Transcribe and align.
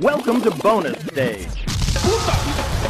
Welcome 0.00 0.40
to 0.40 0.50
bonus 0.50 0.98
stage. 1.06 1.64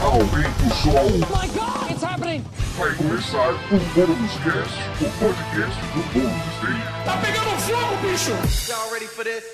Aumenta 0.01 0.65
o 0.65 0.71
som. 0.71 1.21
my 1.29 1.47
god, 1.49 1.91
it's 1.91 2.03
happening! 2.03 2.43
Vai 2.79 2.95
começar 2.95 3.51
o 3.53 3.79
Bônus 3.95 4.33
Cast, 4.43 5.05
o 5.05 5.11
podcast 5.19 5.81
do 5.93 6.03
Bônus 6.15 6.33
Stage. 6.57 7.05
Tá 7.05 7.19
pegando 7.19 7.51
fogo, 7.61 7.97
bicho! 8.01 8.31
Y'all 8.71 8.91
ready 8.91 9.07
for 9.07 9.23
this? 9.23 9.45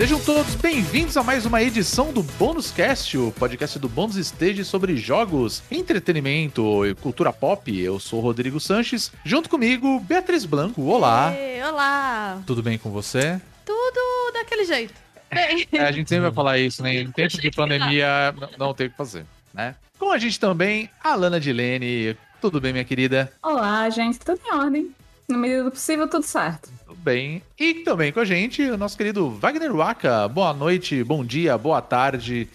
Sejam 0.00 0.18
todos 0.18 0.54
bem-vindos 0.54 1.14
a 1.18 1.22
mais 1.22 1.44
uma 1.44 1.62
edição 1.62 2.10
do 2.10 2.22
Bônus 2.22 2.70
Cast, 2.70 3.18
o 3.18 3.30
podcast 3.32 3.78
do 3.78 3.86
Bônus 3.86 4.16
Stage 4.16 4.64
sobre 4.64 4.96
jogos, 4.96 5.62
entretenimento 5.70 6.86
e 6.86 6.94
cultura 6.94 7.30
pop. 7.34 7.78
Eu 7.78 8.00
sou 8.00 8.18
o 8.18 8.22
Rodrigo 8.22 8.58
Sanches, 8.58 9.12
junto 9.22 9.50
comigo, 9.50 10.00
Beatriz 10.00 10.46
Blanco. 10.46 10.80
Olá, 10.84 11.34
Ê, 11.36 11.62
olá! 11.62 12.42
tudo 12.46 12.62
bem 12.62 12.78
com 12.78 12.90
você? 12.90 13.38
Tudo 13.62 14.32
daquele 14.32 14.64
jeito. 14.64 14.94
Bem, 15.30 15.68
É, 15.70 15.80
a 15.84 15.92
gente 15.92 16.08
sempre 16.08 16.22
vai 16.22 16.32
falar 16.32 16.58
isso, 16.58 16.82
né? 16.82 16.94
Em 16.94 17.12
tempos 17.12 17.38
de 17.38 17.50
pandemia, 17.50 18.34
não 18.56 18.72
tem 18.72 18.86
o 18.86 18.90
que 18.90 18.96
fazer, 18.96 19.26
né? 19.52 19.74
Com 19.98 20.10
a 20.10 20.16
gente 20.16 20.40
também, 20.40 20.88
a 21.04 21.14
Lana 21.14 21.38
Dilene. 21.38 22.16
Tudo 22.40 22.58
bem, 22.58 22.72
minha 22.72 22.86
querida? 22.86 23.30
Olá, 23.42 23.90
gente, 23.90 24.18
tudo 24.18 24.40
em 24.46 24.54
ordem. 24.56 24.94
Na 25.30 25.38
medida 25.38 25.64
do 25.64 25.70
possível, 25.70 26.08
tudo 26.08 26.24
certo. 26.24 26.70
Tudo 26.86 26.98
bem. 26.98 27.40
E 27.58 27.74
também 27.84 28.12
com 28.12 28.18
a 28.20 28.24
gente, 28.24 28.62
o 28.62 28.76
nosso 28.76 28.96
querido 28.96 29.30
Wagner 29.30 29.72
Waka. 29.72 30.26
Boa 30.28 30.52
noite, 30.52 31.04
bom 31.04 31.24
dia, 31.24 31.56
boa 31.56 31.80
tarde, 31.80 32.48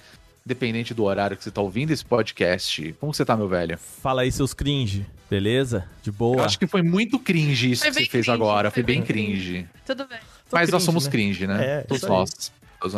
dependente 0.46 0.94
do 0.94 1.06
horário 1.06 1.38
que 1.38 1.44
você 1.44 1.52
tá 1.52 1.62
ouvindo 1.62 1.92
esse 1.92 2.04
podcast. 2.04 2.94
Como 3.00 3.14
você 3.14 3.24
tá, 3.24 3.38
meu 3.38 3.48
velho? 3.48 3.78
Fala 3.78 4.24
aí, 4.24 4.32
seus 4.32 4.54
cringe, 4.54 5.06
beleza? 5.30 5.88
De 6.04 6.12
boa. 6.12 6.38
Eu 6.38 6.44
acho 6.44 6.60
que 6.60 6.68
foi 6.68 6.82
muito 6.82 7.18
cringe 7.18 7.72
isso 7.72 7.82
Foi 7.82 7.92
que 7.92 7.94
você 7.94 8.00
fez 8.02 8.26
cringe, 8.26 8.32
agora. 8.32 8.70
Foi 8.70 8.84
foi 8.84 8.84
bem 8.84 8.98
bem 8.98 9.06
cringe. 9.08 9.68
tudo 9.86 10.06
bem. 10.06 10.20
Mas 10.52 10.70
nós 10.70 10.84
cringe, 10.84 10.86
somos 10.86 11.06
né? 11.06 11.12
cringe, 11.12 11.48
né? 11.48 11.66
É, 11.66 11.82
Todos 11.82 12.04
nós. 12.04 12.52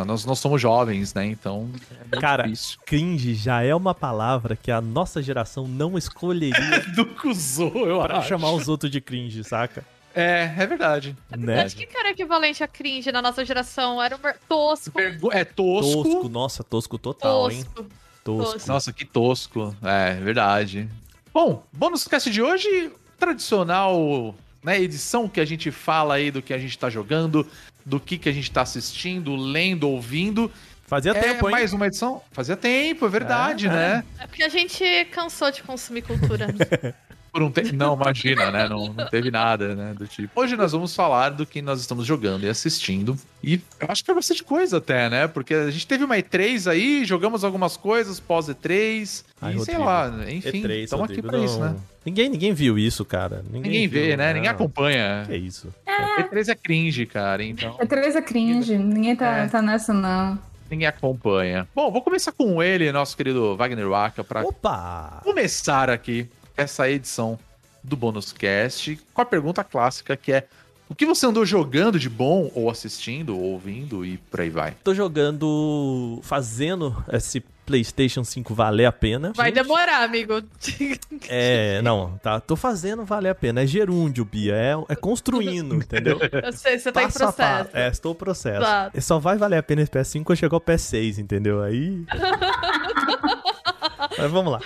Nós, 0.05 0.25
nós 0.25 0.39
somos 0.39 0.61
jovens, 0.61 1.13
né? 1.13 1.25
Então. 1.25 1.69
É 2.11 2.19
Cara, 2.19 2.43
difícil. 2.43 2.77
cringe 2.85 3.35
já 3.35 3.61
é 3.63 3.73
uma 3.73 3.93
palavra 3.93 4.55
que 4.55 4.71
a 4.71 4.81
nossa 4.81 5.21
geração 5.21 5.67
não 5.67 5.97
escolheria 5.97 6.81
Do 6.95 7.05
cuzou, 7.05 7.87
eu 7.87 8.01
pra 8.01 8.17
acho. 8.17 8.27
chamar 8.29 8.51
os 8.51 8.67
outros 8.67 8.91
de 8.91 8.99
cringe, 8.99 9.43
saca? 9.43 9.85
É, 10.13 10.51
é 10.57 10.65
verdade. 10.65 11.15
Né? 11.37 11.63
Acho 11.63 11.75
que 11.75 11.85
que 11.85 11.95
era 11.95 12.09
equivalente 12.09 12.63
a 12.63 12.67
cringe 12.67 13.11
na 13.11 13.21
nossa 13.21 13.45
geração? 13.45 14.01
Era 14.01 14.15
um 14.15 14.19
tosco. 14.49 14.99
É 15.31 15.45
tosco. 15.45 16.03
Tosco, 16.03 16.29
nossa, 16.29 16.63
tosco 16.63 16.97
total, 16.97 17.51
hein? 17.51 17.63
Tosco. 17.63 17.89
Tosco. 18.23 18.53
tosco. 18.53 18.67
Nossa, 18.67 18.91
que 18.91 19.05
tosco. 19.05 19.75
É, 19.83 20.15
verdade. 20.15 20.89
Bom, 21.31 21.63
bônus 21.71 22.07
cast 22.07 22.31
de 22.31 22.41
hoje, 22.41 22.91
tradicional, 23.19 24.33
né, 24.63 24.81
edição 24.81 25.29
que 25.29 25.39
a 25.39 25.45
gente 25.45 25.69
fala 25.69 26.15
aí 26.15 26.31
do 26.31 26.41
que 26.41 26.53
a 26.53 26.57
gente 26.57 26.77
tá 26.77 26.89
jogando, 26.89 27.45
do 27.87 28.01
que 28.01 28.17
que 28.17 28.27
a 28.27 28.33
gente 28.33 28.51
tá 28.51 28.61
assistindo, 28.61 29.33
lendo, 29.35 29.89
ouvindo. 29.89 30.51
Fazia 30.85 31.11
é 31.11 31.13
tempo, 31.13 31.47
hein? 31.47 31.51
mais 31.51 31.71
uma 31.71 31.87
edição. 31.87 32.21
Fazia 32.31 32.57
tempo, 32.57 33.05
é 33.05 33.09
verdade, 33.09 33.67
É, 33.67 33.69
né? 33.69 34.03
É 34.19 34.27
porque 34.27 34.43
a 34.43 34.49
gente 34.49 34.83
cansou 35.11 35.49
de 35.51 35.63
consumir 35.63 36.01
cultura. 36.01 36.47
Por 37.37 37.43
um 37.43 37.51
tempo. 37.51 37.75
Não, 37.75 37.93
imagina, 37.93 38.49
né? 38.49 38.67
Não, 38.67 38.91
não 38.91 39.05
teve 39.09 39.29
nada, 39.29 39.75
né? 39.75 39.93
Do 39.95 40.07
tipo. 40.07 40.31
Hoje 40.41 40.55
nós 40.57 40.71
vamos 40.71 40.95
falar 40.95 41.29
do 41.29 41.45
que 41.45 41.61
nós 41.61 41.79
estamos 41.79 42.03
jogando 42.03 42.43
e 42.45 42.49
assistindo. 42.49 43.15
E 43.43 43.61
eu 43.79 43.87
acho 43.89 44.03
que 44.03 44.09
é 44.09 44.13
bastante 44.15 44.43
coisa 44.43 44.77
até, 44.77 45.07
né? 45.07 45.27
Porque 45.27 45.53
a 45.53 45.69
gente 45.69 45.85
teve 45.85 46.03
uma 46.03 46.15
E3 46.17 46.65
aí, 46.71 47.05
jogamos 47.05 47.43
algumas 47.43 47.77
coisas 47.77 48.19
pós 48.19 48.47
E3. 48.47 49.23
Ai, 49.39 49.53
e 49.55 49.59
sei 49.59 49.75
Rodrigo. 49.75 49.83
lá, 49.83 50.11
enfim, 50.31 50.63
E3, 50.63 50.83
estamos 50.85 51.11
aqui 51.11 51.21
pra 51.21 51.37
isso, 51.37 51.59
não. 51.59 51.73
né? 51.73 51.75
Ninguém, 52.03 52.27
ninguém 52.29 52.53
viu 52.53 52.79
isso, 52.79 53.05
cara. 53.05 53.43
Ninguém, 53.51 53.61
Ninguém 53.71 53.87
vê, 53.87 54.07
viu, 54.07 54.17
né? 54.17 54.33
Ninguém 54.33 54.49
não. 54.49 54.55
acompanha. 54.55 55.23
Que 55.27 55.35
isso? 55.35 55.67
E3 55.85 56.49
é 56.49 56.55
cringe, 56.55 57.05
cara, 57.05 57.43
então 57.43 57.75
É 57.79 57.85
Teresa 57.85 58.19
cringe, 58.19 58.75
ninguém 58.77 59.15
tá, 59.15 59.37
É. 59.37 59.47
tá 59.47 59.61
nessa, 59.61 59.93
não. 59.93 60.39
ninguém 60.71 60.87
acompanha. 60.87 61.67
Bom, 61.75 61.91
vou 61.91 62.01
começar 62.01 62.31
com 62.31 62.63
ele, 62.63 62.91
nosso 62.91 63.15
querido 63.15 63.55
Wagner 63.55 63.87
Waka, 63.87 64.23
pra 64.23 64.41
Opa! 64.43 65.21
começar 65.23 65.89
aqui 65.89 66.27
essa 66.57 66.89
edição 66.89 67.39
do 67.83 67.95
Bônus 67.95 68.33
Cast 68.33 68.99
com 69.13 69.21
a 69.21 69.25
pergunta 69.25 69.63
clássica 69.63 70.17
que 70.17 70.33
é 70.33 70.47
o 70.89 70.95
que 70.95 71.05
você 71.05 71.25
andou 71.25 71.45
jogando 71.45 71.99
de 71.99 72.09
bom, 72.09 72.49
ou 72.55 72.69
assistindo, 72.69 73.37
ou 73.37 73.43
ouvindo, 73.51 74.05
e 74.05 74.17
por 74.17 74.39
aí 74.39 74.49
vai. 74.49 74.73
Tô 74.83 74.93
jogando, 74.93 76.19
fazendo 76.23 77.03
esse 77.11 77.43
PlayStation 77.65 78.23
5 78.23 78.53
valer 78.53 78.85
a 78.85 78.91
pena. 78.93 79.33
Vai 79.35 79.47
Gente, 79.47 79.63
demorar, 79.63 80.03
amigo. 80.03 80.41
É, 81.29 81.81
não, 81.81 82.17
tá. 82.23 82.39
Tô 82.39 82.55
fazendo 82.55 83.03
valer 83.03 83.29
a 83.29 83.35
pena. 83.35 83.63
É 83.63 83.67
gerúndio, 83.67 84.23
Bia. 84.23 84.55
É, 84.55 84.73
é 84.87 84.95
construindo, 84.95 85.75
entendeu? 85.75 86.17
Eu 86.41 86.53
sei, 86.53 86.79
você 86.79 86.89
tá 86.89 87.01
em 87.01 87.05
Passo 87.07 87.23
a 87.25 87.33
processo. 87.33 87.69
É, 87.73 87.89
estou 87.89 88.13
em 88.13 88.15
processo. 88.15 88.65
E 88.93 89.01
Só 89.01 89.19
vai 89.19 89.37
valer 89.37 89.57
a 89.57 89.63
pena 89.63 89.81
esse 89.81 89.91
PS5 89.91 90.23
quando 90.23 90.37
chegar 90.37 90.55
o 90.55 90.61
PS6, 90.61 91.17
entendeu? 91.17 91.61
Aí. 91.61 92.05
Mas 94.17 94.31
vamos 94.31 94.51
lá. 94.51 94.59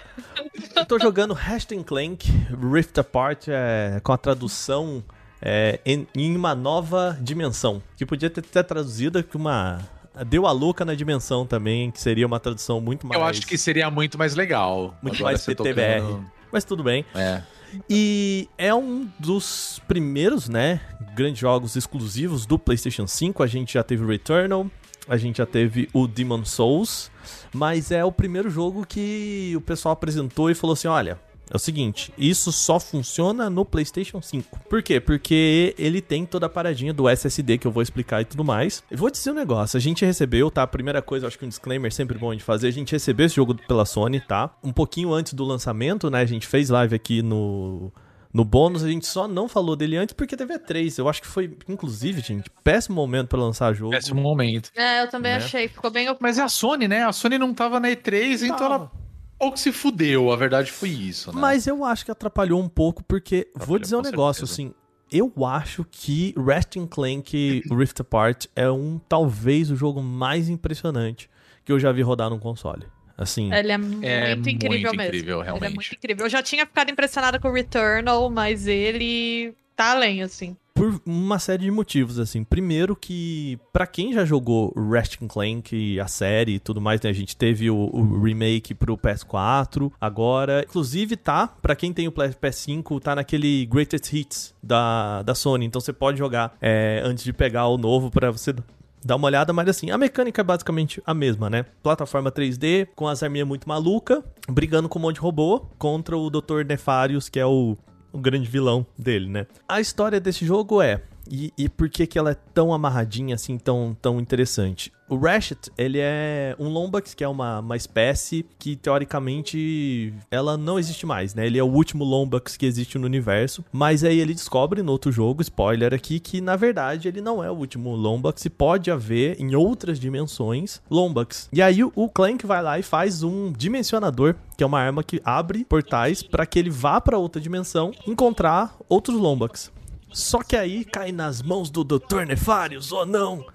Eu 0.75 0.85
tô 0.85 0.99
jogando 0.99 1.33
Hashtag 1.33 1.83
Clank 1.83 2.29
Rift 2.71 2.97
Apart 2.99 3.47
é, 3.47 3.99
com 4.03 4.11
a 4.11 4.17
tradução 4.17 5.03
é, 5.41 5.79
em, 5.85 6.07
em 6.15 6.35
uma 6.35 6.53
nova 6.55 7.17
dimensão. 7.21 7.81
Que 7.97 8.05
podia 8.05 8.29
ter, 8.29 8.41
ter 8.41 8.63
traduzido 8.63 9.21
que 9.23 9.35
uma. 9.37 9.79
Deu 10.27 10.45
a 10.45 10.51
louca 10.51 10.83
na 10.83 10.93
dimensão 10.93 11.45
também, 11.45 11.89
que 11.89 11.99
seria 12.01 12.27
uma 12.27 12.39
tradução 12.39 12.81
muito 12.81 13.07
mais. 13.07 13.19
Eu 13.19 13.25
acho 13.25 13.47
que 13.47 13.57
seria 13.57 13.89
muito 13.89 14.17
mais 14.17 14.35
legal. 14.35 14.93
Muito 15.01 15.15
Agora 15.15 15.31
mais 15.33 15.45
PTBR. 15.45 16.01
tocando- 16.01 16.25
Mas 16.51 16.63
tudo 16.65 16.83
bem. 16.83 17.05
É. 17.15 17.41
E 17.89 18.49
é 18.57 18.75
um 18.75 19.07
dos 19.17 19.81
primeiros, 19.87 20.49
né, 20.49 20.81
grandes 21.15 21.39
jogos 21.39 21.77
exclusivos 21.77 22.45
do 22.45 22.59
PlayStation 22.59 23.07
5. 23.07 23.41
A 23.41 23.47
gente 23.47 23.75
já 23.75 23.83
teve 23.83 24.05
Returnal, 24.05 24.67
a 25.07 25.17
gente 25.17 25.37
já 25.37 25.45
teve 25.45 25.89
o 25.93 26.07
Demon 26.07 26.45
Souls, 26.45 27.11
mas 27.53 27.91
é 27.91 28.03
o 28.03 28.11
primeiro 28.11 28.49
jogo 28.49 28.85
que 28.85 29.53
o 29.55 29.61
pessoal 29.61 29.93
apresentou 29.93 30.49
e 30.49 30.55
falou 30.55 30.73
assim: 30.73 30.87
olha. 30.87 31.19
É 31.53 31.57
o 31.57 31.59
seguinte, 31.59 32.13
isso 32.17 32.49
só 32.49 32.79
funciona 32.79 33.49
no 33.49 33.65
PlayStation 33.65 34.21
5. 34.21 34.57
Por 34.69 34.81
quê? 34.81 35.01
Porque 35.01 35.75
ele 35.77 36.01
tem 36.01 36.25
toda 36.25 36.45
a 36.45 36.49
paradinha 36.49 36.93
do 36.93 37.09
SSD 37.09 37.57
que 37.57 37.67
eu 37.67 37.71
vou 37.73 37.83
explicar 37.83 38.21
e 38.21 38.25
tudo 38.25 38.41
mais. 38.41 38.81
Eu 38.89 38.97
vou 38.97 39.11
dizer 39.11 39.31
um 39.31 39.33
negócio, 39.33 39.75
a 39.75 39.81
gente 39.81 40.05
recebeu, 40.05 40.49
tá? 40.49 40.63
A 40.63 40.67
primeira 40.67 41.01
coisa, 41.01 41.27
acho 41.27 41.37
que 41.37 41.43
um 41.43 41.49
disclaimer 41.49 41.91
sempre 41.91 42.17
bom 42.17 42.33
de 42.33 42.41
fazer, 42.41 42.69
a 42.69 42.71
gente 42.71 42.93
recebeu 42.93 43.25
esse 43.25 43.35
jogo 43.35 43.53
pela 43.67 43.83
Sony, 43.83 44.21
tá? 44.21 44.49
Um 44.63 44.71
pouquinho 44.71 45.13
antes 45.13 45.33
do 45.33 45.43
lançamento, 45.43 46.09
né? 46.09 46.21
A 46.21 46.25
gente 46.25 46.47
fez 46.47 46.69
live 46.69 46.95
aqui 46.95 47.21
no 47.21 47.91
no 48.33 48.45
bônus, 48.45 48.83
a 48.83 48.87
gente 48.89 49.05
só 49.05 49.27
não 49.27 49.47
falou 49.47 49.75
dele 49.75 49.97
antes 49.97 50.13
porque 50.13 50.37
teve 50.37 50.53
E3. 50.57 50.97
Eu 50.99 51.09
acho 51.09 51.21
que 51.21 51.27
foi, 51.27 51.57
inclusive, 51.67 52.21
gente, 52.21 52.49
péssimo 52.63 52.95
momento 52.95 53.27
pra 53.27 53.39
lançar 53.39 53.73
jogo. 53.73 53.91
Péssimo 53.91 54.21
momento. 54.21 54.69
É, 54.75 55.01
eu 55.03 55.09
também 55.09 55.31
Né? 55.33 55.37
achei. 55.37 55.67
Ficou 55.67 55.91
bem. 55.91 56.07
Mas 56.19 56.37
é 56.37 56.43
a 56.43 56.49
Sony, 56.49 56.87
né? 56.87 57.03
A 57.03 57.11
Sony 57.11 57.37
não 57.37 57.53
tava 57.53 57.79
na 57.79 57.89
E3, 57.89 58.43
então 58.43 58.57
Tava. 58.57 58.73
ela 58.75 58.91
pouco 59.37 59.57
se 59.57 59.71
fudeu. 59.71 60.31
A 60.31 60.35
verdade 60.35 60.71
foi 60.71 60.89
isso, 60.89 61.33
né? 61.33 61.41
Mas 61.41 61.65
eu 61.67 61.83
acho 61.83 62.05
que 62.05 62.11
atrapalhou 62.11 62.61
um 62.61 62.69
pouco, 62.69 63.03
porque 63.03 63.47
vou 63.55 63.75
Atrapalhou, 63.75 63.79
dizer 63.79 63.95
um 63.97 64.01
negócio 64.01 64.47
certeza. 64.47 64.69
assim. 64.69 64.75
Eu 65.11 65.33
acho 65.45 65.85
que 65.91 66.33
Ratchet 66.37 66.87
Clank 66.87 67.63
Rift 67.69 67.99
Apart 67.99 68.45
é 68.55 68.71
um 68.71 68.97
talvez 69.09 69.69
o 69.69 69.75
jogo 69.75 70.01
mais 70.01 70.47
impressionante 70.47 71.29
que 71.65 71.71
eu 71.71 71.77
já 71.77 71.91
vi 71.91 72.01
rodar 72.01 72.29
num 72.29 72.39
console. 72.39 72.85
Assim, 73.21 73.53
Ele 73.53 73.71
é 73.71 73.77
muito 73.77 74.03
É 74.05 74.31
incrível 74.33 74.69
muito 74.69 74.97
mesmo. 74.97 75.03
incrível, 75.03 75.35
Ele 75.39 75.41
é 75.41 75.45
realmente. 75.45 75.75
muito 75.75 75.95
incrível. 75.95 76.25
Eu 76.25 76.29
já 76.29 76.41
tinha 76.41 76.65
ficado 76.65 76.89
impressionada 76.91 77.39
com 77.39 77.47
o 77.49 77.53
Returnal, 77.53 78.29
mas 78.29 78.67
ele 78.67 79.53
tá 79.75 79.91
além, 79.91 80.21
assim. 80.21 80.55
por 80.73 80.99
uma 81.05 81.37
série 81.37 81.63
de 81.63 81.71
motivos, 81.71 82.17
assim. 82.17 82.43
Primeiro 82.43 82.95
que, 82.95 83.59
pra 83.71 83.85
quem 83.85 84.13
já 84.13 84.25
jogou 84.25 84.73
Ratchet 84.75 85.27
Clank, 85.27 85.99
a 85.99 86.07
série 86.07 86.53
e 86.55 86.59
tudo 86.59 86.81
mais, 86.81 86.99
né? 87.01 87.09
A 87.09 87.13
gente 87.13 87.35
teve 87.37 87.69
o, 87.69 87.75
o 87.93 88.23
remake 88.23 88.73
pro 88.73 88.97
PS4, 88.97 89.91
agora... 90.01 90.63
Inclusive, 90.67 91.15
tá, 91.17 91.47
pra 91.61 91.75
quem 91.75 91.93
tem 91.93 92.07
o 92.07 92.11
Play- 92.11 92.29
PS5, 92.29 92.99
tá 93.01 93.15
naquele 93.15 93.65
Greatest 93.67 94.11
Hits 94.13 94.55
da, 94.63 95.21
da 95.23 95.35
Sony. 95.35 95.65
Então 95.65 95.79
você 95.79 95.93
pode 95.93 96.17
jogar 96.17 96.55
é, 96.61 97.01
antes 97.03 97.23
de 97.23 97.33
pegar 97.33 97.67
o 97.67 97.77
novo 97.77 98.09
pra 98.09 98.31
você... 98.31 98.53
Dar 99.03 99.15
uma 99.15 99.27
olhada, 99.27 99.51
mas 99.51 99.67
assim, 99.67 99.89
a 99.89 99.97
mecânica 99.97 100.41
é 100.41 100.43
basicamente 100.43 101.01
a 101.05 101.13
mesma, 101.13 101.49
né? 101.49 101.65
Plataforma 101.81 102.31
3D, 102.31 102.87
com 102.95 103.07
as 103.07 103.23
arminhas 103.23 103.47
muito 103.47 103.67
maluca, 103.67 104.23
brigando 104.47 104.87
com 104.87 104.99
um 104.99 105.01
monte 105.01 105.15
de 105.15 105.21
robô 105.21 105.65
contra 105.77 106.17
o 106.17 106.29
Dr. 106.29 106.63
Nefarius, 106.65 107.27
que 107.27 107.39
é 107.39 107.45
o 107.45 107.77
o 108.13 108.17
grande 108.19 108.47
vilão 108.47 108.85
dele, 108.97 109.29
né? 109.29 109.47
A 109.67 109.79
história 109.79 110.19
desse 110.19 110.45
jogo 110.45 110.81
é 110.81 111.01
e, 111.29 111.53
e 111.57 111.69
por 111.69 111.89
que, 111.89 112.07
que 112.07 112.17
ela 112.17 112.31
é 112.31 112.37
tão 112.53 112.73
amarradinha, 112.73 113.35
assim, 113.35 113.57
tão, 113.57 113.95
tão 114.01 114.19
interessante. 114.19 114.91
O 115.11 115.17
Ratchet, 115.17 115.69
ele 115.77 115.99
é 115.99 116.55
um 116.57 116.69
Lombax, 116.69 117.13
que 117.13 117.21
é 117.21 117.27
uma, 117.27 117.59
uma 117.59 117.75
espécie 117.75 118.45
que, 118.57 118.77
teoricamente, 118.77 120.13
ela 120.31 120.55
não 120.55 120.79
existe 120.79 121.05
mais, 121.05 121.35
né? 121.35 121.45
Ele 121.45 121.57
é 121.57 121.63
o 121.63 121.67
último 121.67 122.05
Lombax 122.05 122.55
que 122.55 122.65
existe 122.65 122.97
no 122.97 123.07
universo, 123.07 123.63
mas 123.73 124.05
aí 124.05 124.19
ele 124.19 124.33
descobre 124.33 124.81
no 124.81 124.89
outro 124.89 125.11
jogo, 125.11 125.41
spoiler 125.41 125.93
aqui, 125.93 126.17
que, 126.17 126.39
na 126.39 126.55
verdade, 126.55 127.09
ele 127.09 127.19
não 127.19 127.43
é 127.43 127.51
o 127.51 127.55
último 127.55 127.93
Lombax 127.93 128.45
e 128.45 128.49
pode 128.49 128.89
haver, 128.89 129.35
em 129.37 129.53
outras 129.53 129.99
dimensões, 129.99 130.81
Lombax. 130.89 131.49
E 131.51 131.61
aí 131.61 131.83
o, 131.83 132.07
Clank 132.07 132.45
vai 132.45 132.63
lá 132.63 132.79
e 132.79 132.83
faz 132.83 133.21
um 133.21 133.51
dimensionador, 133.51 134.35
que 134.55 134.63
é 134.63 134.67
uma 134.67 134.79
arma 134.79 135.03
que 135.03 135.21
abre 135.25 135.65
portais 135.65 136.23
para 136.23 136.45
que 136.45 136.57
ele 136.57 136.69
vá 136.69 137.01
para 137.01 137.17
outra 137.17 137.41
dimensão 137.41 137.91
encontrar 138.07 138.77
outros 138.87 139.17
Lombax. 139.17 139.71
Só 140.11 140.43
que 140.43 140.55
aí 140.55 140.83
cai 140.85 141.11
nas 141.11 141.41
mãos 141.41 141.69
do 141.69 141.83
Dr. 141.83 142.25
Nefarius, 142.27 142.91
ou 142.91 143.05
não? 143.05 143.45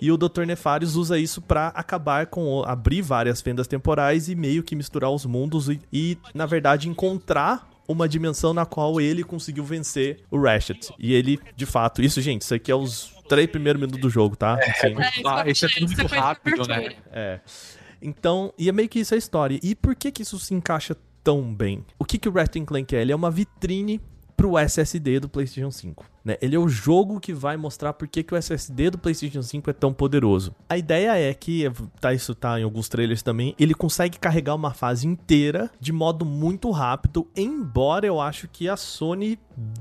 E 0.00 0.12
o 0.12 0.16
Dr. 0.16 0.44
Nefarius 0.46 0.94
usa 0.94 1.18
isso 1.18 1.42
para 1.42 1.68
acabar 1.68 2.26
com 2.26 2.62
abrir 2.64 3.02
várias 3.02 3.40
fendas 3.40 3.66
temporais 3.66 4.28
e 4.28 4.34
meio 4.34 4.62
que 4.62 4.76
misturar 4.76 5.10
os 5.10 5.26
mundos 5.26 5.68
e, 5.68 5.80
e, 5.92 6.16
na 6.32 6.46
verdade 6.46 6.88
encontrar 6.88 7.68
uma 7.86 8.08
dimensão 8.08 8.52
na 8.52 8.64
qual 8.66 9.00
ele 9.00 9.24
conseguiu 9.24 9.64
vencer 9.64 10.20
o 10.30 10.40
Ratchet. 10.40 10.92
E 10.98 11.14
ele, 11.14 11.40
de 11.56 11.66
fato, 11.66 12.02
isso, 12.02 12.20
gente, 12.20 12.42
isso 12.42 12.54
aqui 12.54 12.70
é 12.70 12.74
os 12.76 13.12
três 13.28 13.48
primeiros 13.50 13.80
minutos 13.80 14.00
do 14.00 14.10
jogo, 14.10 14.36
tá? 14.36 14.54
Assim, 14.54 14.94
Ah, 15.26 15.48
isso 15.48 15.64
é 15.64 15.68
tudo 15.68 15.86
muito 15.86 16.06
rápido, 16.06 16.68
né? 16.68 16.94
é. 17.10 17.40
Então, 18.00 18.52
e 18.56 18.68
é 18.68 18.72
meio 18.72 18.88
que 18.88 19.00
isso 19.00 19.14
a 19.14 19.18
história. 19.18 19.58
E 19.62 19.74
por 19.74 19.96
que 19.96 20.12
que 20.12 20.22
isso 20.22 20.38
se 20.38 20.54
encaixa 20.54 20.96
tão 21.24 21.52
bem? 21.52 21.84
O 21.98 22.04
que 22.04 22.18
que 22.18 22.28
o 22.28 22.32
Ratchet 22.32 22.64
Clank 22.64 22.94
é? 22.94 23.00
Ele 23.02 23.10
é 23.10 23.16
uma 23.16 23.30
vitrine 23.30 24.00
pro 24.38 24.56
SSD 24.56 25.20
do 25.20 25.28
PlayStation 25.28 25.72
5. 25.72 25.96
Né? 26.28 26.36
Ele 26.42 26.54
é 26.54 26.58
o 26.58 26.68
jogo 26.68 27.18
que 27.18 27.32
vai 27.32 27.56
mostrar 27.56 27.94
por 27.94 28.06
que, 28.06 28.22
que 28.22 28.34
o 28.34 28.36
SSD 28.36 28.90
do 28.90 28.98
PlayStation 28.98 29.40
5 29.40 29.70
é 29.70 29.72
tão 29.72 29.94
poderoso. 29.94 30.54
A 30.68 30.76
ideia 30.76 31.18
é 31.18 31.32
que, 31.32 31.64
tá, 31.98 32.12
isso 32.12 32.34
tá 32.34 32.60
em 32.60 32.64
alguns 32.64 32.86
trailers 32.86 33.22
também, 33.22 33.54
ele 33.58 33.72
consegue 33.72 34.18
carregar 34.18 34.54
uma 34.54 34.74
fase 34.74 35.06
inteira 35.06 35.70
de 35.80 35.90
modo 35.90 36.26
muito 36.26 36.70
rápido, 36.70 37.26
embora 37.34 38.06
eu 38.06 38.20
acho 38.20 38.46
que 38.46 38.68
a 38.68 38.76
Sony 38.76 39.38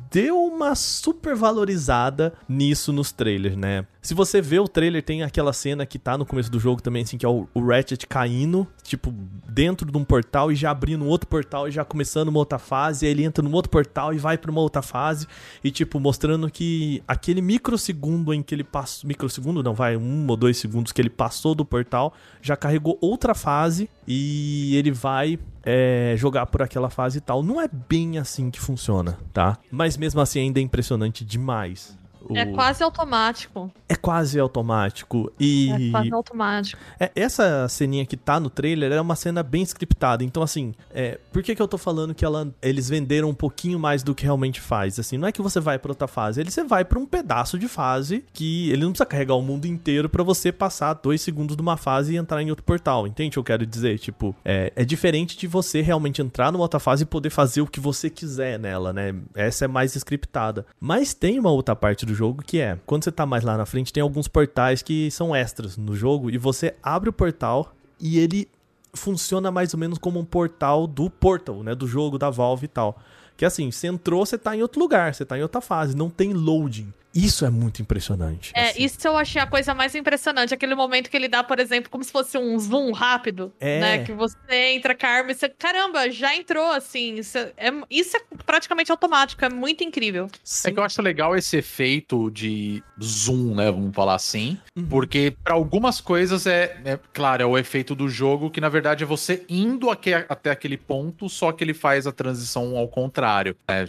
deu 0.09 0.41
uma 0.41 0.73
super 0.73 1.35
valorizada 1.35 2.33
nisso 2.47 2.93
nos 2.93 3.11
trailers, 3.11 3.57
né? 3.57 3.85
Se 4.01 4.13
você 4.13 4.41
vê 4.41 4.57
o 4.57 4.69
trailer, 4.69 5.03
tem 5.03 5.21
aquela 5.21 5.51
cena 5.51 5.85
que 5.85 5.99
tá 5.99 6.17
no 6.17 6.25
começo 6.25 6.49
do 6.49 6.59
jogo 6.61 6.81
também, 6.81 7.03
assim, 7.03 7.17
que 7.17 7.25
é 7.25 7.29
o, 7.29 7.47
Ratchet 7.55 8.07
caindo, 8.07 8.65
tipo, 8.81 9.13
dentro 9.49 9.91
de 9.91 9.97
um 9.97 10.03
portal 10.05 10.49
e 10.49 10.55
já 10.55 10.71
abrindo 10.71 11.05
outro 11.05 11.27
portal 11.27 11.67
e 11.67 11.71
já 11.71 11.83
começando 11.83 12.29
uma 12.29 12.39
outra 12.39 12.57
fase, 12.57 13.05
aí 13.05 13.11
ele 13.11 13.25
entra 13.25 13.43
num 13.43 13.51
outro 13.51 13.69
portal 13.69 14.13
e 14.13 14.17
vai 14.17 14.37
pra 14.37 14.49
uma 14.49 14.61
outra 14.61 14.81
fase, 14.81 15.27
e 15.61 15.69
tipo, 15.69 15.99
mostrando 15.99 16.36
que 16.51 17.01
aquele 17.07 17.41
microsegundo 17.41 18.33
em 18.33 18.43
que 18.43 18.53
ele 18.53 18.63
passou. 18.63 19.07
Microsegundo 19.07 19.63
não, 19.63 19.73
vai, 19.73 19.97
um 19.97 20.27
ou 20.27 20.37
dois 20.37 20.57
segundos 20.57 20.91
que 20.91 21.01
ele 21.01 21.09
passou 21.09 21.55
do 21.55 21.65
portal, 21.65 22.13
já 22.41 22.55
carregou 22.55 22.97
outra 23.01 23.33
fase 23.33 23.89
e 24.07 24.75
ele 24.75 24.91
vai 24.91 25.39
é, 25.63 26.13
jogar 26.15 26.45
por 26.45 26.61
aquela 26.61 26.89
fase 26.89 27.17
e 27.17 27.21
tal. 27.21 27.41
Não 27.41 27.59
é 27.59 27.67
bem 27.67 28.19
assim 28.19 28.51
que 28.51 28.59
funciona, 28.59 29.17
tá? 29.33 29.57
Mas 29.71 29.97
mesmo 29.97 30.21
assim 30.21 30.39
ainda 30.41 30.59
é 30.59 30.63
impressionante 30.63 31.25
demais. 31.25 31.97
O- 32.29 32.35
É 32.37 32.45
quase 32.45 32.83
automático. 32.83 33.71
é 33.89 33.95
quase 33.95 34.39
automático. 34.39 35.31
E 35.39 35.71
É 35.71 35.91
quase 35.91 36.13
automático. 36.13 36.81
é, 36.99 37.11
essa 37.15 37.67
ceninha 37.69 38.05
que 38.05 38.17
tá 38.17 38.39
no 38.39 38.49
trailer 38.49 38.91
é 38.91 39.01
uma 39.01 39.15
cena 39.15 39.41
bem 39.43 39.63
scriptada. 39.63 40.23
Então, 40.23 40.43
assim, 40.43 40.73
é, 40.93 41.19
por 41.31 41.41
que, 41.43 41.55
que 41.55 41.61
eu 41.61 41.67
tô 41.67 41.77
falando 41.77 42.13
que 42.13 42.25
ela, 42.25 42.51
eles 42.61 42.89
venderam 42.89 43.29
um 43.29 43.33
pouquinho 43.33 43.79
mais 43.79 44.03
do 44.03 44.13
que 44.13 44.23
realmente 44.23 44.59
faz? 44.61 44.99
Assim, 44.99 45.17
não 45.17 45.27
é 45.27 45.31
que 45.31 45.41
você 45.41 45.59
vai 45.59 45.79
pra 45.79 45.91
outra 45.91 46.07
fase, 46.07 46.41
ele 46.41 46.51
você 46.51 46.63
vai 46.63 46.83
pra 46.85 46.99
um 46.99 47.05
pedaço 47.05 47.57
de 47.57 47.67
fase 47.67 48.23
que 48.33 48.69
ele 48.69 48.83
não 48.83 48.91
precisa 48.91 49.05
carregar 49.05 49.35
o 49.35 49.41
mundo 49.41 49.65
inteiro 49.65 50.09
pra 50.09 50.23
você 50.23 50.51
passar 50.51 50.93
dois 50.93 51.21
segundos 51.21 51.55
de 51.55 51.61
uma 51.61 51.77
fase 51.77 52.13
e 52.13 52.17
entrar 52.17 52.41
em 52.41 52.49
outro 52.49 52.63
portal. 52.65 53.07
Entende 53.07 53.29
o 53.29 53.31
que 53.33 53.39
eu 53.39 53.43
quero 53.43 53.65
dizer? 53.65 53.99
Tipo, 53.99 54.35
é, 54.43 54.71
é 54.75 54.83
diferente 54.85 55.37
de 55.37 55.47
você 55.47 55.81
realmente 55.81 56.21
entrar 56.21 56.51
numa 56.51 56.63
outra 56.63 56.79
fase 56.79 57.03
e 57.03 57.05
poder 57.05 57.29
fazer 57.29 57.61
o 57.61 57.67
que 57.67 57.79
você 57.79 58.09
quiser 58.09 58.59
nela, 58.59 58.91
né? 58.91 59.13
Essa 59.35 59.65
é 59.65 59.67
mais 59.67 59.95
scriptada. 59.95 60.65
Mas 60.79 61.13
tem 61.13 61.39
uma 61.39 61.51
outra 61.51 61.75
parte 61.75 62.05
do 62.05 62.13
jogo 62.17 62.43
que 62.43 62.59
é, 62.59 62.77
quando 62.85 63.03
você 63.03 63.11
tá 63.11 63.25
mais 63.25 63.43
lá 63.43 63.55
na 63.55 63.65
frente, 63.65 63.93
tem 63.93 64.01
alguns 64.01 64.27
portais 64.27 64.81
que 64.81 65.09
são 65.11 65.35
extras 65.35 65.77
no 65.77 65.95
jogo 65.95 66.29
e 66.29 66.37
você 66.37 66.75
abre 66.81 67.09
o 67.09 67.13
portal 67.13 67.73
e 67.99 68.19
ele 68.19 68.49
funciona 68.93 69.51
mais 69.51 69.73
ou 69.73 69.79
menos 69.79 69.97
como 69.97 70.19
um 70.19 70.25
portal 70.25 70.87
do 70.87 71.09
Portal, 71.09 71.63
né, 71.63 71.75
do 71.75 71.87
jogo 71.87 72.17
da 72.17 72.29
Valve 72.29 72.65
e 72.65 72.67
tal. 72.67 72.99
Que 73.37 73.45
assim, 73.45 73.69
você 73.69 73.87
entrou, 73.87 74.25
você 74.25 74.37
tá 74.37 74.55
em 74.55 74.61
outro 74.61 74.79
lugar, 74.79 75.13
você 75.13 75.23
tá 75.23 75.37
em 75.37 75.43
outra 75.43 75.61
fase, 75.61 75.95
não 75.95 76.09
tem 76.09 76.33
loading. 76.33 76.91
Isso 77.19 77.43
é 77.45 77.49
muito 77.49 77.81
impressionante. 77.81 78.51
É, 78.53 78.69
assim. 78.69 78.83
isso 78.83 79.07
eu 79.07 79.17
achei 79.17 79.41
a 79.41 79.47
coisa 79.47 79.73
mais 79.73 79.95
impressionante. 79.95 80.53
Aquele 80.53 80.75
momento 80.75 81.09
que 81.09 81.17
ele 81.17 81.27
dá, 81.27 81.43
por 81.43 81.59
exemplo, 81.59 81.89
como 81.89 82.03
se 82.03 82.11
fosse 82.11 82.37
um 82.37 82.57
zoom 82.59 82.91
rápido, 82.91 83.51
É. 83.59 83.79
né? 83.79 84.03
Que 84.03 84.13
você 84.13 84.37
entra 84.75 84.93
com 84.95 85.05
a 85.05 85.09
arma 85.09 85.31
e 85.31 85.35
você, 85.35 85.49
caramba, 85.49 86.11
já 86.11 86.35
entrou, 86.35 86.71
assim. 86.71 87.15
Isso 87.15 87.37
é, 87.37 87.51
isso 87.89 88.15
é 88.17 88.21
praticamente 88.45 88.91
automático, 88.91 89.43
é 89.43 89.49
muito 89.49 89.83
incrível. 89.83 90.27
É 90.65 90.71
que 90.71 90.79
eu 90.79 90.83
acho 90.83 91.01
legal 91.01 91.35
esse 91.35 91.57
efeito 91.57 92.29
de 92.29 92.83
zoom, 93.01 93.55
né? 93.55 93.71
Vamos 93.71 93.95
falar 93.95 94.13
assim. 94.15 94.57
Porque 94.89 95.35
para 95.43 95.55
algumas 95.55 95.99
coisas 95.99 96.45
é, 96.45 96.77
é, 96.85 96.99
claro, 97.13 97.41
é 97.41 97.45
o 97.45 97.57
efeito 97.57 97.95
do 97.95 98.07
jogo 98.07 98.51
que 98.51 98.61
na 98.61 98.69
verdade 98.69 99.03
é 99.03 99.07
você 99.07 99.43
indo 99.49 99.89
aque- 99.89 100.13
até 100.29 100.51
aquele 100.51 100.77
ponto, 100.77 101.27
só 101.29 101.51
que 101.51 101.63
ele 101.63 101.73
faz 101.73 102.05
a 102.05 102.11
transição 102.11 102.77
ao 102.77 102.87
contrário. 102.87 103.55
né? 103.67 103.87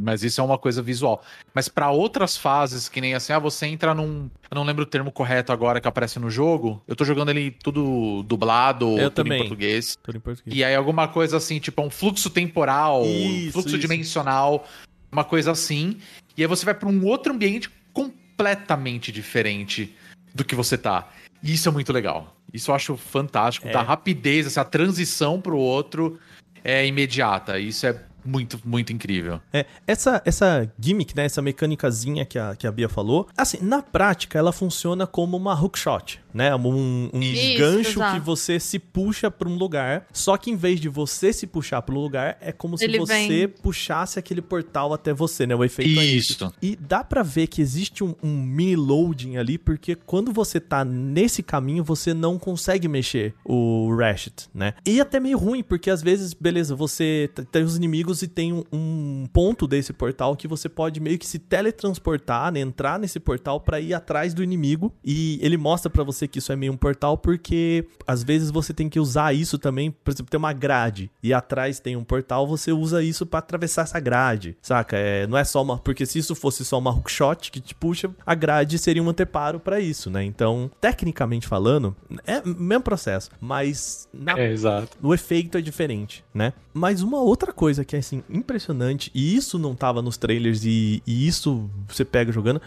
Mas 0.00 0.22
isso 0.22 0.40
é 0.40 0.44
uma 0.44 0.58
coisa 0.58 0.80
visual. 0.82 1.22
Mas 1.52 1.68
para 1.68 1.90
outras 1.90 2.36
fases, 2.36 2.59
que 2.90 3.00
nem 3.00 3.14
assim, 3.14 3.32
ah, 3.32 3.38
você 3.38 3.66
entra 3.66 3.94
num. 3.94 4.30
Eu 4.50 4.54
não 4.54 4.64
lembro 4.64 4.82
o 4.82 4.86
termo 4.86 5.10
correto 5.12 5.52
agora 5.52 5.80
que 5.80 5.88
aparece 5.88 6.18
no 6.18 6.30
jogo. 6.30 6.82
Eu 6.86 6.94
tô 6.96 7.04
jogando 7.04 7.30
ele 7.30 7.50
tudo 7.50 8.22
dublado, 8.24 8.98
Eu 8.98 9.10
tudo 9.10 9.24
também. 9.24 9.38
em 9.38 9.42
português. 9.42 9.96
Tudo 10.02 10.16
em 10.16 10.20
português. 10.20 10.56
E 10.56 10.64
aí 10.64 10.74
alguma 10.74 11.08
coisa 11.08 11.36
assim, 11.36 11.58
tipo 11.58 11.82
um 11.82 11.90
fluxo 11.90 12.30
temporal, 12.30 13.04
Isso, 13.04 13.52
fluxo 13.52 13.68
isso. 13.70 13.78
dimensional, 13.78 14.66
uma 15.10 15.24
coisa 15.24 15.50
assim. 15.52 15.98
E 16.36 16.42
aí 16.42 16.46
você 16.48 16.64
vai 16.64 16.74
pra 16.74 16.88
um 16.88 17.04
outro 17.06 17.32
ambiente 17.32 17.70
completamente 17.92 19.12
diferente 19.12 19.94
do 20.34 20.44
que 20.44 20.54
você 20.54 20.78
tá. 20.78 21.08
E 21.42 21.52
isso 21.54 21.68
é 21.68 21.72
muito 21.72 21.92
legal. 21.92 22.36
Isso 22.52 22.70
eu 22.70 22.74
acho 22.74 22.96
fantástico. 22.96 23.68
É. 23.68 23.74
A 23.74 23.82
rapidez, 23.82 24.46
essa 24.46 24.64
transição 24.64 25.40
pro 25.40 25.56
outro 25.56 26.18
é 26.64 26.86
imediata. 26.86 27.58
Isso 27.58 27.86
é 27.86 28.04
muito, 28.24 28.60
muito 28.64 28.92
incrível. 28.92 29.40
É, 29.52 29.66
essa, 29.86 30.22
essa 30.24 30.70
gimmick, 30.78 31.16
né, 31.16 31.24
essa 31.24 31.42
mecânicazinha 31.42 32.24
que 32.24 32.38
a, 32.38 32.54
que 32.54 32.66
a 32.66 32.72
Bia 32.72 32.88
falou, 32.88 33.28
assim, 33.36 33.58
na 33.60 33.82
prática 33.82 34.38
ela 34.38 34.52
funciona 34.52 35.06
como 35.06 35.36
uma 35.36 35.54
hookshot, 35.54 36.20
né? 36.32 36.54
Um, 36.54 37.10
um 37.12 37.20
Isso, 37.20 37.58
gancho 37.58 37.98
exato. 38.00 38.18
que 38.20 38.24
você 38.24 38.58
se 38.60 38.78
puxa 38.78 39.30
pra 39.30 39.48
um 39.48 39.56
lugar, 39.56 40.06
só 40.12 40.36
que 40.36 40.50
em 40.50 40.56
vez 40.56 40.80
de 40.80 40.88
você 40.88 41.32
se 41.32 41.46
puxar 41.46 41.82
pra 41.82 41.94
um 41.94 41.98
lugar, 41.98 42.36
é 42.40 42.52
como 42.52 42.76
se 42.76 42.84
Ele 42.84 42.98
você 42.98 43.28
vem. 43.28 43.48
puxasse 43.48 44.18
aquele 44.18 44.42
portal 44.42 44.92
até 44.92 45.12
você, 45.12 45.46
né? 45.46 45.54
O 45.54 45.64
efeito 45.64 45.98
é 46.00 46.04
esse. 46.04 46.32
Isso. 46.32 46.52
E 46.62 46.76
dá 46.76 47.02
pra 47.04 47.22
ver 47.22 47.46
que 47.46 47.60
existe 47.60 48.02
um, 48.04 48.14
um 48.22 48.42
mini 48.42 48.76
loading 48.76 49.36
ali, 49.36 49.58
porque 49.58 49.94
quando 49.94 50.32
você 50.32 50.60
tá 50.60 50.84
nesse 50.84 51.42
caminho, 51.42 51.82
você 51.84 52.12
não 52.14 52.38
consegue 52.38 52.88
mexer 52.88 53.34
o 53.44 53.94
Ratchet, 53.96 54.48
né? 54.54 54.74
E 54.86 55.00
até 55.00 55.18
meio 55.20 55.38
ruim, 55.38 55.62
porque 55.62 55.90
às 55.90 56.02
vezes, 56.02 56.32
beleza, 56.34 56.74
você 56.74 57.30
tem 57.50 57.62
os 57.62 57.76
inimigos 57.76 58.22
e 58.22 58.28
tem 58.28 58.52
um, 58.52 58.62
um 58.72 59.26
ponto 59.32 59.66
desse 59.66 59.92
portal 59.92 60.36
que 60.36 60.46
você 60.48 60.68
pode 60.68 61.00
meio 61.00 61.18
que 61.18 61.26
se 61.26 61.38
teletransportar, 61.38 62.52
né? 62.52 62.60
Entrar 62.60 62.98
nesse 62.98 63.18
portal 63.18 63.60
pra 63.60 63.80
ir 63.80 63.94
atrás 63.94 64.34
do 64.34 64.42
inimigo. 64.42 64.92
E 65.04 65.38
ele 65.42 65.56
mostra 65.56 65.90
pra 65.90 66.04
você 66.04 66.19
que 66.26 66.38
isso 66.38 66.52
é 66.52 66.56
meio 66.56 66.72
um 66.72 66.76
portal, 66.76 67.16
porque 67.16 67.86
às 68.06 68.22
vezes 68.22 68.50
você 68.50 68.72
tem 68.72 68.88
que 68.88 69.00
usar 69.00 69.32
isso 69.34 69.58
também, 69.58 69.90
por 69.90 70.12
exemplo, 70.12 70.30
tem 70.30 70.38
uma 70.38 70.52
grade 70.52 71.10
e 71.22 71.32
atrás 71.32 71.80
tem 71.80 71.96
um 71.96 72.04
portal, 72.04 72.46
você 72.46 72.72
usa 72.72 73.02
isso 73.02 73.26
pra 73.26 73.38
atravessar 73.38 73.82
essa 73.82 74.00
grade, 74.00 74.56
saca? 74.62 74.96
É, 74.96 75.26
não 75.26 75.36
é 75.36 75.44
só 75.44 75.62
uma. 75.62 75.78
Porque 75.78 76.06
se 76.06 76.18
isso 76.18 76.34
fosse 76.34 76.64
só 76.64 76.78
uma 76.78 76.90
hookshot 76.90 77.50
que 77.50 77.60
te 77.60 77.74
puxa, 77.74 78.10
a 78.24 78.34
grade 78.34 78.78
seria 78.78 79.02
um 79.02 79.08
anteparo 79.08 79.60
pra 79.60 79.80
isso, 79.80 80.10
né? 80.10 80.24
Então, 80.24 80.70
tecnicamente 80.80 81.46
falando, 81.46 81.94
é 82.26 82.38
o 82.38 82.48
mesmo 82.48 82.82
processo, 82.82 83.30
mas 83.40 84.08
na 84.12 84.38
exato. 84.40 84.96
o 85.02 85.14
efeito 85.14 85.58
é 85.58 85.60
diferente, 85.60 86.24
né? 86.32 86.52
Mas 86.72 87.02
uma 87.02 87.20
outra 87.20 87.52
coisa 87.52 87.84
que 87.84 87.96
é 87.96 87.98
assim 87.98 88.22
impressionante, 88.28 89.10
e 89.14 89.36
isso 89.36 89.58
não 89.58 89.74
tava 89.74 90.00
nos 90.00 90.16
trailers 90.16 90.64
e, 90.64 91.02
e 91.06 91.26
isso 91.26 91.68
você 91.88 92.04
pega 92.04 92.32
jogando, 92.32 92.60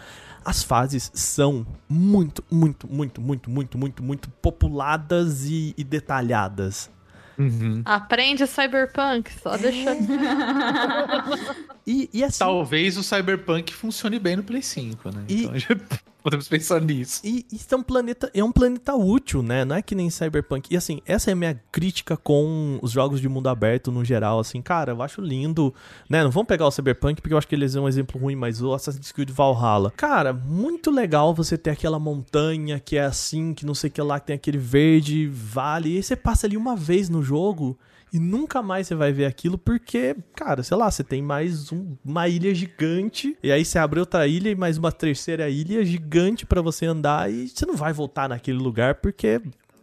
as 0.44 0.62
fases 0.62 1.10
são 1.14 1.66
muito, 1.88 2.44
muito, 2.50 2.86
muito, 2.90 3.20
muito, 3.20 3.50
muito, 3.50 3.78
muito, 3.78 4.02
muito 4.02 4.30
populadas 4.30 5.44
e, 5.46 5.74
e 5.76 5.82
detalhadas. 5.84 6.90
Aprende 7.84 8.46
Cyberpunk, 8.46 9.32
só 9.42 9.56
deixando. 9.56 10.06
E, 11.86 12.08
e 12.14 12.24
assim, 12.24 12.38
Talvez 12.38 12.96
o 12.96 13.02
Cyberpunk 13.02 13.74
funcione 13.74 14.18
bem 14.18 14.36
no 14.36 14.42
Play 14.42 14.62
5, 14.62 15.10
né? 15.10 15.24
E- 15.28 15.42
Então, 15.44 15.58
já- 15.58 15.76
Podemos 16.24 16.48
pensar 16.48 16.80
nisso. 16.80 17.20
E 17.22 17.44
isso 17.52 17.66
é 17.70 17.76
um 17.76 17.82
planeta, 17.82 18.30
é 18.32 18.42
um 18.42 18.50
planeta 18.50 18.94
útil, 18.94 19.42
né? 19.42 19.62
Não 19.62 19.76
é 19.76 19.82
que 19.82 19.94
nem 19.94 20.08
Cyberpunk. 20.08 20.72
E 20.72 20.76
assim, 20.76 21.02
essa 21.04 21.30
é 21.30 21.34
a 21.34 21.36
minha 21.36 21.60
crítica 21.70 22.16
com 22.16 22.78
os 22.80 22.92
jogos 22.92 23.20
de 23.20 23.28
mundo 23.28 23.46
aberto 23.50 23.92
no 23.92 24.02
geral, 24.02 24.38
assim, 24.38 24.62
cara, 24.62 24.92
eu 24.92 25.02
acho 25.02 25.20
lindo, 25.20 25.74
né? 26.08 26.24
Não 26.24 26.30
vamos 26.30 26.48
pegar 26.48 26.66
o 26.66 26.70
Cyberpunk 26.70 27.20
porque 27.20 27.34
eu 27.34 27.36
acho 27.36 27.46
que 27.46 27.54
eles 27.54 27.76
é 27.76 27.80
um 27.80 27.86
exemplo 27.86 28.18
ruim, 28.18 28.36
mas 28.36 28.62
o 28.62 28.72
Assassin's 28.72 29.12
Creed 29.12 29.28
Valhalla. 29.28 29.92
Cara, 29.94 30.32
muito 30.32 30.90
legal 30.90 31.34
você 31.34 31.58
ter 31.58 31.68
aquela 31.68 31.98
montanha 31.98 32.80
que 32.80 32.96
é 32.96 33.04
assim, 33.04 33.52
que 33.52 33.66
não 33.66 33.74
sei 33.74 33.90
o 33.90 33.92
que 33.92 34.00
lá, 34.00 34.18
que 34.18 34.28
tem 34.28 34.36
aquele 34.36 34.56
verde, 34.56 35.28
vale, 35.28 35.98
e 35.98 36.02
você 36.02 36.16
passa 36.16 36.46
ali 36.46 36.56
uma 36.56 36.74
vez 36.74 37.10
no 37.10 37.22
jogo 37.22 37.78
e 38.14 38.18
nunca 38.20 38.62
mais 38.62 38.86
você 38.86 38.94
vai 38.94 39.12
ver 39.12 39.26
aquilo 39.26 39.58
porque, 39.58 40.14
cara, 40.36 40.62
sei 40.62 40.76
lá, 40.76 40.88
você 40.88 41.02
tem 41.02 41.20
mais 41.20 41.72
um- 41.72 41.96
uma 42.04 42.28
ilha 42.28 42.54
gigante 42.54 43.36
e 43.42 43.50
aí 43.50 43.64
você 43.64 43.76
abre 43.76 43.98
outra 43.98 44.26
ilha 44.28 44.50
e 44.50 44.54
mais 44.54 44.78
uma 44.78 44.92
terceira 44.92 45.50
ilha 45.50 45.84
gigante 45.84 46.46
pra 46.46 46.62
você 46.62 46.86
andar 46.86 47.28
e 47.28 47.48
você 47.48 47.66
não 47.66 47.74
vai 47.74 47.92
voltar 47.92 48.28
naquele 48.28 48.58
lugar 48.58 48.94
porque, 48.94 49.40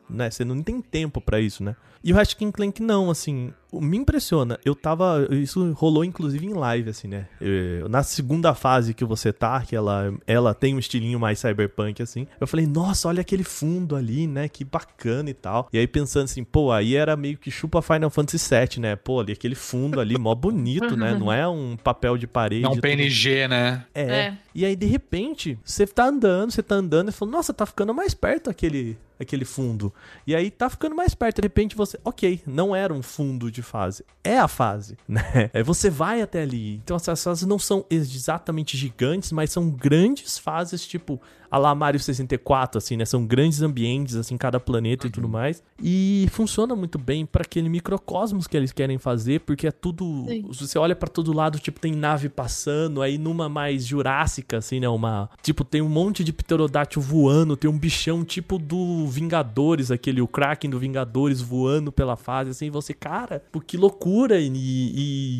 né, 0.09 0.31
você 0.31 0.45
não 0.45 0.63
tem 0.63 0.81
tempo 0.81 1.19
pra 1.19 1.41
isso, 1.41 1.61
né? 1.61 1.75
E 2.03 2.11
o 2.11 2.15
Ratchet 2.15 2.51
Clank 2.51 2.81
não, 2.81 3.11
assim, 3.11 3.53
me 3.71 3.95
impressiona. 3.97 4.59
Eu 4.65 4.73
tava, 4.73 5.27
isso 5.31 5.71
rolou 5.73 6.03
inclusive 6.03 6.45
em 6.45 6.53
live, 6.53 6.89
assim, 6.89 7.07
né? 7.07 7.27
Eu- 7.39 7.87
na 7.87 8.01
segunda 8.01 8.55
fase 8.55 8.93
que 8.93 9.05
você 9.05 9.31
tá, 9.31 9.61
que 9.61 9.75
ela, 9.75 10.11
ela 10.25 10.53
tem 10.53 10.73
um 10.75 10.79
estilinho 10.79 11.19
mais 11.19 11.37
cyberpunk, 11.39 12.01
assim, 12.01 12.25
eu 12.39 12.47
falei, 12.47 12.65
nossa, 12.65 13.07
olha 13.07 13.21
aquele 13.21 13.43
fundo 13.43 13.95
ali, 13.95 14.25
né? 14.25 14.49
Que 14.49 14.63
bacana 14.65 15.29
e 15.29 15.33
tal. 15.33 15.69
E 15.71 15.77
aí 15.77 15.85
pensando 15.87 16.23
assim, 16.25 16.43
pô, 16.43 16.71
aí 16.71 16.95
era 16.95 17.15
meio 17.15 17.37
que 17.37 17.51
chupa 17.51 17.81
Final 17.83 18.09
Fantasy 18.09 18.49
VII, 18.49 18.79
né? 18.81 18.95
Pô, 18.95 19.19
ali 19.19 19.33
aquele 19.33 19.55
fundo 19.55 19.99
ali, 19.99 20.17
mó 20.17 20.33
bonito, 20.33 20.95
né? 20.97 21.13
Não 21.19 21.31
é 21.31 21.47
um 21.47 21.77
papel 21.77 22.17
de 22.17 22.25
parede. 22.25 22.63
Não, 22.63 22.71
um 22.71 22.73
tudo 22.73 22.81
PNG, 22.81 23.47
né? 23.47 23.85
é. 23.93 24.01
É. 24.03 24.37
E 24.53 24.65
aí, 24.65 24.75
de 24.75 24.85
repente, 24.85 25.57
você 25.63 25.87
tá 25.87 26.05
andando, 26.07 26.51
você 26.51 26.61
tá 26.61 26.75
andando 26.75 27.07
e 27.09 27.11
falou, 27.13 27.31
nossa, 27.33 27.53
tá 27.53 27.65
ficando 27.65 27.93
mais 27.93 28.13
perto 28.13 28.49
aquele, 28.49 28.97
aquele 29.17 29.45
fundo. 29.45 29.93
E 30.27 30.35
aí 30.35 30.51
tá 30.51 30.69
ficando 30.69 30.93
mais 30.93 31.15
perto. 31.15 31.37
De 31.37 31.43
repente 31.45 31.73
você, 31.73 31.90
ok, 32.03 32.41
não 32.45 32.75
era 32.75 32.93
um 32.93 33.01
fundo 33.01 33.51
de 33.51 33.61
fase. 33.61 34.05
É 34.23 34.37
a 34.37 34.47
fase, 34.47 34.97
né? 35.07 35.49
É, 35.53 35.63
você 35.63 35.89
vai 35.89 36.21
até 36.21 36.41
ali. 36.41 36.75
Então 36.75 36.95
essas 36.95 37.23
fases 37.23 37.45
não 37.45 37.59
são 37.59 37.85
exatamente 37.89 38.77
gigantes, 38.77 39.31
mas 39.31 39.51
são 39.51 39.69
grandes 39.69 40.37
fases, 40.37 40.85
tipo, 40.85 41.21
a 41.51 41.57
lá 41.57 41.75
Mario 41.75 41.99
64, 41.99 42.77
assim, 42.77 42.95
né? 42.95 43.03
São 43.03 43.25
grandes 43.25 43.61
ambientes, 43.61 44.15
assim, 44.15 44.37
cada 44.37 44.57
planeta 44.57 45.05
e 45.05 45.09
tudo 45.09 45.27
mais. 45.27 45.61
E 45.83 46.27
funciona 46.31 46.73
muito 46.77 46.97
bem 46.97 47.25
pra 47.25 47.41
aquele 47.41 47.67
microcosmos 47.67 48.47
que 48.47 48.55
eles 48.55 48.71
querem 48.71 48.97
fazer, 48.97 49.41
porque 49.41 49.67
é 49.67 49.71
tudo. 49.71 50.25
Sim. 50.29 50.45
Você 50.47 50.79
olha 50.79 50.95
pra 50.95 51.09
todo 51.09 51.33
lado, 51.33 51.59
tipo, 51.59 51.77
tem 51.77 51.91
nave 51.91 52.29
passando, 52.29 53.01
aí 53.01 53.17
numa 53.17 53.49
mais 53.49 53.85
jurássica, 53.85 54.59
assim, 54.59 54.79
né? 54.79 54.87
Uma. 54.87 55.29
Tipo, 55.41 55.65
tem 55.65 55.81
um 55.81 55.89
monte 55.89 56.23
de 56.23 56.31
pterodátil 56.31 57.01
voando, 57.01 57.57
tem 57.57 57.69
um 57.69 57.77
bichão 57.77 58.23
tipo 58.23 58.57
do 58.57 59.05
Vingadores, 59.07 59.91
aquele, 59.91 60.21
o 60.21 60.27
Kraken 60.27 60.69
do 60.69 60.79
Vingadores 60.79 61.41
voando 61.41 61.91
pela 61.91 62.15
fase, 62.15 62.51
assim, 62.51 62.67
e 62.67 62.69
você, 62.69 62.93
cara, 62.93 63.43
pô, 63.51 63.59
que 63.59 63.75
loucura! 63.75 64.39
E, 64.39 64.49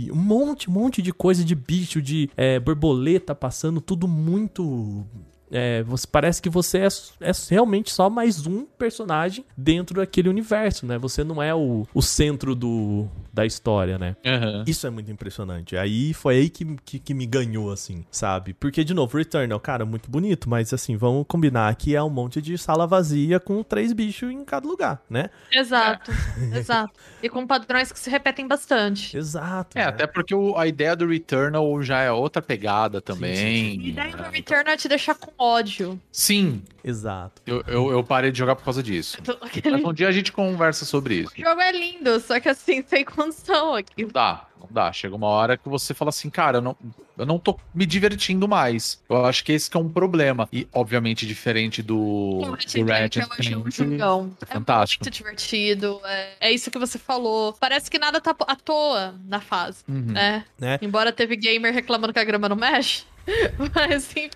e 0.06 0.12
um 0.12 0.16
monte, 0.16 0.70
um 0.70 0.74
monte 0.74 1.02
de 1.02 1.14
coisa 1.14 1.46
de 1.46 1.56
bicho, 1.56 2.02
de 2.02 2.30
é, 2.36 2.60
borboleta 2.60 3.34
passando, 3.34 3.80
tudo 3.80 4.08
muito 4.08 5.06
é, 5.52 5.84
você, 5.84 6.08
parece 6.08 6.42
que 6.42 6.50
você 6.50 6.80
é, 6.80 6.88
é 7.22 7.32
realmente 7.50 7.92
só 7.92 8.10
mais 8.10 8.48
um 8.48 8.66
personagem 8.66 9.46
dentro 9.56 9.96
daquele 9.96 10.30
universo, 10.30 10.86
né? 10.86 10.98
Você 10.98 11.24
não 11.24 11.44
é 11.44 11.54
o, 11.54 11.86
o 11.94 12.02
centro 12.02 12.56
do, 12.56 13.08
da 13.34 13.46
história, 13.46 13.98
né? 13.98 14.16
Aham. 14.26 14.64
Isso 14.68 14.86
é 14.86 14.90
muito 14.90 15.12
impressionante. 15.12 15.78
Aí 15.78 16.14
foi 16.14 16.36
aí 16.36 16.50
que, 16.50 16.66
que, 16.86 17.00
que 17.00 17.14
me 17.14 17.26
ganhou, 17.26 17.72
assim, 17.72 18.06
sabe? 18.12 18.54
Porque, 18.54 18.84
de 18.84 18.94
novo, 18.94 19.18
Returnal, 19.18 19.60
cara, 19.60 19.86
muito 19.86 20.10
bonito, 20.10 20.50
mas 20.50 20.74
assim, 20.74 20.96
vamos 20.98 21.26
combinar 21.28 21.74
que 21.76 21.96
é 21.96 22.04
um 22.04 22.10
monte 22.10 22.42
de 22.42 22.58
sala 22.58 22.86
vazia 22.88 23.40
com 23.40 23.64
três 23.64 23.94
bichos 23.94 24.32
em 24.32 24.44
cada 24.44 24.68
lugar, 24.68 25.02
né? 25.10 25.30
Exato, 25.52 26.12
exato. 26.56 26.94
E 27.24 27.30
com 27.30 27.46
padrões 27.48 27.92
que 27.92 28.00
se 28.00 28.10
repetem 28.10 28.48
bastante. 28.48 29.16
Exato. 29.18 29.78
É, 29.78 29.82
né? 29.84 29.88
até 29.88 30.08
porque 30.08 30.34
o- 30.36 30.58
a 30.58 30.68
ideia 30.68 30.96
do 30.96 31.08
Returnal 31.08 31.82
já 31.84 32.02
é 32.02 32.12
outra 32.12 32.42
pegada 32.42 33.00
também. 33.02 33.86
E 33.88 33.92
daí 33.92 34.12
no 34.16 34.24
Return 34.30 34.70
é 34.70 34.78
te 34.78 34.88
deixar 34.88 35.16
com 35.16 35.32
ódio. 35.38 36.00
Sim, 36.12 36.62
Exato. 36.84 37.42
eu, 37.46 37.64
eu, 37.68 37.92
eu 37.92 38.04
parei 38.04 38.32
de 38.32 38.38
jogar 38.40 38.56
por 38.56 38.64
causa 38.66 38.82
disso. 38.82 39.18
Aquele 39.42 39.72
Mas 39.78 39.84
um 39.86 39.94
dia 39.94 40.08
a 40.08 40.12
gente 40.12 40.32
conversa 40.32 40.84
sobre 40.86 41.16
isso. 41.16 41.32
jogo 41.38 41.62
é 41.62 41.72
lindo, 41.72 42.20
só 42.20 42.40
que 42.40 42.50
assim, 42.50 42.84
sem 42.88 43.06
condição 43.24 43.76
aqui. 43.76 44.04
Não 44.04 44.10
dá, 44.10 44.48
não 44.60 44.68
dá. 44.70 44.92
Chega 44.94 45.16
uma 45.16 45.28
hora 45.28 45.58
que 45.58 45.68
você 45.68 45.94
fala 45.94 46.10
assim, 46.10 46.30
cara, 46.30 46.58
eu 46.58 46.62
não, 46.62 46.76
eu 47.18 47.26
não 47.26 47.38
tô 47.40 47.60
me 47.74 47.86
divertindo 47.86 48.48
mais. 48.48 49.02
Eu 49.10 49.26
acho 49.26 49.44
que 49.44 49.52
esse 49.52 49.70
que 49.70 49.78
é 49.78 49.80
um 49.80 49.90
problema. 49.90 50.48
E, 50.52 50.68
obviamente, 50.74 51.26
diferente 51.26 51.82
do, 51.82 52.40
do 52.44 52.52
Ratchet 52.52 52.84
Ratchet 52.84 53.26
eu 53.26 53.34
achei 53.38 53.56
um 53.56 53.72
jogão. 53.72 54.36
é 54.42 54.46
fantástico. 54.46 55.04
muito 55.04 55.14
divertido. 55.14 56.00
É, 56.06 56.34
é 56.40 56.52
isso 56.52 56.72
que 56.72 56.80
você 56.80 56.98
falou. 56.98 57.54
Parece 57.54 57.90
que 57.90 58.00
nada 58.00 58.20
tá 58.20 58.36
à 58.48 58.56
toa 58.56 59.16
na 59.28 59.40
fase. 59.40 59.84
Uhum. 59.88 60.12
né? 60.12 60.46
Né? 60.60 60.80
Embora 60.82 61.12
teve 61.12 61.36
gamer 61.36 61.74
reclamando 61.74 62.14
que 62.14 62.20
a 62.20 62.24
grama 62.24 62.48
não 62.50 62.56
mexe. 62.56 63.04
Mas 63.76 64.10
enfim. 64.16 64.30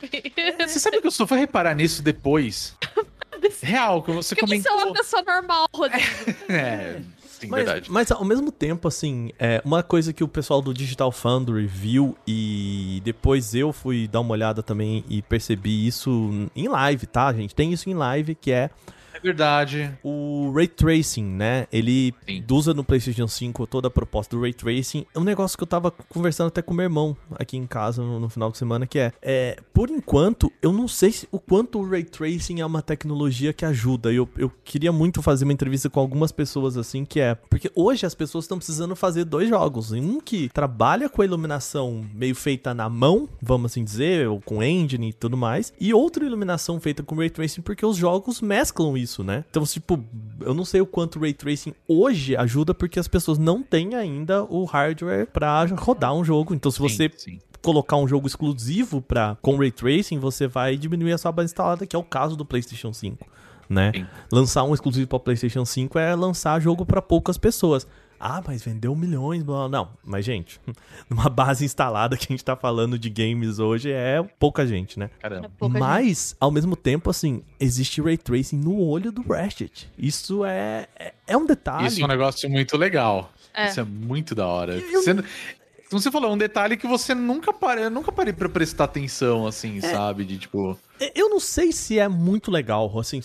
Você 0.60 0.80
sabe 0.80 1.02
que 1.02 1.08
eu 1.08 1.12
só 1.12 1.26
fui 1.26 1.40
reparar 1.40 1.74
nisso 1.74 2.04
depois? 2.04 2.76
Real, 3.62 4.02
que 4.02 4.12
você 4.12 4.36
Porque 4.36 4.60
você 4.60 4.68
é 4.68 4.72
comentou. 4.72 4.88
uma 4.88 4.94
pessoa 4.94 5.22
normal, 5.24 5.68
Rodrigo. 5.74 6.06
É, 6.50 7.02
sim, 7.46 7.52
Mas, 7.52 7.66
verdade. 7.66 7.92
mas 7.92 8.12
ao 8.12 8.26
mesmo 8.26 8.52
tempo, 8.52 8.88
assim, 8.88 9.32
é 9.40 9.62
uma 9.64 9.82
coisa 9.82 10.12
que 10.12 10.24
o 10.24 10.28
pessoal 10.28 10.62
do 10.62 10.74
Digital 10.74 11.12
Foundry 11.12 11.66
viu 11.66 12.16
e 12.28 13.02
depois 13.04 13.56
eu 13.56 13.72
fui 13.72 14.08
dar 14.08 14.20
uma 14.22 14.32
olhada 14.32 14.62
também 14.62 15.04
e 15.10 15.22
percebi 15.22 15.88
isso 15.88 16.50
em 16.56 16.68
live, 16.68 17.06
tá, 17.08 17.32
gente? 17.34 17.56
Tem 17.56 17.72
isso 17.72 17.90
em 17.90 17.94
live 17.94 18.36
que 18.36 18.52
é 18.52 18.70
É 19.16 19.20
verdade. 19.20 19.92
o 20.04 20.52
Ray 20.54 20.68
Tracing, 20.68 21.24
né? 21.24 21.68
Ele 21.72 22.14
Sim. 22.28 22.44
usa 22.52 22.74
no 22.74 22.84
PlayStation 22.84 23.28
5 23.28 23.66
toda 23.68 23.88
a 23.88 23.92
proposta 23.92 24.36
do 24.36 24.42
Ray 24.42 24.54
Tracing. 24.54 25.06
É 25.16 25.20
um 25.20 25.24
negócio 25.24 25.58
que 25.58 25.64
eu 25.64 25.68
tava 25.68 25.90
conversando 25.92 26.48
até 26.48 26.62
com 26.62 26.74
meu 26.74 26.84
irmão 26.84 27.16
aqui 27.32 27.56
em 27.58 27.66
casa 27.66 28.02
no, 28.02 28.20
no 28.20 28.30
final 28.30 28.52
de 28.52 28.58
semana, 28.58 28.86
que 28.86 29.00
é, 29.00 29.14
é, 29.22 29.58
por 29.74 29.90
enquanto, 29.90 30.52
eu 30.62 30.72
não 30.74 30.88
sei 30.88 31.12
se- 31.12 31.28
o 31.32 31.40
quanto 31.40 31.80
o 31.80 31.90
Ray 31.90 32.04
Tracing 32.04 32.60
é 32.60 32.66
uma 32.66 32.82
tecnologia 32.82 33.54
que 33.54 33.64
ajuda. 33.66 34.12
Eu, 34.12 34.28
eu 34.38 34.52
queria 34.64 34.92
muito 34.92 35.22
fazer 35.22 35.46
uma 35.46 35.54
entrevista 35.54 35.90
com 35.90 36.00
algumas 36.00 36.32
pessoas 36.32 36.76
assim, 36.78 37.06
que 37.06 37.20
é, 37.20 37.36
porque 37.36 37.72
hoje 37.74 38.06
as 38.06 38.14
pessoas 38.14 38.44
estão 38.46 38.58
precisando 38.58 38.96
fazer 38.96 39.24
dois 39.24 39.48
jogos. 39.50 39.92
Um 39.92 40.20
que 40.20 40.50
trabalha 40.50 41.08
com 41.10 41.22
a 41.22 41.26
iluminação 41.26 42.06
meio 42.14 42.36
feita 42.36 42.74
na 42.74 42.90
mão, 42.90 43.30
vamos 43.42 43.72
assim 43.72 43.84
dizer, 43.84 44.28
ou 44.28 44.42
com 44.42 44.62
engine 44.62 45.10
e 45.10 45.14
tudo 45.14 45.38
mais, 45.38 45.72
e 45.80 45.94
outra 45.94 46.26
iluminação 46.26 46.80
feita 46.80 47.02
com 47.02 47.16
Ray 47.16 47.30
Tracing, 47.30 47.62
porque 47.62 47.86
os 47.86 47.96
jogos 47.96 48.42
mesclam 48.42 48.98
isso, 48.98 49.05
né? 49.24 49.44
Então, 49.50 49.64
tipo, 49.64 50.04
eu 50.42 50.54
não 50.54 50.66
sei 50.66 50.82
o 50.82 50.86
quanto 50.86 51.18
o 51.18 51.22
Ray 51.22 51.34
Tracing 51.34 51.74
hoje 51.88 52.36
ajuda, 52.36 52.74
porque 52.74 53.00
as 53.00 53.08
pessoas 53.08 53.38
não 53.38 53.62
têm 53.62 53.96
ainda 53.96 54.44
o 54.44 54.66
hardware 54.66 55.28
pra 55.28 55.66
rodar 55.66 56.14
um 56.14 56.24
jogo. 56.24 56.54
Então, 56.54 56.72
se 56.72 56.80
você 56.80 57.10
Sim, 57.16 57.32
sim. 57.32 57.40
colocar 57.62 57.98
um 57.98 58.08
jogo 58.08 58.28
exclusivo 58.28 59.02
para 59.02 59.38
com 59.42 59.58
Ray 59.58 59.72
Tracing, 59.72 60.20
você 60.20 60.48
vai 60.48 60.78
diminuir 60.78 61.14
a 61.14 61.18
sua 61.18 61.32
base 61.32 61.52
instalada, 61.52 61.86
que 61.86 61.96
é 61.96 62.00
o 62.00 62.04
caso 62.04 62.36
do 62.36 62.46
PlayStation 62.46 62.94
5, 62.94 63.28
né? 63.70 63.92
Sim. 63.96 64.06
Lançar 64.32 64.64
um 64.64 64.74
exclusivo 64.74 65.08
para 65.08 65.20
PlayStation 65.20 65.66
5 65.66 65.98
é 66.00 66.16
lançar 66.16 66.60
jogo 66.60 66.86
para 66.86 67.02
poucas 67.02 67.38
pessoas. 67.38 67.88
Ah, 68.28 68.42
mas 68.44 68.64
vendeu 68.64 68.96
milhões, 68.96 69.44
blá, 69.44 69.68
blá. 69.68 69.70
não. 69.70 69.90
Mas 70.04 70.26
gente, 70.26 70.60
numa 71.08 71.30
base 71.30 71.64
instalada 71.64 72.18
que 72.18 72.26
a 72.26 72.34
gente 72.34 72.44
tá 72.44 72.56
falando 72.56 72.98
de 72.98 73.08
games 73.08 73.60
hoje 73.60 73.92
é 73.92 74.24
pouca 74.40 74.66
gente, 74.66 74.98
né? 74.98 75.12
Caramba. 75.20 75.52
Pouca 75.60 75.78
Mas, 75.78 76.36
ao 76.40 76.50
mesmo 76.50 76.76
tempo, 76.76 77.12
assim, 77.12 77.44
existe 77.60 78.02
ray 78.02 78.18
tracing 78.18 78.58
no 78.58 78.80
olho 78.80 79.12
do 79.12 79.22
Ratchet. 79.22 79.88
Isso 79.96 80.44
é, 80.44 80.88
é, 80.96 81.14
é 81.28 81.38
um 81.38 81.46
detalhe. 81.46 81.88
Isso 81.88 82.02
é 82.02 82.04
um 82.04 82.08
negócio 82.08 82.50
muito 82.50 82.76
legal. 82.76 83.32
É. 83.54 83.68
Isso 83.68 83.80
é 83.80 83.84
muito 83.84 84.34
da 84.34 84.48
hora. 84.48 84.80
Você, 84.80 85.14
como 85.14 86.02
você 86.02 86.10
falou, 86.10 86.32
é 86.32 86.34
um 86.34 86.38
detalhe 86.38 86.78
que 86.78 86.88
você 86.88 87.14
nunca 87.14 87.54
parei, 87.54 87.86
eu 87.86 87.92
nunca 87.92 88.12
parei 88.12 88.34
pra 88.34 88.50
prestar 88.50 88.86
atenção, 88.86 89.46
assim, 89.46 89.80
sabe? 89.82 90.26
De 90.26 90.40
tipo. 90.40 90.80
Eu 91.14 91.30
não 91.30 91.40
sei 91.40 91.72
se 91.72 92.00
é 92.00 92.08
muito 92.08 92.50
legal, 92.50 92.98
assim, 93.00 93.20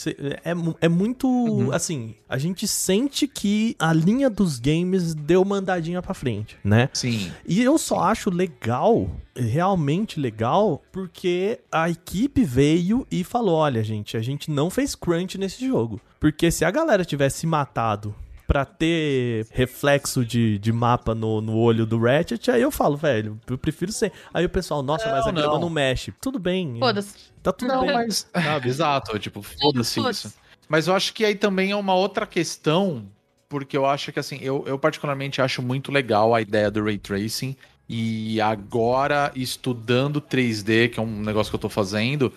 é, 0.45 0.55
mu- 0.55 0.77
é 0.81 0.89
muito, 0.89 1.29
Uhum. 1.29 1.73
assim, 1.73 2.15
a 2.29 2.37
gente 2.37 2.67
sente 2.67 3.29
que 3.29 3.77
a 3.79 3.93
linha 3.93 4.29
dos 4.29 4.59
games 4.59 5.15
deu 5.15 5.43
uma 5.43 5.57
andadinha 5.57 6.03
pra 6.03 6.13
frente, 6.15 6.57
né? 6.65 6.89
Sim. 6.93 7.31
E 7.47 7.63
eu 7.63 7.79
só 7.79 8.01
acho 8.01 8.29
legal, 8.31 9.09
realmente 9.37 10.19
legal, 10.19 10.83
porque 10.93 11.61
a 11.71 11.89
equipe 11.89 12.43
veio 12.45 13.07
e 13.11 13.23
falou, 13.23 13.55
olha, 13.57 13.83
gente, 13.85 14.17
a 14.17 14.21
gente 14.23 14.51
não 14.51 14.69
fez 14.71 14.95
crunch 14.95 15.39
nesse 15.39 15.67
jogo. 15.67 16.01
Porque 16.19 16.51
se 16.51 16.65
a 16.65 16.71
galera 16.71 17.05
tivesse 17.05 17.47
matado 17.47 18.15
pra 18.51 18.65
ter 18.65 19.47
reflexo 19.53 20.25
de, 20.25 20.59
de 20.59 20.73
mapa 20.73 21.15
no, 21.15 21.41
no 21.41 21.57
olho 21.57 21.87
do 21.87 22.01
Ratchet, 22.01 22.51
aí 22.51 22.61
eu 22.61 22.73
falo, 22.73 22.97
velho, 22.97 23.41
eu 23.49 23.57
prefiro 23.57 23.93
ser. 23.93 24.11
Aí 24.35 24.45
o 24.45 24.49
pessoal, 24.49 24.83
nossa, 24.83 25.09
mas 25.09 25.23
a 25.25 25.27
Não, 25.31 25.35
grama 25.35 25.53
não. 25.55 25.61
não 25.61 25.71
mexe. 25.71 26.13
Tudo 26.21 26.37
bem. 26.41 26.77
Foda-se. 26.81 27.15
Tá 27.41 27.53
tudo 27.53 27.69
Não, 27.73 27.83
bem. 27.87 27.95
mas. 27.95 28.27
Sabe, 28.35 28.67
exato. 28.69 29.17
Tipo, 29.21 29.41
foda-se 29.41 30.01
Foda-se. 30.01 30.27
isso. 30.27 30.35
Mas 30.69 30.89
eu 30.89 30.97
acho 30.97 31.15
que 31.15 31.25
aí 31.25 31.37
também 31.37 31.71
é 31.71 31.77
uma 31.77 31.95
outra 31.95 32.27
questão, 32.27 33.05
porque 33.49 33.77
eu 33.77 33.87
acho 33.87 34.11
que 34.13 34.19
assim, 34.19 34.39
eu, 34.43 34.65
eu 34.67 34.77
particularmente 34.77 35.41
acho 35.41 35.63
muito 35.63 35.93
legal 35.93 36.35
a 36.35 36.41
ideia 36.41 36.73
do 36.73 36.83
ray 36.83 36.99
tracing. 36.99 37.55
E 37.89 38.41
agora, 38.41 39.31
estudando 39.37 40.21
3D, 40.21 40.91
que 40.91 40.99
é 40.99 41.03
um 41.03 41.21
negócio 41.23 41.51
que 41.53 41.57
eu 41.57 41.61
tô 41.61 41.69
fazendo, 41.69 42.33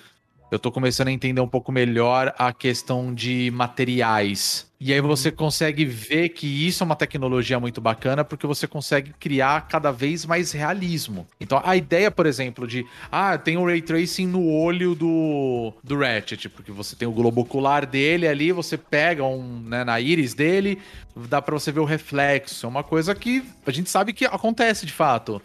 eu 0.53 0.59
tô 0.59 0.71
começando 0.71 1.07
a 1.07 1.11
entender 1.11 1.41
um 1.41 1.47
pouco 1.47 1.71
melhor 1.71 2.31
a 2.37 2.53
questão 2.53 3.11
de 3.11 3.49
materiais. 3.51 4.71
E 4.79 4.93
aí 4.93 5.01
você 5.01 5.31
consegue 5.31 5.83
ver 5.83 6.29
que 6.29 6.45
isso 6.45 6.83
é 6.83 6.85
uma 6.85 6.95
tecnologia 6.95 7.59
muito 7.59 7.81
bacana 7.81 8.23
porque 8.23 8.45
você 8.45 8.67
consegue 8.67 9.13
criar 9.19 9.67
cada 9.67 9.91
vez 9.91 10.25
mais 10.25 10.51
realismo. 10.51 11.25
Então 11.39 11.59
a 11.63 11.75
ideia, 11.75 12.11
por 12.11 12.27
exemplo, 12.27 12.67
de 12.67 12.85
ah, 13.11 13.35
tem 13.35 13.57
um 13.57 13.65
ray 13.65 13.81
tracing 13.81 14.27
no 14.27 14.45
olho 14.47 14.93
do, 14.93 15.73
do 15.83 15.97
Ratchet, 15.97 16.49
porque 16.49 16.71
você 16.71 16.95
tem 16.95 17.07
o 17.07 17.13
globo 17.13 17.41
ocular 17.41 17.85
dele 17.87 18.27
ali, 18.27 18.51
você 18.51 18.77
pega 18.77 19.23
um, 19.23 19.59
né, 19.61 19.83
na 19.83 19.99
íris 19.99 20.35
dele, 20.35 20.77
dá 21.15 21.41
pra 21.41 21.57
você 21.57 21.71
ver 21.71 21.79
o 21.79 21.85
reflexo. 21.85 22.65
É 22.67 22.69
uma 22.69 22.83
coisa 22.83 23.15
que 23.15 23.43
a 23.65 23.71
gente 23.71 23.89
sabe 23.89 24.13
que 24.13 24.25
acontece 24.25 24.85
de 24.85 24.93
fato. 24.93 25.41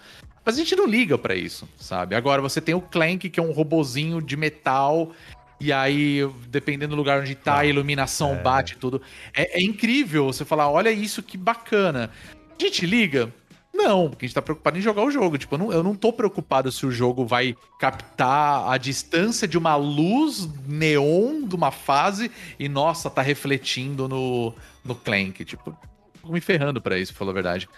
Mas 0.48 0.56
a 0.56 0.60
gente 0.60 0.74
não 0.74 0.86
liga 0.86 1.18
pra 1.18 1.34
isso, 1.34 1.68
sabe? 1.76 2.14
Agora 2.14 2.40
você 2.40 2.58
tem 2.58 2.74
o 2.74 2.80
Clank, 2.80 3.28
que 3.28 3.38
é 3.38 3.42
um 3.42 3.52
robozinho 3.52 4.22
de 4.22 4.34
metal. 4.34 5.12
E 5.60 5.70
aí, 5.70 6.26
dependendo 6.48 6.94
do 6.94 6.96
lugar 6.96 7.20
onde 7.20 7.34
tá, 7.34 7.58
a 7.58 7.66
iluminação 7.66 8.34
bate 8.42 8.72
e 8.72 8.76
tudo. 8.78 9.02
É, 9.36 9.58
é 9.58 9.62
incrível 9.62 10.24
você 10.24 10.46
falar, 10.46 10.70
olha 10.70 10.90
isso, 10.90 11.22
que 11.22 11.36
bacana. 11.36 12.10
A 12.58 12.64
gente 12.64 12.86
liga? 12.86 13.30
Não, 13.74 14.08
porque 14.08 14.24
a 14.24 14.26
gente 14.26 14.34
tá 14.34 14.40
preocupado 14.40 14.78
em 14.78 14.80
jogar 14.80 15.02
o 15.02 15.10
jogo. 15.10 15.36
Tipo, 15.36 15.56
eu 15.56 15.58
não, 15.58 15.70
eu 15.70 15.82
não 15.82 15.94
tô 15.94 16.14
preocupado 16.14 16.72
se 16.72 16.86
o 16.86 16.90
jogo 16.90 17.26
vai 17.26 17.54
captar 17.78 18.72
a 18.72 18.78
distância 18.78 19.46
de 19.46 19.58
uma 19.58 19.76
luz 19.76 20.48
neon 20.66 21.46
de 21.46 21.54
uma 21.54 21.70
fase 21.70 22.30
e, 22.58 22.70
nossa, 22.70 23.10
tá 23.10 23.20
refletindo 23.20 24.08
no, 24.08 24.54
no 24.82 24.94
Clank. 24.94 25.44
Tipo, 25.44 25.76
tô 26.22 26.32
me 26.32 26.40
ferrando 26.40 26.80
pra 26.80 26.98
isso, 26.98 27.12
pra 27.12 27.18
falar 27.18 27.32
a 27.32 27.34
verdade. 27.34 27.68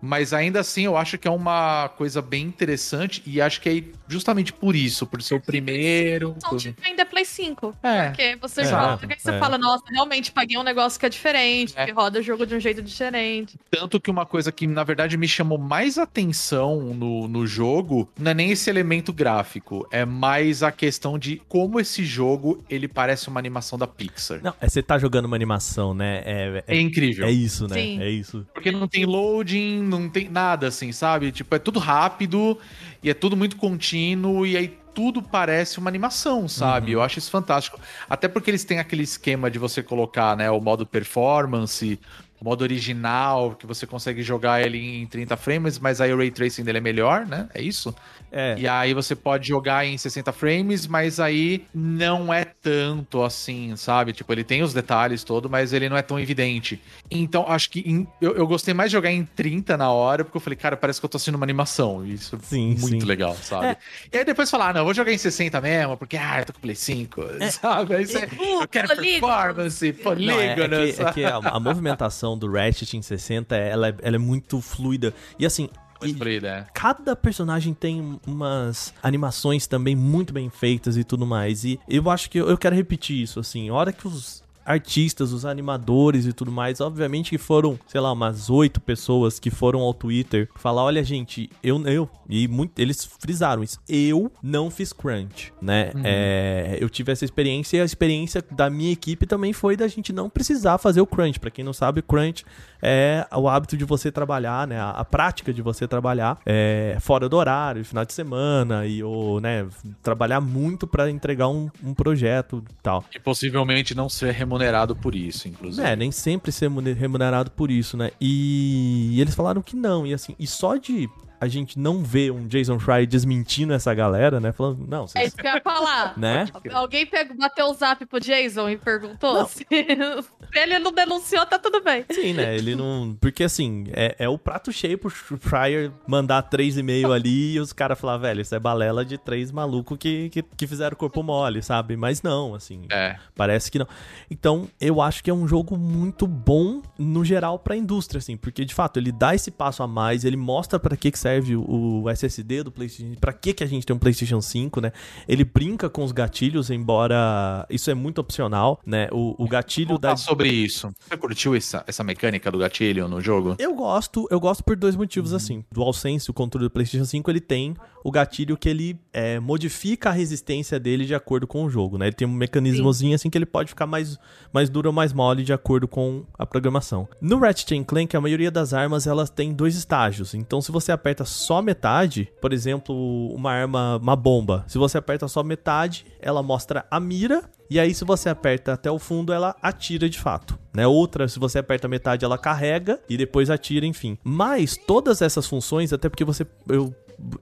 Mas 0.00 0.32
ainda 0.32 0.60
assim, 0.60 0.82
eu 0.84 0.96
acho 0.96 1.18
que 1.18 1.26
é 1.26 1.30
uma 1.30 1.88
coisa 1.96 2.20
bem 2.22 2.44
interessante 2.44 3.22
e 3.26 3.40
acho 3.40 3.60
que 3.60 3.68
é 3.68 3.82
justamente 4.08 4.52
por 4.52 4.76
isso, 4.76 5.06
por 5.06 5.22
ser 5.22 5.34
o 5.34 5.40
primeiro. 5.40 6.36
São 6.38 6.56
de 6.56 6.74
ainda 6.84 7.04
Play 7.04 7.24
5. 7.24 7.74
É. 7.82 8.08
Porque 8.08 8.36
você 8.40 8.60
Exato, 8.62 9.02
joga 9.02 9.14
e 9.14 9.18
você 9.20 9.30
é. 9.32 9.38
fala, 9.38 9.58
nossa, 9.58 9.84
realmente 9.90 10.30
paguei 10.32 10.56
um 10.58 10.62
negócio 10.62 10.98
que 11.00 11.06
é 11.06 11.08
diferente, 11.08 11.72
É. 11.76 11.86
que 11.86 11.92
roda 11.92 12.18
o 12.20 12.22
jogo 12.22 12.46
de 12.46 12.54
um 12.54 12.60
jeito 12.60 12.82
diferente. 12.82 13.58
Tanto 13.70 14.00
que 14.00 14.10
uma 14.10 14.26
coisa 14.26 14.52
que, 14.52 14.66
na 14.66 14.84
verdade, 14.84 15.16
me 15.16 15.26
chamou 15.28 15.58
mais 15.58 15.98
atenção 15.98 16.94
no, 16.94 17.26
no 17.28 17.46
jogo 17.46 18.08
não 18.18 18.30
é 18.30 18.34
nem 18.34 18.50
esse 18.50 18.68
elemento 18.70 19.12
gráfico, 19.12 19.86
é 19.90 20.04
mais 20.04 20.62
a 20.62 20.70
questão 20.72 21.18
de 21.18 21.40
como 21.48 21.80
esse 21.80 22.04
jogo 22.04 22.64
ele 22.68 22.86
parece 22.88 23.28
uma 23.28 23.38
animação 23.40 23.78
da 23.78 23.86
Pixar. 23.86 24.40
Não, 24.42 24.54
é 24.60 24.68
você 24.68 24.82
tá 24.82 24.98
jogando 24.98 25.24
uma 25.26 25.36
animação, 25.36 25.94
né? 25.94 26.22
É, 26.24 26.64
É 26.66 26.76
é, 26.76 26.80
incrível. 26.80 27.26
é 27.26 27.30
isso, 27.30 27.66
né? 27.68 27.74
Sim. 27.74 28.00
É 28.02 28.08
isso. 28.10 28.46
Porque 28.54 28.70
não 28.70 28.86
tem 28.88 29.04
loading, 29.04 29.82
não 29.86 30.08
tem 30.08 30.28
nada 30.28 30.66
assim, 30.68 30.92
sabe? 30.92 31.32
Tipo, 31.32 31.54
é 31.54 31.58
tudo 31.58 31.78
rápido 31.78 32.58
e 33.02 33.10
é 33.10 33.14
tudo 33.14 33.36
muito 33.36 33.56
contínuo 33.56 34.46
e 34.46 34.56
aí 34.56 34.76
tudo 34.96 35.22
parece 35.22 35.78
uma 35.78 35.90
animação, 35.90 36.48
sabe? 36.48 36.92
Eu 36.92 37.02
acho 37.02 37.18
isso 37.18 37.30
fantástico. 37.30 37.78
Até 38.08 38.28
porque 38.28 38.50
eles 38.50 38.64
têm 38.64 38.78
aquele 38.78 39.02
esquema 39.02 39.50
de 39.50 39.58
você 39.58 39.82
colocar, 39.82 40.34
né, 40.34 40.50
o 40.50 40.58
modo 40.58 40.86
performance, 40.86 42.00
modo 42.44 42.62
original, 42.62 43.54
que 43.56 43.66
você 43.66 43.86
consegue 43.86 44.22
jogar 44.22 44.60
ele 44.62 44.78
em 44.78 45.06
30 45.06 45.36
frames, 45.36 45.78
mas 45.78 46.00
aí 46.00 46.12
o 46.12 46.16
ray 46.18 46.30
tracing 46.30 46.64
dele 46.64 46.78
é 46.78 46.80
melhor, 46.80 47.26
né? 47.26 47.48
É 47.54 47.62
isso? 47.62 47.94
É. 48.30 48.54
E 48.58 48.66
aí 48.68 48.92
você 48.92 49.14
pode 49.14 49.48
jogar 49.48 49.84
em 49.86 49.96
60 49.96 50.32
frames, 50.32 50.86
mas 50.86 51.18
aí 51.20 51.64
não 51.72 52.32
é 52.32 52.44
tanto 52.44 53.22
assim, 53.22 53.74
sabe? 53.76 54.12
Tipo, 54.12 54.32
ele 54.32 54.44
tem 54.44 54.62
os 54.62 54.72
detalhes 54.74 55.24
todo, 55.24 55.48
mas 55.48 55.72
ele 55.72 55.88
não 55.88 55.96
é 55.96 56.02
tão 56.02 56.18
evidente. 56.18 56.82
Então, 57.10 57.44
acho 57.48 57.70
que 57.70 57.80
em- 57.80 58.06
eu, 58.20 58.36
eu 58.36 58.46
gostei 58.46 58.74
mais 58.74 58.90
de 58.90 58.92
jogar 58.96 59.10
em 59.10 59.24
30 59.24 59.76
na 59.76 59.90
hora, 59.90 60.24
porque 60.24 60.36
eu 60.36 60.40
falei, 60.40 60.56
cara, 60.56 60.76
parece 60.76 61.00
que 61.00 61.04
eu 61.06 61.08
tô 61.10 61.16
assistindo 61.16 61.36
uma 61.36 61.44
animação. 61.44 62.04
Isso 62.06 62.36
é 62.36 62.38
Sim, 62.40 62.74
muito 62.78 63.00
sim. 63.00 63.06
legal, 63.06 63.42
sabe? 63.42 63.72
É. 63.72 63.76
E 64.12 64.18
aí 64.18 64.24
depois 64.24 64.50
falar, 64.50 64.70
ah, 64.70 64.72
não, 64.74 64.80
eu 64.80 64.84
vou 64.86 64.94
jogar 64.94 65.12
em 65.12 65.18
60 65.18 65.60
mesmo, 65.60 65.96
porque, 65.96 66.16
ah, 66.16 66.40
eu 66.40 66.46
tô 66.46 66.52
com 66.52 66.60
Play 66.60 66.74
5, 66.76 67.22
sabe? 67.48 67.94
Aí 67.94 68.06
você, 68.06 68.28
Uh, 68.38 68.62
eu 68.62 68.68
quero 68.68 68.88
polígono. 68.88 69.36
performance, 69.38 69.92
Não, 70.18 70.40
é, 70.40 70.64
é 70.64 70.68
polígono, 70.68 70.68
que, 70.68 70.94
é 70.98 71.06
sabe? 71.06 71.12
que 71.12 71.24
a, 71.24 71.36
a 71.36 71.60
movimentação 71.60 72.25
do 72.34 72.50
Ratchet 72.50 72.96
em 72.96 73.02
60, 73.02 73.54
ela 73.54 73.88
é, 73.88 73.94
ela 74.00 74.16
é 74.16 74.18
muito 74.18 74.62
fluida. 74.62 75.12
E 75.38 75.44
assim, 75.44 75.68
e 76.02 76.46
é. 76.46 76.66
cada 76.74 77.14
personagem 77.14 77.74
tem 77.74 78.18
umas 78.26 78.94
animações 79.02 79.66
também 79.66 79.94
muito 79.94 80.32
bem 80.32 80.48
feitas 80.48 80.96
e 80.96 81.04
tudo 81.04 81.26
mais. 81.26 81.64
E 81.64 81.78
eu 81.86 82.08
acho 82.10 82.30
que 82.30 82.38
eu, 82.38 82.48
eu 82.48 82.58
quero 82.58 82.74
repetir 82.74 83.20
isso, 83.20 83.38
assim. 83.38 83.68
A 83.68 83.74
hora 83.74 83.92
que 83.92 84.06
os 84.06 84.42
artistas, 84.66 85.32
os 85.32 85.44
animadores 85.46 86.26
e 86.26 86.32
tudo 86.32 86.50
mais, 86.50 86.80
obviamente 86.80 87.30
que 87.30 87.38
foram, 87.38 87.78
sei 87.86 88.00
lá, 88.00 88.12
umas 88.12 88.50
oito 88.50 88.80
pessoas 88.80 89.38
que 89.38 89.50
foram 89.50 89.80
ao 89.80 89.94
Twitter 89.94 90.48
falar, 90.56 90.82
olha 90.82 91.02
gente, 91.04 91.48
eu, 91.62 91.80
eu 91.86 92.10
e 92.28 92.48
muito, 92.48 92.78
eles 92.78 93.04
frisaram 93.04 93.62
isso, 93.62 93.78
eu 93.88 94.30
não 94.42 94.70
fiz 94.70 94.92
crunch, 94.92 95.52
né? 95.62 95.92
É, 96.02 96.78
eu 96.80 96.90
tive 96.90 97.12
essa 97.12 97.24
experiência 97.24 97.76
e 97.76 97.80
a 97.80 97.84
experiência 97.84 98.44
da 98.50 98.68
minha 98.68 98.92
equipe 98.92 99.26
também 99.26 99.52
foi 99.52 99.76
da 99.76 99.86
gente 99.86 100.12
não 100.12 100.28
precisar 100.28 100.78
fazer 100.78 101.00
o 101.00 101.06
crunch. 101.06 101.38
Pra 101.38 101.50
quem 101.50 101.64
não 101.64 101.72
sabe, 101.72 102.02
crunch 102.02 102.44
é 102.82 103.26
o 103.32 103.48
hábito 103.48 103.76
de 103.76 103.84
você 103.84 104.10
trabalhar, 104.10 104.66
né? 104.66 104.78
A, 104.80 104.90
a 104.90 105.04
prática 105.04 105.52
de 105.52 105.62
você 105.62 105.86
trabalhar 105.86 106.38
é, 106.44 106.96
fora 107.00 107.28
do 107.28 107.36
horário, 107.36 107.84
final 107.84 108.04
de 108.04 108.12
semana 108.12 108.86
e 108.86 109.02
ou, 109.02 109.40
né, 109.40 109.66
trabalhar 110.02 110.40
muito 110.40 110.86
pra 110.86 111.08
entregar 111.08 111.48
um, 111.48 111.70
um 111.84 111.94
projeto 111.94 112.62
e 112.68 112.74
tal. 112.82 113.04
E 113.14 113.20
possivelmente 113.20 113.94
não 113.94 114.08
ser 114.08 114.32
remunerado 114.32 114.55
por 114.96 115.14
isso, 115.14 115.48
inclusive. 115.48 115.86
É, 115.86 115.94
nem 115.96 116.10
sempre 116.12 116.50
ser 116.52 116.68
mune- 116.68 116.92
remunerado 116.92 117.50
por 117.50 117.70
isso, 117.70 117.96
né? 117.96 118.10
E, 118.20 119.10
e 119.12 119.20
eles 119.20 119.34
falaram 119.34 119.60
que 119.62 119.76
não, 119.76 120.06
e 120.06 120.14
assim, 120.14 120.34
e 120.38 120.46
só 120.46 120.76
de 120.76 121.08
a 121.46 121.48
gente 121.48 121.78
não 121.78 122.02
ver 122.02 122.30
um 122.30 122.46
Jason 122.46 122.78
Fry 122.78 123.06
desmentindo 123.06 123.72
essa 123.72 123.92
galera, 123.94 124.38
né? 124.40 124.52
Falando, 124.52 124.86
não, 124.86 125.04
É 125.04 125.06
vocês, 125.06 125.28
isso 125.28 125.36
que 125.36 125.46
eu 125.46 125.54
ia 125.54 125.60
falar. 125.60 126.16
né? 126.18 126.46
Alguém 126.72 127.06
pegou, 127.06 127.36
bateu 127.36 127.66
o 127.66 127.74
zap 127.74 128.04
pro 128.06 128.20
Jason 128.20 128.68
e 128.68 128.76
perguntou 128.76 129.46
se, 129.46 129.66
se 129.68 130.58
ele 130.58 130.78
não 130.78 130.92
denunciou, 130.92 131.44
tá 131.46 131.58
tudo 131.58 131.82
bem. 131.82 132.04
Sim, 132.10 132.34
né? 132.34 132.56
Ele 132.56 132.74
não. 132.74 133.16
Porque 133.20 133.44
assim, 133.44 133.84
é, 133.92 134.16
é 134.18 134.28
o 134.28 134.38
prato 134.38 134.72
cheio 134.72 134.98
pro 134.98 135.10
Fryer 135.10 135.90
mandar 136.06 136.42
três 136.42 136.76
e 136.76 136.82
meio 136.82 137.12
ali 137.12 137.54
e 137.54 137.60
os 137.60 137.72
caras 137.72 137.98
falar, 137.98 138.18
velho, 138.18 138.40
isso 138.40 138.54
é 138.54 138.58
balela 138.58 139.04
de 139.04 139.18
três 139.18 139.50
malucos 139.50 139.98
que, 139.98 140.28
que, 140.30 140.42
que 140.42 140.66
fizeram 140.66 140.96
corpo 140.96 141.22
mole, 141.22 141.62
sabe? 141.62 141.96
Mas 141.96 142.22
não, 142.22 142.54
assim. 142.54 142.86
É. 142.90 143.16
Parece 143.34 143.70
que 143.70 143.78
não. 143.78 143.86
Então, 144.30 144.68
eu 144.80 145.00
acho 145.00 145.22
que 145.22 145.30
é 145.30 145.34
um 145.34 145.46
jogo 145.46 145.76
muito 145.76 146.26
bom 146.26 146.82
no 146.98 147.24
geral 147.24 147.58
pra 147.58 147.76
indústria, 147.76 148.18
assim, 148.18 148.36
porque 148.36 148.64
de 148.64 148.74
fato 148.74 148.98
ele 148.98 149.12
dá 149.12 149.34
esse 149.34 149.50
passo 149.50 149.82
a 149.82 149.86
mais, 149.86 150.24
ele 150.24 150.36
mostra 150.36 150.78
pra 150.78 150.96
que, 150.96 151.10
que 151.10 151.18
serve 151.18 151.35
o, 151.40 152.02
o 152.02 152.10
SSD 152.10 152.62
do 152.62 152.70
PlayStation, 152.70 153.14
pra 153.20 153.32
que, 153.32 153.52
que 153.52 153.64
a 153.64 153.66
gente 153.66 153.86
tem 153.86 153.94
um 153.94 153.98
PlayStation 153.98 154.40
5, 154.40 154.80
né? 154.80 154.92
Ele 155.26 155.44
brinca 155.44 155.88
com 155.88 156.04
os 156.04 156.12
gatilhos, 156.12 156.70
embora 156.70 157.66
isso 157.70 157.90
é 157.90 157.94
muito 157.94 158.20
opcional, 158.20 158.80
né? 158.84 159.08
O, 159.12 159.44
o 159.44 159.48
gatilho 159.48 159.98
da. 159.98 160.16
Sobre 160.16 160.48
isso. 160.48 160.90
Você 161.00 161.16
curtiu 161.16 161.54
essa, 161.54 161.84
essa 161.86 162.04
mecânica 162.04 162.50
do 162.50 162.58
gatilho 162.58 163.08
no 163.08 163.20
jogo? 163.20 163.56
Eu 163.58 163.74
gosto, 163.74 164.26
eu 164.30 164.40
gosto 164.40 164.62
por 164.62 164.76
dois 164.76 164.96
motivos 164.96 165.32
assim. 165.32 165.64
Do 165.70 165.86
DualSense, 165.86 166.30
o 166.30 166.34
controle 166.34 166.66
do 166.66 166.70
PlayStation 166.70 167.04
5, 167.04 167.30
ele 167.30 167.40
tem 167.40 167.74
o 168.02 168.10
gatilho 168.10 168.56
que 168.56 168.68
ele 168.68 168.98
é, 169.12 169.40
modifica 169.40 170.10
a 170.10 170.12
resistência 170.12 170.78
dele 170.78 171.04
de 171.04 171.14
acordo 171.14 171.46
com 171.46 171.64
o 171.64 171.70
jogo, 171.70 171.98
né? 171.98 172.06
Ele 172.06 172.14
tem 172.14 172.26
um 172.26 172.32
mecanismozinho 172.32 173.14
assim 173.14 173.28
que 173.28 173.36
ele 173.36 173.46
pode 173.46 173.70
ficar 173.70 173.86
mais, 173.86 174.18
mais 174.52 174.70
duro 174.70 174.88
ou 174.88 174.92
mais 174.92 175.12
mole 175.12 175.42
de 175.42 175.52
acordo 175.52 175.88
com 175.88 176.24
a 176.38 176.46
programação. 176.46 177.08
No 177.20 177.38
Ratchet 177.38 177.84
Clank, 177.84 178.16
a 178.16 178.20
maioria 178.20 178.50
das 178.50 178.72
armas 178.72 179.06
elas 179.06 179.28
tem 179.28 179.52
dois 179.52 179.74
estágios. 179.74 180.34
Então, 180.34 180.60
se 180.60 180.70
você 180.70 180.92
aperta 180.92 181.15
só 181.24 181.62
metade, 181.62 182.28
por 182.40 182.52
exemplo, 182.52 182.94
uma 183.34 183.52
arma, 183.52 183.96
uma 183.96 184.16
bomba, 184.16 184.64
se 184.68 184.78
você 184.78 184.98
aperta 184.98 185.28
só 185.28 185.42
metade, 185.42 186.06
ela 186.20 186.42
mostra 186.42 186.84
a 186.90 187.00
mira 187.00 187.42
e 187.68 187.80
aí, 187.80 187.92
se 187.92 188.04
você 188.04 188.28
aperta 188.28 188.72
até 188.72 188.90
o 188.90 188.98
fundo, 188.98 189.32
ela 189.32 189.56
atira 189.60 190.08
de 190.08 190.18
fato. 190.18 190.58
Né? 190.72 190.86
Outra, 190.86 191.26
se 191.26 191.38
você 191.38 191.58
aperta 191.58 191.88
metade, 191.88 192.24
ela 192.24 192.38
carrega 192.38 193.00
e 193.08 193.16
depois 193.16 193.50
atira, 193.50 193.84
enfim. 193.84 194.16
Mas 194.22 194.76
todas 194.76 195.20
essas 195.20 195.46
funções, 195.46 195.92
até 195.92 196.08
porque 196.08 196.24
você. 196.24 196.46
Eu, 196.68 196.94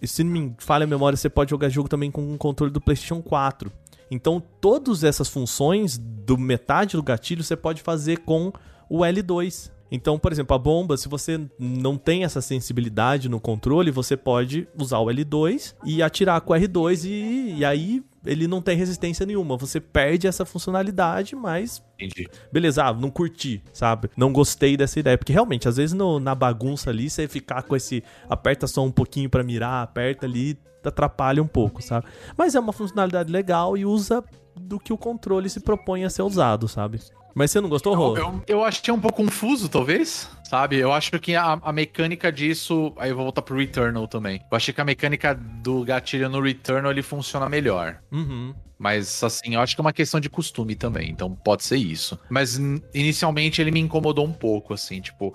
se 0.03 0.25
não 0.25 0.31
me 0.31 0.55
falha 0.59 0.85
a 0.85 0.87
memória, 0.87 1.17
você 1.17 1.29
pode 1.29 1.51
jogar 1.51 1.69
jogo 1.69 1.89
também 1.89 2.11
com 2.11 2.23
um 2.23 2.39
controle 2.39 2.73
do 2.73 2.81
PlayStation 2.81 3.21
4. 3.21 3.71
Então, 4.11 4.43
todas 4.61 5.05
essas 5.05 5.29
funções 5.29 5.99
do 5.99 6.39
metade 6.39 6.97
do 6.97 7.03
gatilho 7.03 7.43
você 7.43 7.57
pode 7.57 7.83
fazer 7.83 8.19
com 8.19 8.53
o 8.89 9.01
L2. 9.01 9.71
Então, 9.91 10.19
por 10.19 10.33
exemplo, 10.33 10.55
a 10.57 10.59
bomba, 10.59 10.97
se 10.97 11.09
você 11.09 11.41
não 11.59 11.97
tem 11.97 12.25
essa 12.25 12.41
sensibilidade 12.41 13.29
no 13.29 13.39
controle, 13.41 13.91
você 13.91 14.17
pode 14.17 14.67
usar 14.77 14.99
o 14.99 15.07
L2 15.07 15.75
e 15.85 16.03
atirar 16.03 16.41
com 16.41 16.53
o 16.53 16.57
R2 16.57 17.05
e, 17.05 17.59
e 17.59 17.65
aí 17.65 18.03
ele 18.27 18.49
não 18.49 18.61
tem 18.63 18.77
resistência 18.77 19.25
nenhuma. 19.27 19.57
Você 19.57 19.79
perde 19.81 20.27
essa 20.27 20.45
funcionalidade, 20.45 21.37
mas 21.37 21.83
Entendi. 22.01 22.27
beleza, 22.51 22.85
ah, 22.87 22.93
não 22.93 23.11
curti, 23.11 23.63
sabe? 23.73 24.09
Não 24.17 24.33
gostei 24.33 24.77
dessa 24.77 24.99
ideia. 24.99 25.19
Porque 25.19 25.33
realmente, 25.33 25.69
às 25.69 25.77
vezes 25.77 25.93
no- 25.93 26.19
na 26.19 26.35
bagunça 26.35 26.91
ali, 26.91 27.09
você 27.11 27.29
ficar 27.29 27.63
com 27.63 27.77
esse. 27.77 28.03
Aperta 28.29 28.67
só 28.67 28.83
um 28.83 28.91
pouquinho 28.91 29.29
pra 29.29 29.45
mirar, 29.45 29.83
aperta 29.83 30.25
ali, 30.27 30.59
atrapalha 30.83 31.43
um 31.43 31.47
pouco, 31.47 31.83
sabe? 31.83 32.07
Mas 32.37 32.55
é 32.55 32.61
uma 32.61 32.73
funcionalidade 32.73 33.31
legal 33.31 33.77
e 33.77 33.85
usa 33.85 34.25
do 34.57 34.79
que 34.81 34.93
o 34.93 34.99
controle 34.99 35.49
se 35.51 35.61
propõe 35.61 36.05
a 36.05 36.11
ser 36.11 36.23
usado, 36.23 36.67
sabe? 36.67 37.01
Mas 37.35 37.51
você 37.51 37.61
não 37.61 37.69
gostou, 37.69 37.95
Rô? 37.95 38.17
Eu, 38.17 38.43
eu 38.47 38.65
achei 38.65 38.93
um 38.93 39.01
pouco 39.01 39.25
confuso, 39.25 39.69
talvez, 39.69 40.29
sabe? 40.45 40.77
Eu 40.77 40.93
acho 40.93 41.19
que 41.19 41.35
a, 41.35 41.59
a 41.61 41.73
mecânica 41.73 42.31
disso. 42.31 42.93
Aí 42.97 43.11
eu 43.11 43.17
vou 43.17 43.25
voltar 43.25 43.43
pro 43.43 43.57
Returnal 43.57 44.07
também. 44.07 44.41
Eu 44.51 44.57
achei 44.57 44.73
que 44.73 44.81
a 44.81 44.85
mecânica 44.85 45.35
do 45.35 45.85
gatilho 45.85 46.29
no 46.29 46.41
Returnal 46.41 46.93
ele 46.93 47.03
funciona 47.03 47.49
melhor. 47.49 47.99
Uhum. 48.13 48.55
Mas, 48.79 49.23
assim, 49.23 49.55
eu 49.55 49.61
acho 49.61 49.75
que 49.75 49.81
é 49.81 49.85
uma 49.85 49.93
questão 49.93 50.21
de 50.21 50.29
costume 50.29 50.75
também, 50.75 51.09
então 51.09 51.35
pode 51.35 51.65
ser 51.65 51.77
isso. 51.77 52.19
Mas, 52.29 52.61
inicialmente, 52.93 53.61
ele 53.61 53.71
me 53.71 53.81
incomodou 53.81 54.27
um 54.27 54.33
pouco, 54.33 54.75
assim, 54.75 55.01
tipo... 55.01 55.35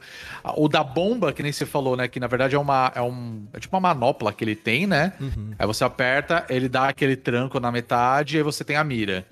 O 0.56 0.68
da 0.68 0.84
bomba, 0.84 1.32
que 1.34 1.42
nem 1.42 1.52
você 1.52 1.66
falou, 1.66 1.96
né? 1.96 2.08
Que, 2.08 2.20
na 2.20 2.28
verdade, 2.28 2.56
é 2.56 2.60
uma... 2.60 2.92
É, 2.94 3.02
um, 3.02 3.48
é 3.54 3.60
tipo 3.60 3.76
uma 3.76 3.80
manopla 3.94 4.34
que 4.34 4.44
ele 4.44 4.56
tem, 4.56 4.86
né? 4.86 5.14
Uhum. 5.20 5.52
Aí 5.58 5.66
você 5.66 5.84
aperta, 5.84 6.46
ele 6.50 6.70
dá 6.70 6.90
aquele 6.90 7.16
tranco 7.16 7.60
na 7.60 7.72
metade, 7.72 8.36
e 8.36 8.38
aí 8.38 8.44
você 8.44 8.64
tem 8.64 8.76
a 8.76 8.84
mira. 8.84 9.26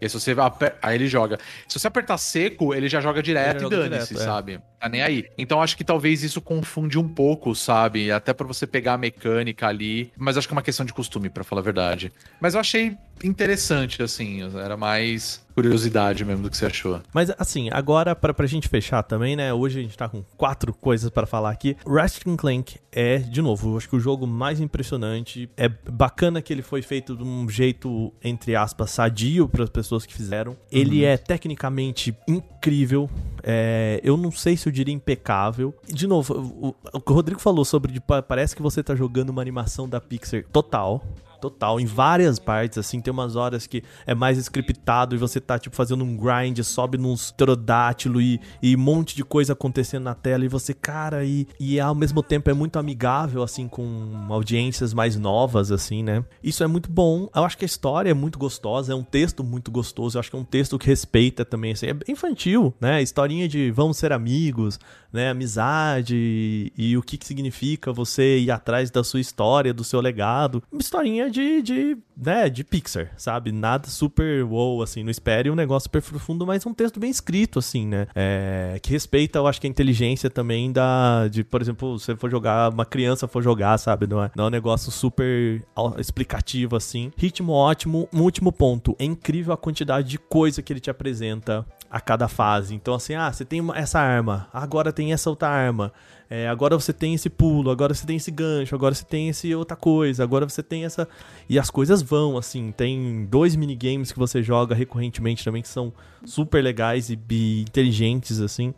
E 0.00 0.04
aí, 0.04 0.08
se 0.08 0.18
você 0.18 0.32
aper... 0.32 0.74
aí 0.82 0.96
ele 0.96 1.08
joga. 1.08 1.38
Se 1.66 1.78
você 1.78 1.86
apertar 1.86 2.18
seco, 2.18 2.74
ele 2.74 2.88
já 2.88 3.00
joga 3.00 3.22
direto 3.22 3.66
Ele 3.66 3.74
e 3.74 3.88
dane-se, 3.88 4.14
é. 4.14 4.18
sabe? 4.18 4.60
Tá 4.78 4.88
nem 4.88 5.02
aí. 5.02 5.26
Então 5.36 5.60
acho 5.60 5.76
que 5.76 5.84
talvez 5.84 6.22
isso 6.22 6.40
confunde 6.40 6.98
um 6.98 7.08
pouco, 7.08 7.54
sabe? 7.54 8.12
Até 8.12 8.32
pra 8.32 8.46
você 8.46 8.66
pegar 8.66 8.94
a 8.94 8.98
mecânica 8.98 9.66
ali. 9.66 10.12
Mas 10.16 10.36
acho 10.36 10.46
que 10.46 10.54
é 10.54 10.56
uma 10.56 10.62
questão 10.62 10.86
de 10.86 10.92
costume, 10.92 11.28
pra 11.28 11.44
falar 11.44 11.60
a 11.60 11.64
verdade. 11.64 12.12
Mas 12.40 12.54
eu 12.54 12.60
achei 12.60 12.96
interessante, 13.22 14.02
assim. 14.02 14.42
Era 14.56 14.76
mais 14.76 15.46
curiosidade 15.54 16.24
mesmo 16.24 16.44
do 16.44 16.50
que 16.50 16.56
você 16.56 16.66
achou. 16.66 17.00
Mas 17.12 17.32
assim, 17.36 17.68
agora 17.72 18.14
pra, 18.14 18.32
pra 18.32 18.46
gente 18.46 18.68
fechar 18.68 19.02
também, 19.02 19.34
né? 19.34 19.52
Hoje 19.52 19.80
a 19.80 19.82
gente 19.82 19.96
tá 19.96 20.08
com 20.08 20.22
quatro 20.36 20.72
coisas 20.72 21.10
pra 21.10 21.26
falar 21.26 21.50
aqui. 21.50 21.76
Ratchet 21.84 22.36
Clank 22.36 22.76
é, 22.92 23.18
de 23.18 23.42
novo, 23.42 23.76
acho 23.76 23.88
que 23.88 23.96
o 23.96 24.00
jogo 24.00 24.26
mais 24.26 24.60
impressionante. 24.60 25.50
É 25.56 25.68
bacana 25.68 26.40
que 26.40 26.52
ele 26.52 26.62
foi 26.62 26.80
feito 26.80 27.16
de 27.16 27.24
um 27.24 27.48
jeito, 27.48 28.12
entre 28.22 28.54
aspas, 28.54 28.92
sadio 28.92 29.48
para 29.48 29.64
as 29.64 29.70
pessoas 29.70 30.06
que 30.06 30.14
fizeram. 30.14 30.56
Ele 30.70 31.04
é 31.04 31.16
tecnicamente 31.16 32.16
incrível. 32.28 33.10
É, 33.42 34.00
eu 34.04 34.16
não 34.16 34.30
sei 34.30 34.56
se 34.56 34.67
eu 34.68 34.72
diria 34.72 34.94
impecável. 34.94 35.74
De 35.86 36.06
novo, 36.06 36.34
o, 36.34 36.68
o 36.68 36.74
o 37.04 37.12
Rodrigo 37.12 37.40
falou 37.40 37.64
sobre 37.64 37.92
de, 37.92 38.00
pa- 38.00 38.22
parece 38.22 38.54
que 38.54 38.62
você 38.62 38.82
tá 38.82 38.94
jogando 38.94 39.30
uma 39.30 39.42
animação 39.42 39.88
da 39.88 40.00
Pixar 40.00 40.44
total. 40.52 41.02
Total, 41.40 41.78
em 41.78 41.86
várias 41.86 42.38
partes, 42.38 42.78
assim, 42.78 43.00
tem 43.00 43.12
umas 43.12 43.36
horas 43.36 43.66
que 43.66 43.82
é 44.06 44.14
mais 44.14 44.38
scriptado 44.38 45.14
e 45.14 45.18
você 45.18 45.40
tá, 45.40 45.58
tipo, 45.58 45.76
fazendo 45.76 46.04
um 46.04 46.16
grind, 46.16 46.58
sobe 46.62 46.98
nos 46.98 47.30
pterodátilo 47.30 48.20
e, 48.20 48.40
e 48.62 48.74
um 48.74 48.78
monte 48.78 49.14
de 49.14 49.24
coisa 49.24 49.52
acontecendo 49.52 50.04
na 50.04 50.14
tela 50.14 50.44
e 50.44 50.48
você, 50.48 50.74
cara, 50.74 51.24
e, 51.24 51.46
e 51.60 51.78
ao 51.78 51.94
mesmo 51.94 52.22
tempo 52.22 52.50
é 52.50 52.54
muito 52.54 52.78
amigável, 52.78 53.42
assim, 53.42 53.68
com 53.68 54.26
audiências 54.28 54.92
mais 54.92 55.16
novas, 55.16 55.70
assim, 55.70 56.02
né? 56.02 56.24
Isso 56.42 56.64
é 56.64 56.66
muito 56.66 56.90
bom. 56.90 57.28
Eu 57.34 57.44
acho 57.44 57.56
que 57.56 57.64
a 57.64 57.66
história 57.66 58.10
é 58.10 58.14
muito 58.14 58.38
gostosa, 58.38 58.92
é 58.92 58.96
um 58.96 59.04
texto 59.04 59.44
muito 59.44 59.70
gostoso, 59.70 60.16
eu 60.16 60.20
acho 60.20 60.30
que 60.30 60.36
é 60.36 60.40
um 60.40 60.44
texto 60.44 60.78
que 60.78 60.86
respeita 60.86 61.44
também, 61.44 61.72
assim, 61.72 61.86
é 61.86 61.96
infantil, 62.10 62.74
né? 62.80 63.02
Historinha 63.02 63.48
de 63.48 63.70
vamos 63.70 63.96
ser 63.96 64.12
amigos, 64.12 64.78
né? 65.12 65.30
Amizade 65.30 66.72
e 66.76 66.96
o 66.96 67.02
que, 67.02 67.16
que 67.16 67.26
significa 67.26 67.92
você 67.92 68.38
ir 68.38 68.50
atrás 68.50 68.90
da 68.90 69.04
sua 69.04 69.20
história, 69.20 69.72
do 69.72 69.84
seu 69.84 70.00
legado. 70.00 70.62
Uma 70.70 70.80
historinha 70.80 71.27
de, 71.30 71.62
de, 71.62 71.96
né, 72.16 72.48
de 72.48 72.64
Pixar, 72.64 73.12
sabe? 73.16 73.52
Nada 73.52 73.88
super 73.88 74.44
wow, 74.44 74.82
assim. 74.82 75.02
Não 75.02 75.10
espere 75.10 75.50
um 75.50 75.54
negócio 75.54 75.84
super 75.84 76.02
profundo, 76.02 76.46
mas 76.46 76.64
um 76.66 76.74
texto 76.74 76.98
bem 76.98 77.10
escrito, 77.10 77.58
assim, 77.58 77.86
né? 77.86 78.06
É, 78.14 78.78
que 78.82 78.90
respeita, 78.90 79.38
eu 79.38 79.46
acho 79.46 79.60
que 79.60 79.66
a 79.66 79.70
inteligência 79.70 80.28
também 80.28 80.72
da. 80.72 81.28
De, 81.28 81.44
por 81.44 81.60
exemplo, 81.60 81.98
você 81.98 82.16
for 82.16 82.30
jogar, 82.30 82.70
uma 82.70 82.84
criança 82.84 83.28
for 83.28 83.42
jogar, 83.42 83.78
sabe? 83.78 84.06
Não 84.06 84.22
é, 84.22 84.30
não 84.34 84.44
é 84.44 84.46
um 84.48 84.50
negócio 84.50 84.90
super 84.90 85.62
explicativo, 85.98 86.76
assim. 86.76 87.12
Ritmo 87.16 87.52
ótimo. 87.52 88.08
Um 88.12 88.22
último 88.22 88.52
ponto. 88.52 88.96
É 88.98 89.04
incrível 89.04 89.52
a 89.52 89.56
quantidade 89.56 90.08
de 90.08 90.18
coisa 90.18 90.62
que 90.62 90.72
ele 90.72 90.80
te 90.80 90.90
apresenta 90.90 91.66
a 91.90 92.00
cada 92.00 92.28
fase. 92.28 92.74
Então, 92.74 92.94
assim, 92.94 93.14
ah, 93.14 93.32
você 93.32 93.44
tem 93.44 93.62
essa 93.74 93.98
arma, 93.98 94.48
agora 94.52 94.92
tem 94.92 95.12
essa 95.12 95.30
outra 95.30 95.48
arma. 95.48 95.92
É, 96.30 96.46
agora 96.46 96.78
você 96.78 96.92
tem 96.92 97.14
esse 97.14 97.30
pulo, 97.30 97.70
agora 97.70 97.94
você 97.94 98.06
tem 98.06 98.16
esse 98.16 98.30
gancho, 98.30 98.74
agora 98.74 98.94
você 98.94 99.04
tem 99.04 99.30
esse 99.30 99.54
outra 99.54 99.76
coisa, 99.76 100.22
agora 100.22 100.46
você 100.46 100.62
tem 100.62 100.84
essa. 100.84 101.08
E 101.48 101.58
as 101.58 101.70
coisas 101.70 102.02
vão, 102.02 102.36
assim. 102.36 102.70
Tem 102.70 103.26
dois 103.30 103.56
minigames 103.56 104.12
que 104.12 104.18
você 104.18 104.42
joga 104.42 104.74
recorrentemente 104.74 105.42
também 105.42 105.62
que 105.62 105.68
são 105.68 105.90
super 106.26 106.62
legais 106.62 107.08
e, 107.08 107.18
e 107.30 107.62
inteligentes, 107.62 108.40
assim. 108.40 108.74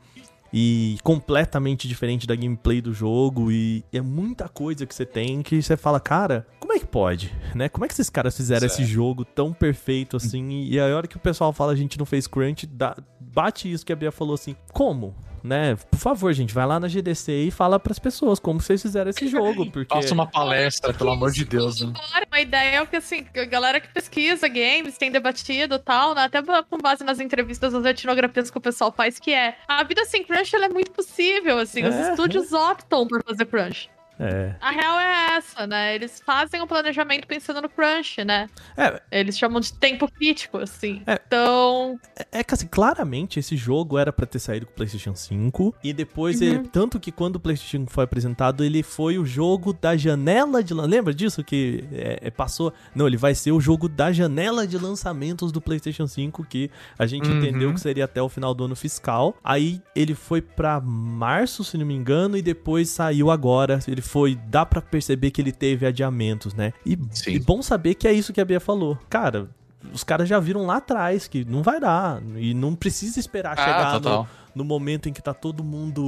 E 0.53 0.99
completamente 1.05 1.87
diferente 1.87 2.27
da 2.27 2.35
gameplay 2.35 2.81
do 2.81 2.93
jogo. 2.93 3.53
E 3.53 3.85
é 3.93 4.01
muita 4.01 4.49
coisa 4.49 4.85
que 4.87 4.95
você 4.95 5.07
tem 5.07 5.43
que 5.43 5.63
você 5.63 5.77
fala, 5.77 6.01
cara, 6.01 6.47
como 6.59 6.73
é 6.73 6.79
que 6.79 6.87
pode? 6.87 7.33
Né? 7.55 7.69
Como 7.69 7.85
é 7.85 7.89
que 7.89 7.95
esses 7.95 8.11
caras 8.11 8.37
fizeram 8.37 8.67
esse 8.67 8.85
jogo 8.85 9.25
tão 9.25 9.53
perfeito 9.53 10.17
assim? 10.17 10.49
E, 10.51 10.73
e 10.75 10.81
a 10.81 10.85
hora 10.97 11.07
que 11.07 11.17
o 11.17 11.21
pessoal 11.21 11.53
fala 11.53 11.73
a 11.73 11.77
gente 11.77 11.99
não 11.99 12.07
fez 12.07 12.27
crunch, 12.27 12.67
dá- 12.67 12.97
bate 13.21 13.71
isso 13.71 13.87
que 13.87 13.93
a 13.93 13.97
Bia 13.97 14.11
falou 14.11 14.35
assim, 14.35 14.57
como? 14.73 15.15
Né? 15.43 15.77
Por 15.91 15.99
favor, 15.99 16.33
gente, 16.33 16.53
vai 16.53 16.67
lá 16.67 16.79
na 16.79 16.89
GDC 16.89 17.33
e 17.33 17.51
fala 17.51 17.79
pras 17.79 17.99
pessoas 17.99 18.39
como 18.39 18.61
vocês 18.61 18.83
fizeram 18.83 19.11
esse 19.11 19.27
jogo, 19.29 19.69
porque 19.73 19.95
Faça 19.95 20.13
uma 20.15 20.27
palestra, 20.27 20.93
pelo 20.93 21.11
amor 21.11 21.31
de 21.33 21.45
Deus. 21.45 21.81
Né? 21.81 21.93
Uma 22.31 22.41
ideia 22.41 22.77
é 22.77 22.83
o 22.83 22.87
que, 22.87 22.97
assim, 22.97 23.27
a 23.35 23.45
galera 23.45 23.81
que 23.81 23.89
pesquisa 23.89 24.49
games 24.49 24.97
tem 24.99 25.11
debatido 25.11 25.75
e 25.75 25.79
tal, 25.79 26.15
né? 26.15 26.25
Até 26.25 26.41
com 26.43 26.79
base 26.79 27.05
nas 27.05 27.21
entrevistas, 27.21 27.73
nas 27.73 27.85
etnografias 27.85 28.51
que 28.51 28.59
o 28.59 28.61
pessoal 28.61 28.93
faz, 28.93 29.19
que 29.19 29.33
é 29.33 29.57
a 29.69 29.83
vida 29.83 30.05
sem 30.05 30.25
crunch 30.25 30.55
ela 30.55 30.67
é 30.67 30.69
muito 30.69 30.91
possível, 30.91 31.59
assim. 31.59 31.85
Os 31.85 31.95
É, 31.95 32.11
estúdios 32.11 32.53
optam 32.53 33.07
por 33.07 33.23
fazer 33.25 33.47
crunch. 33.47 33.91
É, 34.21 34.55
A 34.61 34.71
real 34.71 35.01
é 35.01 35.37
essa, 35.37 35.67
né? 35.67 35.95
Eles 35.95 36.21
fazem 36.25 36.61
o 36.61 36.67
planejamento 36.67 37.27
pensando 37.27 37.63
no 37.63 37.69
crunch, 37.69 38.23
né? 38.25 38.47
é, 38.77 39.01
Eles 39.11 39.39
chamam 39.39 39.61
de 39.61 39.73
tempo 39.73 40.11
crítico, 40.11 40.59
assim. 40.59 41.03
É. 41.07 41.19
Então, 41.27 41.99
É 42.31 42.45
que 42.45 42.53
assim, 42.55 42.67
claramente 42.67 43.39
esse 43.39 43.57
jogo 43.57 43.99
era 43.99 44.13
pra 44.13 44.27
ter 44.27 44.39
saído 44.39 44.67
com 44.67 44.73
o 44.73 44.75
PlayStation 44.75 45.15
5 45.15 45.75
e 45.83 45.93
depois 45.93 46.41
ele, 46.43 46.61
tanto 46.69 47.01
que 47.01 47.11
quando 47.11 47.37
o 47.37 47.41
PlayStation 47.41 47.79
5 47.85 47.93
foi 47.93 48.05
apresentado, 48.05 48.63
ele 48.65 48.83
foi 48.83 49.19
o 49.19 49.25
jogo 49.25 49.73
da 49.73 49.97
janela 49.97 50.63
de 50.63 50.75
lembra 50.75 51.15
disso 51.15 51.43
que 51.43 51.85
é, 51.93 52.19
é, 52.23 52.31
passou? 52.31 52.73
Não, 52.95 53.07
ele 53.07 53.17
vai 53.17 53.35
ser 53.35 53.53
o 53.53 53.61
jogo 53.61 53.89
da 53.89 54.13
janela 54.13 54.67
de 54.67 54.77
lançamentos 54.77 55.51
do 55.53 55.61
PlayStation 55.61 56.07
5 56.07 56.45
que 56.45 56.71
a 56.99 57.07
gente 57.07 57.29
Uhum. 57.31 57.39
entendeu 57.39 57.73
que 57.73 57.81
seria 57.81 58.05
até 58.05 58.21
o 58.21 58.29
final 58.29 58.53
do 58.55 58.65
ano 58.65 58.75
fiscal. 58.77 59.37
Aí 59.43 59.81
ele 59.95 60.15
foi 60.15 60.41
pra 60.43 60.81
março, 60.81 61.63
se 61.65 61.77
não 61.79 61.87
me 61.87 61.95
engano, 61.95 62.37
e 62.37 62.43
depois 62.43 62.89
saiu 62.91 63.31
agora. 63.31 63.79
Ele 63.87 64.01
foi, 64.11 64.35
dá 64.35 64.67
pra 64.67 64.83
perceber 64.83 65.31
que 65.31 65.41
ele 65.41 65.53
teve 65.53 65.87
adiamentos, 65.87 66.53
né? 66.53 66.73
E, 66.85 66.99
e 67.29 67.39
bom 67.39 67.63
saber 67.63 67.95
que 67.95 68.09
é 68.09 68.13
isso 68.13 68.33
que 68.33 68.41
a 68.41 68.45
Bia 68.45 68.59
falou. 68.59 68.99
Cara, 69.09 69.49
os 69.93 70.03
caras 70.03 70.29
já 70.29 70.41
viram 70.41 70.67
lá 70.67 70.79
atrás 70.79 71.29
que 71.29 71.45
não 71.45 71.63
vai 71.63 71.79
dar. 71.79 72.21
E 72.37 72.53
não 72.53 72.75
precisa 72.75 73.21
esperar 73.21 73.57
Ah, 73.57 73.65
chegar 73.65 74.01
no, 74.01 74.27
no 74.53 74.65
momento 74.65 75.09
em 75.09 75.13
que 75.13 75.23
tá 75.23 75.33
todo 75.33 75.63
mundo 75.63 76.03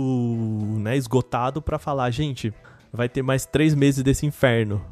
né, 0.80 0.96
esgotado 0.96 1.62
pra 1.62 1.78
falar, 1.78 2.10
gente, 2.10 2.52
vai 2.92 3.08
ter 3.08 3.22
mais 3.22 3.46
três 3.46 3.72
meses 3.72 4.02
desse 4.02 4.26
inferno. 4.26 4.84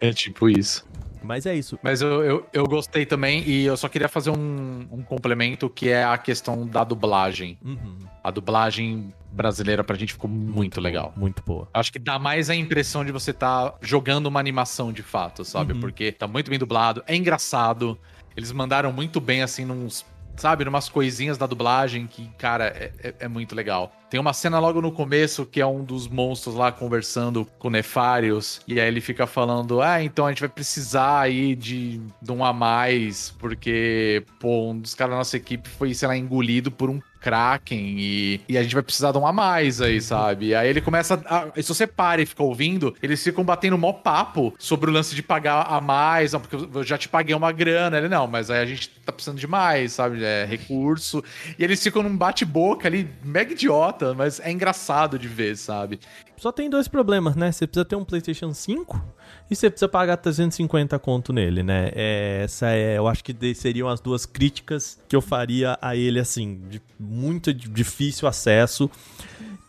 É 0.00 0.12
tipo 0.12 0.48
isso. 0.48 0.84
Mas 1.26 1.44
é 1.46 1.54
isso. 1.54 1.78
Mas 1.82 2.00
eu, 2.00 2.22
eu, 2.24 2.46
eu 2.52 2.64
gostei 2.64 3.04
também 3.04 3.42
e 3.46 3.64
eu 3.64 3.76
só 3.76 3.88
queria 3.88 4.08
fazer 4.08 4.30
um, 4.30 4.86
um 4.90 5.02
complemento 5.02 5.68
que 5.68 5.88
é 5.88 6.04
a 6.04 6.16
questão 6.16 6.66
da 6.66 6.84
dublagem. 6.84 7.58
Uhum, 7.64 7.98
A 8.22 8.30
dublagem 8.30 9.12
brasileira 9.32 9.84
pra 9.84 9.96
gente 9.96 10.12
ficou 10.14 10.30
muito 10.30 10.80
legal. 10.80 11.12
muito 11.16 11.42
boa. 11.44 11.68
Acho 11.74 11.92
que 11.92 11.98
dá 11.98 12.18
mais 12.18 12.48
a 12.48 12.54
impressão 12.54 13.04
de 13.04 13.12
você 13.12 13.32
tá 13.32 13.74
jogando 13.82 14.26
uma 14.26 14.40
animação 14.40 14.92
de 14.92 15.02
fato, 15.02 15.44
sabe? 15.44 15.74
Uhum. 15.74 15.80
Porque 15.80 16.10
tá 16.12 16.26
muito 16.26 16.48
bem 16.48 16.58
dublado, 16.58 17.02
é 17.06 17.14
engraçado. 17.14 17.98
Eles 18.36 18.52
mandaram 18.52 18.92
muito 18.92 19.20
bem, 19.20 19.42
assim, 19.42 19.64
nos. 19.64 20.04
Sabe, 20.36 20.64
numas 20.64 20.88
coisinhas 20.88 21.38
da 21.38 21.46
dublagem 21.46 22.06
que, 22.06 22.28
cara, 22.36 22.66
é, 22.66 22.92
é- 23.02 23.14
é 23.20 23.28
muito 23.28 23.54
legal. 23.54 23.90
Tem 24.10 24.20
uma 24.20 24.32
cena 24.32 24.58
logo 24.58 24.80
no 24.82 24.92
começo 24.92 25.46
que 25.46 25.60
é 25.60 25.66
um 25.66 25.82
dos 25.82 26.06
monstros 26.06 26.54
lá 26.54 26.70
conversando 26.70 27.44
com 27.58 27.70
Nefarius. 27.70 28.60
E 28.68 28.78
aí 28.80 28.86
ele 28.86 29.00
fica 29.00 29.26
falando: 29.26 29.80
Ah, 29.80 30.02
então 30.02 30.26
a 30.26 30.28
gente 30.30 30.40
vai 30.40 30.48
precisar 30.48 31.20
aí 31.20 31.56
de, 31.56 32.00
de 32.22 32.32
um 32.32 32.44
a 32.44 32.52
mais, 32.52 33.30
porque, 33.38 34.24
pô, 34.38 34.70
um 34.70 34.78
dos 34.78 34.94
caras 34.94 35.12
da 35.12 35.18
nossa 35.18 35.36
equipe 35.36 35.68
foi, 35.68 35.92
sei 35.94 36.06
lá, 36.06 36.16
engolido 36.16 36.70
por 36.70 36.88
um 36.90 37.00
Kraken 37.20 37.96
e, 37.98 38.40
e 38.48 38.58
a 38.58 38.62
gente 38.62 38.74
vai 38.74 38.82
precisar 38.82 39.12
de 39.12 39.18
um 39.18 39.26
a 39.26 39.32
mais 39.32 39.80
aí, 39.80 40.00
sabe? 40.00 40.54
Aí 40.54 40.68
ele 40.68 40.80
começa. 40.80 41.22
A, 41.26 41.50
se 41.60 41.68
você 41.68 41.86
para 41.86 42.22
e 42.22 42.26
fica 42.26 42.42
ouvindo, 42.42 42.94
eles 43.02 43.22
ficam 43.22 43.44
batendo 43.44 43.76
mó 43.78 43.92
papo 43.92 44.54
sobre 44.58 44.90
o 44.90 44.92
lance 44.92 45.14
de 45.14 45.22
pagar 45.22 45.62
a 45.62 45.80
mais, 45.80 46.32
não, 46.32 46.40
porque 46.40 46.56
eu 46.56 46.84
já 46.84 46.98
te 46.98 47.08
paguei 47.08 47.34
uma 47.34 47.52
grana. 47.52 47.98
Ele, 47.98 48.08
não, 48.08 48.26
mas 48.26 48.50
aí 48.50 48.60
a 48.60 48.66
gente 48.66 48.88
tá 49.04 49.12
precisando 49.12 49.38
de 49.38 49.46
mais, 49.46 49.92
sabe? 49.92 50.22
É 50.22 50.44
recurso. 50.44 51.22
E 51.58 51.64
eles 51.64 51.82
ficam 51.82 52.02
num 52.02 52.16
bate-boca 52.16 52.88
ali, 52.88 53.08
mega 53.24 53.52
idiota, 53.52 54.14
mas 54.14 54.40
é 54.40 54.50
engraçado 54.50 55.18
de 55.18 55.28
ver, 55.28 55.56
sabe? 55.56 56.00
Só 56.36 56.52
tem 56.52 56.68
dois 56.68 56.86
problemas, 56.86 57.34
né? 57.34 57.50
Você 57.50 57.66
precisa 57.66 57.84
ter 57.84 57.96
um 57.96 58.04
PlayStation 58.04 58.52
5 58.52 59.02
e 59.50 59.54
você 59.56 59.70
precisa 59.70 59.88
pagar 59.88 60.16
350 60.16 60.98
conto 60.98 61.32
nele, 61.32 61.62
né? 61.62 61.90
É, 61.94 62.40
essa 62.44 62.70
é, 62.70 62.98
eu 62.98 63.06
acho 63.06 63.22
que 63.22 63.54
seriam 63.54 63.88
as 63.88 64.00
duas 64.00 64.26
críticas 64.26 64.98
que 65.08 65.14
eu 65.14 65.20
faria 65.20 65.78
a 65.80 65.94
ele, 65.94 66.18
assim, 66.18 66.60
de 66.68 66.82
muito 66.98 67.52
di- 67.54 67.68
difícil 67.68 68.26
acesso. 68.26 68.90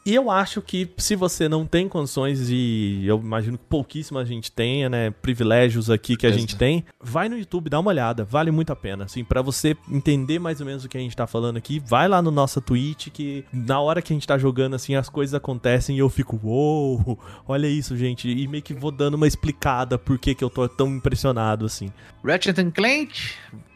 E 0.08 0.16
eu 0.16 0.32
acho 0.32 0.62
que 0.62 0.90
se 0.96 1.18
você 1.18 1.50
não 1.50 1.66
tem 1.66 1.90
condições, 1.90 2.50
e 2.50 3.04
eu 3.06 3.20
imagino 3.20 3.58
que 3.58 3.66
pouquíssima 3.66 4.24
gente 4.24 4.50
tenha, 4.50 4.88
né, 4.88 5.12
privilégios 5.12 5.90
aqui 5.90 6.16
que 6.16 6.26
a 6.26 6.32
gente 6.32 6.56
tem, 6.56 6.86
vai 7.04 7.28
no 7.28 7.38
YouTube, 7.38 7.70
dá 7.70 7.78
uma 7.78 7.90
olhada, 7.90 8.24
vale 8.24 8.50
muito 8.50 8.72
a 8.72 8.76
pena, 8.76 9.04
assim, 9.04 9.22
para 9.22 9.42
você 9.42 9.76
entender 9.92 10.40
mais 10.40 10.62
ou 10.62 10.66
menos 10.66 10.86
o 10.86 10.88
que 10.88 10.98
a 10.98 11.02
gente 11.02 11.14
tá 11.14 11.28
falando 11.28 11.58
aqui, 11.58 11.78
vai 11.86 12.08
lá 12.08 12.22
no 12.22 12.32
nossa 12.32 12.62
Twitch 12.62 13.10
que 13.10 13.44
na 13.52 13.82
hora 13.82 14.02
que 14.02 14.14
a 14.14 14.16
gente 14.16 14.26
tá 14.26 14.38
jogando, 14.38 14.78
assim, 14.78 14.96
as 14.96 15.10
coisas 15.10 15.34
acontecem 15.34 15.98
e 15.98 16.00
eu 16.00 16.08
fico, 16.08 16.40
uou, 16.42 17.20
olha 17.46 17.68
isso, 17.68 17.98
gente, 17.98 18.30
e 18.30 18.48
meio 18.48 18.64
que 18.64 18.74
vou 18.74 18.92
dando 18.92 19.16
uma 19.16 19.28
explicada 19.28 19.98
por 19.98 20.18
que 20.18 20.34
que 20.34 20.42
eu 20.42 20.50
tô 20.50 20.70
tão 20.70 20.88
impressionado, 20.88 21.66
assim. 21.66 21.92
Ratchet 22.24 22.58
and 22.62 22.72
Clank 22.72 23.12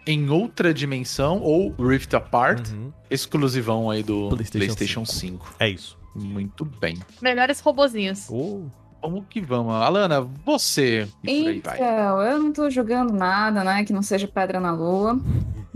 em 0.08 0.30
outra 0.30 0.74
dimensão 0.74 1.41
ou 1.41 1.76
Rift 1.78 2.15
Apart, 2.15 2.70
Uhum. 2.70 2.94
exclusivão 3.10 3.89
aí 3.89 4.02
do 4.02 4.30
PlayStation 4.30 4.76
PlayStation, 4.76 5.06
5. 5.06 5.56
É 5.60 5.67
isso. 5.70 6.00
Muito 6.13 6.65
bem. 6.65 6.97
Melhores 7.21 7.60
robozinhos. 7.60 8.30
Oh. 8.30 8.65
Vamos 9.02 9.26
que 9.30 9.41
vamos. 9.41 9.74
Alana, 9.74 10.21
você. 10.21 11.08
E 11.24 11.41
por 11.41 11.50
aí 11.50 11.60
vai. 11.60 11.76
Então, 11.76 12.21
eu 12.21 12.39
não 12.39 12.54
tô 12.54 12.69
jogando 12.69 13.12
nada, 13.12 13.63
né, 13.63 13.84
que 13.84 13.91
não 13.91 14.04
seja 14.04 14.28
Pedra 14.28 14.60
na 14.60 14.71
Lua, 14.71 15.19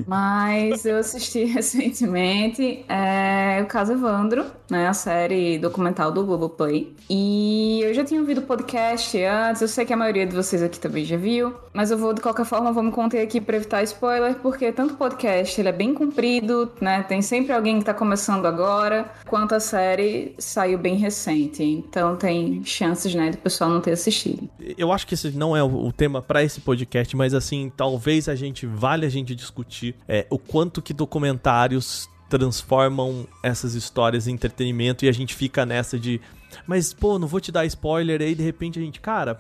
mas 0.08 0.86
eu 0.86 0.98
assisti 0.98 1.46
recentemente 1.46 2.84
é, 2.90 3.62
o 3.62 3.66
caso 3.66 3.94
Evandro, 3.94 4.46
né, 4.70 4.88
a 4.88 4.94
série 4.94 5.58
documental 5.60 6.12
do 6.12 6.26
Globoplay, 6.26 6.94
e 7.10 7.82
eu 7.84 7.94
já 7.94 8.04
tinha 8.04 8.20
ouvido 8.20 8.40
o 8.40 8.42
podcast 8.42 9.22
antes, 9.24 9.62
eu 9.62 9.68
sei 9.68 9.86
que 9.86 9.94
a 9.94 9.98
maioria 9.98 10.26
de 10.26 10.36
vocês 10.36 10.62
aqui 10.62 10.80
também 10.80 11.06
já 11.06 11.18
viu, 11.18 11.54
mas 11.74 11.92
eu 11.92 11.98
vou, 11.98 12.14
de 12.14 12.22
qualquer 12.22 12.46
forma, 12.46 12.72
vou 12.72 12.84
me 12.84 12.92
conter 12.92 13.22
aqui 13.22 13.40
pra 13.40 13.58
evitar 13.58 13.84
spoiler, 13.84 14.36
porque 14.36 14.72
tanto 14.72 14.96
o 14.96 14.98
podcast, 14.98 15.60
ele 15.60 15.70
é 15.70 15.74
bem 15.74 15.94
comprido, 15.94 16.72
né, 16.82 17.04
tem 17.04 17.22
sempre 17.22 17.54
alguém 17.54 17.80
que 17.80 17.86
tá 17.86 17.94
começando 17.94 18.46
agora, 18.46 19.12
quanto 19.28 19.56
a 19.56 19.60
série 19.60 20.36
saiu 20.38 20.78
bem 20.78 20.96
recente, 20.96 21.64
então 21.64 22.16
tem 22.16 22.64
chances, 22.64 23.14
né, 23.14 23.32
do 23.32 23.38
pessoal 23.38 23.70
não 23.70 23.82
ter 23.82 23.92
assistido. 23.92 24.50
Eu 24.78 24.92
acho 24.92 25.06
que 25.06 25.14
esse 25.14 25.32
não 25.32 25.56
é 25.56 25.64
o 25.64 25.92
tema 25.92 26.22
pra 26.22 26.44
esse 26.44 26.60
podcast, 26.60 27.16
mas 27.16 27.34
assim, 27.34 27.72
talvez 27.76 28.28
a 28.28 28.36
gente 28.36 28.66
vale 28.66 29.06
a 29.06 29.10
gente 29.10 29.36
discutir 29.36 29.85
é, 30.08 30.26
o 30.30 30.40
quanto 30.40 30.82
que 30.82 30.94
documentários 30.94 32.10
transformam 32.30 33.28
essas 33.44 33.76
histórias 33.76 34.28
em 34.28 34.34
entretenimento 34.34 35.06
e 35.06 35.10
a 35.10 35.12
gente 35.12 35.36
fica 35.36 35.66
nessa 35.66 36.00
de 36.00 36.20
mas 36.66 36.94
pô, 36.94 37.20
não 37.20 37.28
vou 37.28 37.40
te 37.40 37.52
dar 37.52 37.66
spoiler 37.66 38.22
aí 38.22 38.34
de 38.34 38.42
repente 38.42 38.80
a 38.80 38.82
gente, 38.82 39.00
cara, 39.00 39.38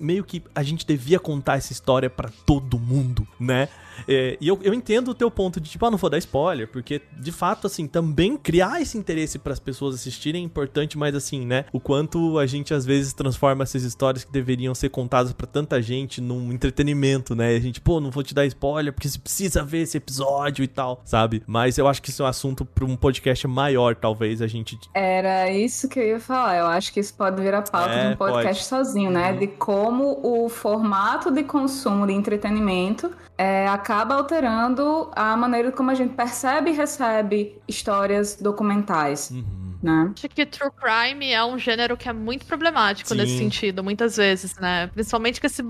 meio 0.00 0.24
que 0.24 0.42
a 0.54 0.62
gente 0.62 0.86
devia 0.86 1.20
contar 1.20 1.56
essa 1.56 1.72
história 1.72 2.10
pra 2.10 2.30
todo 2.46 2.78
mundo, 2.78 3.26
né? 3.38 3.68
É, 4.08 4.36
e 4.40 4.48
eu, 4.48 4.58
eu 4.62 4.74
entendo 4.74 5.08
o 5.08 5.14
teu 5.14 5.30
ponto 5.30 5.60
de 5.60 5.70
tipo, 5.70 5.84
ah, 5.86 5.90
não 5.90 5.98
vou 5.98 6.10
dar 6.10 6.18
spoiler, 6.18 6.68
porque 6.68 7.00
de 7.18 7.32
fato, 7.32 7.66
assim, 7.66 7.86
também 7.86 8.36
criar 8.36 8.80
esse 8.80 8.98
interesse 8.98 9.38
pras 9.38 9.58
pessoas 9.58 9.94
assistirem 9.94 10.42
é 10.42 10.44
importante, 10.44 10.96
mas 10.98 11.14
assim, 11.14 11.44
né? 11.46 11.64
O 11.72 11.80
quanto 11.80 12.38
a 12.38 12.46
gente 12.46 12.74
às 12.74 12.84
vezes 12.84 13.12
transforma 13.12 13.62
essas 13.62 13.82
histórias 13.82 14.24
que 14.24 14.32
deveriam 14.32 14.74
ser 14.74 14.88
contadas 14.88 15.32
pra 15.32 15.46
tanta 15.46 15.80
gente 15.80 16.20
num 16.20 16.52
entretenimento, 16.52 17.34
né? 17.34 17.54
E 17.54 17.56
a 17.56 17.60
gente, 17.60 17.80
pô, 17.80 18.00
não 18.00 18.10
vou 18.10 18.22
te 18.22 18.34
dar 18.34 18.46
spoiler 18.46 18.92
porque 18.92 19.08
você 19.08 19.18
precisa 19.18 19.62
ver 19.62 19.82
esse 19.82 19.96
episódio 19.96 20.62
e 20.64 20.68
tal, 20.68 21.00
sabe? 21.04 21.42
Mas 21.46 21.78
eu 21.78 21.86
acho 21.88 22.02
que 22.02 22.10
isso 22.10 22.22
é 22.22 22.26
um 22.26 22.28
assunto 22.28 22.64
pra 22.64 22.84
um 22.84 22.96
podcast 22.96 23.46
maior, 23.46 23.94
talvez 23.94 24.42
a 24.42 24.46
gente. 24.46 24.78
Era 24.94 25.50
isso 25.50 25.88
que 25.88 25.98
eu 25.98 26.06
ia 26.06 26.20
falar. 26.20 26.56
Eu 26.58 26.66
acho 26.66 26.92
que 26.92 27.00
isso 27.00 27.14
pode 27.14 27.40
virar 27.40 27.62
pauta 27.62 27.90
É, 27.90 28.08
de 28.08 28.14
um 28.14 28.16
podcast 28.16 28.68
pode. 28.68 28.84
sozinho, 28.84 29.10
né? 29.10 29.32
De 29.32 29.46
como 29.46 30.18
o 30.22 30.48
formato 30.48 31.30
de 31.30 31.42
consumo 31.44 32.06
de 32.06 32.12
entretenimento 32.12 33.10
é, 33.36 33.66
acaba 33.84 34.14
alterando 34.14 35.10
a 35.14 35.36
maneira 35.36 35.70
como 35.70 35.90
a 35.90 35.94
gente 35.94 36.14
percebe 36.14 36.70
e 36.70 36.72
recebe 36.72 37.60
histórias 37.68 38.34
documentais, 38.36 39.30
Uhum. 39.30 39.74
né? 39.82 40.10
Acho 40.16 40.26
que 40.30 40.46
True 40.46 40.70
Crime 40.70 41.30
é 41.30 41.44
um 41.44 41.58
gênero 41.58 41.94
que 41.94 42.08
é 42.08 42.12
muito 42.14 42.46
problemático 42.46 43.10
Sim. 43.10 43.16
nesse 43.16 43.36
sentido, 43.36 43.84
muitas 43.84 44.16
vezes, 44.16 44.56
né? 44.56 44.86
Principalmente 44.86 45.38
que 45.38 45.46
esse, 45.46 45.62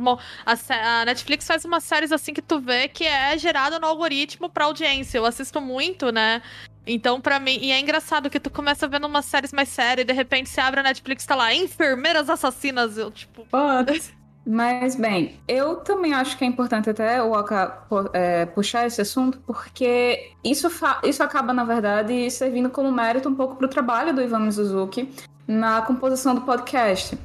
a, 0.47 1.01
a 1.01 1.05
Netflix 1.05 1.45
faz 1.45 1.65
umas 1.65 1.83
séries 1.83 2.13
assim 2.13 2.33
que 2.33 2.41
tu 2.41 2.61
vê 2.61 2.87
que 2.87 3.05
é 3.05 3.37
gerada 3.37 3.81
no 3.81 3.87
algoritmo 3.89 4.49
pra 4.49 4.67
audiência. 4.67 5.19
Eu 5.19 5.27
assisto 5.27 5.61
muito, 5.61 6.13
né? 6.13 6.41
Então, 6.87 7.21
pra 7.21 7.41
mim, 7.41 7.59
e 7.61 7.73
é 7.73 7.81
engraçado 7.81 8.31
que 8.31 8.39
tu 8.39 8.51
começa 8.51 8.87
vendo 8.87 9.07
umas 9.09 9.25
séries 9.25 9.53
mais 9.53 9.71
sérias 9.71 10.05
e 10.05 10.07
de 10.07 10.13
repente 10.13 10.51
você 10.51 10.61
abre 10.61 10.79
a 10.81 10.83
Netflix 10.85 11.25
e 11.25 11.27
tá 11.27 11.35
lá, 11.35 11.53
enfermeiras 11.53 12.31
assassinas. 12.31 12.97
Eu, 12.97 13.11
tipo, 13.11 13.45
Mas, 14.47 14.95
bem, 14.95 15.41
eu 15.49 15.77
também 15.77 16.13
acho 16.13 16.37
que 16.37 16.45
é 16.45 16.47
importante 16.47 16.91
até 16.91 17.23
o 17.23 17.33
Oka 17.33 17.79
é, 18.13 18.45
puxar 18.45 18.87
esse 18.87 19.01
assunto, 19.01 19.39
porque 19.47 20.33
isso, 20.45 20.69
isso 21.03 21.23
acaba, 21.23 21.53
na 21.53 21.65
verdade, 21.65 22.31
servindo 22.31 22.69
como 22.69 22.93
mérito 22.93 23.29
um 23.29 23.35
pouco 23.35 23.57
pro 23.57 23.69
trabalho 23.69 24.15
do 24.15 24.21
Ivan 24.21 24.41
Mizuzuki 24.41 25.09
na 25.49 25.81
composição 25.83 26.35
do 26.35 26.43
podcast. 26.43 27.19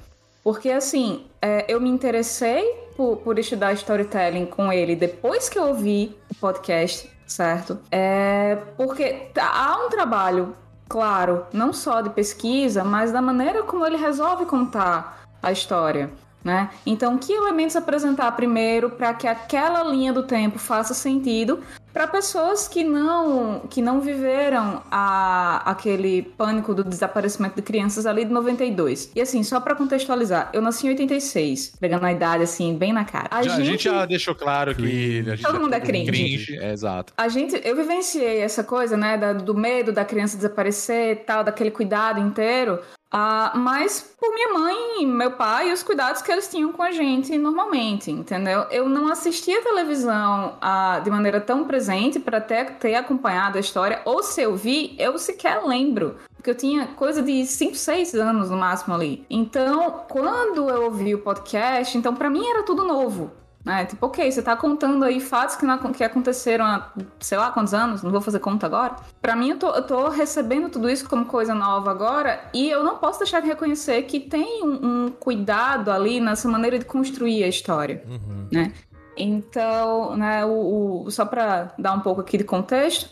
Porque, 0.44 0.70
assim, 0.70 1.26
é, 1.42 1.66
eu 1.68 1.82
me 1.82 1.90
interessei 1.90 2.64
por, 2.96 3.18
por 3.18 3.38
estudar 3.38 3.74
storytelling 3.74 4.46
com 4.46 4.72
ele 4.72 4.96
depois 4.96 5.50
que 5.50 5.60
eu 5.60 5.68
ouvi 5.68 6.18
o 6.32 6.36
podcast, 6.36 7.12
certo? 7.28 7.78
É, 7.92 8.58
porque 8.78 9.30
tá- 9.34 9.52
há 9.54 9.86
um 9.86 9.90
trabalho, 9.90 10.56
claro, 10.88 11.46
não 11.52 11.74
só 11.74 12.00
de 12.02 12.10
pesquisa, 12.12 12.84
mas 12.84 13.12
da 13.12 13.22
maneira 13.22 13.64
como 13.64 13.86
ele 13.86 13.98
resolve 13.98 14.46
contar 14.46 15.22
a 15.44 15.52
história. 15.52 16.10
Né? 16.42 16.70
Então, 16.86 17.18
que 17.18 17.34
elementos 17.34 17.76
apresentar 17.76 18.32
primeiro 18.32 18.90
para 18.92 19.14
que 19.14 19.28
aquela 19.28 19.84
linha 19.84 20.14
do 20.14 20.24
tempo 20.24 20.58
faça 20.58 20.94
sentido 20.94 21.60
para 21.92 22.08
pessoas 22.08 22.66
que 22.66 22.82
não 22.82 23.62
que 23.70 23.82
não 23.82 24.00
viveram 24.00 24.82
a, 24.90 25.62
aquele 25.70 26.22
pânico 26.22 26.74
do 26.74 26.82
desaparecimento 26.84 27.56
de 27.58 27.62
crianças 27.62 28.06
ali 28.06 28.24
de 28.24 28.32
92. 28.32 29.12
E 29.14 29.20
assim, 29.22 29.44
só 29.44 29.60
para 29.60 29.76
contextualizar, 29.76 30.50
eu 30.54 30.62
nasci 30.62 30.88
em 30.88 30.92
86, 30.92 31.74
pegando 31.78 32.06
a 32.06 32.12
idade 32.14 32.44
assim 32.44 32.74
bem 32.78 32.94
na 32.94 33.04
cara. 33.04 33.44
Já- 33.44 33.56
a 33.56 33.62
gente 33.62 33.84
já 33.84 34.06
deixou 34.06 34.34
claro 34.34 34.74
que. 34.74 35.20
A 35.28 35.36
gente 35.36 35.44
Todo 35.44 35.60
mundo 35.60 35.74
é 35.74 35.80
teve 35.82 36.06
cringe. 36.06 36.58
É, 36.58 36.72
exato. 36.72 37.12
a 37.18 37.28
gente, 37.28 37.60
eu 37.66 37.76
vivenciei 37.76 38.40
essa 38.40 38.64
coisa, 38.64 38.96
né, 38.96 39.18
da- 39.18 39.34
do 39.34 39.54
medo 39.56 39.92
da 39.92 40.06
criança 40.06 40.38
desaparecer 40.38 41.12
e 41.12 41.16
tal, 41.18 41.44
daquele 41.44 41.72
cuidado 41.72 42.20
inteiro, 42.22 42.80
ah, 43.12 43.54
mas 43.56 44.02
por 44.20 44.32
minha 44.34 44.54
mãe, 44.54 45.06
meu 45.06 45.32
pai 45.32 45.70
e 45.70 45.74
os 45.74 45.82
cuidados 45.82 46.22
que 46.22 46.32
eles 46.32 46.48
tinham 46.48 46.72
com 46.72 46.84
a 46.84 46.92
gente 46.92 47.36
normalmente, 47.40 48.12
entendeu? 48.12 48.68
Eu 48.70 48.88
não 48.88 49.08
assistia 49.08 49.64
televisão 49.64 50.58
ah, 50.62 51.02
de 51.04 51.10
maneira 51.10 51.42
tão 51.42 51.66
presente 51.66 52.20
para 52.20 52.40
ter, 52.40 52.76
ter 52.76 52.94
acompanhado 52.96 53.58
a 53.58 53.62
história, 53.62 54.02
ou 54.06 54.22
se 54.22 54.42
eu 54.42 54.56
vi, 54.56 54.96
eu 55.00 55.18
sequer 55.18 55.64
lembro. 55.66 56.18
Porque 56.36 56.52
eu 56.52 56.56
tinha 56.56 56.88
coisa 56.88 57.22
de 57.24 57.46
5, 57.46 57.76
6 57.76 58.14
anos 58.14 58.52
no 58.52 58.58
máximo 58.58 58.94
ali. 58.94 59.26
Então, 59.30 60.06
quando 60.08 60.70
eu 60.70 60.84
ouvi 60.84 61.16
o 61.16 61.20
podcast, 61.20 61.98
então 61.98 62.16
para 62.16 62.30
mim 62.30 62.48
era 62.48 62.64
tudo 62.64 62.86
novo. 62.86 63.32
Né? 63.70 63.86
tipo, 63.86 64.06
ok, 64.06 64.32
você 64.32 64.42
tá 64.42 64.56
contando 64.56 65.04
aí 65.06 65.20
fatos 65.20 65.56
que, 65.56 65.66
não- 65.66 65.78
que 65.94 66.04
aconteceram 66.04 66.66
há 66.66 66.92
sei 67.20 67.38
lá 67.38 67.52
quantos 67.52 67.74
anos, 67.74 68.04
não 68.04 68.12
vou 68.12 68.20
fazer 68.22 68.40
conta 68.40 68.66
agora. 68.66 68.96
Pra 69.22 69.36
mim, 69.36 69.52
eu 69.52 69.60
tô, 69.60 69.70
eu 69.70 69.84
tô 69.86 70.10
recebendo 70.10 70.70
tudo 70.70 70.90
isso 70.90 71.08
como 71.08 71.26
coisa 71.26 71.54
nova 71.56 71.92
agora 71.92 72.42
e 72.54 72.70
eu 72.70 72.84
não 72.84 72.98
posso 72.98 73.20
deixar 73.20 73.40
de 73.42 73.48
reconhecer 73.48 74.02
que 74.04 74.20
tem 74.20 74.64
um, 74.64 75.06
um 75.06 75.10
cuidado 75.12 75.92
ali 75.92 76.20
nessa 76.20 76.48
maneira 76.50 76.78
de 76.80 76.86
construir 76.86 77.44
a 77.44 77.48
história, 77.48 78.04
Uhum. 78.08 78.48
né? 78.52 78.74
Então, 79.16 80.16
né, 80.16 80.46
o, 80.46 81.04
o- 81.06 81.12
só 81.12 81.26
pra 81.26 81.74
dar 81.78 81.94
um 81.94 82.00
pouco 82.00 82.22
aqui 82.22 82.38
de 82.38 82.44
contexto, 82.44 83.10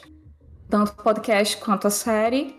tanto 0.70 0.92
o 0.92 0.96
podcast 1.04 1.58
quanto 1.58 1.86
a 1.88 1.90
série, 1.90 2.56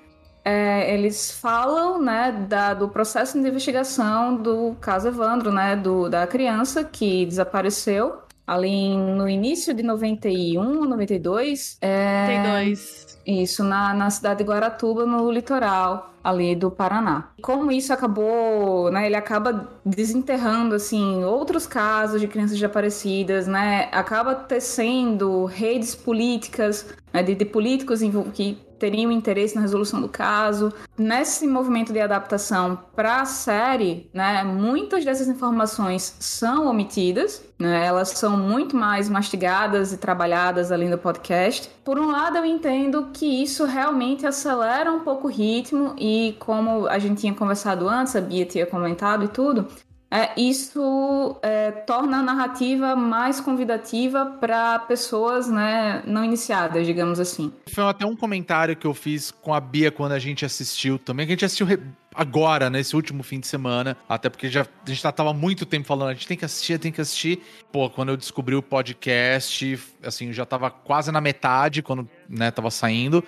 é, 0.49 0.95
eles 0.95 1.31
falam, 1.33 2.01
né, 2.03 2.33
da- 2.49 2.75
do 2.75 2.89
processo 2.89 3.41
de 3.41 3.47
investigação 3.49 4.37
do 4.37 4.77
caso 4.81 5.09
Evandro, 5.09 5.53
né, 5.53 5.77
do, 5.77 6.09
da 6.09 6.27
criança 6.27 6.85
que 6.85 7.27
desapareceu 7.27 8.19
ali 8.47 8.97
no 8.97 9.29
início 9.29 9.75
de 9.75 9.83
91, 9.83 10.85
92. 10.87 11.77
É, 11.83 12.27
tem 12.27 12.43
dois. 12.43 13.19
isso, 13.27 13.63
na, 13.63 13.93
na 13.95 14.09
cidade 14.11 14.39
de 14.39 14.45
Guaratuba, 14.45 15.05
no 15.05 15.31
litoral 15.31 16.15
ali 16.25 16.55
do 16.57 16.71
Paraná. 16.71 17.29
Como 17.43 17.71
isso 17.71 17.93
acabou, 17.93 18.91
né, 18.91 19.07
ele 19.07 19.17
acaba 19.17 19.69
desenterrando, 19.85 20.75
assim, 20.75 21.25
outros 21.25 21.67
casos 21.67 22.21
de 22.21 22.27
crianças 22.29 22.57
desaparecidas, 22.57 23.47
né, 23.47 23.89
acaba 23.93 24.35
tecendo 24.35 25.45
redes 25.45 25.95
políticas, 25.95 26.87
né, 27.13 27.23
de, 27.23 27.35
de 27.35 27.45
políticos 27.45 28.01
que 28.35 28.59
teriam 28.79 29.11
interesse 29.11 29.55
na 29.55 29.61
resolução 29.61 30.01
do 30.01 30.09
caso. 30.09 30.73
Nesse 30.97 31.47
movimento 31.47 31.93
de 31.93 32.01
adaptação 32.01 32.79
para 32.95 33.21
a 33.21 33.25
série, 33.25 34.09
né, 34.15 34.45
muitas 34.45 35.05
dessas 35.05 35.29
informações 35.29 36.17
são 36.21 36.67
omitidas, 36.69 37.43
né, 37.59 37.87
elas 37.87 38.11
são 38.11 38.37
muito 38.37 38.77
mais 38.77 39.09
mastigadas 39.09 39.93
e 39.93 39.99
trabalhadas 39.99 40.71
ali 40.71 40.89
no 40.89 40.97
podcast. 40.97 41.69
Por 41.85 41.99
um 41.99 42.11
lado, 42.11 42.39
eu 42.39 42.45
entendo 42.45 43.09
que 43.13 43.43
isso 43.43 43.65
realmente 43.65 44.27
acelera 44.27 44.93
um 44.93 45.01
pouco 45.01 45.27
o 45.27 45.31
ritmo 45.31 45.95
e 45.99 46.37
como 46.39 46.87
a 46.87 46.99
gente 46.99 47.21
tinha 47.21 47.35
conversado 47.35 47.89
antes, 47.89 48.15
a 48.15 48.21
Bia 48.21 48.47
tinha 48.47 48.67
comentado 48.67 49.25
e 49.25 49.29
tudo, 49.29 49.67
é, 50.11 50.41
isso 50.41 51.39
é, 51.43 51.71
torna 51.71 52.19
a 52.19 52.23
narrativa 52.23 52.97
mais 52.97 53.41
convidativa 53.41 54.25
para 54.25 54.79
pessoas 54.79 55.49
né, 55.49 56.03
não 56.07 56.25
iniciadas, 56.25 56.87
digamos 56.87 57.21
assim. 57.21 57.53
Foi 57.71 57.85
até 57.85 58.07
um 58.07 58.17
comentário 58.17 58.75
que 58.75 58.87
eu 58.87 58.95
fiz 58.95 59.31
com 59.31 59.53
a 59.53 59.61
Bia 59.61 59.91
quando 59.91 60.13
a 60.13 60.19
gente 60.19 60.47
assistiu 60.47 60.99
também, 60.99 61.27
que 61.27 61.33
a 61.33 61.35
gente 61.35 61.45
assistiu 61.45 61.67
agora, 62.15 62.71
nesse 62.71 62.97
último 62.97 63.23
fim 63.23 63.39
de 63.39 63.47
semana, 63.47 63.99
até 64.09 64.31
porque 64.31 64.49
já, 64.49 64.63
a 64.63 64.91
gente 64.91 65.03
tava 65.13 65.35
muito 65.35 65.67
tempo 65.67 65.87
falando, 65.87 66.09
a 66.09 66.15
gente 66.15 66.27
tem 66.27 66.39
que 66.39 66.45
assistir, 66.45 66.79
tem 66.79 66.91
que 66.91 67.03
assistir. 67.03 67.43
Pô, 67.71 67.91
quando 67.91 68.09
eu 68.09 68.17
descobri 68.17 68.55
o 68.55 68.63
podcast, 68.63 69.79
assim, 70.03 70.29
eu 70.29 70.33
já 70.33 70.47
tava 70.47 70.71
quase 70.71 71.13
na 71.13 71.21
metade, 71.21 71.83
quando, 71.83 72.09
né, 72.27 72.51
tava 72.51 72.71
saindo. 72.71 73.23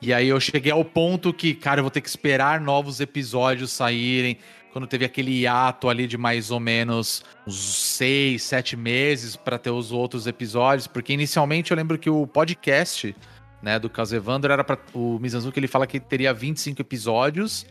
E 0.00 0.12
aí 0.12 0.28
eu 0.28 0.40
cheguei 0.40 0.72
ao 0.72 0.84
ponto 0.84 1.32
que, 1.32 1.54
cara, 1.54 1.80
eu 1.80 1.84
vou 1.84 1.90
ter 1.90 2.00
que 2.00 2.08
esperar 2.08 2.60
novos 2.60 3.00
episódios 3.00 3.72
saírem. 3.72 4.38
Quando 4.74 4.88
teve 4.88 5.04
aquele 5.04 5.30
hiato 5.30 5.88
ali 5.88 6.04
de 6.04 6.18
mais 6.18 6.50
ou 6.50 6.58
menos 6.58 7.22
uns 7.46 7.54
seis, 7.54 8.42
sete 8.42 8.76
meses 8.76 9.36
pra 9.36 9.56
ter 9.56 9.70
os 9.70 9.92
outros 9.92 10.26
episódios, 10.26 10.88
porque 10.88 11.12
inicialmente 11.12 11.70
eu 11.70 11.76
lembro 11.76 11.96
que 11.96 12.10
o 12.10 12.26
podcast, 12.26 13.14
né, 13.62 13.78
do 13.78 13.88
caso 13.88 14.16
Evandro 14.16 14.52
era 14.52 14.64
para 14.64 14.76
o 14.92 15.16
Mizanzuki 15.20 15.60
ele 15.60 15.68
fala 15.68 15.86
que 15.86 16.00
teria 16.00 16.34
25 16.34 16.82
episódios, 16.82 17.64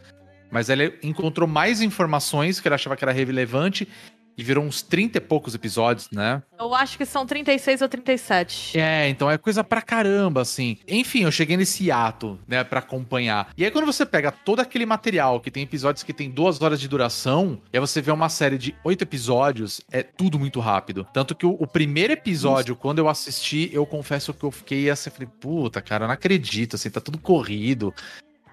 mas 0.50 0.70
ele 0.70 0.98
encontrou 1.04 1.46
mais 1.46 1.82
informações 1.82 2.62
que 2.62 2.70
ele 2.70 2.76
achava 2.76 2.96
que 2.96 3.04
era 3.04 3.12
relevante 3.12 3.86
e 4.38 4.44
virou 4.44 4.64
uns 4.64 4.82
30 4.82 5.18
e 5.18 5.22
poucos 5.22 5.56
episódios, 5.56 6.10
né? 6.12 6.42
Eu 6.60 6.74
acho 6.74 6.98
que 6.98 7.06
são 7.06 7.26
36 7.26 7.82
ou 7.82 7.90
37. 7.90 8.80
É, 8.80 9.10
então 9.10 9.30
é 9.30 9.38
coisa 9.38 9.64
pra 9.64 9.82
caramba, 9.82 10.42
assim. 10.42 10.78
Enfim, 10.88 11.24
eu 11.24 11.32
cheguei 11.32 11.58
nesse 11.58 11.92
ato, 11.92 12.40
né, 12.48 12.64
pra 12.64 12.80
acompanhar. 12.80 13.50
E 13.58 13.66
aí, 13.66 13.72
quando 13.72 13.86
você 13.86 14.06
pega 14.06 14.32
todo 14.32 14.60
aquele 14.60 14.86
material, 14.86 15.40
que 15.40 15.52
tem 15.52 15.64
episódios 15.64 16.04
que 16.04 16.14
tem 16.14 16.30
duas 16.30 16.62
horas 16.62 16.80
de 16.80 16.88
duração, 16.88 17.62
e 17.72 17.78
aí 17.78 17.82
você 17.82 18.02
vê 18.02 18.12
uma 18.12 18.30
série 18.30 18.58
de 18.58 18.76
oito 18.84 19.04
episódios, 19.04 19.82
é 19.92 20.04
tudo 20.04 20.40
muito 20.40 20.60
rápido. 20.60 21.08
Tanto 21.14 21.36
que 21.36 21.46
o, 21.46 21.52
o 21.60 21.68
primeiro 21.68 22.14
episódio, 22.14 22.76
quando 22.76 23.00
eu 23.00 23.10
assisti, 23.10 23.70
eu 23.74 23.86
confesso 23.86 24.34
que 24.34 24.44
eu 24.44 24.52
fiquei 24.52 24.90
assim, 24.90 25.10
falei, 25.10 25.30
puta, 25.40 25.82
cara, 25.82 26.06
eu 26.06 26.08
não 26.08 26.14
acredito, 26.14 26.76
assim, 26.76 26.90
tá 26.90 27.02
tudo 27.02 27.18
corrido. 27.18 27.94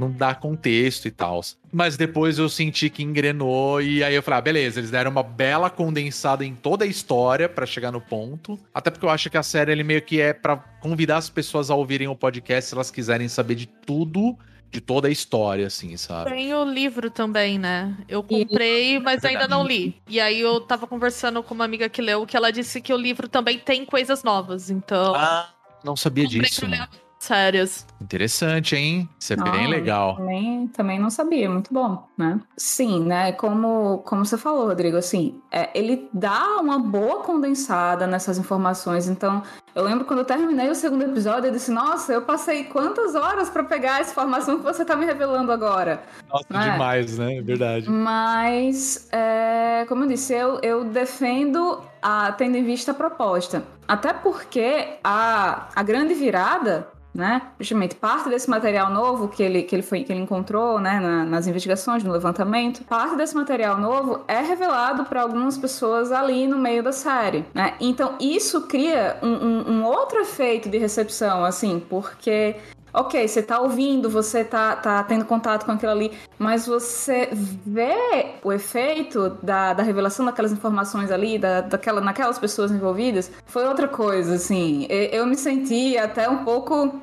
Não 0.01 0.11
dá 0.11 0.35
contexto 0.35 1.07
e 1.07 1.11
tal. 1.11 1.41
Mas 1.71 1.97
depois 1.97 2.39
eu 2.39 2.49
senti 2.49 2.89
que 2.89 3.03
engrenou 3.03 3.83
e 3.83 4.03
aí 4.03 4.15
eu 4.15 4.23
falei, 4.23 4.39
ah, 4.39 4.43
beleza, 4.43 4.81
eles 4.81 4.91
deram 4.91 5.11
uma 5.11 5.23
bela 5.23 5.69
condensada 5.69 6.43
em 6.45 6.55
toda 6.55 6.85
a 6.85 6.89
história 6.89 7.49
pra 7.51 7.67
chegar 7.67 7.93
no 7.93 8.01
ponto. 8.01 8.59
Até 8.75 8.91
porque 8.91 9.05
eu 9.05 9.11
acho 9.11 9.29
que 9.29 9.37
a 9.37 9.43
série 9.43 9.71
ele 9.73 9.85
meio 9.85 10.01
que 10.01 10.19
é 10.21 10.33
pra 10.33 10.57
convidar 10.57 11.19
as 11.19 11.29
pessoas 11.29 11.71
a 11.71 11.75
ouvirem 11.75 12.09
o 12.09 12.17
podcast 12.17 12.71
se 12.71 12.75
elas 12.75 12.91
quiserem 12.91 13.29
saber 13.29 13.55
de 13.57 13.67
tudo, 13.67 14.37
de 14.71 14.81
toda 14.81 15.09
a 15.09 15.11
história, 15.11 15.67
assim, 15.67 15.97
sabe? 15.97 16.31
Tem 16.31 16.55
o 16.55 16.65
livro 16.65 17.11
também, 17.11 17.59
né? 17.59 17.95
Eu 18.09 18.23
comprei, 18.23 18.99
mas 18.99 19.25
ainda 19.25 19.47
não 19.47 19.67
li. 19.67 20.01
E 20.09 20.19
aí 20.19 20.41
eu 20.41 20.61
tava 20.61 20.87
conversando 20.87 21.43
com 21.43 21.53
uma 21.55 21.65
amiga 21.65 21.89
que 21.89 22.01
leu, 22.01 22.25
que 22.25 22.37
ela 22.37 22.51
disse 22.51 22.81
que 22.81 22.95
o 22.95 22.97
livro 22.97 23.29
também 23.29 23.59
tem 23.59 23.85
coisas 23.85 24.23
novas. 24.23 24.71
Então, 24.71 25.15
Ah, 25.15 25.49
não 25.85 25.95
sabia 25.97 26.25
comprei 26.25 26.41
disso. 26.43 26.61
pra 26.61 26.69
ler 26.71 26.89
sérias. 27.21 27.87
Interessante, 28.01 28.75
hein? 28.75 29.09
Isso 29.19 29.35
é 29.35 29.37
bem 29.37 29.67
Ah, 29.67 29.69
legal. 29.69 30.17
Também, 30.17 30.67
também 30.69 30.99
não 30.99 31.11
sabia, 31.11 31.49
muito 31.51 31.73
bom, 31.73 32.07
né? 32.17 32.41
Sim, 32.57 33.05
né? 33.05 33.33
Como, 33.33 33.99
como 34.07 34.25
você 34.25 34.39
falou, 34.39 34.67
Rodrigo, 34.67 34.97
assim, 34.97 35.41
é, 35.53 35.69
ele 35.79 36.09
dá 36.13 36.57
uma 36.59 36.79
boa 36.79 37.23
condensada 37.23 38.07
nessas 38.07 38.39
informações. 38.39 39.07
Então, 39.07 39.43
eu 39.75 39.85
lembro 39.85 40.05
quando 40.07 40.21
eu 40.21 40.25
terminei 40.25 40.69
o 40.71 40.75
segundo 40.75 41.03
episódio, 41.05 41.49
eu 41.49 41.53
disse, 41.53 41.71
nossa, 41.71 42.13
eu 42.13 42.23
passei 42.23 42.65
quantas 42.65 43.15
horas 43.15 43.51
pra 43.51 43.63
pegar 43.65 44.01
essa 44.01 44.11
informação 44.13 44.57
que 44.59 44.65
você 44.65 44.85
tá 44.85 44.97
me 44.97 45.05
revelando 45.05 45.53
agora? 45.53 46.03
Nossa, 46.29 46.47
É. 46.55 46.73
demais, 46.73 47.19
né? 47.19 47.37
É 47.37 47.43
verdade. 47.43 47.89
Mas, 47.89 49.09
é, 49.13 49.85
como 49.89 50.05
eu 50.05 50.09
disse, 50.09 50.33
eu, 50.33 50.59
eu 50.63 50.85
defendo 50.85 51.83
a, 52.03 52.33
tendo 52.33 52.57
em 52.57 52.65
vista 52.65 52.93
a 52.93 52.95
proposta. 52.95 53.63
Até 53.87 54.13
porque 54.13 54.95
a, 55.05 55.69
a 55.75 55.83
grande 55.83 56.15
virada, 56.15 56.89
né? 57.15 57.43
Justamente 57.59 57.95
parte 57.97 58.29
desse 58.29 58.49
material 58.49 58.91
novo 58.91 59.29
que 59.29 59.43
ele, 59.43 59.63
que 59.63 59.75
ele, 59.75 59.83
foi, 59.83 60.05
que 60.05 60.13
ele 60.13 60.21
encontrou 60.21 60.79
né, 60.79 61.01
na- 61.01 61.25
nas 61.25 61.47
investigações, 61.47 62.05
no 62.05 62.13
levantamento, 62.13 62.85
parte 62.85 63.17
desse 63.17 63.35
material 63.35 63.79
novo 63.79 64.21
é 64.29 64.41
revelado 64.41 65.05
para 65.05 65.23
algumas 65.23 65.59
pessoas 65.59 66.13
ali 66.13 66.47
no 66.47 66.59
meio 66.59 66.83
da 66.83 66.93
série. 66.93 67.45
Né? 67.55 67.75
Então, 67.81 68.15
isso 68.21 68.63
cria 68.69 69.17
um, 69.23 69.29
um- 69.29 69.71
um 69.73 69.85
outro 69.85 70.21
efeito 70.21 70.69
de 70.69 70.79
recepção, 70.79 71.45
assim, 71.45 71.83
porque 71.91 72.57
Ok, 72.93 73.27
você 73.29 73.43
tá 73.43 73.61
ouvindo, 73.61 74.11
você 74.11 74.43
tá, 74.45 74.75
tá 74.77 75.03
tendo 75.05 75.25
contato 75.25 75.65
com 75.65 75.73
aquilo 75.73 75.93
ali, 75.93 76.13
mas 76.39 76.67
você 76.67 77.29
vê 77.33 78.35
o 78.43 78.53
efeito 78.53 79.31
da, 79.43 79.73
da 79.73 79.83
revelação 79.83 80.27
daquelas 80.27 80.53
informações 80.53 81.11
ali, 81.11 81.39
da, 81.39 81.61
daquela, 81.61 82.01
naquelas 82.01 82.39
pessoas 82.39 82.71
envolvidas, 82.71 83.31
foi 83.47 83.67
outra 83.67 83.87
coisa, 83.89 84.35
assim. 84.35 84.87
Eu 84.91 85.27
me 85.27 85.37
senti 85.37 85.97
até 85.97 86.29
um 86.29 86.45
pouco 86.45 87.01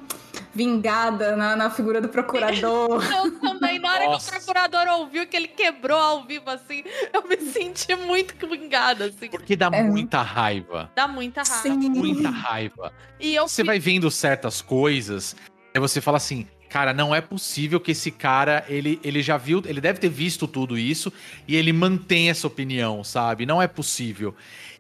vingada 0.53 1.35
na, 1.35 1.55
na 1.55 1.69
figura 1.69 2.01
do 2.01 2.09
procurador. 2.09 3.03
Eu 3.23 3.39
também, 3.39 3.79
na 3.79 3.91
hora 3.93 4.05
Nossa. 4.05 4.31
que 4.31 4.37
o 4.37 4.39
procurador 4.39 4.87
ouviu 4.99 5.27
que 5.27 5.37
ele 5.37 5.47
quebrou 5.47 5.97
ao 5.99 6.23
vivo, 6.25 6.49
assim, 6.49 6.83
eu 7.13 7.27
me 7.27 7.37
senti 7.37 7.95
muito 7.95 8.35
vingada, 8.47 9.05
assim. 9.05 9.29
Porque 9.29 9.55
dá 9.55 9.69
É. 9.71 9.83
muita 9.83 10.21
raiva. 10.21 10.91
Dá 10.95 11.07
muita 11.07 11.43
raiva. 11.43 11.61
Sim. 11.61 11.89
Muita 11.89 12.29
raiva. 12.29 12.91
E 13.19 13.35
eu 13.35 13.47
Você 13.47 13.61
fi- 13.61 13.67
vai 13.67 13.79
vendo 13.79 14.09
certas 14.09 14.61
coisas, 14.61 15.35
aí 15.73 15.79
você 15.79 16.01
fala 16.01 16.17
assim, 16.17 16.47
cara, 16.69 16.93
não 16.93 17.13
é 17.15 17.21
possível 17.21 17.79
que 17.79 17.91
esse 17.91 18.11
cara, 18.11 18.65
ele, 18.67 18.99
ele 19.03 19.21
já 19.21 19.37
viu, 19.37 19.61
ele 19.65 19.79
deve 19.81 19.99
ter 19.99 20.09
visto 20.09 20.47
tudo 20.47 20.77
isso 20.77 21.11
e 21.47 21.55
ele 21.55 21.71
mantém 21.73 22.29
essa 22.29 22.47
opinião, 22.47 23.03
sabe? 23.03 23.45
Não 23.45 23.61
é 23.61 23.67
possível. 23.67 24.35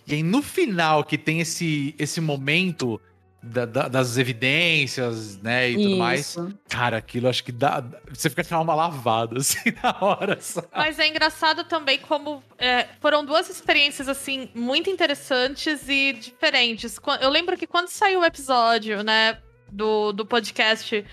E 0.05 0.13
aí 0.15 0.23
no 0.23 0.41
final 0.41 1.03
que 1.03 1.17
tem 1.17 1.39
esse, 1.39 1.93
esse 1.99 2.19
momento 2.21 2.99
da- 3.41 3.65
da- 3.65 3.87
das 3.87 4.17
evidências, 4.17 5.37
né, 5.41 5.69
e 5.69 5.75
tudo 5.75 5.97
mais, 5.97 6.21
Isso. 6.21 6.53
cara, 6.67 6.97
aquilo 6.97 7.29
acho 7.29 7.43
que 7.43 7.51
dá, 7.51 7.83
você 8.09 8.29
fica 8.29 8.43
com 8.43 8.55
a 8.55 8.57
alma 8.57 8.73
lavada, 8.75 9.37
assim, 9.39 9.71
na 9.81 9.95
hora, 10.01 10.37
sabe? 10.41 10.67
Mas 10.75 10.99
é 10.99 11.07
engraçado 11.07 11.63
também 11.63 11.99
como 11.99 12.43
é, 12.57 12.87
foram 12.99 13.23
duas 13.23 13.49
experiências, 13.49 14.09
assim, 14.09 14.49
muito 14.55 14.89
interessantes 14.89 15.87
e 15.87 16.13
diferentes. 16.13 16.99
Eu 17.21 17.29
lembro 17.29 17.55
que 17.55 17.67
quando 17.67 17.87
saiu 17.89 18.21
o 18.21 18.25
episódio, 18.25 19.03
né, 19.03 19.37
do, 19.71 20.11
do 20.11 20.25
podcast, 20.25 21.05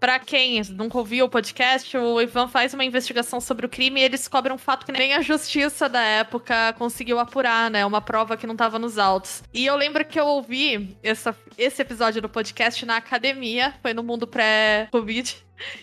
pra 0.00 0.18
quem 0.18 0.62
nunca 0.70 0.96
ouviu 0.96 1.26
o 1.26 1.28
podcast, 1.28 1.96
o 1.96 2.20
Ivan 2.20 2.48
faz 2.48 2.72
uma 2.72 2.84
investigação 2.84 3.38
sobre 3.38 3.66
o 3.66 3.68
crime 3.68 4.00
e 4.00 4.04
ele 4.04 4.16
descobre 4.16 4.50
um 4.50 4.56
fato 4.56 4.86
que 4.86 4.92
nem 4.92 5.12
a 5.12 5.20
justiça 5.20 5.88
da 5.88 6.02
época 6.02 6.72
conseguiu 6.78 7.18
apurar, 7.18 7.70
né, 7.70 7.84
uma 7.84 8.00
prova 8.00 8.36
que 8.36 8.46
não 8.46 8.56
tava 8.56 8.78
nos 8.78 8.98
autos. 8.98 9.42
E 9.52 9.66
eu 9.66 9.76
lembro 9.76 10.04
que 10.04 10.18
eu 10.18 10.26
ouvi 10.26 10.96
essa, 11.02 11.36
esse 11.58 11.82
episódio 11.82 12.22
do 12.22 12.28
podcast 12.28 12.84
na 12.86 12.96
academia, 12.96 13.74
foi 13.82 13.92
no 13.92 14.02
mundo 14.02 14.26
pré-Covid. 14.26 15.36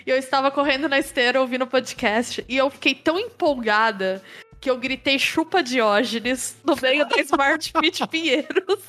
E 0.08 0.10
eu 0.10 0.18
estava 0.18 0.50
correndo 0.50 0.90
na 0.90 0.98
esteira 0.98 1.40
ouvindo 1.40 1.62
o 1.62 1.68
podcast 1.68 2.44
e 2.50 2.58
eu 2.58 2.68
fiquei 2.72 2.96
tão 2.96 3.20
empolgada 3.20 4.24
que 4.68 4.72
eu 4.72 4.78
gritei 4.78 5.18
chupa 5.18 5.64
Diógenes 5.64 6.58
no 6.62 6.76
meio 6.76 7.08
da 7.08 7.22
Smart 7.22 7.72
Fit 7.80 8.06
Pinheiros 8.08 8.84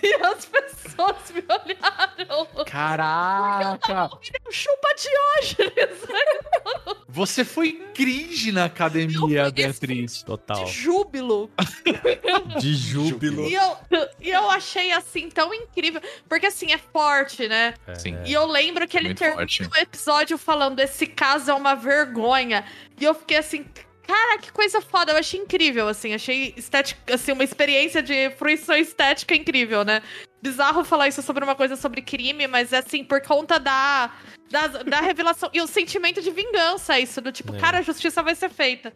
e 0.00 0.14
as 0.24 0.44
pessoas 0.46 1.16
me 1.34 1.42
olharam. 1.48 2.46
Caraca! 2.64 4.08
Chupa 4.48 4.88
Diógenes! 4.94 5.98
Você 7.08 7.44
foi 7.44 7.72
cringe 7.92 8.52
na 8.52 8.66
academia, 8.66 9.50
Beatriz. 9.50 10.22
Total. 10.22 10.64
De 10.64 10.70
júbilo. 10.70 11.50
De 12.60 12.74
júbilo. 12.74 13.48
E 13.48 13.54
eu, 13.54 13.76
e 14.20 14.30
eu 14.30 14.48
achei 14.48 14.92
assim 14.92 15.28
tão 15.28 15.52
incrível. 15.52 16.00
Porque 16.28 16.46
assim, 16.46 16.72
é 16.72 16.78
forte, 16.78 17.48
né? 17.48 17.74
Sim. 17.98 18.16
E 18.24 18.32
eu 18.32 18.46
lembro 18.46 18.86
que 18.86 18.96
ele 18.96 19.08
Muito 19.08 19.18
termina 19.18 19.40
forte. 19.40 19.62
o 19.64 19.76
episódio 19.76 20.38
falando: 20.38 20.78
esse 20.78 21.04
caso 21.06 21.50
é 21.50 21.54
uma 21.54 21.74
vergonha. 21.74 22.64
E 23.00 23.04
eu 23.04 23.14
fiquei 23.14 23.38
assim. 23.38 23.64
Cara, 24.06 24.38
que 24.38 24.52
coisa 24.52 24.80
foda, 24.80 25.12
eu 25.12 25.16
achei 25.16 25.40
incrível, 25.40 25.88
assim, 25.88 26.14
achei 26.14 26.54
estética, 26.56 27.14
assim, 27.14 27.32
uma 27.32 27.42
experiência 27.42 28.02
de 28.02 28.30
fruição 28.30 28.76
estética 28.76 29.34
incrível, 29.34 29.84
né? 29.84 30.00
Bizarro 30.40 30.84
falar 30.84 31.08
isso 31.08 31.22
sobre 31.22 31.42
uma 31.42 31.56
coisa 31.56 31.74
sobre 31.74 32.00
crime, 32.02 32.46
mas 32.46 32.72
assim, 32.72 33.02
por 33.02 33.20
conta 33.20 33.58
da, 33.58 34.12
da, 34.48 34.66
da 34.68 35.00
revelação 35.00 35.50
e 35.52 35.60
o 35.60 35.66
sentimento 35.66 36.22
de 36.22 36.30
vingança, 36.30 36.98
isso, 37.00 37.20
do 37.20 37.32
tipo, 37.32 37.54
É. 37.56 37.58
cara, 37.58 37.78
a 37.78 37.82
justiça 37.82 38.22
vai 38.22 38.34
ser 38.36 38.48
feita. 38.48 38.92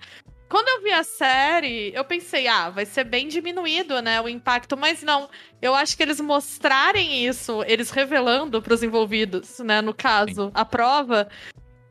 Quando 0.48 0.68
eu 0.68 0.82
vi 0.82 0.92
a 0.92 1.04
série, 1.04 1.92
eu 1.94 2.04
pensei, 2.04 2.48
ah, 2.48 2.70
vai 2.70 2.84
ser 2.84 3.04
bem 3.04 3.28
diminuído, 3.28 4.02
né, 4.02 4.20
o 4.20 4.28
impacto, 4.28 4.76
mas 4.76 5.02
não. 5.02 5.30
Eu 5.62 5.74
acho 5.74 5.96
que 5.96 6.02
eles 6.02 6.20
mostrarem 6.20 7.24
isso, 7.24 7.62
eles 7.66 7.90
revelando 7.90 8.60
pros 8.60 8.82
envolvidos, 8.82 9.60
né, 9.60 9.80
no 9.80 9.94
caso, 9.94 10.50
a 10.52 10.64
prova, 10.64 11.28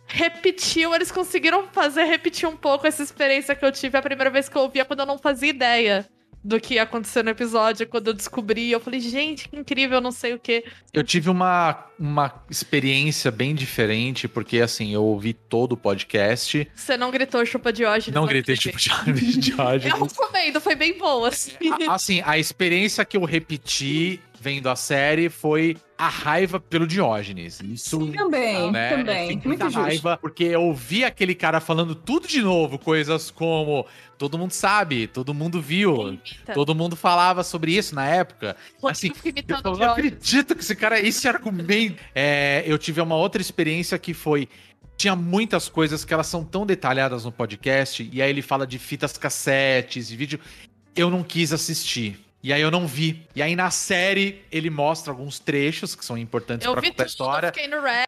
repetiu, 0.09 0.93
eles 0.93 1.11
conseguiram 1.11 1.67
fazer 1.71 2.03
repetir 2.03 2.47
um 2.47 2.55
pouco 2.57 2.85
essa 2.87 3.01
experiência 3.03 3.55
que 3.55 3.63
eu 3.65 3.71
tive 3.71 3.97
a 3.97 4.01
primeira 4.01 4.29
vez 4.29 4.49
que 4.49 4.55
eu 4.57 4.63
ouvia 4.63 4.83
quando 4.85 5.01
eu 5.01 5.05
não 5.05 5.17
fazia 5.17 5.49
ideia 5.49 6.07
do 6.41 6.57
que 6.57 6.75
ia 6.75 6.83
acontecer 6.83 7.21
no 7.21 7.29
episódio. 7.29 7.85
Quando 7.85 8.07
eu 8.07 8.13
descobri, 8.13 8.71
eu 8.71 8.79
falei, 8.79 9.01
gente, 9.01 9.49
que 9.49 9.57
incrível, 9.57 9.99
não 9.99 10.11
sei 10.11 10.33
o 10.33 10.39
quê. 10.39 10.63
Eu 10.93 11.03
tive 11.03 11.29
uma, 11.29 11.85
uma 11.99 12.33
experiência 12.49 13.29
bem 13.29 13.53
diferente, 13.53 14.25
porque 14.25 14.59
assim, 14.61 14.93
eu 14.93 15.03
ouvi 15.03 15.33
todo 15.33 15.73
o 15.73 15.77
podcast. 15.77 16.65
Você 16.73 16.95
não 16.95 17.11
gritou 17.11 17.45
chupa 17.45 17.73
Diógenes? 17.73 18.15
Não 18.15 18.21
no 18.21 18.27
gritei 18.29 18.55
tipo 18.55 18.77
de 18.77 18.89
Diógenes. 19.37 19.49
Eu 19.93 20.05
recomendo, 20.05 20.61
foi 20.61 20.75
bem 20.75 20.97
boa. 20.97 21.27
Assim. 21.27 21.51
A- 21.89 21.93
Assim, 21.95 22.21
a 22.25 22.37
experiência 22.37 23.03
que 23.03 23.17
eu 23.17 23.25
repeti 23.25 24.21
vendo 24.39 24.69
a 24.69 24.75
série 24.75 25.29
foi 25.29 25.75
a 25.97 26.07
raiva 26.07 26.59
pelo 26.59 26.87
Diógenes. 26.87 27.59
Isso 27.61 28.11
Também, 28.11 28.71
né? 28.71 28.89
também. 28.97 29.27
Fiquei 29.29 29.47
Muito 29.47 29.59
com 29.59 29.65
justo. 29.69 29.81
raiva 29.81 30.17
porque 30.21 30.43
eu 30.45 30.63
ouvi 30.63 31.03
aquele 31.03 31.35
cara 31.35 31.59
falando 31.59 31.93
tudo 31.93 32.27
de 32.27 32.41
novo, 32.41 32.79
coisas 32.79 33.29
como 33.29 33.85
todo 34.17 34.37
mundo 34.37 34.51
sabe, 34.51 35.07
todo 35.07 35.33
mundo 35.33 35.61
viu, 35.61 36.09
Imita. 36.09 36.53
todo 36.53 36.73
mundo 36.73 36.95
falava 36.95 37.43
sobre 37.43 37.75
isso 37.75 37.93
na 37.93 38.05
época. 38.05 38.55
Assim, 38.83 39.11
eu 39.25 39.33
não 39.63 39.73
Diógenes. 39.73 39.89
acredito 39.91 40.55
que 40.55 40.61
esse 40.61 40.75
cara, 40.75 40.99
esse 40.99 41.27
argumento. 41.27 41.97
É, 42.15 42.63
eu 42.65 42.77
tive 42.77 43.01
uma 43.01 43.15
outra 43.15 43.41
experiência 43.41 43.97
que 43.99 44.13
foi. 44.13 44.47
Tinha 44.95 45.15
muitas 45.15 45.69
coisas 45.69 46.03
que 46.03 46.13
elas 46.13 46.27
são 46.27 46.43
tão 46.43 46.65
detalhadas 46.65 47.23
no 47.23 47.31
podcast, 47.31 48.09
e 48.11 48.21
aí 48.21 48.29
ele 48.29 48.41
fala 48.41 48.67
de 48.67 48.77
fitas 48.77 49.17
cassetes 49.17 50.11
e 50.11 50.15
vídeo. 50.17 50.39
Eu 50.95 51.09
não 51.09 51.23
quis 51.23 51.53
assistir. 51.53 52.19
E 52.41 52.53
aí 52.53 52.61
eu 52.61 52.71
não 52.71 52.87
vi. 52.87 53.23
E 53.35 53.41
aí 53.41 53.55
na 53.55 53.69
série 53.69 54.41
ele 54.51 54.69
mostra 54.69 55.11
alguns 55.11 55.39
trechos 55.39 55.93
que 55.95 56.05
são 56.05 56.17
importantes 56.17 56.65
Eu 56.65 56.71
pra 56.71 56.81
vi 56.81 56.89
contar 56.91 57.03
a 57.03 57.05
história. 57.05 57.53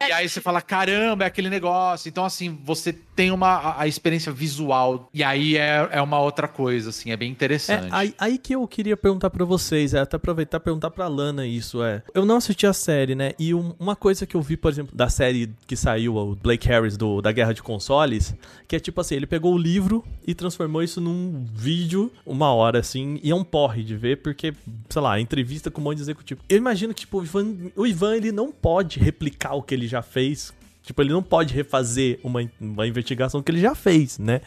E 0.07 0.11
aí 0.11 0.29
você 0.29 0.39
fala, 0.39 0.61
caramba, 0.61 1.23
é 1.25 1.27
aquele 1.27 1.49
negócio. 1.49 2.07
Então, 2.07 2.23
assim, 2.23 2.57
você 2.63 2.93
tem 2.93 3.29
uma 3.32 3.47
a, 3.49 3.82
a 3.82 3.88
experiência 3.88 4.32
visual. 4.32 5.09
E 5.13 5.23
aí 5.23 5.57
é, 5.57 5.89
é 5.91 6.01
uma 6.01 6.19
outra 6.19 6.47
coisa, 6.47 6.89
assim, 6.91 7.11
é 7.11 7.17
bem 7.17 7.27
É, 7.29 7.32
interessante. 7.32 7.88
aí, 7.91 8.15
aí 8.17 8.38
que 8.38 8.55
eu 8.55 8.65
queria 8.67 8.95
perguntar 8.95 9.29
pra 9.29 9.43
vocês, 9.43 9.93
é 9.93 9.99
até 9.99 10.15
aproveitar 10.15 10.57
e 10.57 10.59
perguntar 10.61 10.91
pra 10.91 11.07
Lana 11.07 11.45
isso, 11.45 11.84
é. 11.84 12.01
Eu 12.13 12.25
não 12.25 12.38
assisti 12.38 12.65
a 12.65 12.73
série, 12.73 13.15
né? 13.15 13.34
E 13.38 13.53
um- 13.53 13.75
uma 13.79 13.95
coisa 13.95 14.25
que 14.25 14.36
eu 14.36 14.41
vi, 14.41 14.55
por 14.55 14.71
exemplo, 14.71 14.95
da 14.95 15.09
série 15.09 15.51
que 15.67 15.75
saiu, 15.75 16.15
o 16.15 16.36
Blake 16.36 16.67
Harris 16.67 16.95
do, 16.95 17.21
da 17.21 17.32
Guerra 17.32 17.53
de 17.53 17.61
Consoles, 17.61 18.34
que 18.67 18.75
é 18.75 18.79
tipo 18.79 19.01
assim, 19.01 19.15
ele 19.15 19.27
pegou 19.27 19.53
o 19.53 19.57
livro 19.57 20.05
e 20.25 20.34
transformou 20.34 20.82
isso 20.82 21.01
num 21.01 21.45
vídeo, 21.53 22.11
uma 22.25 22.53
hora 22.53 22.79
assim, 22.79 23.19
e 23.21 23.29
é 23.32 23.36
um 23.36 23.43
porre 23.43 23.84
de 23.84 23.95
ver, 23.95 24.17
porque, 24.22 24.53
sei 24.89 25.01
lá, 25.01 25.19
entrevista 25.19 25.69
com 25.69 25.82
um 25.82 25.84
monte 25.84 25.97
de 25.97 26.03
executivo. 26.03 26.41
Eu 26.47 26.57
imagino 26.57 26.93
que, 26.93 27.01
tipo, 27.01 27.19
o 27.19 27.24
Ivan, 27.24 27.55
o 27.76 27.88
Ivan 27.88 28.15
ele 28.15 28.32
não 28.32 28.51
pode 28.51 28.99
replicar 28.99 29.53
o 29.53 29.61
que 29.61 29.74
ele 29.74 29.88
já 29.88 30.01
fez. 30.01 30.53
Tipo, 30.84 31.01
ele 31.01 31.11
não 31.11 31.22
pode 31.22 31.53
refazer 31.53 32.19
uma, 32.24 32.41
uma 32.59 32.88
investigação 32.88 33.41
que 33.41 33.51
ele 33.51 33.61
já 33.61 33.76
fez, 33.76 34.17
né? 34.17 34.41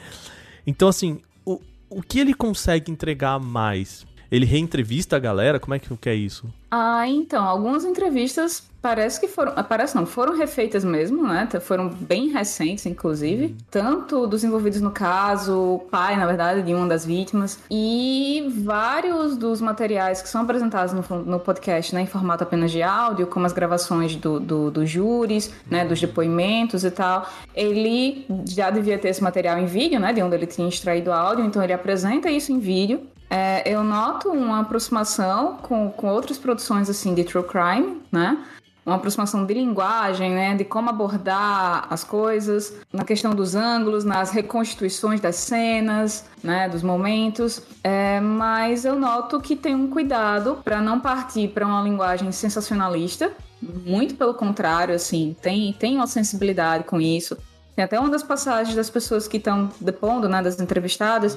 Então, 0.66 0.88
assim, 0.88 1.20
o, 1.44 1.60
o 1.88 2.02
que 2.02 2.18
ele 2.18 2.34
consegue 2.34 2.90
entregar 2.90 3.38
mais? 3.38 4.06
Ele 4.34 4.46
reentrevista 4.46 5.14
a 5.14 5.18
galera? 5.20 5.60
Como 5.60 5.74
é 5.74 5.78
que, 5.78 5.96
que 5.96 6.08
é 6.08 6.14
isso? 6.14 6.52
Ah, 6.68 7.06
então, 7.06 7.44
algumas 7.44 7.84
entrevistas 7.84 8.68
parece 8.82 9.20
que 9.20 9.28
foram. 9.28 9.52
Parece 9.62 9.94
não, 9.94 10.04
foram 10.04 10.36
refeitas 10.36 10.84
mesmo, 10.84 11.22
né? 11.22 11.48
Foram 11.60 11.88
bem 11.88 12.30
recentes, 12.30 12.84
inclusive. 12.84 13.54
Tanto 13.70 14.26
dos 14.26 14.42
envolvidos 14.42 14.80
no 14.80 14.90
caso, 14.90 15.56
o 15.56 15.78
pai, 15.78 16.16
na 16.16 16.26
verdade, 16.26 16.62
de 16.62 16.74
uma 16.74 16.88
das 16.88 17.06
vítimas. 17.06 17.60
E 17.70 18.52
vários 18.64 19.36
dos 19.36 19.60
materiais 19.60 20.20
que 20.20 20.28
são 20.28 20.42
apresentados 20.42 20.92
no, 20.92 21.18
no 21.20 21.38
podcast, 21.38 21.94
né, 21.94 22.00
em 22.00 22.06
formato 22.06 22.42
apenas 22.42 22.72
de 22.72 22.82
áudio, 22.82 23.28
como 23.28 23.46
as 23.46 23.52
gravações 23.52 24.16
do, 24.16 24.40
do, 24.40 24.68
dos 24.68 24.90
júris, 24.90 25.54
né, 25.70 25.84
dos 25.84 26.00
depoimentos 26.00 26.82
e 26.82 26.90
tal. 26.90 27.30
Ele 27.54 28.26
já 28.48 28.68
devia 28.68 28.98
ter 28.98 29.10
esse 29.10 29.22
material 29.22 29.58
em 29.58 29.66
vídeo, 29.66 30.00
né? 30.00 30.12
De 30.12 30.20
onde 30.20 30.34
ele 30.34 30.46
tinha 30.48 30.68
extraído 30.68 31.12
áudio, 31.12 31.44
então 31.44 31.62
ele 31.62 31.72
apresenta 31.72 32.28
isso 32.28 32.50
em 32.50 32.58
vídeo. 32.58 33.14
É, 33.34 33.64
eu 33.66 33.82
noto 33.82 34.28
uma 34.30 34.60
aproximação 34.60 35.56
com, 35.56 35.90
com 35.90 36.06
outras 36.06 36.38
produções 36.38 36.88
assim 36.88 37.16
de 37.16 37.24
true 37.24 37.42
crime, 37.42 38.00
né? 38.12 38.38
Uma 38.86 38.94
aproximação 38.94 39.44
de 39.44 39.52
linguagem, 39.54 40.32
né? 40.32 40.54
De 40.54 40.62
como 40.64 40.88
abordar 40.88 41.88
as 41.90 42.04
coisas, 42.04 42.76
na 42.92 43.02
questão 43.02 43.34
dos 43.34 43.56
ângulos, 43.56 44.04
nas 44.04 44.30
reconstituições 44.30 45.20
das 45.20 45.34
cenas, 45.34 46.26
né? 46.44 46.68
Dos 46.68 46.84
momentos. 46.84 47.60
É, 47.82 48.20
mas 48.20 48.84
eu 48.84 48.94
noto 48.94 49.40
que 49.40 49.56
tem 49.56 49.74
um 49.74 49.90
cuidado 49.90 50.60
para 50.62 50.80
não 50.80 51.00
partir 51.00 51.48
para 51.48 51.66
uma 51.66 51.82
linguagem 51.82 52.30
sensacionalista. 52.30 53.32
Muito 53.60 54.14
pelo 54.14 54.34
contrário, 54.34 54.94
assim, 54.94 55.34
tem, 55.42 55.72
tem 55.72 55.96
uma 55.96 56.06
sensibilidade 56.06 56.84
com 56.84 57.00
isso. 57.00 57.36
Tem 57.74 57.84
até 57.84 57.98
uma 57.98 58.10
das 58.10 58.22
passagens 58.22 58.76
das 58.76 58.88
pessoas 58.88 59.26
que 59.26 59.38
estão 59.38 59.72
depondo, 59.80 60.28
né? 60.28 60.40
Das 60.40 60.60
entrevistadas 60.60 61.36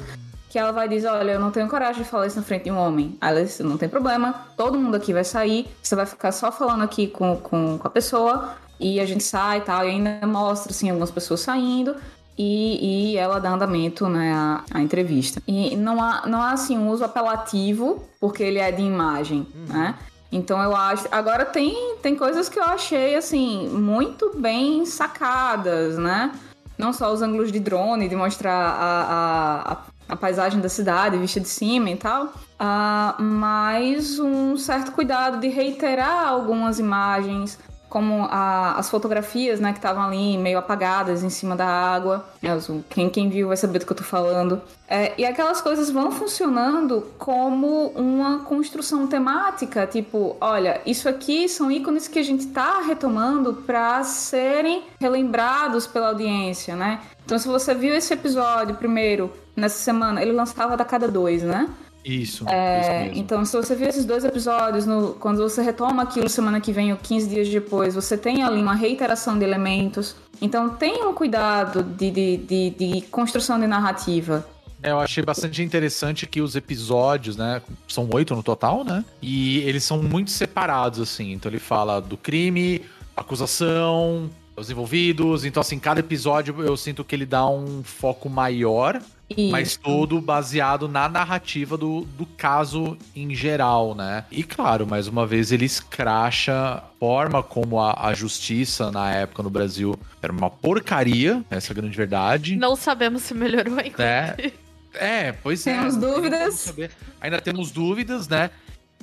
que 0.50 0.58
ela 0.58 0.72
vai 0.72 0.88
dizer, 0.88 1.08
olha, 1.08 1.32
eu 1.32 1.39
não 1.39 1.52
tenho 1.52 1.68
coragem 1.68 2.04
de 2.04 2.10
falar 2.10 2.28
isso 2.28 2.38
na 2.38 2.43
frente 2.43 2.66
de 2.66 2.72
um 2.72 2.78
homem. 2.78 3.18
Aí 3.20 3.32
ela 3.32 3.43
disse, 3.43 3.64
não 3.64 3.78
tem 3.78 3.89
problema, 3.89 4.48
todo 4.56 4.78
mundo 4.80 4.95
aqui 4.95 5.14
vai 5.14 5.24
sair, 5.24 5.68
você 5.82 5.95
vai 5.95 6.06
ficar 6.06 6.32
só 6.32 6.52
falando 6.52 6.84
aqui 6.84 7.08
com, 7.08 7.36
com, 7.38 7.78
com 7.78 7.88
a 7.88 7.91
pessoa, 7.91 8.56
e 8.80 9.00
a 9.00 9.06
gente 9.06 9.24
sai 9.24 9.58
e 9.58 9.62
tal, 9.62 9.84
e 9.86 9.89
ainda 9.89 10.26
mostra, 10.26 10.72
assim, 10.72 10.89
algumas 10.89 11.12
pessoas 11.12 11.41
saindo, 11.41 11.95
e, 12.38 13.14
e 13.14 13.18
ela 13.18 13.39
dá 13.39 13.50
andamento, 13.50 14.08
né, 14.08 14.32
à, 14.32 14.64
à 14.72 14.82
entrevista. 14.82 15.41
E 15.48 15.76
não 15.76 16.02
há, 16.02 16.24
não 16.28 16.41
há, 16.41 16.52
assim, 16.52 16.78
um 16.78 16.89
uso 16.89 17.04
apelativo, 17.04 18.04
porque 18.20 18.43
ele 18.43 18.60
é 18.60 18.72
de 18.72 18.84
imagem, 18.84 19.48
né? 19.68 19.95
Então 20.32 20.62
eu 20.62 20.76
acho. 20.76 21.08
Agora 21.12 21.45
tem, 21.45 21.95
tem 22.02 22.16
coisas 22.16 22.50
que 22.50 22.60
eu 22.60 22.64
achei, 22.64 23.16
assim, 23.16 23.70
muito 23.70 24.38
bem 24.38 24.86
sacadas, 24.86 25.98
né? 25.98 26.32
Não 26.78 26.93
só 26.93 27.12
os 27.12 27.22
ângulos 27.22 27.52
de 27.52 27.60
drone, 27.60 28.08
de 28.08 28.16
mostrar 28.16 28.54
a, 28.54 29.02
a, 29.02 29.72
a, 29.74 29.78
a 30.08 30.16
paisagem 30.16 30.62
da 30.62 30.70
cidade 30.70 31.18
vista 31.18 31.39
de 31.39 31.49
cima 31.49 31.89
e 31.89 31.95
tal, 31.95 32.34
ah, 32.60 33.16
mas 33.20 34.20
um 34.20 34.58
certo 34.58 34.91
cuidado 34.91 35.39
de 35.39 35.47
reiterar 35.47 36.28
algumas 36.28 36.80
imagens, 36.80 37.60
como 37.90 38.28
a- 38.30 38.76
as 38.78 38.90
fotografias, 38.90 39.60
né, 39.60 39.72
que 39.72 39.80
estavam 39.80 40.04
ali 40.04 40.38
meio 40.38 40.58
apagadas 40.58 41.24
em 41.24 41.30
cima 41.30 41.56
da 41.56 41.66
água. 41.68 42.26
É, 42.44 42.50
Quem, 42.90 43.10
quem 43.10 43.30
viu 43.30 43.48
vai 43.48 43.58
saber 43.58 43.80
do 43.80 43.86
que 43.86 43.92
eu 43.92 43.98
tô 43.98 44.04
falando. 44.04 44.62
É, 44.90 45.14
e 45.18 45.26
aquelas 45.26 45.62
coisas 45.62 45.90
vão 45.90 46.12
funcionando 46.12 47.08
como 47.18 47.88
uma 47.90 48.40
construção 48.40 49.06
temática, 49.08 49.86
tipo, 49.88 50.36
olha, 50.40 50.82
isso 50.86 51.10
aqui 51.10 51.48
são 51.50 51.70
ícones 51.72 52.08
que 52.08 52.20
a 52.20 52.24
gente 52.24 52.48
tá 52.48 52.82
retomando 52.82 53.54
para 53.66 54.04
serem 54.04 54.84
relembrados 55.00 55.88
pela 55.88 56.10
audiência, 56.10 56.76
né? 56.76 57.00
Então, 57.26 57.38
se 57.38 57.48
você 57.48 57.74
viu 57.74 57.94
esse 57.94 58.14
episódio 58.14 58.76
primeiro 58.76 59.32
nessa 59.56 59.78
semana, 59.80 60.22
ele 60.22 60.32
lançava 60.32 60.76
a 60.76 60.86
cada 60.86 61.08
dois, 61.10 61.44
né? 61.44 61.70
Isso, 62.08 62.47
É, 62.47 63.08
isso 63.08 63.20
então, 63.20 63.43
se 63.43 63.55
você 63.58 63.76
viu 63.76 63.88
esses 63.88 64.05
dois 64.05 64.24
episódios, 64.24 64.86
no- 64.86 65.14
quando 65.16 65.38
você 65.41 65.62
retoma 65.62 66.03
aquilo 66.03 66.30
semana 66.30 66.62
que 66.62 66.72
vem 66.72 66.91
ou 66.91 66.97
15 66.97 67.28
dias 67.28 67.49
depois, 67.49 67.95
você 67.95 68.18
tem 68.18 68.43
ali 68.43 68.62
uma 68.62 68.76
reiteração 68.76 69.38
de 69.38 69.43
elementos. 69.43 70.16
Então, 70.41 70.70
tem 70.70 71.03
um 71.05 71.14
cuidado 71.14 71.84
de, 71.84 72.10
de, 72.12 72.38
de, 72.38 72.70
de 72.70 73.01
construção 73.10 73.60
de 73.60 73.68
narrativa. 73.68 74.47
É, 74.82 74.91
eu 74.91 74.99
achei 74.99 75.24
bastante 75.24 75.62
interessante 75.64 76.26
que 76.28 76.39
os 76.39 76.55
episódios, 76.55 77.36
né? 77.36 77.62
São 77.88 78.08
oito 78.14 78.36
no 78.36 78.43
total, 78.43 78.84
né? 78.84 79.03
E 79.22 79.58
eles 79.60 79.84
são 79.84 80.01
muito 80.01 80.30
separados, 80.30 80.99
assim. 81.01 81.34
Então 81.34 81.49
ele 81.51 81.60
fala 81.60 81.99
do 81.99 82.16
crime, 82.16 82.84
acusação, 83.16 84.30
os 84.55 84.70
envolvidos. 84.70 85.45
Então, 85.45 85.62
assim, 85.62 85.80
cada 85.80 85.99
episódio 85.99 86.55
eu 86.64 86.78
sinto 86.78 87.03
que 87.03 87.16
ele 87.16 87.26
dá 87.26 87.47
um 87.49 87.84
foco 87.84 88.30
maior, 88.30 89.01
E 89.30 89.52
mas 89.52 89.76
todo 89.76 90.22
baseado 90.22 90.88
na 90.88 91.10
narrativa 91.10 91.78
do, 91.78 92.02
do 92.18 92.26
caso 92.26 92.98
em 93.16 93.36
geral, 93.36 93.94
né? 93.94 94.24
E 94.32 94.42
claro, 94.42 94.88
mais 94.88 95.08
uma 95.08 95.26
vez, 95.26 95.52
ele 95.52 95.66
escracha 95.66 96.54
a 96.54 96.84
forma 96.98 97.44
como 97.44 97.80
a, 97.80 98.08
a 98.08 98.14
justiça 98.14 98.90
na 98.90 99.12
época 99.12 99.44
no 99.44 99.50
Brasil 99.50 100.00
era 100.22 100.32
uma 100.32 100.50
porcaria, 100.50 101.44
essa 101.50 101.72
é 101.72 101.74
a 101.74 101.76
grande 101.76 101.98
verdade. 101.98 102.56
Não 102.56 102.76
sabemos 102.76 103.24
se 103.24 103.34
melhorou 103.34 103.80
enquanto. 103.80 104.00
É. 104.00 104.52
É, 104.94 105.32
pois 105.32 105.66
é. 105.68 105.78
Temos 105.78 105.96
não 105.96 106.02
tem 106.02 106.14
dúvidas. 106.14 106.74
Ainda 107.22 107.42
temos 107.42 107.72
dúvidas, 107.72 108.28
né? 108.28 108.50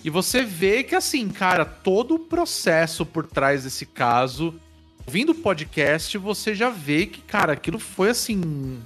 E 0.03 0.11
você 0.11 0.43
vê 0.43 0.83
que, 0.83 0.95
assim, 0.95 1.29
cara, 1.29 1.65
todo 1.65 2.17
o 2.17 2.19
processo 2.19 3.07
por 3.07 3.27
trás 3.27 3.65
desse 3.65 3.87
caso, 3.87 4.55
ouvindo 5.07 5.33
o 5.33 5.35
podcast, 5.35 6.19
você 6.19 6.55
já 6.55 6.69
vê 6.69 7.07
que, 7.07 7.21
cara, 7.23 7.53
aquilo 7.53 7.79
foi, 7.79 8.11
assim, 8.11 8.83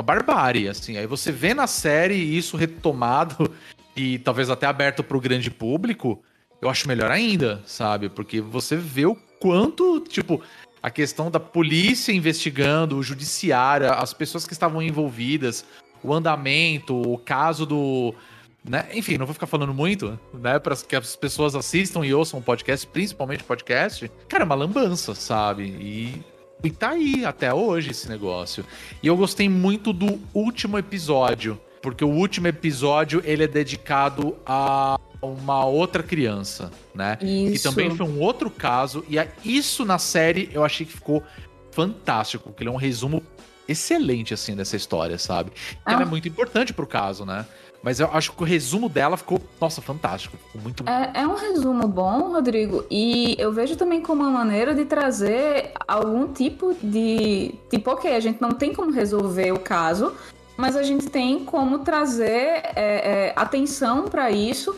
uma 0.00 0.02
barbárie, 0.02 0.66
assim. 0.68 0.96
Aí 0.96 1.06
você 1.06 1.30
vê 1.30 1.52
na 1.52 1.66
série 1.66 2.14
isso 2.14 2.56
retomado 2.56 3.52
e 3.94 4.18
talvez 4.18 4.48
até 4.48 4.66
aberto 4.66 5.04
pro 5.04 5.20
grande 5.20 5.50
público, 5.50 6.22
eu 6.60 6.68
acho 6.68 6.88
melhor 6.88 7.10
ainda, 7.10 7.62
sabe? 7.66 8.08
Porque 8.08 8.40
você 8.40 8.76
vê 8.76 9.04
o 9.04 9.14
quanto, 9.38 10.00
tipo, 10.00 10.42
a 10.82 10.90
questão 10.90 11.30
da 11.30 11.38
polícia 11.38 12.12
investigando, 12.12 12.96
o 12.96 13.02
judiciário, 13.02 13.92
as 13.92 14.14
pessoas 14.14 14.46
que 14.46 14.52
estavam 14.52 14.82
envolvidas, 14.82 15.64
o 16.02 16.12
andamento, 16.12 17.00
o 17.00 17.18
caso 17.18 17.66
do. 17.66 18.14
Né? 18.62 18.86
Enfim, 18.92 19.16
não 19.16 19.24
vou 19.24 19.32
ficar 19.32 19.46
falando 19.46 19.72
muito, 19.72 20.18
né? 20.34 20.58
Para 20.58 20.76
que 20.76 20.94
as 20.94 21.16
pessoas 21.16 21.54
assistam 21.54 22.04
e 22.04 22.12
ouçam 22.12 22.40
o 22.40 22.42
podcast, 22.42 22.86
principalmente 22.86 23.42
podcast. 23.42 24.10
Cara, 24.28 24.44
é 24.44 24.46
uma 24.46 24.54
lambança, 24.54 25.14
sabe? 25.14 25.64
E, 25.64 26.22
e 26.62 26.70
tá 26.70 26.90
aí 26.90 27.24
até 27.24 27.52
hoje 27.52 27.90
esse 27.90 28.08
negócio. 28.08 28.64
E 29.02 29.06
eu 29.06 29.16
gostei 29.16 29.48
muito 29.48 29.92
do 29.92 30.20
último 30.34 30.78
episódio. 30.78 31.60
porque 31.82 32.04
o 32.04 32.08
último 32.08 32.46
episódio 32.46 33.22
ele 33.24 33.44
é 33.44 33.48
dedicado 33.48 34.36
a 34.44 34.98
uma 35.22 35.64
outra 35.64 36.02
criança, 36.02 36.70
né? 36.94 37.18
Isso. 37.20 37.52
Que 37.52 37.58
também 37.62 37.96
foi 37.96 38.06
um 38.06 38.20
outro 38.20 38.50
caso. 38.50 39.04
E 39.08 39.18
isso 39.44 39.84
na 39.84 39.98
série 39.98 40.50
eu 40.52 40.64
achei 40.64 40.86
que 40.86 40.92
ficou 40.92 41.22
fantástico, 41.70 42.50
porque 42.50 42.62
ele 42.62 42.70
é 42.70 42.72
um 42.72 42.76
resumo 42.76 43.22
excelente, 43.68 44.34
assim, 44.34 44.56
dessa 44.56 44.76
história, 44.76 45.16
sabe? 45.18 45.52
Ah. 45.84 45.92
Ela 45.92 46.02
é 46.02 46.04
muito 46.04 46.26
importante 46.28 46.72
pro 46.72 46.86
caso, 46.86 47.24
né? 47.24 47.46
Mas 47.82 47.98
eu 47.98 48.08
acho 48.12 48.32
que 48.32 48.42
o 48.42 48.46
resumo 48.46 48.88
dela 48.88 49.16
ficou, 49.16 49.40
nossa, 49.60 49.80
fantástico. 49.80 50.36
Ficou 50.36 50.60
muito 50.60 50.84
É, 50.86 51.22
é 51.22 51.26
um 51.26 51.34
resumo 51.34 51.88
bom, 51.88 52.30
Rodrigo, 52.30 52.84
e 52.90 53.34
eu 53.38 53.52
vejo 53.52 53.74
também 53.76 54.02
como 54.02 54.22
uma 54.22 54.30
maneira 54.30 54.74
de 54.74 54.84
trazer 54.84 55.72
algum 55.88 56.30
tipo 56.32 56.76
de. 56.82 57.54
Tipo, 57.70 57.92
ok, 57.92 58.14
a 58.14 58.20
gente 58.20 58.40
não 58.40 58.50
tem 58.50 58.74
como 58.74 58.90
resolver 58.90 59.52
o 59.52 59.58
caso, 59.58 60.14
mas 60.56 60.76
a 60.76 60.82
gente 60.82 61.08
tem 61.08 61.44
como 61.44 61.78
trazer 61.78 62.62
é, 62.74 62.74
é, 62.76 63.32
atenção 63.34 64.04
pra 64.04 64.30
isso 64.30 64.76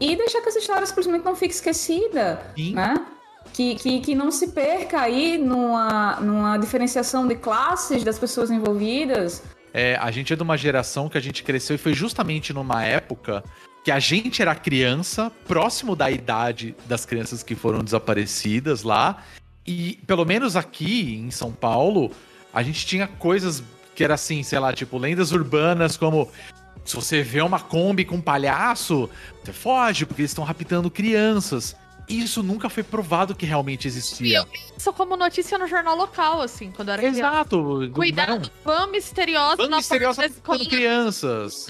e 0.00 0.14
deixar 0.14 0.40
que 0.40 0.48
essa 0.48 0.58
história 0.58 0.86
simplesmente 0.86 1.24
não 1.24 1.34
fique 1.34 1.54
esquecida, 1.54 2.40
Sim. 2.56 2.74
né? 2.74 2.94
Que, 3.52 3.74
que, 3.74 4.00
que 4.00 4.14
não 4.14 4.30
se 4.30 4.48
perca 4.48 5.00
aí 5.00 5.38
numa, 5.38 6.20
numa 6.20 6.56
diferenciação 6.56 7.26
de 7.26 7.36
classes 7.36 8.02
das 8.02 8.18
pessoas 8.18 8.50
envolvidas. 8.50 9.42
É, 9.74 9.96
a 10.00 10.08
gente 10.12 10.32
é 10.32 10.36
de 10.36 10.42
uma 10.42 10.56
geração 10.56 11.08
que 11.08 11.18
a 11.18 11.20
gente 11.20 11.42
cresceu 11.42 11.74
e 11.74 11.78
foi 11.78 11.92
justamente 11.92 12.52
numa 12.52 12.84
época 12.84 13.42
que 13.82 13.90
a 13.90 13.98
gente 13.98 14.40
era 14.40 14.54
criança, 14.54 15.32
próximo 15.48 15.96
da 15.96 16.08
idade 16.08 16.76
das 16.86 17.04
crianças 17.04 17.42
que 17.42 17.56
foram 17.56 17.82
desaparecidas 17.82 18.84
lá. 18.84 19.24
E 19.66 19.98
pelo 20.06 20.24
menos 20.24 20.54
aqui 20.54 21.16
em 21.16 21.30
São 21.32 21.50
Paulo, 21.50 22.12
a 22.52 22.62
gente 22.62 22.86
tinha 22.86 23.08
coisas 23.08 23.64
que 23.96 24.04
era 24.04 24.14
assim, 24.14 24.44
sei 24.44 24.60
lá, 24.60 24.72
tipo 24.72 24.96
lendas 24.96 25.32
urbanas 25.32 25.96
como 25.96 26.30
se 26.84 26.94
você 26.94 27.22
vê 27.22 27.40
uma 27.40 27.58
Kombi 27.58 28.04
com 28.04 28.16
um 28.16 28.20
palhaço, 28.20 29.10
você 29.42 29.52
foge 29.52 30.06
porque 30.06 30.22
eles 30.22 30.30
estão 30.30 30.44
raptando 30.44 30.90
crianças. 30.90 31.74
Isso 32.08 32.42
nunca 32.42 32.68
foi 32.68 32.82
provado 32.82 33.34
que 33.34 33.46
realmente 33.46 33.88
existia. 33.88 34.46
Isso 34.76 34.92
como 34.92 35.16
notícia 35.16 35.56
no 35.56 35.66
jornal 35.66 35.96
local, 35.96 36.40
assim, 36.42 36.70
quando 36.70 36.88
eu 36.88 36.94
era 36.94 37.02
criança. 37.02 37.18
Exato. 37.18 37.90
Cuidado, 37.94 38.50
van 38.64 38.86
misteriosa 38.88 39.68
na 39.68 39.78
misteriosa 39.78 40.22
porta 40.22 40.34
escola, 40.34 40.66
crianças. 40.66 41.68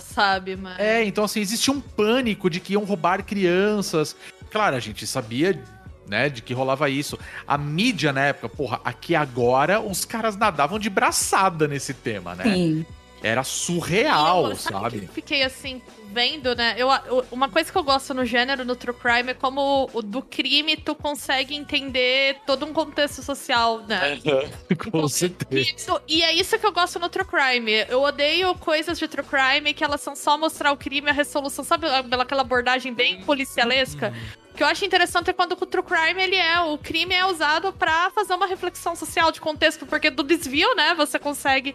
sabe, 0.00 0.56
mano? 0.56 0.76
É, 0.78 1.02
então 1.04 1.24
assim, 1.24 1.40
existia 1.40 1.72
um 1.72 1.80
pânico 1.80 2.50
de 2.50 2.60
que 2.60 2.74
iam 2.74 2.84
roubar 2.84 3.24
crianças. 3.24 4.14
Claro, 4.50 4.76
a 4.76 4.80
gente 4.80 5.06
sabia, 5.06 5.62
né, 6.06 6.28
de 6.28 6.42
que 6.42 6.52
rolava 6.52 6.90
isso. 6.90 7.18
A 7.46 7.56
mídia 7.56 8.12
na 8.12 8.26
época, 8.26 8.48
porra, 8.48 8.80
aqui 8.84 9.14
agora 9.14 9.80
os 9.80 10.04
caras 10.04 10.36
nadavam 10.36 10.78
de 10.78 10.90
braçada 10.90 11.66
nesse 11.66 11.94
tema, 11.94 12.34
né? 12.34 12.44
Sim. 12.44 12.86
Era 13.22 13.44
surreal, 13.44 14.50
eu- 14.50 14.56
sabe 14.56 14.74
sabe? 14.76 14.98
que 15.00 15.04
eu 15.04 15.12
fiquei 15.12 15.42
assim, 15.42 15.82
vendo, 16.12 16.54
né? 16.56 16.74
Eu, 16.76 16.88
uma 17.30 17.48
coisa 17.48 17.70
que 17.70 17.76
eu 17.76 17.82
gosto 17.84 18.14
no 18.14 18.24
gênero, 18.24 18.64
no 18.64 18.74
true 18.74 18.94
crime, 18.94 19.30
é 19.30 19.34
como 19.34 19.90
o 19.92 20.02
do 20.02 20.22
crime 20.22 20.76
tu 20.76 20.94
consegue 20.94 21.54
entender 21.54 22.38
todo 22.46 22.64
um 22.64 22.72
contexto 22.72 23.22
social, 23.22 23.80
né? 23.86 24.18
Com 24.90 25.06
certeza. 25.08 25.70
Isso, 25.76 26.00
e 26.08 26.22
é 26.22 26.32
isso 26.34 26.58
que 26.58 26.64
eu 26.66 26.72
gosto 26.72 26.98
no 26.98 27.08
True 27.08 27.24
Crime. 27.26 27.84
Eu 27.88 28.02
odeio 28.02 28.54
coisas 28.56 28.98
de 28.98 29.06
True 29.06 29.26
Crime 29.26 29.74
que 29.74 29.84
elas 29.84 30.00
são 30.00 30.16
só 30.16 30.38
mostrar 30.38 30.72
o 30.72 30.76
crime 30.76 31.10
a 31.10 31.12
resolução. 31.12 31.64
Sabe 31.64 31.86
aquela 31.88 32.42
abordagem 32.42 32.92
bem 32.92 33.22
policialesca? 33.22 34.14
O 34.52 34.54
que 34.56 34.62
eu 34.62 34.66
acho 34.66 34.84
interessante 34.84 35.30
é 35.30 35.32
quando 35.32 35.52
o 35.52 35.66
True 35.66 35.82
Crime 35.84 36.22
ele 36.22 36.36
é. 36.36 36.60
O 36.60 36.78
crime 36.78 37.14
é 37.14 37.24
usado 37.26 37.72
pra 37.72 38.10
fazer 38.10 38.34
uma 38.34 38.46
reflexão 38.46 38.96
social 38.96 39.30
de 39.30 39.40
contexto, 39.40 39.86
porque 39.86 40.10
do 40.10 40.22
desvio, 40.22 40.74
né, 40.74 40.94
você 40.94 41.18
consegue. 41.18 41.74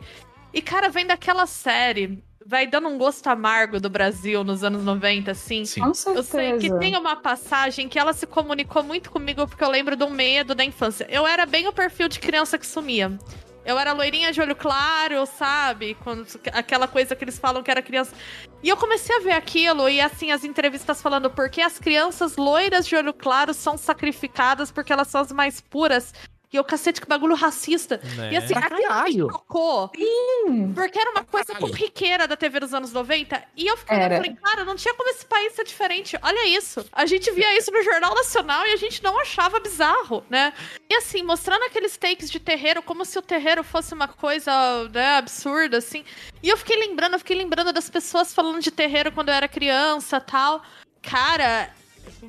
E, 0.55 0.61
cara, 0.61 0.87
vem 0.87 1.05
daquela 1.05 1.45
série. 1.45 2.23
Vai 2.45 2.65
dando 2.65 2.87
um 2.87 2.97
gosto 2.97 3.27
amargo 3.27 3.77
do 3.77 3.89
Brasil 3.89 4.41
nos 4.41 4.63
anos 4.63 4.85
90, 4.85 5.31
assim. 5.31 5.65
Sim. 5.65 5.81
Com 5.81 5.87
Eu 5.87 5.93
certeza. 5.93 6.23
sei 6.23 6.57
que 6.59 6.79
tem 6.79 6.95
uma 6.95 7.17
passagem 7.17 7.89
que 7.89 7.99
ela 7.99 8.13
se 8.13 8.25
comunicou 8.25 8.81
muito 8.81 9.11
comigo 9.11 9.45
porque 9.45 9.63
eu 9.63 9.69
lembro 9.69 9.97
de 9.97 10.05
um 10.05 10.09
medo 10.09 10.55
da 10.55 10.63
infância. 10.63 11.05
Eu 11.09 11.27
era 11.27 11.45
bem 11.45 11.67
o 11.67 11.73
perfil 11.73 12.07
de 12.07 12.21
criança 12.21 12.57
que 12.57 12.65
sumia. 12.65 13.19
Eu 13.65 13.77
era 13.77 13.91
loirinha 13.91 14.31
de 14.31 14.39
olho 14.39 14.55
claro, 14.55 15.25
sabe? 15.25 15.97
Quando, 16.03 16.25
aquela 16.53 16.87
coisa 16.87 17.15
que 17.17 17.25
eles 17.25 17.37
falam 17.37 17.61
que 17.61 17.71
era 17.71 17.81
criança. 17.81 18.15
E 18.63 18.69
eu 18.69 18.77
comecei 18.77 19.13
a 19.13 19.19
ver 19.19 19.31
aquilo 19.31 19.89
e 19.89 19.99
assim, 19.99 20.31
as 20.31 20.45
entrevistas 20.45 21.01
falando 21.01 21.29
por 21.29 21.49
que 21.49 21.61
as 21.61 21.79
crianças 21.79 22.37
loiras 22.37 22.87
de 22.87 22.95
olho 22.95 23.13
claro 23.13 23.53
são 23.53 23.75
sacrificadas 23.75 24.71
porque 24.71 24.93
elas 24.93 25.09
são 25.09 25.19
as 25.19 25.31
mais 25.33 25.59
puras. 25.59 26.13
E 26.55 26.57
eu, 26.57 26.63
cacete, 26.63 27.01
que 27.01 27.07
bagulho 27.07 27.35
racista. 27.35 27.99
Né? 28.15 28.31
E 28.31 28.37
assim, 28.37 28.53
Pra 28.53 28.59
aquilo 28.67 28.77
me 28.79 28.87
caralho. 28.87 29.27
tocou. 29.27 29.91
Sim. 29.93 30.71
Porque 30.73 30.97
era 30.97 31.11
uma 31.11 31.23
coisa 31.25 31.47
caralho. 31.53 31.67
corriqueira 31.69 32.25
da 32.27 32.37
TV 32.37 32.61
dos 32.61 32.73
anos 32.73 32.93
90. 32.93 33.43
E 33.57 33.67
eu 33.67 33.75
fiquei 33.75 33.95
Era. 33.97 34.05
olhando 34.15 34.25
e 34.25 34.27
falei, 34.29 34.41
cara, 34.41 34.63
não 34.63 34.75
tinha 34.77 34.93
como 34.93 35.09
esse 35.09 35.25
país 35.25 35.51
ser 35.53 35.65
diferente. 35.65 36.17
Olha 36.21 36.47
isso. 36.47 36.85
A 36.93 37.05
gente 37.05 37.29
via 37.31 37.57
isso 37.57 37.71
no 37.71 37.83
Jornal 37.83 38.15
Nacional 38.15 38.65
e 38.67 38.71
a 38.71 38.77
gente 38.77 39.03
não 39.03 39.19
achava 39.19 39.59
bizarro, 39.59 40.23
né? 40.29 40.53
E 40.89 40.95
assim, 40.95 41.23
mostrando 41.23 41.63
aqueles 41.63 41.97
takes 41.97 42.31
de 42.31 42.39
terreiro 42.39 42.81
como 42.81 43.03
se 43.03 43.19
o 43.19 43.21
terreiro 43.21 43.61
fosse 43.63 43.93
uma 43.93 44.07
coisa 44.07 44.87
né, 44.93 45.17
absurda, 45.17 45.77
assim. 45.79 46.05
E 46.41 46.47
eu 46.47 46.55
fiquei 46.55 46.77
lembrando, 46.77 47.13
eu 47.13 47.19
fiquei 47.19 47.35
lembrando 47.35 47.73
das 47.73 47.89
pessoas 47.89 48.33
falando 48.33 48.61
de 48.61 48.71
terreiro 48.71 49.11
quando 49.11 49.27
eu 49.29 49.35
era 49.35 49.47
criança 49.49 50.21
tal. 50.21 50.63
Cara, 51.01 51.69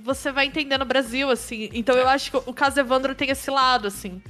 você 0.02 0.30
vai 0.32 0.46
entendendo 0.46 0.82
o 0.82 0.86
Brasil, 0.86 1.30
assim. 1.30 1.68
Então 1.72 1.96
eu 1.96 2.08
acho 2.08 2.30
que 2.30 2.36
o 2.36 2.52
caso 2.52 2.78
Evandro 2.80 3.14
tem 3.14 3.30
esse 3.30 3.50
lado, 3.50 3.86
assim. 3.88 4.22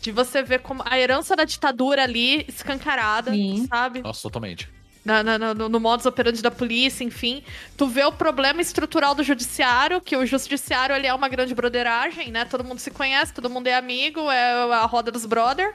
De 0.00 0.10
você 0.10 0.42
ver 0.42 0.60
como 0.60 0.82
a 0.86 0.98
herança 0.98 1.36
da 1.36 1.44
ditadura 1.44 2.02
ali 2.04 2.44
escancarada, 2.48 3.30
Sim. 3.32 3.66
sabe? 3.68 4.00
Nossa, 4.02 4.22
totalmente. 4.22 4.68
Na- 5.04 5.22
na- 5.22 5.54
no, 5.54 5.68
no 5.68 5.80
modus 5.80 6.04
operandi 6.06 6.42
da 6.42 6.50
polícia, 6.50 7.04
enfim. 7.04 7.42
Tu 7.76 7.86
vê 7.86 8.04
o 8.04 8.12
problema 8.12 8.60
estrutural 8.60 9.14
do 9.14 9.22
judiciário, 9.22 10.00
que 10.00 10.14
o 10.16 10.26
judiciário 10.26 10.94
ele 10.94 11.06
é 11.06 11.14
uma 11.14 11.28
grande 11.28 11.54
broderagem, 11.54 12.30
né? 12.30 12.44
Todo 12.44 12.64
mundo 12.64 12.78
se 12.78 12.90
conhece, 12.90 13.32
todo 13.32 13.48
mundo 13.48 13.66
é 13.66 13.74
amigo, 13.74 14.30
é 14.30 14.52
a 14.74 14.84
roda 14.84 15.10
dos 15.10 15.24
brother. 15.24 15.74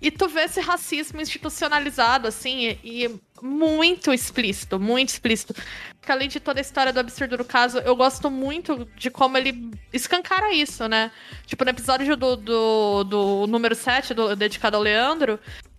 E 0.00 0.10
tu 0.10 0.28
vê 0.28 0.42
esse 0.42 0.60
racismo 0.60 1.20
institucionalizado, 1.20 2.28
assim, 2.28 2.78
e, 2.84 3.10
muito 3.40 4.12
explícito, 4.12 4.78
muito 4.78 5.10
explícito. 5.10 5.54
Porque 6.00 6.12
além 6.12 6.28
de 6.28 6.40
toda 6.40 6.60
a 6.60 6.62
história 6.62 6.92
do 6.92 7.00
absurdo 7.00 7.36
do 7.36 7.44
caso, 7.44 7.78
eu 7.78 7.96
gosto 7.96 8.30
muito 8.30 8.86
de 8.96 9.10
como 9.10 9.36
ele 9.36 9.70
escancara 9.92 10.52
isso, 10.52 10.86
né? 10.88 11.10
Tipo, 11.46 11.64
no 11.64 11.70
episódio 11.70 12.16
do, 12.16 12.36
do, 12.36 13.04
do 13.04 13.46
número 13.46 13.74
7, 13.74 14.14
do, 14.14 14.36
dedicado 14.36 14.76
ao 14.76 14.82
Leandro, 14.82 15.38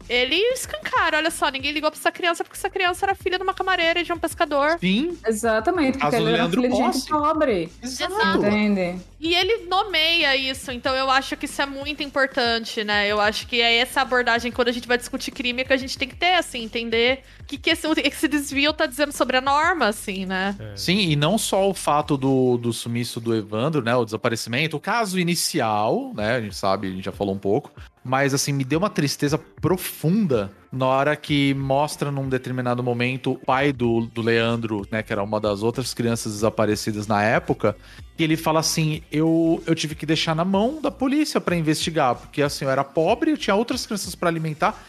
ele 0.10 0.36
escancara, 0.54 1.18
olha 1.18 1.32
só, 1.32 1.50
ninguém 1.50 1.72
ligou 1.72 1.90
pra 1.90 2.00
essa 2.00 2.12
criança 2.12 2.44
porque 2.44 2.58
essa 2.58 2.70
criança 2.70 3.06
era 3.06 3.16
filha 3.16 3.38
de 3.38 3.44
uma 3.44 3.54
camareira 3.54 4.00
e 4.00 4.04
de 4.04 4.14
um 4.14 4.18
pescador. 4.18 4.78
Sim, 4.80 5.18
Exatamente, 5.26 5.98
porque 5.98 6.16
ele 6.16 6.34
era 6.34 6.50
filho 6.50 6.70
de 6.70 6.76
gente 6.76 7.08
pobre. 7.10 7.70
exato. 7.82 8.38
Entende? 8.46 9.02
E 9.20 9.34
ele 9.34 9.66
nomeia 9.68 10.36
isso, 10.36 10.72
então 10.72 10.94
eu 10.96 11.10
acho 11.10 11.36
que 11.36 11.46
isso 11.46 11.62
é 11.62 11.66
muito 11.66 12.04
importante, 12.04 12.84
né? 12.84 13.08
Eu 13.08 13.20
acho 13.20 13.48
que 13.48 13.60
é 13.62 13.78
essa 13.78 14.02
abordagem 14.02 14.52
quando 14.52 14.68
a 14.68 14.72
gente 14.72 14.88
vai 14.88 14.98
discutir 14.98 15.32
crime 15.32 15.66
que 15.66 15.74
a 15.74 15.78
gente 15.78 15.98
tem 15.98 16.08
que 16.08 16.16
ter, 16.16 16.34
assim, 16.36 16.64
entender 16.64 17.24
que, 17.48 17.58
que 17.58 17.70
esse, 17.70 17.88
esse 18.04 18.28
desvio 18.28 18.74
tá 18.74 18.86
dizendo 18.86 19.12
sobre 19.12 19.38
a 19.38 19.42
norma, 19.42 19.88
assim, 19.88 20.26
né? 20.26 20.56
Sim, 20.76 21.10
e 21.10 21.16
não 21.16 21.38
só 21.38 21.70
o 21.70 21.74
fato 21.74 22.18
do, 22.18 22.58
do 22.58 22.74
sumiço 22.74 23.20
do 23.20 23.36
Evandro, 23.36 23.84
né? 23.84 23.96
O 23.96 24.06
desaparecimento, 24.06 24.78
o 24.78 24.80
caso 24.80 25.20
inicial, 25.20 26.14
né? 26.16 26.36
A 26.36 26.42
gente 26.42 26.56
sabe, 26.56 26.88
a 26.88 26.92
gente 26.92 27.06
já 27.06 27.12
falou 27.12 27.36
um 27.36 27.40
pouco. 27.40 27.72
Mas, 28.04 28.34
assim, 28.34 28.54
me 28.54 28.64
deu 28.64 28.78
uma 28.78 28.90
tristeza 28.90 29.38
profunda 29.38 30.52
na 30.72 30.86
hora 30.86 31.16
que 31.16 31.54
mostra 31.56 32.12
num 32.12 32.30
determinado 32.30 32.84
momento 32.84 33.32
o 33.32 33.36
pai 33.36 33.72
do, 33.74 34.02
do 34.02 34.22
Leandro, 34.22 34.86
né? 34.92 35.02
Que 35.02 35.12
era 35.12 35.24
uma 35.24 35.40
das 35.40 35.64
outras 35.64 35.94
crianças 35.94 36.34
desaparecidas 36.34 37.08
na 37.08 37.24
época. 37.24 37.76
E 38.18 38.24
ele 38.24 38.38
fala 38.38 38.60
assim: 38.60 39.02
eu, 39.12 39.62
eu 39.66 39.74
tive 39.74 39.96
que 39.96 40.06
deixar 40.06 40.36
na 40.36 40.46
mão 40.46 40.80
da 40.82 40.92
polícia 40.92 41.42
pra 41.42 41.56
investigar, 41.56 42.16
porque 42.16 42.42
assim, 42.42 42.66
eu 42.66 42.72
era 42.72 42.84
pobre, 42.84 43.32
eu 43.32 43.38
tinha 43.38 43.56
outras 43.56 43.86
crianças 43.86 44.14
pra 44.16 44.30
alimentar. 44.30 44.86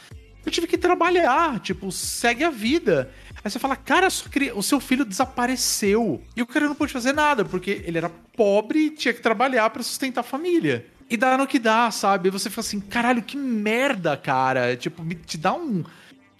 Eu 0.47 0.53
tive 0.53 0.69
que 0.69 0.79
trabalhar, 0.79 1.59
tipo, 1.59 1.91
segue 1.91 2.45
a 2.45 2.51
vida. 2.51 3.11
Aí 3.45 3.51
você 3.51 3.59
fala, 3.59 3.75
cara, 3.75 4.07
o 4.55 4.63
seu 4.63 4.79
filho 4.81 5.05
desapareceu. 5.05 6.23
E 6.37 6.41
o 6.43 6.47
cara 6.47 6.67
não 6.69 6.75
pôde 6.75 6.93
fazer 6.93 7.13
nada, 7.13 7.45
porque 7.45 7.83
ele 7.85 7.99
era 7.99 8.09
pobre 8.09 8.79
e 8.87 8.91
tinha 8.91 9.13
que 9.13 9.21
trabalhar 9.21 9.69
pra 9.71 9.83
sustentar 9.83 10.21
a 10.21 10.25
família. 10.25 10.87
E 11.11 11.17
dá 11.17 11.37
no 11.37 11.47
que 11.47 11.59
dá, 11.59 11.91
sabe? 11.91 12.29
E 12.29 12.33
você 12.33 12.49
fica 12.49 12.61
assim, 12.61 12.81
caralho, 12.81 13.23
que 13.23 13.37
merda, 13.37 14.17
cara. 14.17 14.77
Tipo, 14.77 15.03
me- 15.05 15.15
te 15.17 15.37
dá 15.37 15.53
um. 15.53 15.85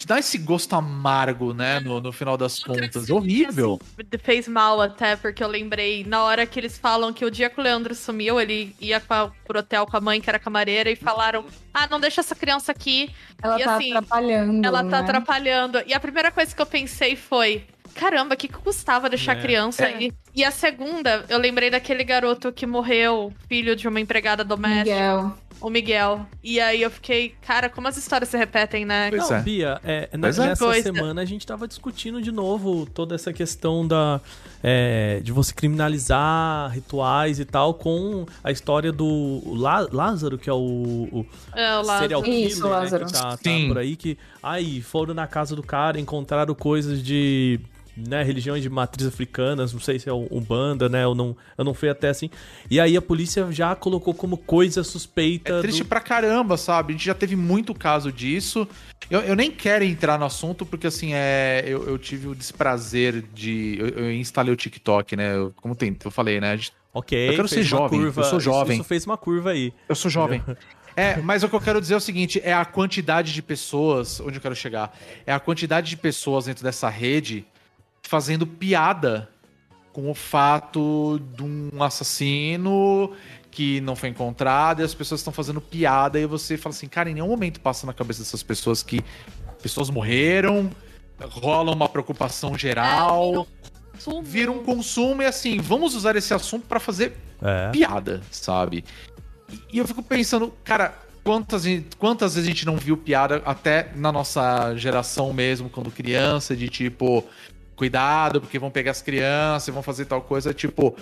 Te 0.07 0.11
dá 0.11 0.21
esse 0.21 0.39
gosto 0.39 0.73
amargo, 0.77 1.53
né? 1.53 1.81
No, 1.81 2.01
no 2.01 2.13
final 2.13 2.37
das 2.37 2.63
contas. 2.63 3.11
Horrível. 3.11 3.81
Fez 4.23 4.47
mal 4.47 4.81
até, 4.81 5.17
porque 5.17 5.43
eu 5.43 5.49
lembrei, 5.49 6.05
na 6.05 6.23
hora 6.23 6.47
que 6.47 6.61
eles 6.61 6.79
falam 6.79 7.13
que 7.13 7.25
o 7.25 7.31
dia 7.31 7.51
que 7.51 7.59
o 7.59 7.63
Leandro 7.63 7.93
sumiu, 7.93 8.41
ele 8.41 8.73
ia 8.81 9.01
pra, 9.01 9.33
pro 9.45 9.59
hotel 9.59 9.85
com 9.85 9.97
a 9.97 10.01
mãe, 10.01 10.21
que 10.21 10.31
era 10.31 10.39
camareira, 10.39 10.89
e 10.89 10.95
falaram: 10.95 11.45
Ah, 11.75 11.89
não 11.91 11.99
deixa 11.99 12.21
essa 12.21 12.37
criança 12.37 12.71
aqui. 12.71 13.11
Ela 13.43 13.61
E 13.61 13.65
tá 13.65 13.77
assim, 13.77 13.91
atrapalhando. 13.97 14.65
Ela 14.65 14.85
tá 14.85 14.91
né? 14.91 14.99
atrapalhando. 14.99 15.83
E 15.85 15.93
a 15.93 15.99
primeira 15.99 16.31
coisa 16.31 16.55
que 16.55 16.63
eu 16.63 16.67
pensei 16.67 17.17
foi: 17.17 17.65
caramba, 17.93 18.35
o 18.35 18.37
que, 18.37 18.47
que 18.47 18.55
custava 18.59 19.09
deixar 19.09 19.35
É. 19.35 19.39
a 19.41 19.43
criança 19.43 19.87
aí? 19.87 20.13
E 20.37 20.45
a 20.45 20.51
segunda, 20.51 21.25
eu 21.31 21.39
lembrei 21.39 21.71
daquele 21.71 22.05
garoto 22.05 22.53
que 22.53 22.67
morreu, 22.67 23.33
filho 23.49 23.75
de 23.75 23.89
uma 23.89 23.99
empregada 23.99 24.45
doméstica, 24.45 24.85
Miguel. 24.95 25.35
o 25.63 25.71
Miguel. 25.71 26.27
E 26.45 26.61
aí 26.61 26.83
eu 26.83 26.91
fiquei, 26.91 27.35
cara, 27.41 27.71
como 27.71 27.89
as 27.89 27.97
histórias 27.97 28.29
se 28.29 28.37
repetem, 28.37 28.85
né? 28.85 29.09
Pois 29.09 29.31
Não, 29.31 29.37
é. 29.39 29.41
Bia, 29.41 29.81
é, 29.83 30.11
na- 30.13 30.27
Pois 30.29 30.39
é. 30.39 30.47
nessa 30.49 30.63
Coisa. 30.67 30.83
semana 30.93 31.23
a 31.23 31.25
gente 31.25 31.47
tava 31.47 31.67
discutindo 31.67 32.21
de 32.21 32.31
novo 32.31 32.85
toda 32.85 33.15
essa 33.15 33.33
questão 33.33 33.89
da 33.89 34.21
é, 34.63 35.21
de 35.23 35.33
você 35.33 35.55
criminalizar 35.55 36.71
rituais 36.71 37.39
e 37.41 37.45
tal 37.47 37.73
com 37.73 38.27
a 38.45 38.51
história 38.51 38.93
do 38.93 39.41
Lá- 39.47 39.89
Lázaro, 39.91 40.37
que 40.37 40.51
é 40.51 40.53
o, 40.53 40.57
o 40.59 41.27
É, 41.55 41.75
o 41.79 41.83
Lázaro. 41.83 41.99
serial 42.01 42.23
killer, 42.23 42.47
Isso, 42.49 42.63
né, 42.65 42.69
Lázaro. 42.71 43.07
que 43.07 43.13
tá, 43.15 43.37
tá 43.39 43.51
por 43.69 43.79
aí, 43.79 43.97
que 43.97 44.19
aí 44.43 44.83
foram 44.83 45.15
na 45.15 45.27
casa 45.27 45.57
do 45.57 45.63
cara, 45.63 45.99
encontraram 45.99 46.55
coisas 46.55 47.03
de 47.03 47.59
né, 47.97 48.23
religiões 48.23 48.63
de 48.63 48.69
matriz 48.69 49.07
africanas, 49.07 49.73
não 49.73 49.81
sei 49.81 49.99
se 49.99 50.09
é 50.09 50.13
um 50.13 50.27
Umbanda, 50.31 50.89
né, 50.89 51.05
eu 51.05 51.15
não, 51.15 51.37
eu 51.57 51.65
não 51.65 51.73
fui 51.73 51.89
até 51.89 52.09
assim, 52.11 52.29
e 52.71 52.79
aí 52.79 52.97
a 52.97 53.01
polícia 53.03 53.51
já 53.51 53.75
colocou 53.75 54.13
como 54.13 54.37
coisa 54.37 54.85
suspeita 54.85 55.55
É 55.55 55.61
triste 55.63 55.83
do... 55.83 55.89
pra 55.89 56.01
caramba, 56.01 56.57
sabe? 56.57 56.93
A 56.93 56.97
gente 56.97 57.07
já 57.07 57.15
teve 57.15 57.35
muito 57.37 57.73
caso 57.75 58.13
disso. 58.13 58.69
Eu, 59.11 59.21
eu 59.21 59.37
nem 59.37 59.51
quero 59.51 59.85
entrar 59.85 60.19
no 60.19 60.25
assunto, 60.25 60.67
porque 60.67 60.87
assim, 60.87 61.11
é, 61.15 61.63
eu, 61.67 61.87
eu 61.89 61.97
tive 61.99 62.29
o 62.29 62.35
desprazer 62.35 63.23
de. 63.33 63.77
Eu, 63.79 63.89
eu 64.05 64.13
instalei 64.13 64.53
o 64.53 64.57
TikTok, 64.57 65.15
né? 65.17 65.37
Eu, 65.37 65.53
como 65.57 65.75
tem, 65.77 65.97
eu 66.05 66.11
falei, 66.11 66.41
né? 66.41 66.57
Gente- 66.57 66.73
Ok, 66.93 67.29
Eu 67.29 67.35
quero 67.35 67.47
ser 67.49 67.63
jovem, 67.63 67.99
eu 68.01 68.07
curva- 68.07 68.23
sou 68.25 68.39
isso- 68.39 68.45
jovem. 68.45 68.77
Isso, 68.79 68.85
fez 68.85 69.05
uma 69.05 69.17
curva 69.19 69.51
aí. 69.51 69.73
Eu 69.89 69.95
sou 69.95 70.11
jovem. 70.11 70.43
É, 70.97 71.19
mas 71.19 71.43
o 71.43 71.49
que 71.49 71.55
eu 71.55 71.61
quero 71.61 71.79
dizer 71.81 71.93
é 71.95 71.97
o 71.99 72.01
seguinte: 72.01 72.41
é 72.43 72.55
a 72.55 72.65
quantidade 72.65 73.33
de 73.35 73.43
pessoas. 73.43 74.19
Onde 74.19 74.39
eu 74.39 74.41
quero 74.41 74.57
chegar? 74.57 74.97
É 75.27 75.33
a 75.33 75.39
quantidade 75.39 75.91
de 75.91 75.97
pessoas 75.99 76.47
dentro 76.47 76.65
dessa 76.65 76.89
rede 76.89 77.45
fazendo 78.07 78.47
piada 78.47 79.29
com 79.93 80.11
o 80.11 80.15
fato 80.15 81.21
de 81.35 81.43
um 81.43 81.83
assassino 81.83 83.13
que 83.51 83.81
não 83.81 83.97
foi 83.97 84.11
encontrado 84.11 84.81
e 84.81 84.85
as 84.85 84.95
pessoas 84.95 85.21
estão 85.21 85.33
fazendo 85.33 85.61
piada 85.61 86.21
e 86.21 86.27
você 86.27 86.57
fala 86.59 86.75
assim, 86.75 86.87
cara, 86.87 87.11
em 87.11 87.15
nenhum 87.15 87.29
momento 87.29 87.61
passa 87.61 87.87
na 87.87 87.95
cabeça 87.95 88.21
dessas 88.23 88.43
pessoas 88.43 88.83
que 88.83 89.01
pessoas 89.63 89.89
morreram, 89.89 90.71
rola 91.19 91.73
uma 91.73 91.89
preocupação 91.89 92.57
geral, 92.59 93.47
Sumo. 93.99 94.23
vira 94.23 94.53
um 94.53 94.63
consumo 94.63 95.23
e 95.23 95.27
assim, 95.27 95.59
vamos 95.59 95.95
usar 95.95 96.15
esse 96.17 96.35
assunto 96.35 96.67
pra 96.67 96.79
fazer 96.79 97.17
É. 97.43 97.71
piada, 97.71 98.21
sabe? 98.31 98.85
E 99.73 99.79
eu 99.79 99.87
fico 99.87 100.03
pensando, 100.03 100.53
cara, 100.63 100.95
quantas, 101.25 101.65
quantas 101.99 102.35
vezes 102.35 102.47
a 102.47 102.53
gente 102.53 102.67
não 102.67 102.77
viu 102.77 102.97
piada 102.97 103.43
até 103.47 103.91
na 103.97 104.13
nossa 104.13 104.75
geração 104.77 105.33
mesmo, 105.33 105.71
quando 105.71 105.91
criança, 105.91 106.55
de 106.55 106.69
tipo, 106.69 107.25
cuidado, 107.77 108.41
porque 108.41 108.59
vão 108.59 108.71
pegar 108.71 108.91
as 108.91 109.03
crianças 109.03 109.73
vão 109.73 109.83
fazer 109.83 110.07
tal 110.07 110.23
coisa, 110.23 110.53
tipo. 110.53 110.97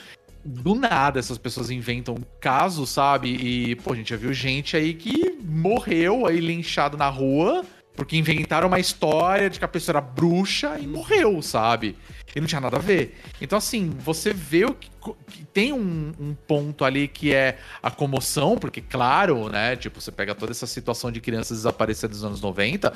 Do 0.46 0.74
nada 0.74 1.18
essas 1.18 1.38
pessoas 1.38 1.70
inventam 1.70 2.16
casos, 2.38 2.90
sabe? 2.90 3.30
E, 3.30 3.76
pô, 3.76 3.94
a 3.94 3.96
gente 3.96 4.10
já 4.10 4.16
viu 4.16 4.30
gente 4.34 4.76
aí 4.76 4.92
que 4.92 5.38
morreu 5.42 6.26
aí 6.26 6.38
linchado 6.38 6.98
na 6.98 7.08
rua 7.08 7.64
porque 7.96 8.16
inventaram 8.16 8.68
uma 8.68 8.80
história 8.80 9.48
de 9.48 9.58
que 9.58 9.64
a 9.64 9.68
pessoa 9.68 9.94
era 9.94 10.00
bruxa 10.00 10.78
e 10.80 10.86
morreu, 10.86 11.40
sabe? 11.40 11.96
E 12.34 12.40
não 12.40 12.46
tinha 12.46 12.60
nada 12.60 12.76
a 12.76 12.80
ver. 12.80 13.16
Então, 13.40 13.56
assim, 13.56 13.90
você 14.00 14.32
vê 14.32 14.64
o 14.64 14.74
que, 14.74 14.90
que 15.28 15.44
tem 15.44 15.72
um, 15.72 16.12
um 16.18 16.34
ponto 16.34 16.84
ali 16.84 17.06
que 17.06 17.32
é 17.32 17.58
a 17.80 17.90
comoção, 17.90 18.58
porque, 18.58 18.80
claro, 18.80 19.48
né? 19.48 19.76
Tipo, 19.76 20.00
você 20.00 20.10
pega 20.10 20.34
toda 20.34 20.50
essa 20.50 20.66
situação 20.66 21.12
de 21.12 21.20
crianças 21.20 21.58
desaparecidas 21.58 22.16
dos 22.16 22.24
anos 22.24 22.40
90, 22.40 22.92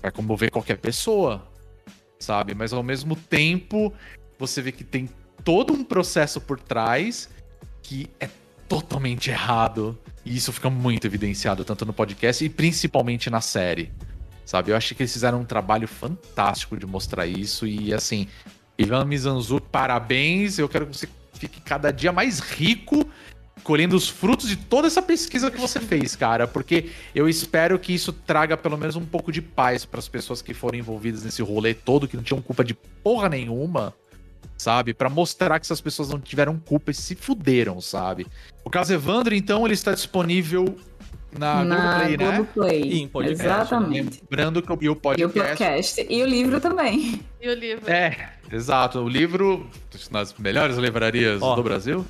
vai 0.00 0.10
comover 0.10 0.50
qualquer 0.50 0.78
pessoa, 0.78 1.46
sabe? 2.22 2.54
Mas 2.54 2.72
ao 2.72 2.82
mesmo 2.82 3.16
tempo, 3.16 3.92
você 4.38 4.62
vê 4.62 4.72
que 4.72 4.84
tem 4.84 5.08
todo 5.44 5.72
um 5.72 5.84
processo 5.84 6.40
por 6.40 6.58
trás 6.58 7.28
que 7.82 8.08
é 8.20 8.28
totalmente 8.68 9.30
errado. 9.30 9.98
E 10.24 10.36
isso 10.36 10.52
fica 10.52 10.70
muito 10.70 11.06
evidenciado, 11.06 11.64
tanto 11.64 11.84
no 11.84 11.92
podcast 11.92 12.44
e 12.44 12.48
principalmente 12.48 13.28
na 13.28 13.40
série. 13.40 13.92
Sabe? 14.44 14.70
Eu 14.70 14.76
acho 14.76 14.94
que 14.94 15.02
eles 15.02 15.12
fizeram 15.12 15.40
um 15.40 15.44
trabalho 15.44 15.88
fantástico 15.88 16.76
de 16.76 16.86
mostrar 16.86 17.26
isso. 17.26 17.66
E 17.66 17.92
assim, 17.92 18.28
Ivan 18.78 19.04
Mizanzu, 19.04 19.60
parabéns. 19.60 20.58
Eu 20.58 20.68
quero 20.68 20.86
que 20.86 20.96
você 20.96 21.08
fique 21.34 21.60
cada 21.60 21.90
dia 21.90 22.12
mais 22.12 22.38
rico 22.38 23.06
colhendo 23.62 23.96
os 23.96 24.08
frutos 24.08 24.48
de 24.48 24.56
toda 24.56 24.86
essa 24.86 25.00
pesquisa 25.00 25.50
que 25.50 25.58
você 25.58 25.78
fez, 25.78 26.16
cara, 26.16 26.46
porque 26.46 26.90
eu 27.14 27.28
espero 27.28 27.78
que 27.78 27.92
isso 27.92 28.12
traga 28.12 28.56
pelo 28.56 28.76
menos 28.76 28.96
um 28.96 29.04
pouco 29.04 29.30
de 29.30 29.40
paz 29.40 29.84
para 29.84 30.00
as 30.00 30.08
pessoas 30.08 30.42
que 30.42 30.52
foram 30.52 30.78
envolvidas 30.78 31.22
nesse 31.22 31.42
rolê 31.42 31.74
todo, 31.74 32.08
que 32.08 32.16
não 32.16 32.24
tinham 32.24 32.42
culpa 32.42 32.64
de 32.64 32.74
porra 32.74 33.28
nenhuma, 33.28 33.94
sabe? 34.58 34.92
Para 34.94 35.08
mostrar 35.08 35.58
que 35.60 35.66
essas 35.66 35.80
pessoas 35.80 36.08
não 36.08 36.20
tiveram 36.20 36.58
culpa 36.58 36.90
e 36.90 36.94
se 36.94 37.14
fuderam, 37.14 37.80
sabe? 37.80 38.26
O 38.64 38.70
caso 38.70 38.92
Evandro, 38.92 39.34
então, 39.34 39.64
ele 39.64 39.74
está 39.74 39.92
disponível 39.92 40.76
na, 41.38 41.64
na 41.64 41.76
Globoplay, 41.76 42.16
né? 42.16 42.36
Globoplay. 42.36 42.82
E 42.82 43.00
em 43.00 43.08
podcast, 43.08 43.44
Exatamente. 43.44 44.22
Lembrando 44.22 44.62
que 44.62 44.72
o, 44.72 44.78
e 44.80 44.88
o 44.88 44.90
E 44.90 44.90
o 44.90 44.96
podcast. 44.96 45.38
podcast. 45.38 46.06
E 46.08 46.22
o 46.22 46.26
livro 46.26 46.60
também. 46.60 47.20
E 47.40 47.48
o 47.48 47.54
livro. 47.54 47.90
É, 47.90 48.30
exato. 48.50 49.00
O 49.00 49.08
livro 49.08 49.68
nas 50.10 50.34
melhores 50.34 50.76
livrarias 50.76 51.40
Ó, 51.40 51.54
do 51.54 51.62
Brasil. 51.62 52.04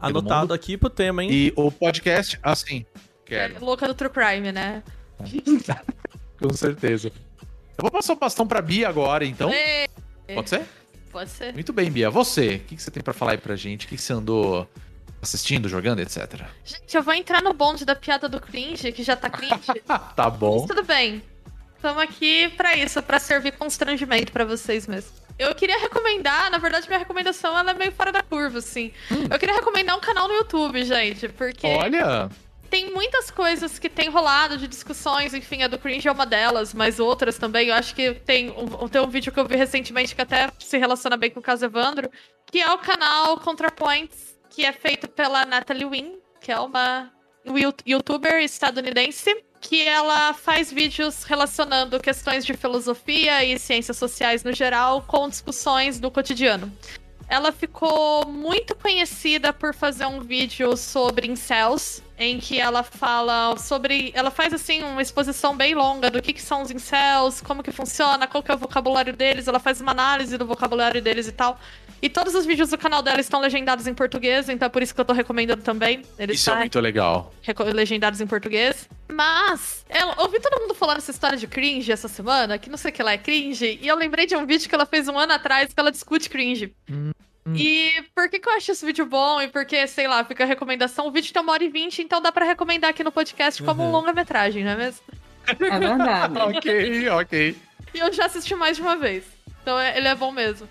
Anotado 0.00 0.54
aqui 0.54 0.76
pro 0.76 0.88
tema, 0.88 1.22
hein? 1.24 1.30
E 1.30 1.52
o 1.56 1.70
podcast, 1.70 2.38
assim, 2.42 2.84
É 2.94 3.00
quero, 3.24 3.64
louca 3.64 3.86
do 3.86 3.94
True 3.94 4.10
Crime, 4.10 4.52
né? 4.52 4.82
com 6.40 6.52
certeza. 6.52 7.08
Eu 7.76 7.82
vou 7.82 7.90
passar 7.90 8.12
o 8.12 8.16
bastão 8.16 8.46
pra 8.46 8.62
Bia 8.62 8.88
agora, 8.88 9.24
então. 9.24 9.50
É, 9.50 9.86
Pode 10.34 10.50
ser? 10.50 10.66
pode 11.10 11.30
ser. 11.30 11.52
Muito 11.54 11.72
bem, 11.72 11.90
Bia. 11.90 12.10
Você, 12.10 12.56
o 12.56 12.60
que, 12.60 12.76
que 12.76 12.82
você 12.82 12.90
tem 12.90 13.02
pra 13.02 13.12
falar 13.12 13.32
aí 13.32 13.38
pra 13.38 13.56
gente? 13.56 13.86
O 13.86 13.88
que, 13.88 13.96
que 13.96 14.02
você 14.02 14.12
andou 14.12 14.68
assistindo, 15.20 15.68
jogando, 15.68 16.00
etc? 16.00 16.42
Gente, 16.64 16.96
eu 16.96 17.02
vou 17.02 17.14
entrar 17.14 17.42
no 17.42 17.52
bonde 17.52 17.84
da 17.84 17.96
piada 17.96 18.28
do 18.28 18.40
cringe, 18.40 18.92
que 18.92 19.02
já 19.02 19.16
tá 19.16 19.28
cringe. 19.28 19.82
tá 20.14 20.30
bom. 20.30 20.60
Mas 20.60 20.68
tudo 20.68 20.84
bem. 20.84 21.22
Estamos 21.78 22.02
aqui 22.02 22.48
pra 22.56 22.76
isso, 22.76 23.00
pra 23.00 23.20
servir 23.20 23.52
constrangimento 23.52 24.32
pra 24.32 24.44
vocês 24.44 24.88
mesmo. 24.88 25.12
Eu 25.38 25.54
queria 25.54 25.78
recomendar, 25.78 26.50
na 26.50 26.58
verdade, 26.58 26.88
minha 26.88 26.98
recomendação 26.98 27.56
ela 27.56 27.70
é 27.70 27.74
meio 27.74 27.92
fora 27.92 28.10
da 28.10 28.20
curva, 28.20 28.58
assim. 28.58 28.92
Eu 29.30 29.38
queria 29.38 29.54
recomendar 29.54 29.96
um 29.96 30.00
canal 30.00 30.26
no 30.26 30.34
YouTube, 30.34 30.82
gente, 30.82 31.28
porque 31.28 31.68
Olha, 31.68 32.28
tem 32.68 32.92
muitas 32.92 33.30
coisas 33.30 33.78
que 33.78 33.88
tem 33.88 34.08
rolado 34.08 34.58
de 34.58 34.66
discussões, 34.66 35.32
enfim, 35.32 35.62
a 35.62 35.68
do 35.68 35.78
Cringe 35.78 36.08
é 36.08 36.10
uma 36.10 36.26
delas, 36.26 36.74
mas 36.74 36.98
outras 36.98 37.38
também. 37.38 37.68
Eu 37.68 37.76
acho 37.76 37.94
que 37.94 38.12
tem 38.12 38.50
um, 38.50 38.88
tem 38.88 39.00
um 39.00 39.06
vídeo 39.06 39.30
que 39.30 39.38
eu 39.38 39.46
vi 39.46 39.54
recentemente 39.54 40.16
que 40.16 40.20
até 40.20 40.50
se 40.58 40.76
relaciona 40.76 41.16
bem 41.16 41.30
com 41.30 41.38
o 41.38 41.42
caso 41.42 41.64
Evandro, 41.64 42.10
que 42.50 42.60
é 42.60 42.72
o 42.72 42.78
canal 42.78 43.38
ContraPoints, 43.38 44.36
que 44.50 44.64
é 44.64 44.72
feito 44.72 45.06
pela 45.06 45.46
Natalie 45.46 45.84
Wynn, 45.84 46.18
que 46.40 46.50
é 46.50 46.58
uma 46.58 47.12
youtuber 47.86 48.42
estadunidense, 48.42 49.44
que 49.60 49.86
ela 49.86 50.32
faz 50.32 50.72
vídeos 50.72 51.24
relacionando 51.24 51.98
questões 52.00 52.44
de 52.44 52.54
filosofia 52.54 53.44
e 53.44 53.58
ciências 53.58 53.96
sociais 53.96 54.44
no 54.44 54.52
geral 54.52 55.02
com 55.02 55.28
discussões 55.28 55.98
do 55.98 56.10
cotidiano. 56.10 56.72
Ela 57.28 57.52
ficou 57.52 58.26
muito 58.26 58.74
conhecida 58.74 59.52
por 59.52 59.74
fazer 59.74 60.06
um 60.06 60.20
vídeo 60.20 60.74
sobre 60.78 61.26
incels, 61.26 62.02
em 62.18 62.38
que 62.38 62.58
ela 62.58 62.82
fala 62.82 63.54
sobre. 63.58 64.10
Ela 64.14 64.30
faz 64.30 64.54
assim 64.54 64.82
uma 64.82 65.02
exposição 65.02 65.54
bem 65.54 65.74
longa 65.74 66.10
do 66.10 66.22
que, 66.22 66.32
que 66.32 66.40
são 66.40 66.62
os 66.62 66.70
incels, 66.70 67.42
como 67.42 67.62
que 67.62 67.70
funciona, 67.70 68.26
qual 68.26 68.42
que 68.42 68.50
é 68.50 68.54
o 68.54 68.58
vocabulário 68.58 69.12
deles, 69.14 69.46
ela 69.46 69.58
faz 69.58 69.78
uma 69.78 69.92
análise 69.92 70.38
do 70.38 70.46
vocabulário 70.46 71.02
deles 71.02 71.28
e 71.28 71.32
tal. 71.32 71.60
E 72.00 72.08
todos 72.08 72.34
os 72.34 72.46
vídeos 72.46 72.70
do 72.70 72.78
canal 72.78 73.02
dela 73.02 73.20
estão 73.20 73.40
legendados 73.40 73.86
em 73.88 73.92
português, 73.94 74.48
então 74.48 74.66
é 74.66 74.68
por 74.68 74.82
isso 74.82 74.94
que 74.94 75.00
eu 75.00 75.04
tô 75.04 75.12
recomendando 75.12 75.62
também. 75.62 76.02
Ele 76.18 76.32
isso 76.32 76.48
é 76.50 76.52
está 76.52 76.56
muito 76.56 76.78
legal. 76.80 77.34
legendados 77.74 78.20
em 78.20 78.26
português. 78.26 78.88
Mas, 79.08 79.84
ela, 79.88 80.14
ouvi 80.22 80.38
todo 80.40 80.60
mundo 80.60 80.74
falando 80.74 80.98
essa 80.98 81.10
história 81.10 81.36
de 81.36 81.46
cringe 81.48 81.90
essa 81.90 82.06
semana, 82.06 82.56
que 82.56 82.70
não 82.70 82.76
sei 82.76 82.90
o 82.90 82.94
que 82.94 83.02
lá 83.02 83.12
é 83.12 83.18
cringe, 83.18 83.78
e 83.82 83.88
eu 83.88 83.96
lembrei 83.96 84.26
de 84.26 84.36
um 84.36 84.46
vídeo 84.46 84.68
que 84.68 84.74
ela 84.74 84.86
fez 84.86 85.08
um 85.08 85.18
ano 85.18 85.32
atrás 85.32 85.72
que 85.74 85.80
ela 85.80 85.90
discute 85.90 86.30
cringe. 86.30 86.72
E 87.54 88.04
por 88.14 88.28
que, 88.28 88.38
que 88.38 88.48
eu 88.48 88.52
acho 88.52 88.70
esse 88.72 88.84
vídeo 88.84 89.06
bom? 89.06 89.40
E 89.40 89.48
porque, 89.48 89.86
sei 89.86 90.06
lá, 90.06 90.22
fica 90.22 90.44
a 90.44 90.46
recomendação. 90.46 91.06
O 91.06 91.10
vídeo 91.10 91.32
tem 91.32 91.40
uma 91.42 91.52
hora 91.52 91.64
e 91.64 91.68
vinte, 91.68 92.02
então 92.02 92.20
dá 92.20 92.30
pra 92.30 92.44
recomendar 92.44 92.90
aqui 92.90 93.02
no 93.02 93.10
podcast 93.10 93.62
como 93.62 93.82
um 93.82 93.86
Uhum. 93.86 93.92
longa-metragem, 93.92 94.62
não 94.64 94.72
é 94.72 94.76
mesmo? 94.76 95.00
É 95.46 95.54
verdade. 95.54 96.38
ok, 96.58 97.08
ok. 97.08 97.56
E 97.94 97.98
eu 97.98 98.12
já 98.12 98.26
assisti 98.26 98.54
mais 98.54 98.76
de 98.76 98.82
uma 98.82 98.96
vez. 98.96 99.24
Então 99.62 99.78
é- 99.80 99.96
ele 99.96 100.08
é 100.08 100.14
bom 100.14 100.30
mesmo. 100.30 100.68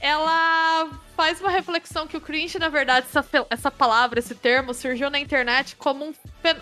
Ela 0.00 0.90
faz 1.16 1.40
uma 1.40 1.50
reflexão 1.50 2.06
que 2.06 2.16
o 2.16 2.20
cringe, 2.20 2.58
na 2.58 2.68
verdade, 2.68 3.06
essa, 3.08 3.24
essa 3.50 3.70
palavra, 3.70 4.18
esse 4.18 4.34
termo, 4.34 4.74
surgiu 4.74 5.08
na 5.10 5.18
internet 5.18 5.74
como 5.76 6.04
um, 6.04 6.12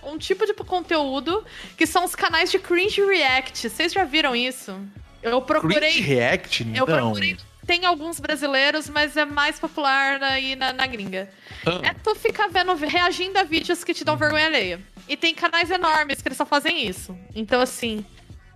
um 0.05 0.19
tipo 0.19 0.47
de 0.47 0.55
conteúdo 0.55 1.45
que 1.77 1.87
são 1.87 2.05
os 2.05 2.15
canais 2.15 2.51
de 2.51 2.59
cringe 2.59 3.05
react. 3.05 3.69
Vocês 3.69 3.93
já 3.93 4.05
viram 4.05 4.35
isso? 4.35 4.79
Eu 5.23 5.41
procurei. 5.43 5.79
Cringe 5.79 6.01
React, 6.03 6.63
Eu 6.75 6.87
não. 6.87 7.13
procurei. 7.13 7.37
Tem 7.67 7.87
alguns 7.87 8.21
brasileiros, 8.21 8.91
mas 8.91 9.17
é 9.17 9.25
mais 9.25 9.59
popular 9.59 10.23
aí 10.23 10.55
na, 10.55 10.73
na 10.75 10.87
gringa. 10.87 11.31
Ah. 11.65 11.81
É 11.89 11.95
tu 11.95 12.15
ficar 12.15 12.49
vendo, 12.49 12.75
reagindo 12.75 13.39
a 13.39 13.43
vídeos 13.43 13.83
que 13.83 13.95
te 13.95 14.05
dão 14.05 14.19
vergonha 14.19 14.45
alheia. 14.47 14.81
E 15.09 15.17
tem 15.17 15.35
canais 15.35 15.71
enormes 15.71 16.21
que 16.21 16.29
eles 16.29 16.37
só 16.37 16.45
fazem 16.45 16.87
isso. 16.87 17.19
Então, 17.35 17.61
assim. 17.63 18.05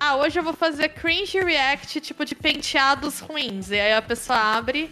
Ah, 0.00 0.16
hoje 0.16 0.38
eu 0.38 0.42
vou 0.44 0.52
fazer 0.52 0.90
cringe 0.90 1.38
react, 1.38 2.00
tipo 2.00 2.24
de 2.24 2.34
penteados 2.34 3.18
ruins. 3.20 3.70
E 3.70 3.78
aí 3.80 3.92
a 3.92 4.02
pessoa 4.02 4.38
abre 4.38 4.90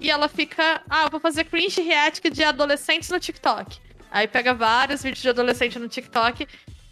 e 0.00 0.10
ela 0.10 0.28
fica, 0.28 0.82
ah, 0.90 1.04
eu 1.04 1.10
vou 1.10 1.20
fazer 1.20 1.44
cringe 1.44 1.80
react 1.80 2.28
de 2.28 2.42
adolescentes 2.42 3.08
no 3.08 3.20
TikTok. 3.20 3.78
Aí 4.10 4.26
pega 4.26 4.54
vários 4.54 5.02
vídeos 5.02 5.22
de 5.22 5.28
adolescente 5.28 5.78
no 5.78 5.88
TikTok 5.88 6.46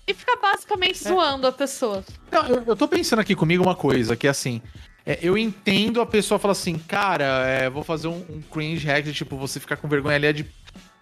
e 0.07 0.14
fica 0.14 0.37
basicamente 0.37 1.03
zoando 1.03 1.47
a 1.47 1.53
pessoa. 1.53 2.05
Não, 2.31 2.47
eu, 2.47 2.62
eu 2.67 2.77
tô 2.77 2.87
pensando 2.87 3.19
aqui 3.21 3.35
comigo 3.35 3.64
uma 3.64 3.75
coisa, 3.75 4.14
que 4.17 4.27
é 4.27 4.31
assim. 4.31 4.62
é, 5.05 5.19
eu 5.23 5.39
entendo 5.39 6.01
a 6.01 6.07
pessoa 6.07 6.39
falar 6.39 6.53
assim, 6.53 6.79
cara, 6.79 7.47
é, 7.47 7.71
vou 7.71 7.83
fazer 7.83 8.09
um, 8.09 8.25
um 8.29 8.43
cringe 8.43 8.87
hack, 8.87 9.07
tipo, 9.12 9.37
você 9.37 9.59
ficar 9.59 9.77
com 9.77 9.89
vergonha 9.89 10.17
ali 10.17 10.27
é 10.27 10.33
de, 10.33 10.47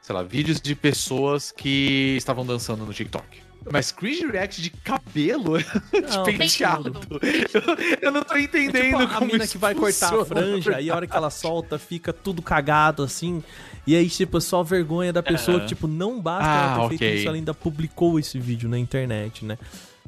sei 0.00 0.14
lá, 0.14 0.22
vídeos 0.22 0.60
de 0.60 0.74
pessoas 0.74 1.50
que 1.50 2.14
estavam 2.16 2.44
dançando 2.46 2.86
no 2.86 2.92
TikTok. 2.92 3.43
Mas 3.70 3.90
cringe 3.90 4.26
react 4.26 4.60
de 4.62 4.70
cabelo? 4.70 5.58
de 5.92 6.00
Não, 6.02 6.24
penteado. 6.24 6.92
Eu, 7.10 7.98
eu 8.02 8.12
não 8.12 8.22
tô 8.22 8.34
É 8.34 8.42
entendendo 8.42 8.84
tipo 8.84 8.96
a 8.98 9.06
como 9.18 9.26
mina 9.32 9.44
isso 9.44 9.52
que 9.52 9.58
vai 9.58 9.74
cortar 9.74 10.14
a 10.20 10.24
franja 10.24 10.80
e 10.80 10.90
a 10.90 10.96
hora 10.96 11.06
que 11.06 11.16
ela 11.16 11.30
solta 11.30 11.78
fica 11.78 12.12
tudo 12.12 12.42
cagado 12.42 13.02
assim. 13.02 13.42
E 13.86 13.94
aí, 13.96 14.08
tipo, 14.08 14.38
é 14.38 14.40
só 14.40 14.62
vergonha 14.62 15.12
da 15.12 15.22
pessoa 15.22 15.60
que, 15.60 15.66
tipo, 15.66 15.86
não 15.86 16.20
basta 16.20 16.50
Ah, 16.50 16.56
ela 16.56 16.74
ter 16.82 16.88
feito 16.88 17.02
ok. 17.04 17.14
isso, 17.16 17.28
ela 17.28 17.36
ainda 17.36 17.52
publicou 17.54 18.18
esse 18.18 18.38
vídeo 18.38 18.68
na 18.68 18.78
internet, 18.78 19.44
né? 19.44 19.58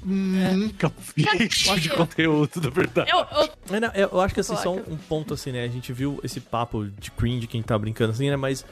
Nunca 0.05 0.93
vi 1.17 1.25
esse 1.25 1.49
tipo 1.65 1.81
de 1.81 1.89
conteúdo, 1.91 2.61
na 2.63 2.71
verdade. 2.71 3.11
Eu, 3.11 3.19
eu- 3.19 3.49
Mas 3.71 3.81
não, 3.81 3.91
eu 3.95 4.21
acho 4.21 4.35
que 4.35 4.41
assim, 4.41 4.57
só 4.57 4.73
um, 4.75 4.83
um 4.93 4.97
ponto 4.97 5.35
assim, 5.35 5.53
né? 5.53 5.65
A 5.65 5.69
gente 5.69 5.93
viu 5.93 6.21
esse 6.23 6.41
papo 6.41 6.87
de 6.99 7.11
cringe, 7.11 7.47
quem 7.47 7.63
tá 7.63 7.79
brincando 7.79 8.13
assim, 8.13 8.29
né? 8.31 8.37
Mas 8.37 8.65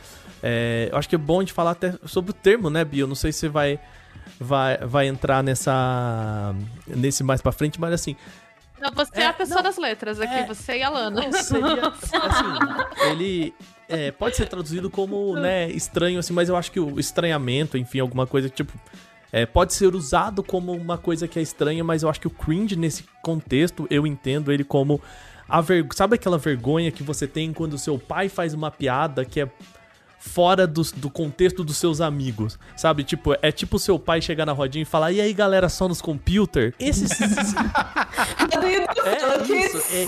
é, 0.43 0.89
eu 0.93 0.99
acho 0.99 1.09
que 1.09 1.14
é 1.14 1.18
bom 1.18 1.39
a 1.39 1.43
gente 1.43 1.53
falar 1.53 1.72
até 1.72 1.95
sobre 2.07 2.30
o 2.30 2.35
termo, 2.35 2.68
né, 2.70 2.85
Bia? 2.85 3.03
Eu 3.03 3.07
não 3.07 3.14
sei 3.14 3.32
se 3.32 3.41
você 3.41 3.49
vai, 3.49 3.78
vai, 4.38 4.78
vai 4.78 5.06
entrar 5.06 5.42
nessa. 5.42 6.54
nesse 6.86 7.22
mais 7.22 7.40
pra 7.40 7.52
frente, 7.52 7.80
mas 7.80 7.92
assim, 7.92 8.16
não, 8.80 8.92
você 8.92 9.10
é, 9.14 9.22
É, 9.22 9.26
a 9.26 9.32
pessoa 9.32 9.56
não, 9.56 9.62
das 9.62 9.78
letras 9.78 10.20
aqui, 10.20 10.34
é. 10.34 10.46
você 10.46 10.78
e 10.78 10.82
a 10.82 10.90
Lana. 10.90 11.32
seria 11.32 11.88
assim, 11.88 13.10
ele 13.10 13.54
é, 13.88 14.10
pode 14.10 14.36
ser 14.36 14.46
traduzido 14.46 14.90
como, 14.90 15.34
né, 15.36 15.70
estranho 15.70 16.18
assim, 16.18 16.32
mas 16.32 16.48
eu 16.48 16.56
acho 16.56 16.70
que 16.70 16.80
o 16.80 17.00
estranhamento, 17.00 17.78
enfim, 17.78 18.00
alguma 18.00 18.26
coisa 18.26 18.48
tipo 18.48 18.72
é, 19.32 19.46
pode 19.46 19.74
ser 19.74 19.94
usado 19.94 20.42
como 20.44 20.72
uma 20.72 20.96
coisa 20.96 21.26
que 21.26 21.38
é 21.38 21.42
estranha, 21.42 21.82
mas 21.82 22.02
eu 22.02 22.08
acho 22.08 22.20
que 22.20 22.26
o 22.28 22.30
cringe 22.30 22.76
nesse 22.76 23.04
contexto, 23.22 23.86
eu 23.90 24.06
entendo 24.06 24.52
ele 24.52 24.62
como 24.62 25.00
a 25.48 25.60
ver... 25.60 25.86
sabe 25.92 26.14
aquela 26.14 26.38
vergonha 26.38 26.92
que 26.92 27.02
você 27.02 27.26
tem 27.26 27.52
quando 27.52 27.76
seu 27.76 27.98
pai 27.98 28.28
faz 28.28 28.54
uma 28.54 28.70
piada 28.70 29.24
que 29.24 29.40
é 29.40 29.50
fora 30.24 30.66
do, 30.66 30.80
do 30.96 31.10
contexto 31.10 31.62
dos 31.62 31.76
seus 31.76 32.00
amigos, 32.00 32.58
sabe? 32.74 33.04
Tipo, 33.04 33.36
é 33.42 33.52
tipo 33.52 33.76
o 33.76 33.78
seu 33.78 33.98
pai 33.98 34.22
chegar 34.22 34.46
na 34.46 34.52
rodinha 34.52 34.80
e 34.82 34.86
falar, 34.86 35.12
e 35.12 35.20
aí 35.20 35.34
galera, 35.34 35.68
só 35.68 35.86
nos 35.86 36.00
computer? 36.00 36.72
Esses 36.80 37.10
é 37.20 37.26
isso, 39.66 39.76
é, 39.92 40.06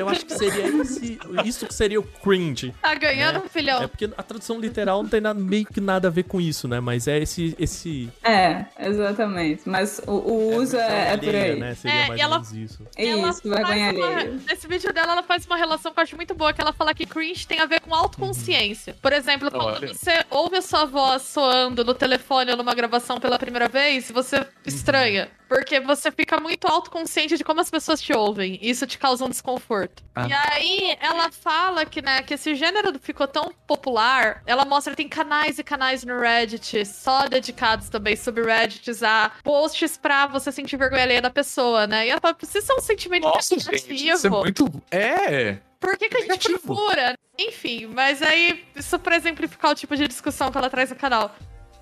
eu 0.00 0.08
acho 0.08 0.24
que 0.26 0.34
seria 0.34 0.66
esse, 0.82 1.18
isso 1.44 1.66
que 1.66 1.74
seria 1.74 2.00
o 2.00 2.02
cringe. 2.02 2.74
Tá 2.80 2.94
ganhando, 2.94 3.44
É. 3.44 3.48
filhão. 3.48 3.82
É 3.82 3.86
porque 3.86 4.06
a 4.16 4.22
tradução 4.22 4.58
literal 4.60 5.02
não 5.02 5.10
tem 5.10 5.20
nada, 5.20 5.38
meio 5.38 5.66
que 5.66 5.80
nada 5.80 6.08
a 6.08 6.10
ver 6.10 6.24
com 6.24 6.40
isso, 6.40 6.66
né? 6.68 6.80
Mas 6.80 7.06
é 7.08 7.18
esse. 7.18 7.54
esse 7.58 8.08
É, 8.22 8.64
exatamente. 8.78 9.62
Mas 9.66 10.00
o, 10.06 10.12
o 10.12 10.56
uso 10.56 10.76
é, 10.76 11.12
é 11.12 11.16
por 11.16 11.28
alheia, 11.28 11.54
aí. 11.54 11.60
Né? 11.60 11.74
Seria 11.74 11.96
É, 11.96 12.08
mais 12.08 12.20
e 12.20 12.22
ou 12.22 12.28
ela- 12.28 12.38
menos 12.40 12.52
isso. 12.52 12.86
Ela 12.96 13.30
Isso, 13.30 13.42
vergonha 13.48 13.92
uma- 13.92 14.06
alheia. 14.08 14.40
Nesse 14.48 14.66
vídeo 14.68 14.92
dela, 14.92 15.12
ela 15.12 15.22
faz 15.22 15.46
uma 15.46 15.56
relação 15.56 15.92
que 15.92 15.98
eu 15.98 16.02
acho 16.02 16.16
muito 16.16 16.34
boa, 16.34 16.52
que 16.52 16.60
ela 16.60 16.72
fala 16.72 16.94
que 16.94 17.06
cringe 17.06 17.46
tem 17.46 17.60
a 17.60 17.66
ver 17.66 17.80
com 17.80 17.94
autoconsciência. 17.94 18.96
Por 19.00 19.12
exemplo, 19.12 19.50
quando 19.50 19.64
Olha. 19.76 19.94
você 19.94 20.24
ouve 20.30 20.56
a 20.56 20.62
sua 20.62 20.84
voz 20.84 21.22
soando 21.22 21.84
no 21.84 21.94
telefone 21.94 22.50
ou 22.50 22.56
numa 22.56 22.74
gravação 22.74 23.18
pela 23.18 23.38
primeira 23.38 23.68
vez, 23.68 24.10
você 24.10 24.46
estranha. 24.66 25.28
Porque 25.48 25.80
você 25.80 26.10
fica 26.12 26.38
muito 26.38 26.66
autoconsciente 26.66 27.38
de 27.38 27.42
como 27.44 27.60
as 27.60 27.70
pessoas 27.70 28.02
te 28.02 28.12
ouvem. 28.14 28.58
E 28.60 28.68
isso 28.68 28.86
te 28.86 28.98
causa 28.98 29.24
um 29.24 29.30
desconforto. 29.30 29.87
Ah. 30.14 30.26
E 30.26 30.32
aí, 30.32 30.96
ela 31.00 31.30
fala 31.30 31.86
que, 31.86 32.02
né, 32.02 32.22
que 32.22 32.34
esse 32.34 32.54
gênero 32.54 32.98
ficou 32.98 33.28
tão 33.28 33.52
popular. 33.66 34.42
Ela 34.46 34.64
mostra 34.64 34.92
que 34.92 34.96
tem 34.96 35.08
canais 35.08 35.58
e 35.58 35.64
canais 35.64 36.04
no 36.04 36.18
Reddit, 36.18 36.84
só 36.84 37.28
dedicados 37.28 37.88
também, 37.88 38.16
subreddits, 38.16 39.02
a 39.02 39.30
posts 39.44 39.96
pra 39.96 40.26
você 40.26 40.50
sentir 40.50 40.76
vergonha 40.76 41.02
alheia 41.02 41.22
da 41.22 41.30
pessoa, 41.30 41.86
né? 41.86 42.06
E 42.06 42.10
ela 42.10 42.20
fala, 42.20 42.34
precisa 42.34 42.66
ser 42.66 42.72
um 42.72 42.80
sentimento 42.80 43.24
Nossa, 43.24 43.54
negativo. 43.54 43.76
gente, 43.94 44.08
isso 44.08 44.26
é 44.26 44.30
muito. 44.30 44.82
É! 44.90 45.58
Por 45.78 45.96
que, 45.96 46.08
que 46.08 46.16
a 46.16 46.20
gente 46.20 46.30
Negativo. 46.30 46.58
procura? 46.74 47.14
Enfim, 47.38 47.86
mas 47.86 48.20
aí, 48.20 48.64
isso 48.74 48.98
pra 48.98 49.14
exemplificar 49.16 49.70
o 49.70 49.74
tipo 49.74 49.96
de 49.96 50.08
discussão 50.08 50.50
que 50.50 50.58
ela 50.58 50.68
traz 50.68 50.90
no 50.90 50.96
canal. 50.96 51.32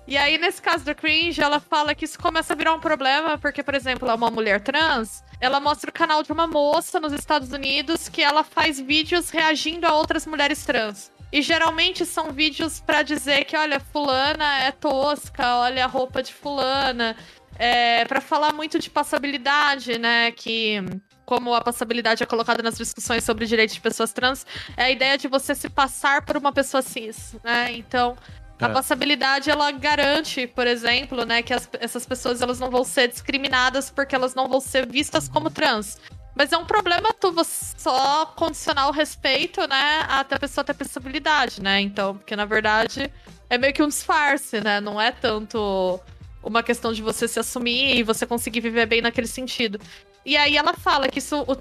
E 0.07 0.15
aí, 0.15 0.37
nesse 0.37 0.61
caso 0.61 0.85
do 0.85 0.95
cringe, 0.95 1.41
ela 1.41 1.59
fala 1.59 1.93
que 1.93 2.05
isso 2.05 2.17
começa 2.17 2.53
a 2.53 2.55
virar 2.55 2.73
um 2.73 2.79
problema, 2.79 3.37
porque, 3.37 3.61
por 3.61 3.73
exemplo, 3.73 4.05
ela 4.05 4.13
é 4.13 4.15
uma 4.15 4.31
mulher 4.31 4.61
trans, 4.61 5.21
ela 5.39 5.59
mostra 5.59 5.89
o 5.89 5.93
canal 5.93 6.23
de 6.23 6.31
uma 6.31 6.47
moça 6.47 6.99
nos 6.99 7.13
Estados 7.13 7.51
Unidos 7.51 8.09
que 8.09 8.21
ela 8.21 8.43
faz 8.43 8.79
vídeos 8.79 9.29
reagindo 9.29 9.85
a 9.85 9.93
outras 9.93 10.25
mulheres 10.25 10.65
trans. 10.65 11.11
E 11.31 11.41
geralmente 11.41 12.05
são 12.05 12.31
vídeos 12.31 12.79
pra 12.79 13.03
dizer 13.03 13.43
que, 13.45 13.57
olha, 13.57 13.79
fulana 13.79 14.59
é 14.59 14.71
tosca, 14.71 15.57
olha 15.57 15.83
a 15.83 15.87
roupa 15.87 16.23
de 16.23 16.33
fulana. 16.33 17.15
É, 17.59 18.05
para 18.05 18.21
falar 18.21 18.53
muito 18.53 18.79
de 18.79 18.89
passabilidade, 18.89 19.97
né? 19.97 20.31
Que 20.31 20.79
como 21.25 21.53
a 21.53 21.59
passabilidade 21.59 22.23
é 22.23 22.25
colocada 22.25 22.63
nas 22.63 22.77
discussões 22.77 23.23
sobre 23.23 23.45
direitos 23.45 23.75
de 23.75 23.81
pessoas 23.81 24.13
trans, 24.13 24.45
é 24.77 24.85
a 24.85 24.91
ideia 24.91 25.17
de 25.17 25.27
você 25.27 25.53
se 25.53 25.67
passar 25.67 26.21
por 26.21 26.37
uma 26.37 26.53
pessoa 26.53 26.81
cis, 26.81 27.35
né? 27.43 27.73
Então, 27.73 28.15
a 28.59 28.67
É. 28.67 28.69
passabilidade 28.73 29.49
ela 29.49 29.71
garante, 29.71 30.47
por 30.47 30.65
exemplo, 30.67 31.25
né, 31.25 31.41
que 31.41 31.53
as- 31.53 31.69
essas 31.79 32.05
pessoas 32.05 32.41
elas 32.41 32.59
não 32.59 32.69
vão 32.71 32.83
ser 32.83 33.07
discriminadas 33.07 33.89
porque 33.89 34.15
elas 34.15 34.33
não 34.33 34.47
vão 34.47 34.59
ser 34.59 34.87
vistas 34.87 35.27
como 35.27 35.49
trans. 35.49 35.97
Mas 36.35 36.51
é 36.51 36.57
um 36.57 36.65
problema 36.65 37.11
tu 37.13 37.33
só 37.43 38.25
condicionar 38.27 38.87
o 38.87 38.91
respeito, 38.91 39.67
né, 39.67 40.05
até 40.07 40.35
a 40.35 40.39
pessoa 40.39 40.63
ter 40.63 40.73
passabilidade, 40.75 41.61
né? 41.61 41.81
Então, 41.81 42.15
porque 42.17 42.35
na 42.35 42.45
verdade 42.45 43.11
é 43.49 43.57
meio 43.57 43.73
que 43.73 43.81
um 43.81 43.87
disfarce, 43.87 44.61
né? 44.61 44.79
Não 44.79 44.99
é 45.01 45.11
tanto 45.11 45.99
uma 46.43 46.61
questão 46.61 46.93
de 46.93 47.01
você 47.01 47.27
se 47.27 47.39
assumir 47.39 47.97
e 47.97 48.03
você 48.03 48.25
conseguir 48.25 48.59
viver 48.61 48.85
bem 48.85 49.01
naquele 49.01 49.27
sentido. 49.27 49.79
E 50.25 50.37
aí 50.37 50.55
ela 50.57 50.73
fala 50.73 51.07
que 51.09 51.19
isso, 51.19 51.41
o, 51.41 51.57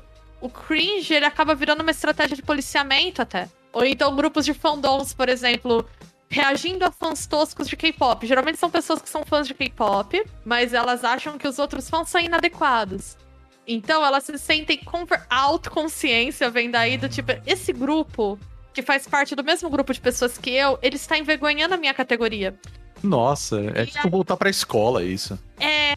o 0.46 0.48
cringe, 0.50 1.14
ele 1.14 1.24
acaba 1.24 1.54
virando 1.54 1.80
uma 1.80 1.90
estratégia 1.90 2.36
de 2.36 2.42
policiamento 2.42 3.22
até. 3.22 3.48
Ou 3.72 3.84
então 3.84 4.14
grupos 4.14 4.44
de 4.44 4.52
fandoms, 4.52 5.14
por 5.14 5.28
exemplo, 5.28 5.88
reagindo 6.28 6.84
a 6.84 6.90
fãs 6.90 7.26
toscos 7.26 7.68
de 7.68 7.76
K-pop. 7.76 8.26
Geralmente 8.26 8.58
são 8.58 8.70
pessoas 8.70 9.00
que 9.00 9.08
são 9.08 9.24
fãs 9.24 9.46
de 9.46 9.54
K-pop, 9.54 10.24
mas 10.44 10.72
elas 10.74 11.04
acham 11.04 11.38
que 11.38 11.46
os 11.46 11.58
outros 11.58 11.88
fãs 11.88 12.08
são 12.08 12.20
inadequados. 12.20 13.16
Então 13.66 14.04
elas 14.04 14.24
se 14.24 14.38
sentem 14.38 14.78
com 14.78 15.04
autoconsciência, 15.28 16.50
vem 16.50 16.70
daí 16.70 16.96
do 16.96 17.08
tipo, 17.08 17.32
esse 17.46 17.72
grupo 17.72 18.38
que 18.72 18.82
faz 18.82 19.08
parte 19.08 19.34
do 19.34 19.42
mesmo 19.42 19.70
grupo 19.70 19.92
de 19.92 20.00
pessoas 20.00 20.36
que 20.36 20.50
eu, 20.50 20.78
ele 20.82 20.96
está 20.96 21.18
envergonhando 21.18 21.74
a 21.74 21.78
minha 21.78 21.94
categoria. 21.94 22.54
Nossa, 23.02 23.60
é 23.74 23.82
E 23.82 23.86
tipo 23.86 24.10
voltar 24.10 24.36
pra 24.36 24.50
escola 24.50 25.02
isso. 25.02 25.38
É. 25.58 25.94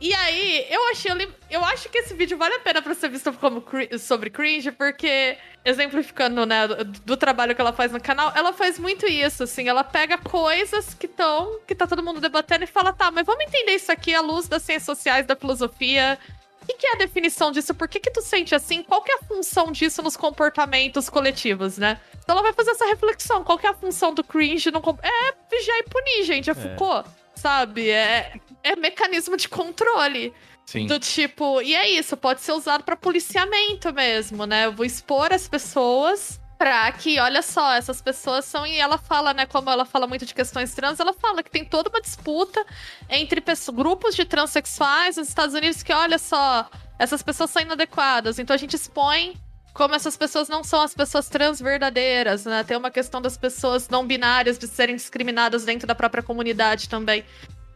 E 0.00 0.14
aí, 0.14 0.66
eu 0.70 0.88
achei. 0.90 1.10
eu 1.50 1.62
acho 1.64 1.88
que 1.90 1.98
esse 1.98 2.14
vídeo 2.14 2.38
vale 2.38 2.54
a 2.54 2.60
pena 2.60 2.80
pra 2.80 2.94
ser 2.94 3.10
visto 3.10 3.30
como 3.34 3.60
cri- 3.60 3.98
sobre 3.98 4.30
cringe, 4.30 4.72
porque, 4.72 5.36
exemplificando, 5.62 6.46
né, 6.46 6.66
do, 6.66 6.84
do 6.84 7.16
trabalho 7.18 7.54
que 7.54 7.60
ela 7.60 7.72
faz 7.72 7.92
no 7.92 8.00
canal, 8.00 8.32
ela 8.34 8.52
faz 8.52 8.78
muito 8.78 9.06
isso, 9.06 9.42
assim. 9.42 9.68
Ela 9.68 9.84
pega 9.84 10.16
coisas 10.16 10.94
que 10.94 11.04
estão. 11.06 11.60
que 11.66 11.74
tá 11.74 11.86
todo 11.86 12.02
mundo 12.02 12.20
debatendo 12.20 12.64
e 12.64 12.66
fala, 12.66 12.92
tá, 12.94 13.10
mas 13.10 13.26
vamos 13.26 13.44
entender 13.44 13.72
isso 13.74 13.92
aqui 13.92 14.14
à 14.14 14.20
luz 14.22 14.48
das 14.48 14.62
ciências 14.62 14.84
sociais, 14.86 15.26
da 15.26 15.36
filosofia. 15.36 16.18
O 16.62 16.66
que, 16.66 16.74
que 16.74 16.86
é 16.86 16.92
a 16.92 16.98
definição 16.98 17.50
disso? 17.52 17.74
Por 17.74 17.88
que, 17.88 17.98
que 18.00 18.10
tu 18.10 18.22
sente 18.22 18.54
assim? 18.54 18.82
Qual 18.82 19.02
que 19.02 19.10
é 19.10 19.16
a 19.16 19.22
função 19.24 19.70
disso 19.72 20.02
nos 20.02 20.16
comportamentos 20.16 21.08
coletivos, 21.10 21.76
né? 21.78 21.98
Então 22.22 22.34
ela 22.34 22.42
vai 22.42 22.52
fazer 22.52 22.70
essa 22.70 22.86
reflexão. 22.86 23.42
Qual 23.44 23.58
que 23.58 23.66
é 23.66 23.70
a 23.70 23.74
função 23.74 24.14
do 24.14 24.22
cringe 24.24 24.70
no. 24.70 24.78
É 25.02 25.34
vigiar 25.50 25.78
e 25.78 25.82
punir, 25.84 26.24
gente. 26.24 26.48
É 26.48 26.54
Foucault, 26.54 27.08
sabe? 27.40 27.88
É, 27.90 28.32
é 28.62 28.76
mecanismo 28.76 29.36
de 29.36 29.48
controle. 29.48 30.32
Sim. 30.66 30.86
Do 30.86 31.00
tipo, 31.00 31.60
e 31.62 31.74
é 31.74 31.88
isso, 31.90 32.16
pode 32.16 32.40
ser 32.42 32.52
usado 32.52 32.84
pra 32.84 32.94
policiamento 32.96 33.92
mesmo, 33.92 34.46
né? 34.46 34.66
Eu 34.66 34.72
vou 34.72 34.86
expor 34.86 35.32
as 35.32 35.48
pessoas 35.48 36.40
pra 36.56 36.92
que, 36.92 37.18
olha 37.18 37.42
só, 37.42 37.72
essas 37.72 38.00
pessoas 38.00 38.44
são. 38.44 38.64
E 38.66 38.76
ela 38.78 38.96
fala, 38.98 39.34
né? 39.34 39.46
Como 39.46 39.68
ela 39.68 39.84
fala 39.84 40.06
muito 40.06 40.24
de 40.24 40.32
questões 40.34 40.72
trans, 40.74 41.00
ela 41.00 41.12
fala 41.12 41.42
que 41.42 41.50
tem 41.50 41.64
toda 41.64 41.88
uma 41.88 42.00
disputa 42.00 42.64
entre 43.08 43.40
pesso- 43.40 43.72
grupos 43.72 44.14
de 44.14 44.24
transexuais 44.24 45.16
nos 45.16 45.28
Estados 45.28 45.54
Unidos 45.56 45.82
que, 45.82 45.92
olha 45.92 46.18
só, 46.18 46.70
essas 47.00 47.22
pessoas 47.22 47.50
são 47.50 47.62
inadequadas. 47.62 48.38
Então 48.38 48.54
a 48.54 48.58
gente 48.58 48.76
expõe 48.76 49.34
como 49.80 49.94
essas 49.94 50.14
pessoas 50.14 50.46
não 50.46 50.62
são 50.62 50.82
as 50.82 50.94
pessoas 50.94 51.26
trans 51.30 51.58
verdadeiras, 51.58 52.44
né? 52.44 52.62
Tem 52.62 52.76
uma 52.76 52.90
questão 52.90 53.18
das 53.18 53.38
pessoas 53.38 53.88
não 53.88 54.06
binárias 54.06 54.58
de 54.58 54.68
serem 54.68 54.94
discriminadas 54.94 55.64
dentro 55.64 55.86
da 55.86 55.94
própria 55.94 56.22
comunidade 56.22 56.86
também. 56.86 57.24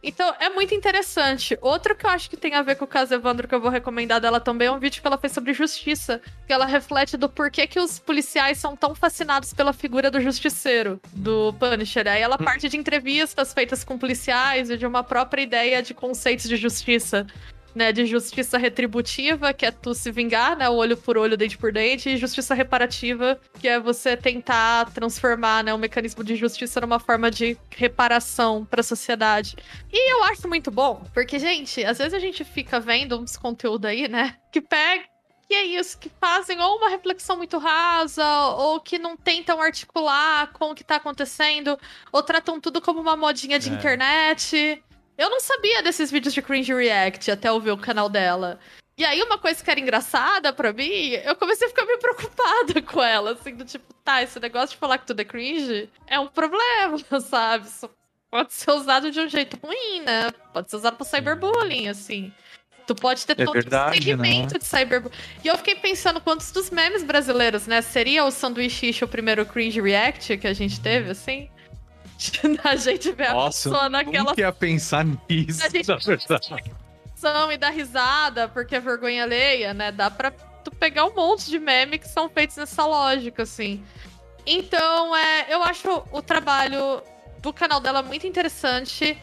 Então, 0.03 0.31
é 0.39 0.47
muito 0.51 0.75
interessante. 0.75 1.57
Outro 1.63 1.95
que 1.95 2.05
eu 2.05 2.09
acho 2.11 2.29
que 2.29 2.37
tem 2.37 2.53
a 2.53 2.61
ver 2.61 2.75
com 2.75 2.85
o 2.85 2.87
caso 2.87 3.15
Evandro, 3.15 3.47
que 3.47 3.55
eu 3.55 3.59
vou 3.59 3.71
recomendar 3.71 4.21
dela 4.21 4.39
também, 4.39 4.67
é 4.67 4.71
um 4.71 4.77
vídeo 4.77 5.01
que 5.01 5.07
ela 5.07 5.17
fez 5.17 5.33
sobre 5.33 5.51
justiça. 5.51 6.21
Que 6.45 6.53
ela 6.53 6.67
reflete 6.67 7.17
do 7.17 7.27
porquê 7.27 7.65
que 7.65 7.79
os 7.79 7.97
policiais 7.97 8.59
são 8.59 8.75
tão 8.75 8.93
fascinados 8.93 9.51
pela 9.51 9.73
figura 9.73 10.11
do 10.11 10.21
justiceiro, 10.21 11.01
do 11.11 11.53
Punisher. 11.53 12.07
Aí 12.07 12.21
ela 12.21 12.37
parte 12.37 12.69
de 12.69 12.77
entrevistas 12.77 13.51
feitas 13.51 13.83
com 13.83 13.97
policiais 13.97 14.69
e 14.69 14.77
de 14.77 14.85
uma 14.85 15.03
própria 15.03 15.41
ideia 15.41 15.81
de 15.81 15.95
conceitos 15.95 16.47
de 16.47 16.55
justiça. 16.55 17.25
Né, 17.75 17.91
de 17.91 18.05
justiça 18.05 18.57
retributiva, 18.57 19.53
que 19.53 19.65
é 19.65 19.71
tu 19.71 19.93
se 19.93 20.09
vingar, 20.11 20.55
né, 20.57 20.69
olho 20.69 20.95
por 20.95 21.17
olho, 21.17 21.35
dente 21.35 21.57
por 21.57 21.71
dente, 21.73 22.09
e 22.09 22.17
justiça 22.17 22.53
reparativa, 22.53 23.39
que 23.59 23.67
é 23.67 23.79
você 23.79 24.15
tentar 24.15 24.89
transformar, 24.93 25.63
né, 25.63 25.73
o 25.73 25.77
mecanismo 25.77 26.23
de 26.23 26.35
justiça 26.35 26.79
numa 26.79 26.99
forma 26.99 27.29
de 27.29 27.57
reparação 27.69 28.65
para 28.65 28.79
a 28.79 28.83
sociedade. 28.83 29.57
E 29.91 30.13
eu 30.13 30.23
acho 30.23 30.47
muito 30.47 30.71
bom, 30.71 31.03
porque 31.13 31.37
gente, 31.37 31.83
às 31.83 31.97
vezes 31.97 32.13
a 32.13 32.19
gente 32.19 32.43
fica 32.45 32.79
vendo 32.79 33.19
uns 33.19 33.35
conteúdo 33.35 33.85
aí, 33.85 34.07
né, 34.07 34.35
que 34.51 34.61
pega 34.61 35.03
que 35.47 35.53
é 35.53 35.63
isso, 35.63 35.99
que 35.99 36.09
fazem 36.19 36.59
ou 36.59 36.77
uma 36.77 36.89
reflexão 36.89 37.37
muito 37.37 37.59
rasa, 37.59 38.25
ou 38.57 38.79
que 38.79 38.97
não 38.97 39.15
tentam 39.15 39.61
articular 39.61 40.51
com 40.53 40.71
o 40.71 40.73
que 40.73 40.83
tá 40.83 40.95
acontecendo, 40.95 41.77
ou 42.11 42.23
tratam 42.23 42.59
tudo 42.59 42.81
como 42.81 42.99
uma 42.99 43.15
modinha 43.15 43.59
de 43.59 43.69
É. 43.69 43.73
internet. 43.73 44.83
Eu 45.17 45.29
não 45.29 45.39
sabia 45.39 45.81
desses 45.81 46.11
vídeos 46.11 46.33
de 46.33 46.41
cringe 46.41 46.73
react 46.73 47.31
até 47.31 47.49
eu 47.49 47.59
ver 47.59 47.71
o 47.71 47.77
canal 47.77 48.09
dela. 48.09 48.59
E 48.97 49.03
aí, 49.03 49.21
uma 49.21 49.37
coisa 49.37 49.61
que 49.61 49.69
era 49.69 49.79
engraçada 49.79 50.53
pra 50.53 50.71
mim, 50.71 51.09
eu 51.25 51.35
comecei 51.35 51.67
a 51.67 51.69
ficar 51.69 51.85
meio 51.85 51.99
preocupada 51.99 52.81
com 52.83 53.03
ela, 53.03 53.31
assim, 53.31 53.53
do 53.53 53.65
tipo, 53.65 53.93
tá, 54.05 54.23
esse 54.23 54.39
negócio 54.39 54.69
de 54.69 54.77
falar 54.77 54.97
que 54.97 55.05
tudo 55.05 55.19
é 55.19 55.25
cringe 55.25 55.89
é 56.07 56.17
um 56.19 56.27
problema, 56.27 56.97
sabe? 57.19 57.67
Isso 57.67 57.89
pode 58.31 58.53
ser 58.53 58.71
usado 58.71 59.11
de 59.11 59.19
um 59.19 59.27
jeito 59.27 59.57
ruim, 59.61 60.01
né? 60.01 60.31
Pode 60.53 60.69
ser 60.69 60.77
usado 60.77 60.95
pra 60.95 61.05
cyberbullying, 61.05 61.89
assim. 61.89 62.31
Tu 62.87 62.95
pode 62.95 63.25
ter 63.25 63.33
É 63.41 63.43
todo 63.43 63.53
verdade, 63.53 63.97
um 63.97 64.01
segmento 64.01 64.59
de 64.59 64.65
cyberbullying. 64.65 65.17
E 65.43 65.47
eu 65.47 65.57
fiquei 65.57 65.75
pensando 65.75 66.21
quantos 66.21 66.51
dos 66.51 66.69
memes 66.69 67.03
brasileiros, 67.03 67.67
né? 67.67 67.81
Seria 67.81 68.23
o 68.23 68.31
sanduíche 68.31 69.03
o 69.03 69.07
primeiro 69.07 69.45
cringe 69.45 69.81
react 69.81 70.37
que 70.37 70.47
a 70.47 70.53
gente 70.53 70.79
teve, 70.79 71.09
assim? 71.09 71.49
a 72.63 72.75
gente 72.75 73.09
a 73.21 73.33
Nossa, 73.33 73.69
pessoa 73.69 73.85
eu 73.85 73.89
naquela 73.89 74.29
nunca 74.29 74.41
ia 74.41 74.51
pensar 74.51 75.05
nisso, 75.05 75.63
A 75.65 75.69
gente- 75.69 75.87
na 75.87 75.95
verdade. 75.97 76.21
situação 76.23 77.51
e 77.51 77.57
dar 77.57 77.69
risada, 77.69 78.47
porque 78.47 78.75
é 78.75 78.79
vergonha 78.79 79.23
alheia, 79.23 79.73
né? 79.73 79.91
Dá 79.91 80.09
pra 80.09 80.31
tu 80.31 80.71
pegar 80.71 81.05
um 81.05 81.13
monte 81.13 81.49
de 81.49 81.59
meme 81.59 81.97
que 81.99 82.07
são 82.07 82.29
feitos 82.29 82.57
nessa 82.57 82.85
lógica, 82.85 83.43
assim. 83.43 83.83
Então, 84.45 85.15
é, 85.15 85.47
eu 85.49 85.63
acho 85.63 86.03
o 86.11 86.21
trabalho 86.21 87.01
do 87.39 87.51
canal 87.53 87.79
dela 87.79 88.01
muito 88.03 88.25
interessante. 88.27 89.17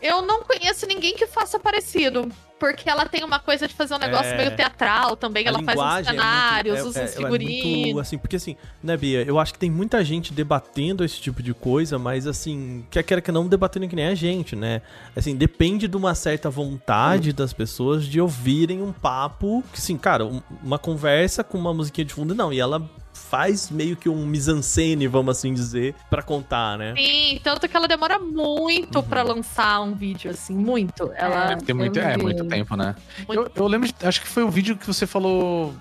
Eu 0.00 0.22
não 0.22 0.42
conheço 0.42 0.86
ninguém 0.86 1.14
que 1.14 1.26
faça 1.26 1.58
parecido. 1.58 2.30
Porque 2.60 2.88
ela 2.90 3.06
tem 3.06 3.24
uma 3.24 3.40
coisa 3.40 3.66
de 3.66 3.72
fazer 3.74 3.94
um 3.94 3.98
negócio 3.98 4.26
É. 4.32 4.36
meio 4.36 4.54
teatral 4.54 5.16
também. 5.16 5.46
A 5.46 5.48
ela 5.48 5.62
faz 5.62 5.68
linguagem 5.78 6.10
é 6.10 6.12
muito- 6.12 6.22
cenários, 6.28 6.78
é- 6.78 6.82
usa 6.84 7.00
é- 7.00 7.04
uns 7.04 7.10
é 7.10 7.16
figurinos. 7.16 7.64
muito, 7.86 7.98
assim, 8.00 8.18
porque 8.18 8.36
assim, 8.36 8.56
né, 8.82 8.96
Bia? 8.96 9.22
Eu 9.22 9.38
acho 9.38 9.52
que 9.54 9.58
tem 9.58 9.70
muita 9.70 10.04
gente 10.04 10.32
debatendo 10.32 11.02
esse 11.02 11.18
tipo 11.20 11.42
de 11.42 11.54
coisa, 11.54 11.98
mas 11.98 12.26
assim, 12.26 12.84
quer 12.90 13.02
queira 13.02 13.22
que 13.22 13.32
não 13.32 13.48
debatendo 13.48 13.88
que 13.88 13.96
nem 13.96 14.06
a 14.08 14.14
gente, 14.14 14.54
né? 14.54 14.82
Assim, 15.16 15.34
depende 15.34 15.88
de 15.88 15.96
uma 15.96 16.14
certa 16.14 16.50
vontade 16.50 17.32
das 17.32 17.52
pessoas 17.54 18.04
de 18.04 18.20
ouvirem 18.20 18.82
um 18.82 18.92
papo, 18.92 19.64
que 19.72 19.78
assim, 19.78 19.96
cara, 19.96 20.26
um- 20.26 20.42
uma 20.62 20.78
conversa 20.78 21.42
com 21.42 21.56
uma 21.56 21.72
musiquinha 21.72 22.04
de 22.04 22.12
fundo, 22.12 22.34
não, 22.34 22.52
e 22.52 22.60
ela 22.60 22.82
faz 23.12 23.70
meio 23.70 23.96
que 23.96 24.08
um 24.08 24.26
mise-en-scène, 24.26 25.06
vamos 25.06 25.36
assim 25.38 25.52
dizer, 25.54 25.94
pra 26.08 26.22
contar, 26.22 26.76
né? 26.78 26.94
Sim, 26.96 27.40
tanto 27.44 27.68
que 27.68 27.76
ela 27.76 27.86
demora 27.86 28.18
muito 28.18 28.96
Uhum. 28.98 29.04
pra 29.04 29.22
lançar 29.22 29.80
um 29.82 29.94
vídeo, 29.94 30.30
assim, 30.30 30.54
muito. 30.54 31.10
Ela. 31.14 31.56
Tem 31.56 31.74
muito, 31.74 31.98
é, 31.98 32.16
muito 32.16 32.44
tempo, 32.46 32.74
né? 32.76 32.94
Muito- 33.28 33.52
Eu, 33.54 33.62
eu 33.64 33.66
lembro, 33.68 33.88
de- 33.88 33.94
acho 34.06 34.20
que 34.20 34.26
foi 34.28 34.42
o 34.42 34.50
vídeo 34.50 34.76
que 34.76 34.86
você 34.86 35.06
falou, 35.06 35.72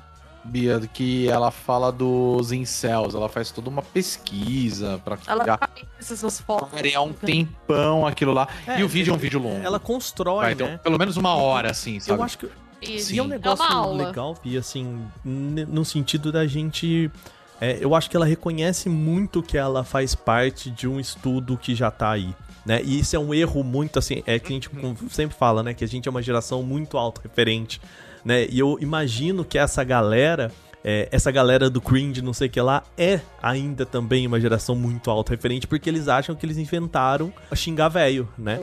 Bia, 0.43 0.79
que 0.93 1.27
ela 1.27 1.51
fala 1.51 1.91
dos 1.91 2.51
incels, 2.51 3.13
ela 3.13 3.27
faz 3.29 3.51
toda 3.51 3.69
uma 3.69 3.81
pesquisa 3.81 4.99
pra 5.03 5.17
Ela 5.27 5.43
criar 5.43 6.93
é 6.93 6.99
um 6.99 7.13
tempão 7.13 8.05
aquilo 8.07 8.33
lá. 8.33 8.47
É, 8.67 8.79
e 8.79 8.83
o 8.83 8.87
vídeo 8.87 9.11
é 9.11 9.15
um 9.15 9.19
vídeo 9.19 9.39
longo. 9.39 9.63
Ela 9.65 9.79
constrói, 9.79 10.53
Vai 10.53 10.55
né? 10.55 10.77
pelo 10.83 10.97
menos 10.97 11.17
uma 11.17 11.35
hora, 11.35 11.71
assim, 11.71 11.99
sabe? 11.99 12.19
Eu 12.19 12.23
acho 12.23 12.37
que 12.37 12.49
Isso. 12.81 13.13
E 13.13 13.19
é 13.19 13.23
um 13.23 13.27
negócio 13.27 13.65
aula. 13.65 14.07
legal, 14.07 14.37
e 14.43 14.57
assim, 14.57 15.05
no 15.23 15.83
sentido 15.83 16.31
da 16.31 16.47
gente. 16.47 17.11
é, 17.59 17.77
eu 17.81 17.93
acho 17.93 18.09
que 18.09 18.15
ela 18.15 18.25
reconhece 18.25 18.89
muito 18.89 19.43
que 19.43 19.57
ela 19.57 19.83
faz 19.83 20.15
parte 20.15 20.69
de 20.69 20.87
um 20.87 20.99
estudo 20.99 21.57
que 21.57 21.75
já 21.75 21.91
tá 21.91 22.11
aí. 22.11 22.33
Né? 22.65 22.81
E 22.83 22.99
isso 22.99 23.15
é 23.15 23.19
um 23.19 23.33
erro 23.33 23.63
muito 23.63 23.97
assim, 23.97 24.21
é 24.25 24.37
que 24.37 24.47
a 24.47 24.55
gente 24.55 24.69
sempre 25.09 25.35
fala, 25.35 25.63
né? 25.63 25.73
Que 25.73 25.83
a 25.83 25.87
gente 25.87 26.07
é 26.07 26.11
uma 26.11 26.21
geração 26.21 26.61
muito 26.61 26.97
autorreferente, 26.97 27.81
né? 28.23 28.45
E 28.49 28.59
eu 28.59 28.77
imagino 28.79 29.43
que 29.43 29.57
essa 29.57 29.83
galera, 29.83 30.51
é, 30.83 31.07
essa 31.11 31.31
galera 31.31 31.69
do 31.69 31.81
cringe, 31.81 32.21
não 32.21 32.33
sei 32.33 32.47
o 32.47 32.51
que 32.51 32.61
lá, 32.61 32.83
é 32.97 33.19
ainda 33.41 33.85
também 33.85 34.25
uma 34.25 34.39
geração 34.39 34.75
muito 34.75 35.09
autorreferente, 35.09 35.67
porque 35.67 35.89
eles 35.89 36.07
acham 36.07 36.35
que 36.35 36.45
eles 36.45 36.57
inventaram 36.57 37.33
a 37.49 37.55
xingar 37.55 37.89
velho, 37.89 38.27
né? 38.37 38.61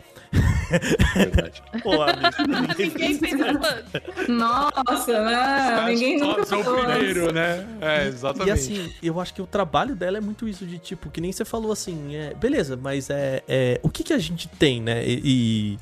Verdade. 1.14 1.62
Pô, 1.83 2.03
amigo, 2.03 2.75
Ninguém 2.77 2.91
fez 2.91 3.23
isso. 3.23 4.33
Nossa, 4.33 5.25
né? 5.25 5.85
Ninguém 5.87 6.19
nunca 6.19 6.43
o 6.57 6.64
primeiro, 6.64 7.33
né? 7.33 7.67
É, 7.81 8.07
exatamente. 8.07 8.49
E 8.49 8.51
assim, 8.51 8.93
eu 9.03 9.21
acho 9.21 9.35
que 9.35 9.43
o 9.43 9.47
trabalho 9.47 9.95
dela 9.95 10.19
é 10.19 10.21
muito 10.21 10.49
isso 10.49 10.67
de 10.67 10.79
tipo, 10.79 11.11
que 11.11 11.21
nem 11.21 11.33
você 11.33 11.45
falou 11.45 11.73
assim, 11.73 12.17
é, 12.17 12.35
beleza, 12.35 12.77
mas 12.77 13.11
é, 13.11 13.43
é 13.47 13.81
o 13.83 13.89
que 13.89 14.03
que 14.03 14.12
a 14.12 14.19
gente 14.19 14.49
tem, 14.49 14.81
né? 14.81 15.07
E, 15.07 15.21
e, 15.25 15.79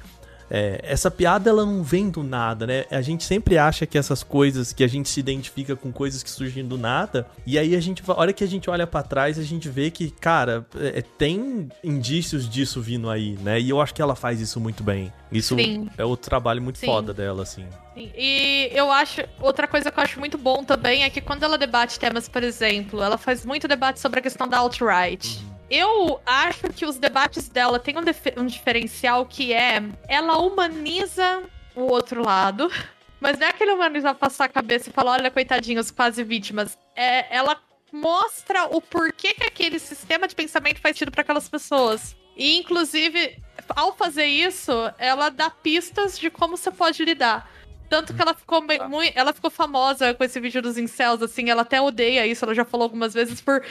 é, 0.50 0.80
essa 0.82 1.10
piada 1.10 1.50
ela 1.50 1.64
não 1.64 1.82
vem 1.82 2.10
do 2.10 2.22
nada, 2.22 2.66
né? 2.66 2.84
A 2.90 3.00
gente 3.00 3.24
sempre 3.24 3.58
acha 3.58 3.86
que 3.86 3.98
essas 3.98 4.22
coisas, 4.22 4.72
que 4.72 4.84
a 4.84 4.88
gente 4.88 5.08
se 5.08 5.20
identifica 5.20 5.74
com 5.76 5.92
coisas 5.92 6.22
que 6.22 6.30
surgem 6.30 6.64
do 6.64 6.78
nada, 6.78 7.26
e 7.46 7.58
aí 7.58 7.74
a 7.74 7.80
gente, 7.80 8.02
a 8.06 8.18
hora 8.18 8.32
que 8.32 8.44
a 8.44 8.46
gente 8.46 8.68
olha 8.68 8.86
pra 8.86 9.02
trás, 9.02 9.38
a 9.38 9.42
gente 9.42 9.68
vê 9.68 9.90
que, 9.90 10.10
cara, 10.10 10.66
é, 10.76 11.02
tem 11.02 11.68
indícios 11.82 12.48
disso 12.48 12.80
vindo 12.80 13.10
aí, 13.10 13.38
né? 13.42 13.60
E 13.60 13.70
eu 13.70 13.80
acho 13.80 13.94
que 13.94 14.02
ela 14.02 14.14
faz 14.14 14.40
isso 14.40 14.60
muito 14.60 14.82
bem. 14.82 15.12
Isso 15.32 15.56
Sim. 15.56 15.88
é 15.98 16.04
outro 16.04 16.28
trabalho 16.28 16.62
muito 16.62 16.78
Sim. 16.78 16.86
foda 16.86 17.12
dela, 17.12 17.42
assim. 17.42 17.64
Sim, 17.94 18.10
E 18.16 18.70
eu 18.72 18.90
acho. 18.90 19.22
Outra 19.40 19.66
coisa 19.66 19.90
que 19.90 19.98
eu 19.98 20.04
acho 20.04 20.20
muito 20.20 20.38
bom 20.38 20.62
também 20.62 21.02
é 21.02 21.10
que 21.10 21.20
quando 21.20 21.42
ela 21.42 21.58
debate 21.58 21.98
temas, 21.98 22.28
por 22.28 22.42
exemplo, 22.42 23.02
ela 23.02 23.18
faz 23.18 23.44
muito 23.44 23.66
debate 23.66 23.98
sobre 23.98 24.20
a 24.20 24.22
questão 24.22 24.46
da 24.46 24.58
alt-right. 24.58 25.42
Eu 25.70 26.20
acho 26.26 26.68
que 26.68 26.84
os 26.84 26.98
debates 26.98 27.48
dela 27.48 27.78
têm 27.78 27.94
um, 27.96 28.42
um 28.42 28.46
diferencial 28.46 29.24
que 29.26 29.52
é 29.52 29.82
ela 30.08 30.38
humaniza 30.38 31.42
o 31.74 31.82
outro 31.82 32.22
lado. 32.22 32.70
Mas 33.20 33.38
não 33.38 33.46
é 33.46 33.50
aquele 33.50 33.72
humanizar 33.72 34.14
passar 34.14 34.44
a 34.44 34.48
cabeça 34.48 34.90
e 34.90 34.92
falar, 34.92 35.12
olha, 35.12 35.30
coitadinhos, 35.30 35.90
quase 35.90 36.22
vítimas. 36.22 36.76
É, 36.94 37.34
ela 37.34 37.58
mostra 37.90 38.66
o 38.66 38.82
porquê 38.82 39.32
que 39.32 39.44
aquele 39.44 39.78
sistema 39.78 40.28
de 40.28 40.34
pensamento 40.34 40.80
faz 40.80 40.94
sentido 40.96 41.10
para 41.10 41.22
aquelas 41.22 41.48
pessoas. 41.48 42.14
E, 42.36 42.58
inclusive, 42.58 43.40
ao 43.70 43.96
fazer 43.96 44.26
isso, 44.26 44.72
ela 44.98 45.30
dá 45.30 45.48
pistas 45.48 46.18
de 46.18 46.28
como 46.28 46.56
você 46.56 46.70
pode 46.70 47.02
lidar. 47.04 47.48
Tanto 47.94 48.12
que 48.12 48.20
ela 48.20 48.34
ficou 48.34 48.60
me- 48.60 48.78
mui- 48.88 49.12
ela 49.14 49.32
ficou 49.32 49.50
famosa 49.50 50.12
com 50.14 50.24
esse 50.24 50.40
vídeo 50.40 50.60
dos 50.60 50.76
incels, 50.76 51.22
assim, 51.22 51.48
ela 51.48 51.62
até 51.62 51.80
odeia 51.80 52.26
isso, 52.26 52.44
ela 52.44 52.52
já 52.54 52.64
falou 52.64 52.84
algumas 52.84 53.14
vezes 53.14 53.40
por 53.40 53.62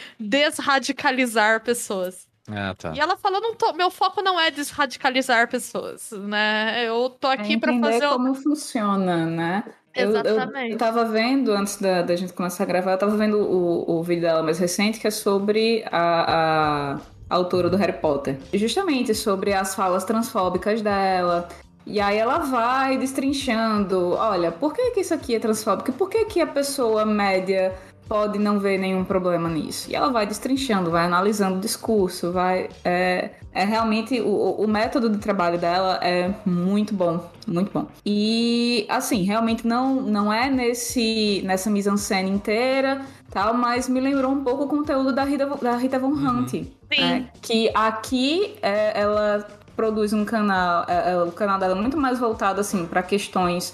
desradicalizar 0.57 1.61
pessoas. 1.63 2.27
Ah, 2.49 2.75
tá. 2.77 2.91
E 2.93 2.99
ela 2.99 3.15
falou, 3.17 3.39
não 3.41 3.55
tô, 3.55 3.71
meu 3.73 3.89
foco 3.89 4.21
não 4.21 4.39
é 4.39 4.51
desradicalizar 4.51 5.47
pessoas, 5.49 6.11
né? 6.11 6.83
Eu 6.87 7.09
tô 7.09 7.27
aqui 7.27 7.53
é 7.53 7.57
pra 7.57 7.71
entender 7.71 7.93
fazer 7.93 8.07
o- 8.07 8.11
como 8.11 8.33
funciona, 8.35 9.25
né? 9.25 9.63
Eu- 9.95 10.05
Eu, 10.05 10.09
Exatamente. 10.09 10.71
eu 10.71 10.77
tava 10.77 11.05
vendo, 11.05 11.51
antes 11.51 11.77
da, 11.77 12.01
da 12.01 12.15
gente 12.15 12.33
começar 12.33 12.63
a 12.63 12.65
gravar, 12.65 12.91
eu 12.93 12.97
tava 12.97 13.15
vendo 13.15 13.37
o, 13.39 13.99
o 13.99 14.03
vídeo 14.03 14.21
dela 14.23 14.41
mais 14.41 14.57
recente, 14.57 14.99
que 14.99 15.07
é 15.07 15.11
sobre 15.11 15.85
a, 15.91 16.95
a 17.29 17.35
autora 17.35 17.69
do 17.69 17.77
Harry 17.77 17.93
Potter. 17.93 18.37
Justamente 18.53 19.13
sobre 19.15 19.53
as 19.53 19.75
falas 19.75 20.03
transfóbicas 20.03 20.81
dela. 20.81 21.47
E 21.85 21.99
aí 21.99 22.17
ela 22.17 22.39
vai 22.39 22.97
destrinchando, 22.97 24.13
olha, 24.13 24.51
por 24.51 24.73
que, 24.73 24.91
que 24.91 25.01
isso 25.01 25.13
aqui 25.13 25.35
é 25.35 25.39
transfóbico? 25.39 25.91
Por 25.93 26.09
que, 26.09 26.25
que 26.25 26.41
a 26.41 26.47
pessoa 26.47 27.05
média 27.05 27.73
pode 28.07 28.37
não 28.37 28.59
ver 28.59 28.77
nenhum 28.77 29.03
problema 29.03 29.49
nisso? 29.49 29.89
E 29.89 29.95
ela 29.95 30.09
vai 30.09 30.25
destrinchando, 30.25 30.89
vai 30.91 31.05
analisando 31.05 31.57
o 31.57 31.59
discurso, 31.59 32.31
vai... 32.31 32.69
É, 32.85 33.31
é 33.53 33.65
realmente... 33.65 34.21
O, 34.21 34.63
o 34.63 34.67
método 34.67 35.09
de 35.09 35.17
trabalho 35.17 35.57
dela 35.57 35.99
é 36.01 36.33
muito 36.45 36.93
bom, 36.93 37.29
muito 37.45 37.71
bom. 37.71 37.87
E, 38.05 38.85
assim, 38.89 39.23
realmente 39.23 39.67
não, 39.67 40.01
não 40.01 40.31
é 40.31 40.49
nesse, 40.49 41.41
nessa 41.45 41.69
mise-en-scène 41.69 42.29
inteira, 42.29 43.01
tal, 43.29 43.53
mas 43.53 43.89
me 43.89 43.99
lembrou 43.99 44.31
um 44.31 44.43
pouco 44.43 44.63
o 44.63 44.67
conteúdo 44.67 45.11
da 45.11 45.23
Rita, 45.25 45.45
da 45.61 45.75
Rita 45.75 45.99
Von 45.99 46.13
Hunt. 46.13 46.49
Sim. 46.49 47.01
né? 47.01 47.29
Que 47.41 47.71
aqui 47.73 48.55
é, 48.61 48.99
ela 49.01 49.45
produz 49.75 50.13
um 50.13 50.25
canal, 50.25 50.85
é, 50.87 51.11
é, 51.11 51.23
o 51.23 51.31
canal 51.31 51.59
dela 51.59 51.73
é 51.77 51.81
muito 51.81 51.97
mais 51.97 52.19
voltado 52.19 52.61
assim 52.61 52.85
para 52.85 53.03
questões 53.03 53.73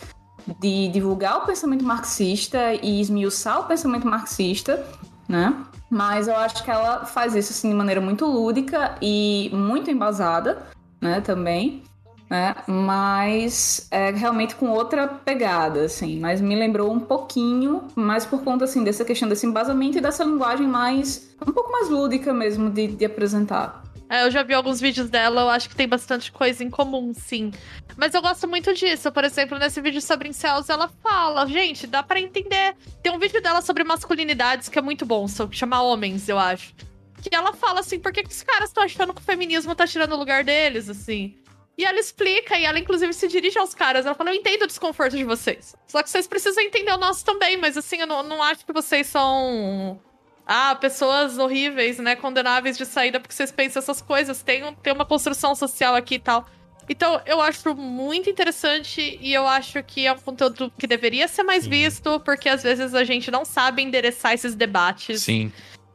de 0.59 0.87
divulgar 0.89 1.37
o 1.37 1.45
pensamento 1.45 1.83
marxista 1.83 2.73
e 2.81 3.01
esmiuçar 3.01 3.59
o 3.59 3.63
pensamento 3.65 4.07
marxista, 4.07 4.83
né? 5.27 5.53
Mas 5.89 6.27
eu 6.27 6.35
acho 6.35 6.63
que 6.63 6.71
ela 6.71 7.05
faz 7.05 7.35
isso 7.35 7.51
assim 7.51 7.69
de 7.69 7.75
maneira 7.75 7.99
muito 7.99 8.25
lúdica 8.25 8.95
e 9.01 9.49
muito 9.53 9.89
embasada, 9.89 10.63
né, 11.01 11.19
também. 11.21 11.83
Né? 12.29 12.55
Mas 12.67 13.87
é 13.89 14.11
realmente 14.11 14.55
com 14.55 14.69
outra 14.69 15.07
pegada, 15.07 15.85
assim. 15.85 16.19
Mas 16.19 16.39
me 16.39 16.55
lembrou 16.55 16.91
um 16.91 16.99
pouquinho, 16.99 17.87
mais 17.95 18.25
por 18.25 18.43
conta, 18.43 18.65
assim, 18.65 18.83
dessa 18.83 19.03
questão 19.03 19.27
desse 19.27 19.45
embasamento 19.45 19.97
e 19.97 20.01
dessa 20.01 20.23
linguagem 20.23 20.67
mais... 20.67 21.29
um 21.41 21.51
pouco 21.51 21.71
mais 21.71 21.89
lúdica 21.89 22.33
mesmo 22.33 22.69
de, 22.69 22.87
de 22.87 23.05
apresentar. 23.05 23.83
É, 24.11 24.25
eu 24.25 24.31
já 24.31 24.41
vi 24.41 24.55
alguns 24.55 24.81
vídeos 24.81 25.07
dela, 25.07 25.41
eu 25.41 25.49
acho 25.49 25.69
que 25.69 25.75
tem 25.75 25.87
bastante 25.87 26.31
coisa 26.31 26.63
em 26.63 26.69
comum, 26.69 27.13
sim. 27.13 27.51
Mas 27.95 28.11
eu 28.15 28.21
gosto 28.23 28.47
muito 28.47 28.73
disso. 28.73 29.11
Por 29.11 29.23
exemplo, 29.23 29.59
nesse 29.59 29.79
vídeo 29.81 30.01
sobre 30.01 30.27
incels, 30.27 30.67
ela 30.67 30.89
fala, 31.03 31.45
gente, 31.45 31.85
dá 31.85 32.01
para 32.01 32.19
entender. 32.19 32.75
Tem 33.03 33.11
um 33.11 33.19
vídeo 33.19 33.39
dela 33.39 33.61
sobre 33.61 33.83
masculinidades 33.83 34.67
que 34.67 34.79
é 34.79 34.81
muito 34.81 35.05
bom, 35.05 35.27
que 35.27 35.55
chama 35.55 35.81
Homens, 35.83 36.27
eu 36.27 36.39
acho. 36.39 36.73
Que 37.21 37.35
ela 37.35 37.53
fala 37.53 37.81
assim, 37.81 37.99
por 37.99 38.11
que, 38.11 38.23
que 38.23 38.31
os 38.31 38.41
caras 38.41 38.69
estão 38.69 38.83
achando 38.83 39.13
que 39.13 39.21
o 39.21 39.23
feminismo 39.23 39.75
tá 39.75 39.85
tirando 39.85 40.13
o 40.13 40.17
lugar 40.17 40.43
deles, 40.43 40.89
assim? 40.89 41.35
E 41.79 41.85
ela 41.85 41.97
explica, 41.97 42.57
e 42.57 42.65
ela 42.65 42.77
inclusive 42.77 43.13
se 43.13 43.25
dirige 43.29 43.57
aos 43.57 43.73
caras. 43.73 44.05
Ela 44.05 44.13
fala: 44.13 44.31
Eu 44.31 44.35
entendo 44.35 44.63
o 44.63 44.67
desconforto 44.67 45.15
de 45.15 45.23
vocês. 45.23 45.77
Só 45.87 46.03
que 46.03 46.09
vocês 46.09 46.27
precisam 46.27 46.61
entender 46.61 46.91
o 46.91 46.97
nosso 46.97 47.23
também, 47.23 47.55
mas 47.55 47.77
assim, 47.77 48.01
eu 48.01 48.05
não, 48.05 48.21
não 48.21 48.43
acho 48.43 48.65
que 48.65 48.73
vocês 48.73 49.07
são 49.07 49.97
ah, 50.45 50.75
pessoas 50.75 51.37
horríveis, 51.37 51.97
né, 51.97 52.17
condenáveis 52.17 52.77
de 52.77 52.85
saída 52.85 53.17
porque 53.17 53.33
vocês 53.33 53.49
pensam 53.49 53.81
essas 53.81 54.01
coisas. 54.01 54.43
Tem, 54.43 54.61
tem 54.83 54.91
uma 54.91 55.05
construção 55.05 55.55
social 55.55 55.95
aqui 55.95 56.15
e 56.15 56.19
tal. 56.19 56.45
Então, 56.89 57.21
eu 57.25 57.39
acho 57.39 57.73
muito 57.73 58.29
interessante 58.29 59.17
e 59.21 59.33
eu 59.33 59.47
acho 59.47 59.81
que 59.81 60.05
é 60.05 60.11
um 60.11 60.17
conteúdo 60.17 60.73
que 60.77 60.85
deveria 60.85 61.29
ser 61.29 61.43
mais 61.43 61.63
Sim. 61.63 61.69
visto, 61.69 62.19
porque 62.21 62.49
às 62.49 62.61
vezes 62.61 62.93
a 62.93 63.05
gente 63.05 63.31
não 63.31 63.45
sabe 63.45 63.81
endereçar 63.81 64.33
esses 64.33 64.53
debates. 64.53 65.21
Sim. 65.21 65.49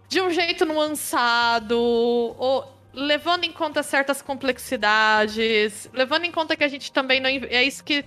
De 0.09 0.23
um 0.23 0.31
jeito 0.31 0.65
nuançado, 0.65 1.79
ou 1.79 2.74
levando 2.95 3.45
em 3.45 3.53
conta 3.53 3.83
certas 3.83 4.23
complexidades, 4.23 5.91
levando 5.93 6.25
em 6.25 6.31
conta 6.31 6.57
que 6.57 6.65
a 6.65 6.69
gente 6.69 6.93
também 6.93 7.21
não. 7.21 7.29
É 7.29 7.63
isso 7.63 7.83
que 7.83 8.05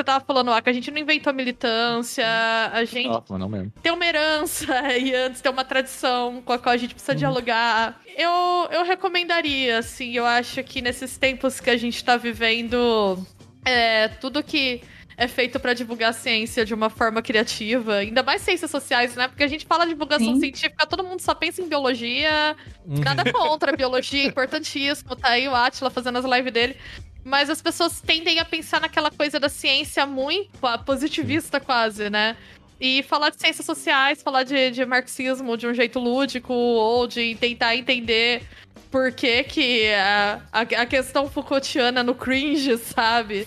você 0.00 0.04
tava 0.04 0.24
falando 0.24 0.50
lá, 0.50 0.62
que 0.62 0.70
a 0.70 0.72
gente 0.72 0.90
não 0.90 0.98
inventou 0.98 1.32
militância, 1.32 2.26
a 2.72 2.84
gente 2.84 3.10
oh, 3.28 3.38
não 3.38 3.48
mesmo. 3.48 3.72
tem 3.82 3.92
uma 3.92 4.04
herança 4.04 4.74
e 4.96 5.14
antes 5.14 5.40
tem 5.40 5.52
uma 5.52 5.64
tradição 5.64 6.40
com 6.42 6.52
a 6.52 6.58
qual 6.58 6.72
a 6.72 6.76
gente 6.76 6.94
precisa 6.94 7.12
uhum. 7.12 7.18
dialogar. 7.18 8.00
Eu, 8.16 8.68
eu 8.70 8.84
recomendaria, 8.84 9.78
assim, 9.78 10.12
eu 10.12 10.24
acho 10.24 10.62
que 10.64 10.80
nesses 10.80 11.18
tempos 11.18 11.60
que 11.60 11.68
a 11.68 11.76
gente 11.76 12.02
tá 12.02 12.16
vivendo, 12.16 13.18
é, 13.64 14.08
tudo 14.08 14.42
que 14.42 14.82
é 15.20 15.28
feito 15.28 15.60
para 15.60 15.74
divulgar 15.74 16.10
a 16.10 16.12
ciência 16.14 16.64
de 16.64 16.72
uma 16.72 16.88
forma 16.88 17.20
criativa, 17.20 17.96
ainda 17.96 18.22
mais 18.22 18.40
ciências 18.40 18.70
sociais, 18.70 19.14
né? 19.14 19.28
Porque 19.28 19.44
a 19.44 19.46
gente 19.46 19.66
fala 19.66 19.84
de 19.84 19.92
divulgação 19.92 20.32
Sim. 20.32 20.40
científica, 20.40 20.86
todo 20.86 21.04
mundo 21.04 21.20
só 21.20 21.34
pensa 21.34 21.60
em 21.60 21.68
biologia, 21.68 22.56
uhum. 22.86 23.00
nada 23.00 23.30
contra 23.30 23.70
a 23.70 23.76
biologia, 23.76 24.24
importantíssimo, 24.24 25.14
tá 25.14 25.28
aí 25.28 25.46
o 25.46 25.54
Atila 25.54 25.90
fazendo 25.90 26.16
as 26.16 26.24
lives 26.24 26.50
dele. 26.50 26.74
Mas 27.22 27.50
as 27.50 27.60
pessoas 27.60 28.00
tendem 28.00 28.38
a 28.38 28.46
pensar 28.46 28.80
naquela 28.80 29.10
coisa 29.10 29.38
da 29.38 29.50
ciência 29.50 30.06
muito 30.06 30.48
positivista, 30.86 31.60
quase, 31.60 32.08
né? 32.08 32.34
E 32.80 33.02
falar 33.02 33.28
de 33.28 33.38
ciências 33.38 33.66
sociais, 33.66 34.22
falar 34.22 34.42
de, 34.42 34.70
de 34.70 34.86
marxismo 34.86 35.54
de 35.54 35.66
um 35.66 35.74
jeito 35.74 35.98
lúdico, 35.98 36.54
ou 36.54 37.06
de 37.06 37.34
tentar 37.34 37.76
entender 37.76 38.42
por 38.90 39.12
que, 39.12 39.44
que 39.44 39.92
a, 39.92 40.40
a, 40.50 40.60
a 40.62 40.86
questão 40.86 41.28
Foucaultiana 41.28 42.02
no 42.02 42.14
cringe, 42.14 42.78
sabe? 42.78 43.46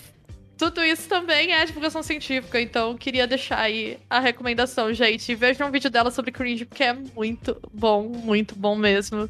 Tudo 0.58 0.84
isso 0.84 1.08
também 1.10 1.51
é 1.51 1.66
divulgação 1.66 2.04
científica, 2.04 2.62
então 2.62 2.95
queria 2.95 3.26
deixar 3.26 3.60
aí 3.60 3.97
a 4.10 4.20
recomendação, 4.20 4.93
gente. 4.93 5.34
Vejam 5.36 5.68
um 5.68 5.72
vídeo 5.72 5.89
dela 5.89 6.12
sobre 6.12 6.32
cringe, 6.32 6.66
porque 6.66 6.84
é 6.84 6.93
muito 6.93 7.58
bom, 7.74 8.04
muito 8.04 8.56
bom 8.56 8.76
mesmo. 8.76 9.30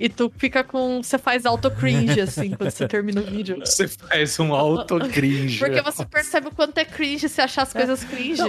E 0.00 0.08
tu 0.08 0.32
fica 0.38 0.64
com. 0.64 1.02
Você 1.02 1.18
faz 1.18 1.44
auto-cringe, 1.44 2.22
assim, 2.22 2.52
quando 2.56 2.70
você 2.70 2.88
termina 2.88 3.20
o 3.20 3.24
vídeo. 3.24 3.58
Você 3.58 3.86
faz 3.86 4.40
um 4.40 4.54
auto-cringe. 4.54 5.58
Porque 5.60 5.82
você 5.82 6.06
percebe 6.06 6.48
o 6.48 6.50
quanto 6.50 6.78
é 6.78 6.86
cringe 6.86 7.28
se 7.28 7.38
achar 7.42 7.64
as 7.64 7.72
coisas 7.74 8.02
cringe. 8.02 8.40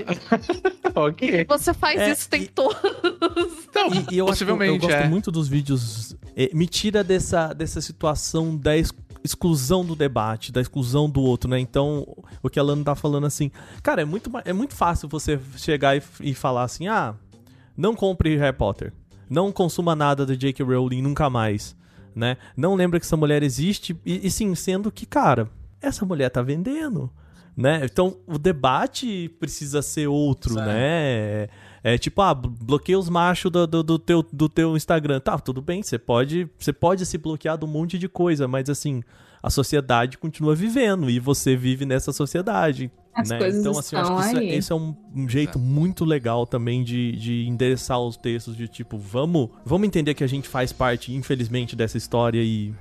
ok. 0.95 1.45
Você 1.49 1.73
faz 1.73 1.99
é, 1.99 2.11
isso, 2.11 2.29
tem 2.29 2.43
e... 2.43 2.47
todos. 2.47 2.77
Não, 3.75 3.93
e, 3.93 4.15
e 4.15 4.17
eu, 4.19 4.27
possivelmente, 4.27 4.69
eu, 4.69 4.75
eu 4.75 4.79
gosto 4.79 4.95
é. 4.95 5.09
muito 5.09 5.29
dos 5.29 5.49
vídeos. 5.49 6.15
É, 6.37 6.49
me 6.53 6.67
tira 6.67 7.03
dessa, 7.03 7.51
dessa 7.51 7.81
situação 7.81 8.55
da 8.55 8.71
exclusão 9.23 9.85
do 9.85 9.95
debate, 9.95 10.51
da 10.51 10.61
exclusão 10.61 11.09
do 11.09 11.21
outro, 11.21 11.49
né? 11.49 11.59
Então, 11.59 12.05
o 12.41 12.49
que 12.49 12.59
a 12.59 12.63
Lana 12.63 12.83
tá 12.83 12.95
falando 12.95 13.25
assim, 13.25 13.51
cara, 13.83 14.01
é 14.01 14.05
muito, 14.05 14.31
é 14.45 14.53
muito 14.53 14.75
fácil 14.75 15.07
você 15.07 15.39
chegar 15.57 15.95
e, 15.95 16.01
e 16.21 16.33
falar 16.33 16.63
assim, 16.63 16.87
ah, 16.87 17.15
não 17.77 17.95
compre 17.95 18.35
Harry 18.37 18.55
Potter 18.55 18.93
não 19.31 19.49
consuma 19.49 19.95
nada 19.95 20.25
da 20.25 20.35
J.K. 20.35 20.61
Rowling 20.61 21.01
nunca 21.01 21.29
mais, 21.29 21.73
né? 22.13 22.35
Não 22.55 22.75
lembra 22.75 22.99
que 22.99 23.05
essa 23.05 23.15
mulher 23.15 23.41
existe 23.41 23.97
e, 24.05 24.27
e 24.27 24.29
sim, 24.29 24.53
sendo 24.53 24.91
que, 24.91 25.05
cara, 25.05 25.49
essa 25.81 26.05
mulher 26.05 26.29
tá 26.29 26.41
vendendo, 26.41 27.09
né? 27.55 27.81
Então, 27.83 28.17
o 28.25 28.37
debate 28.37 29.29
precisa 29.39 29.81
ser 29.81 30.07
outro, 30.07 30.53
certo. 30.53 30.67
né? 30.67 31.47
É 31.83 31.97
tipo, 31.97 32.21
ah, 32.21 32.33
bloqueia 32.33 32.97
os 32.97 33.09
machos 33.09 33.51
do, 33.51 33.65
do, 33.65 33.83
do, 33.83 33.99
teu, 33.99 34.25
do 34.31 34.47
teu 34.47 34.77
Instagram. 34.77 35.19
Tá, 35.19 35.37
tudo 35.39 35.61
bem, 35.61 35.81
você 35.81 35.97
pode, 35.97 36.47
você 36.57 36.71
pode 36.71 37.05
se 37.05 37.17
bloquear 37.17 37.57
de 37.57 37.65
um 37.65 37.67
monte 37.67 37.97
de 37.97 38.07
coisa, 38.07 38.47
mas 38.47 38.69
assim, 38.69 39.01
a 39.41 39.49
sociedade 39.49 40.17
continua 40.17 40.53
vivendo 40.53 41.09
e 41.09 41.19
você 41.19 41.55
vive 41.55 41.85
nessa 41.85 42.11
sociedade. 42.11 42.91
As 43.13 43.29
né? 43.29 43.39
coisas 43.39 43.59
então, 43.59 43.77
assim, 43.77 43.95
eu 43.95 44.01
acho 44.01 44.15
que 44.15 44.21
isso, 44.21 44.37
é, 44.37 44.55
esse 44.55 44.71
é 44.71 44.75
um, 44.75 44.95
um 45.15 45.27
jeito 45.27 45.57
é. 45.57 45.61
muito 45.61 46.05
legal 46.05 46.45
também 46.45 46.83
de, 46.83 47.11
de 47.13 47.47
endereçar 47.47 47.99
os 47.99 48.15
textos, 48.15 48.55
de 48.55 48.67
tipo, 48.67 48.97
vamos, 48.97 49.49
vamos 49.65 49.87
entender 49.87 50.13
que 50.13 50.23
a 50.23 50.27
gente 50.27 50.47
faz 50.47 50.71
parte, 50.71 51.13
infelizmente, 51.13 51.75
dessa 51.75 51.97
história 51.97 52.41
e, 52.41 52.73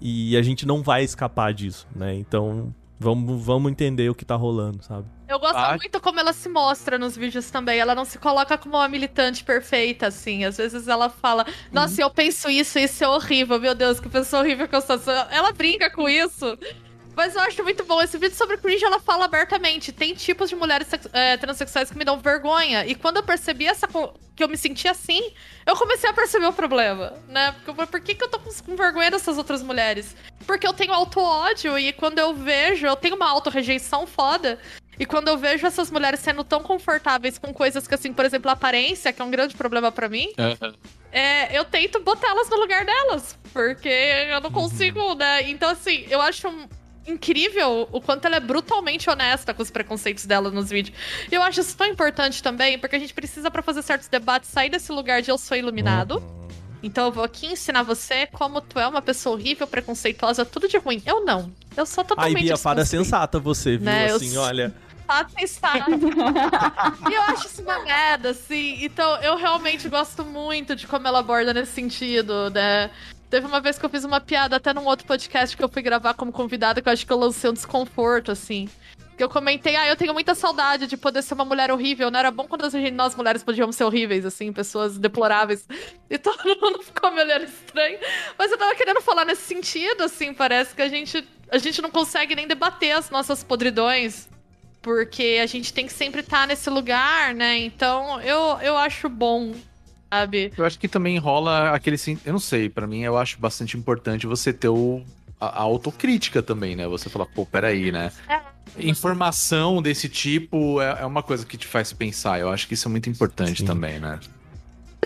e 0.00 0.36
a 0.36 0.42
gente 0.42 0.66
não 0.66 0.82
vai 0.82 1.04
escapar 1.04 1.54
disso, 1.54 1.86
né? 1.94 2.14
Então, 2.14 2.74
vamos, 2.98 3.44
vamos 3.44 3.70
entender 3.70 4.08
o 4.08 4.14
que 4.14 4.24
tá 4.24 4.34
rolando, 4.34 4.82
sabe? 4.82 5.06
Eu 5.28 5.38
gosto 5.38 5.56
ah. 5.56 5.76
muito 5.76 6.00
como 6.00 6.20
ela 6.20 6.32
se 6.32 6.48
mostra 6.48 6.98
nos 6.98 7.16
vídeos 7.16 7.50
também. 7.50 7.78
Ela 7.78 7.94
não 7.94 8.04
se 8.04 8.18
coloca 8.18 8.56
como 8.58 8.76
uma 8.76 8.88
militante 8.88 9.42
perfeita, 9.42 10.08
assim. 10.08 10.44
Às 10.44 10.58
vezes 10.58 10.86
ela 10.86 11.08
fala, 11.08 11.46
nossa, 11.72 12.02
uhum. 12.02 12.08
eu 12.08 12.10
penso 12.10 12.48
isso, 12.48 12.78
isso 12.78 13.02
é 13.02 13.08
horrível, 13.08 13.58
meu 13.58 13.74
Deus, 13.74 13.98
que 13.98 14.08
pessoa 14.08 14.42
horrível 14.42 14.68
que 14.68 14.76
eu 14.76 14.80
sou. 14.80 14.98
Ela 15.30 15.52
brinca 15.52 15.90
com 15.90 16.08
isso. 16.08 16.58
Mas 17.16 17.34
eu 17.34 17.42
acho 17.42 17.62
muito 17.62 17.84
bom. 17.84 18.00
Esse 18.00 18.18
vídeo 18.18 18.36
sobre 18.36 18.56
cringe, 18.56 18.84
ela 18.84 18.98
fala 18.98 19.24
abertamente. 19.24 19.92
Tem 19.92 20.14
tipos 20.14 20.48
de 20.48 20.56
mulheres 20.56 20.88
é, 21.12 21.36
transexuais 21.36 21.90
que 21.90 21.98
me 21.98 22.04
dão 22.04 22.18
vergonha. 22.18 22.84
E 22.86 22.94
quando 22.94 23.18
eu 23.18 23.22
percebi 23.22 23.66
essa 23.66 23.86
que 23.86 24.42
eu 24.42 24.48
me 24.48 24.56
senti 24.56 24.88
assim, 24.88 25.32
eu 25.64 25.76
comecei 25.76 26.10
a 26.10 26.12
perceber 26.12 26.46
o 26.46 26.52
problema, 26.52 27.12
né? 27.28 27.54
Porque 27.64 27.86
por 27.86 28.00
que, 28.00 28.14
que 28.14 28.24
eu 28.24 28.28
tô 28.28 28.38
com 28.38 28.76
vergonha 28.76 29.10
dessas 29.10 29.38
outras 29.38 29.62
mulheres? 29.62 30.16
Porque 30.44 30.66
eu 30.66 30.72
tenho 30.72 30.92
auto-ódio 30.92 31.78
e 31.78 31.92
quando 31.92 32.18
eu 32.18 32.34
vejo, 32.34 32.86
eu 32.86 32.96
tenho 32.96 33.14
uma 33.14 33.30
auto-rejeição 33.30 34.06
foda. 34.06 34.58
E 34.98 35.04
quando 35.04 35.28
eu 35.28 35.36
vejo 35.36 35.66
essas 35.66 35.90
mulheres 35.90 36.20
sendo 36.20 36.44
tão 36.44 36.62
confortáveis 36.62 37.38
com 37.38 37.52
coisas 37.52 37.86
que, 37.86 37.94
assim, 37.94 38.12
por 38.12 38.24
exemplo, 38.24 38.48
a 38.48 38.52
aparência, 38.52 39.12
que 39.12 39.20
é 39.20 39.24
um 39.24 39.30
grande 39.30 39.54
problema 39.56 39.90
para 39.90 40.08
mim, 40.08 40.32
uhum. 40.38 40.72
é, 41.10 41.56
eu 41.56 41.64
tento 41.64 42.00
botar 42.00 42.28
elas 42.28 42.48
no 42.48 42.56
lugar 42.56 42.84
delas. 42.84 43.36
Porque 43.52 43.88
eu 43.88 44.40
não 44.40 44.50
consigo, 44.52 45.14
né? 45.14 45.50
Então, 45.50 45.68
assim, 45.68 46.06
eu 46.08 46.20
acho 46.20 46.48
incrível 47.06 47.88
o 47.92 48.00
quanto 48.00 48.26
ela 48.26 48.36
é 48.36 48.40
brutalmente 48.40 49.08
honesta 49.08 49.52
com 49.52 49.62
os 49.62 49.70
preconceitos 49.70 50.26
dela 50.26 50.50
nos 50.50 50.70
vídeos. 50.70 50.96
E 51.30 51.34
eu 51.34 51.42
acho 51.42 51.60
isso 51.60 51.76
tão 51.76 51.86
importante 51.86 52.42
também, 52.42 52.78
porque 52.78 52.96
a 52.96 52.98
gente 52.98 53.14
precisa, 53.14 53.50
para 53.50 53.62
fazer 53.62 53.82
certos 53.82 54.08
debates, 54.08 54.50
sair 54.50 54.70
desse 54.70 54.90
lugar 54.92 55.22
de 55.22 55.30
eu 55.30 55.38
sou 55.38 55.56
iluminado. 55.56 56.18
Uhum. 56.18 56.48
Então 56.82 57.06
eu 57.06 57.12
vou 57.12 57.24
aqui 57.24 57.46
ensinar 57.46 57.82
você 57.82 58.26
como 58.26 58.60
tu 58.60 58.78
é 58.78 58.86
uma 58.86 59.00
pessoa 59.00 59.36
horrível, 59.36 59.66
preconceituosa, 59.66 60.44
tudo 60.44 60.68
de 60.68 60.76
ruim. 60.76 61.02
Eu 61.06 61.24
não. 61.24 61.50
Eu 61.74 61.86
sou 61.86 62.04
totalmente. 62.04 62.36
Aí, 62.36 62.42
Bia, 62.42 62.58
para 62.58 62.84
sensata 62.84 63.40
você, 63.40 63.78
viu? 63.78 63.86
Né? 63.86 64.12
Assim, 64.12 64.34
eu... 64.34 64.42
olha. 64.42 64.74
Está. 65.38 65.86
e 67.10 67.14
eu 67.14 67.22
acho 67.22 67.46
isso 67.46 67.62
uma 67.62 67.78
merda, 67.80 68.30
assim. 68.30 68.82
Então, 68.82 69.16
eu 69.16 69.36
realmente 69.36 69.88
gosto 69.88 70.24
muito 70.24 70.74
de 70.74 70.86
como 70.86 71.06
ela 71.06 71.20
aborda 71.20 71.52
nesse 71.52 71.72
sentido, 71.72 72.50
né? 72.50 72.90
Teve 73.30 73.46
uma 73.46 73.60
vez 73.60 73.78
que 73.78 73.84
eu 73.84 73.90
fiz 73.90 74.04
uma 74.04 74.20
piada 74.20 74.56
até 74.56 74.72
num 74.72 74.84
outro 74.84 75.06
podcast 75.06 75.56
que 75.56 75.64
eu 75.64 75.68
fui 75.68 75.82
gravar 75.82 76.14
como 76.14 76.30
convidada, 76.30 76.80
que 76.80 76.88
eu 76.88 76.92
acho 76.92 77.06
que 77.06 77.12
eu 77.12 77.18
lancei 77.18 77.50
um 77.50 77.52
desconforto, 77.52 78.30
assim. 78.30 78.68
Que 79.16 79.22
eu 79.22 79.28
comentei, 79.28 79.76
ah, 79.76 79.86
eu 79.86 79.96
tenho 79.96 80.12
muita 80.12 80.34
saudade 80.34 80.86
de 80.86 80.96
poder 80.96 81.22
ser 81.22 81.34
uma 81.34 81.44
mulher 81.44 81.70
horrível. 81.70 82.10
Não 82.10 82.18
era 82.18 82.30
bom 82.30 82.48
quando 82.48 82.68
nós 82.92 83.14
mulheres 83.14 83.44
podíamos 83.44 83.76
ser 83.76 83.84
horríveis, 83.84 84.24
assim, 84.24 84.52
pessoas 84.52 84.98
deploráveis. 84.98 85.66
E 86.10 86.18
todo 86.18 86.44
mundo 86.44 86.80
ficou 86.82 87.10
me 87.10 87.20
olhando 87.20 87.44
estranho. 87.44 87.98
Mas 88.38 88.52
eu 88.52 88.58
tava 88.58 88.74
querendo 88.76 89.00
falar 89.00 89.24
nesse 89.24 89.42
sentido, 89.42 90.02
assim, 90.04 90.32
parece 90.32 90.72
que 90.72 90.82
a 90.82 90.88
gente, 90.88 91.26
a 91.50 91.58
gente 91.58 91.82
não 91.82 91.90
consegue 91.90 92.36
nem 92.36 92.46
debater 92.46 92.92
as 92.92 93.10
nossas 93.10 93.42
podridões. 93.42 94.28
Porque 94.80 95.40
a 95.42 95.46
gente 95.46 95.72
tem 95.72 95.86
que 95.86 95.92
sempre 95.92 96.20
estar 96.20 96.42
tá 96.42 96.46
nesse 96.46 96.70
lugar, 96.70 97.34
né? 97.34 97.56
Então, 97.58 98.20
eu, 98.20 98.58
eu 98.60 98.76
acho 98.76 99.08
bom 99.08 99.54
sabe? 100.14 100.52
Eu 100.56 100.64
acho 100.64 100.78
que 100.78 100.88
também 100.88 101.18
rola 101.18 101.70
aquele. 101.70 101.96
Eu 102.24 102.32
não 102.32 102.40
sei, 102.40 102.68
para 102.68 102.86
mim 102.86 103.02
eu 103.02 103.18
acho 103.18 103.38
bastante 103.38 103.76
importante 103.76 104.26
você 104.26 104.52
ter 104.52 104.68
o, 104.68 105.02
a, 105.40 105.46
a 105.46 105.62
autocrítica 105.62 106.42
também, 106.42 106.76
né? 106.76 106.86
Você 106.86 107.10
falar, 107.10 107.26
pô, 107.26 107.44
peraí, 107.44 107.90
né? 107.90 108.12
É. 108.28 108.40
Informação 108.78 109.82
desse 109.82 110.08
tipo 110.08 110.80
é, 110.80 111.02
é, 111.02 111.06
uma 111.06 111.22
coisa 111.22 111.44
que 111.44 111.56
te 111.56 111.66
faz 111.66 111.92
pensar. 111.92 112.40
Eu 112.40 112.48
acho 112.48 112.68
que 112.68 112.74
isso 112.74 112.88
é 112.88 112.90
muito 112.90 113.10
importante 113.10 113.60
Sim. 113.60 113.66
também, 113.66 113.98
né? 113.98 114.20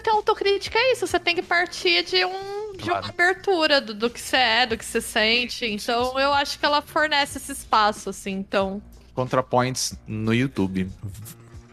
Ter 0.03 0.11
autocrítica 0.11 0.79
é 0.79 0.93
isso, 0.93 1.09
você 1.09 1.19
tem 1.19 1.35
que 1.35 1.43
partir 1.43 2.05
de 2.05 2.25
um 2.25 2.73
de 2.77 2.85
Claro. 2.85 3.05
uma 3.05 3.09
abertura 3.09 3.81
do, 3.81 3.93
do 3.93 4.09
que 4.09 4.21
você 4.21 4.37
é, 4.37 4.67
do 4.67 4.79
que 4.79 4.85
você 4.85 5.01
sente. 5.01 5.67
Então 5.67 6.19
eu 6.21 6.33
acho 6.33 6.57
que 6.59 6.65
ela 6.65 6.81
fornece 6.81 7.39
esse 7.39 7.51
espaço, 7.51 8.11
assim. 8.11 8.33
Então. 8.33 8.81
ContraPoints 9.15 9.99
no 10.07 10.33
YouTube. 10.33 10.89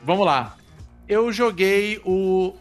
Vamos 0.03 0.25
lá. 0.25 0.57
Eu 1.07 1.31
joguei 1.31 2.01
o, 2.03 2.55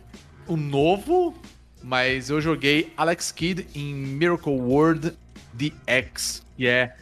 o 0.47 0.57
novo, 0.57 1.35
mas 1.83 2.31
eu 2.31 2.41
joguei 2.41 2.93
Alex 2.97 3.31
Kidd 3.33 3.67
em 3.75 3.95
Miracle 3.95 4.53
World 4.53 5.13
DX, 5.53 6.45
que 6.57 6.67
é 6.67 6.97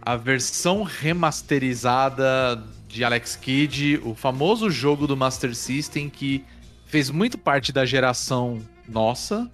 a 0.00 0.16
versão 0.16 0.82
remasterizada 0.82 2.62
de 2.88 3.04
Alex 3.04 3.36
Kidd, 3.36 4.00
o 4.04 4.14
famoso 4.14 4.70
jogo 4.70 5.06
do 5.06 5.16
Master 5.16 5.54
System 5.54 6.10
que 6.10 6.44
fez 6.86 7.08
muito 7.08 7.38
parte 7.38 7.72
da 7.72 7.86
geração 7.86 8.60
nossa, 8.88 9.50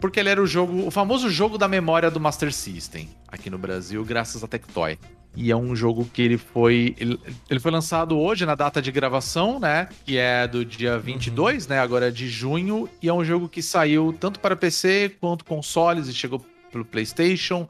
porque 0.00 0.18
ele 0.18 0.30
era 0.30 0.42
o 0.42 0.46
jogo, 0.46 0.86
o 0.86 0.90
famoso 0.90 1.30
jogo 1.30 1.56
da 1.56 1.68
memória 1.68 2.10
do 2.10 2.18
Master 2.18 2.52
System 2.52 3.08
aqui 3.28 3.48
no 3.48 3.58
Brasil, 3.58 4.04
graças 4.04 4.42
a 4.42 4.48
Tectoy. 4.48 4.98
E 5.34 5.50
é 5.50 5.56
um 5.56 5.74
jogo 5.74 6.04
que 6.12 6.20
ele 6.20 6.36
foi. 6.36 6.94
Ele, 6.98 7.18
ele 7.48 7.60
foi 7.60 7.70
lançado 7.70 8.18
hoje 8.18 8.44
na 8.44 8.54
data 8.54 8.82
de 8.82 8.92
gravação, 8.92 9.58
né? 9.58 9.88
Que 10.04 10.18
é 10.18 10.46
do 10.46 10.64
dia 10.64 10.98
22, 10.98 11.66
né? 11.66 11.78
Agora 11.78 12.08
é 12.08 12.10
de 12.10 12.28
junho. 12.28 12.88
E 13.00 13.08
é 13.08 13.14
um 13.14 13.24
jogo 13.24 13.48
que 13.48 13.62
saiu 13.62 14.14
tanto 14.18 14.38
para 14.40 14.54
PC 14.54 15.16
quanto 15.20 15.44
consoles 15.44 16.06
e 16.06 16.12
chegou 16.12 16.44
pro 16.70 16.84
PlayStation, 16.84 17.68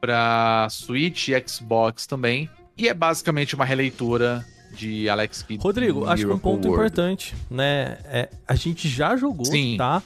para 0.00 0.68
Switch 0.70 1.28
e 1.28 1.44
Xbox 1.46 2.06
também. 2.06 2.48
E 2.78 2.88
é 2.88 2.94
basicamente 2.94 3.54
uma 3.54 3.64
releitura 3.64 4.46
de 4.72 5.08
Alex 5.08 5.42
Kidd. 5.42 5.62
Rodrigo, 5.62 6.06
acho 6.06 6.26
que 6.26 6.32
um 6.32 6.38
ponto 6.38 6.68
World. 6.68 6.68
importante, 6.68 7.34
né? 7.50 7.98
É, 8.04 8.28
a 8.46 8.54
gente 8.54 8.88
já 8.88 9.16
jogou, 9.16 9.46
Sim. 9.46 9.76
tá? 9.76 10.00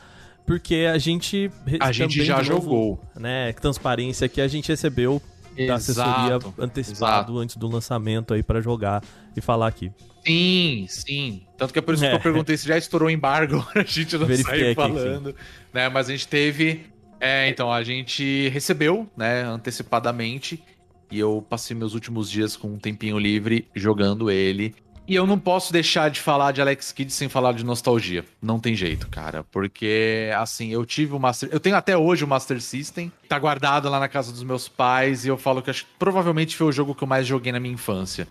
Porque 0.47 0.87
a 0.93 0.99
gente. 0.99 1.51
A 1.81 1.93
gente 1.93 2.25
já 2.25 2.37
novo, 2.37 2.47
jogou. 2.47 3.01
Né? 3.15 3.53
Transparência 3.55 4.29
que 4.29 4.41
a 4.41 4.49
gente 4.49 4.69
recebeu 4.69 5.21
da 5.67 5.75
assessoria 5.77 6.37
Exato, 6.37 6.55
antecipado 6.59 7.15
exato. 7.33 7.39
antes 7.39 7.57
do 7.57 7.69
lançamento 7.69 8.35
aí 8.35 8.43
pra 8.43 8.61
jogar 8.61 9.03
e 9.37 9.41
falar 9.41 9.69
aqui. 9.69 9.91
Sim, 10.27 10.87
sim. 10.89 11.43
Tanto 11.59 11.73
que 11.73 11.79
é 11.79 11.83
por 11.83 11.95
isso 11.95 12.05
É. 12.05 12.11
que 12.11 12.17
eu 12.17 12.21
perguntei 12.21 12.57
se 12.57 12.67
já 12.67 12.77
estourou 12.79 13.09
o 13.09 13.11
embargo, 13.11 13.65
a 13.75 13.83
gente 13.83 14.17
não 14.17 14.27
Verifiquei 14.27 14.59
saiu 14.59 14.73
aqui, 14.73 14.75
falando. 14.75 15.35
Né? 15.73 15.89
Mas 15.89 16.09
a 16.09 16.13
gente 16.13 16.27
teve. 16.29 16.87
É, 17.21 17.49
então, 17.49 17.73
a 17.73 17.83
gente 17.83 18.49
recebeu, 18.49 19.09
né, 19.17 19.43
antecipadamente. 19.45 20.63
E 21.11 21.19
eu 21.19 21.45
passei 21.49 21.77
meus 21.77 21.95
últimos 21.95 22.31
dias 22.31 22.57
com 22.57 22.69
um 22.69 22.79
tempinho 22.79 23.19
livre 23.19 23.69
jogando 23.75 24.31
ele. 24.31 24.75
E 25.07 25.15
eu 25.15 25.27
não 25.27 25.39
posso 25.39 25.71
deixar 25.71 26.11
de 26.11 26.19
falar 26.19 26.53
de 26.53 26.63
Alex 26.63 26.91
Kidd 26.91 27.13
sem 27.13 27.29
falar 27.29 27.53
de 27.53 27.63
nostalgia. 27.63 28.25
Não 28.41 28.59
tem 28.59 28.75
jeito, 28.75 29.07
cara. 29.09 29.45
Porque, 29.45 30.31
assim, 30.35 30.71
eu 30.71 30.87
tive 30.87 31.15
o 31.15 31.21
Master. 31.21 31.51
Eu 31.53 31.61
tenho 31.61 31.77
até 31.77 31.95
hoje 31.97 32.25
o 32.25 32.29
Master 32.29 32.61
System. 32.61 33.13
Tá 33.29 33.39
guardado 33.39 33.91
lá 33.91 34.01
na 34.01 34.09
casa 34.09 34.33
dos 34.33 34.43
meus 34.43 34.67
pais. 34.67 35.27
E 35.27 35.29
eu 35.29 35.37
falo 35.37 35.61
que 35.61 35.69
acho 35.69 35.85
que 35.85 35.91
provavelmente 35.99 36.57
foi 36.57 36.69
o 36.69 36.73
jogo 36.73 36.95
que 36.95 37.05
eu 37.05 37.09
mais 37.09 37.27
joguei 37.27 37.53
na 37.53 37.61
minha 37.61 37.75
infância. 37.75 38.27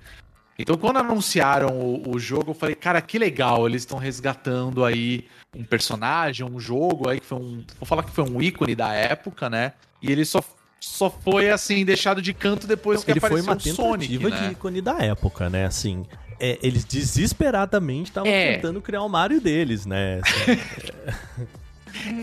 Então, 0.57 0.76
quando 0.76 0.97
anunciaram 0.97 1.69
o, 1.78 2.15
o 2.15 2.19
jogo, 2.19 2.51
eu 2.51 2.55
falei, 2.55 2.76
cara, 2.76 3.01
que 3.01 3.17
legal, 3.17 3.67
eles 3.67 3.84
estão 3.84 3.97
resgatando 3.97 4.84
aí 4.86 5.28
um 5.55 5.63
personagem, 5.63 6.45
um 6.45 6.59
jogo 6.59 7.09
aí 7.09 7.19
que 7.19 7.26
foi 7.26 7.38
um. 7.38 7.63
Vou 7.80 7.86
falar 7.86 8.03
que 8.03 8.11
foi 8.11 8.24
um 8.24 8.41
ícone 8.41 8.76
da 8.76 8.93
época, 8.93 9.49
né? 9.49 9.74
E 10.01 10.11
ele 10.11 10.26
só, 10.26 10.43
só 10.80 11.09
foi, 11.09 11.49
assim, 11.49 11.86
deixado 11.86 12.21
de 12.21 12.34
canto 12.34 12.65
depois 12.65 13.03
que 13.03 13.11
Ele 13.11 13.19
foi 13.19 13.41
apareceu 13.41 13.51
uma 13.51 13.57
o 13.57 13.61
Sonic, 13.61 14.17
tentativa 14.17 14.30
né? 14.30 14.47
de 14.47 14.53
ícone 14.53 14.82
da 14.82 14.97
época, 14.99 15.49
né? 15.49 15.65
Assim, 15.65 16.05
é, 16.40 16.58
eles 16.62 16.86
desesperadamente 16.86 18.12
estavam 18.12 18.30
É. 18.32 18.56
tentando 18.56 18.82
criar 18.82 19.02
o 19.04 19.10
Mario 19.10 19.42
deles, 19.42 19.86
né? 19.86 20.22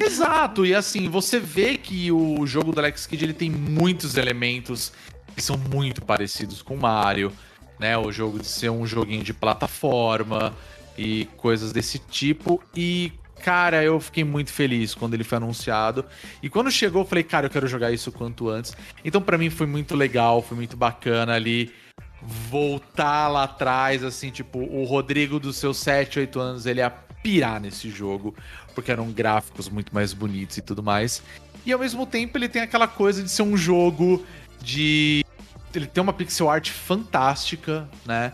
Exato, 0.01 0.67
e 0.67 0.75
assim, 0.75 1.09
você 1.09 1.39
vê 1.39 1.77
que 1.77 2.11
o 2.11 2.45
jogo 2.47 2.73
do 2.73 2.81
Alex 2.81 3.07
Kidd 3.07 3.25
ele 3.25 3.33
tem 3.33 3.49
muitos 3.51 4.17
elementos 4.17 4.93
que 5.35 5.43
são 5.43 5.57
muito 5.57 6.03
parecidos 6.03 6.61
com 6.61 6.75
o 6.75 6.81
Mario, 6.81 7.33
né? 7.79 7.97
O 7.97 8.11
jogo 8.11 8.39
de 8.41 8.47
ser 8.47 8.71
um 8.71 8.85
joguinho 8.85 9.23
de 9.23 9.33
plataforma 9.33 10.53
e 10.99 11.27
coisas 11.37 11.71
desse 11.73 11.99
tipo. 12.01 12.61
E, 12.77 13.13
cara, 13.45 13.83
eu 13.83 14.01
fiquei 14.01 14.25
muito 14.25 14.53
feliz 14.53 14.93
quando 14.95 15.15
ele 15.15 15.23
foi 15.25 15.39
anunciado. 15.39 16.05
E 16.43 16.51
quando 16.51 16.71
chegou, 16.71 17.03
eu 17.03 17.07
falei, 17.07 17.23
cara, 17.25 17.47
eu 17.47 17.51
quero 17.51 17.69
jogar 17.69 17.93
isso 17.93 18.11
quanto 18.11 18.49
antes. 18.51 18.77
Então, 19.05 19.23
pra 19.23 19.39
mim, 19.39 19.51
foi 19.51 19.67
muito 19.69 19.95
legal, 19.95 20.43
foi 20.43 20.57
muito 20.57 20.77
bacana 20.77 21.35
ali 21.35 21.73
voltar 22.23 23.29
lá 23.29 23.45
atrás, 23.45 24.05
assim, 24.05 24.31
tipo, 24.31 24.59
o 24.59 24.85
Rodrigo 24.85 25.41
dos 25.41 25.57
seus 25.57 25.79
7, 25.79 26.19
8 26.21 26.41
anos, 26.41 26.67
ele 26.67 26.81
ia 26.81 26.91
pirar 26.91 27.61
nesse 27.61 27.91
jogo, 27.91 28.35
porque 28.75 28.91
eram 28.91 29.11
gráficos 29.11 29.69
muito 29.69 29.95
mais 29.95 30.13
bonitos 30.13 30.57
e 30.57 30.63
tudo 30.63 30.83
mais. 30.83 31.23
E 31.65 31.73
ao 31.73 31.79
mesmo 31.79 32.07
tempo 32.07 32.37
ele 32.39 32.49
tem 32.49 32.63
aquela 32.63 32.89
coisa 32.89 33.23
de 33.23 33.31
ser 33.31 33.43
um 33.43 33.57
jogo 33.57 34.25
de. 34.63 35.25
Ele 35.75 35.87
tem 35.87 36.03
uma 36.03 36.13
pixel 36.13 36.49
art 36.49 36.71
fantástica, 36.71 37.89
né? 38.07 38.33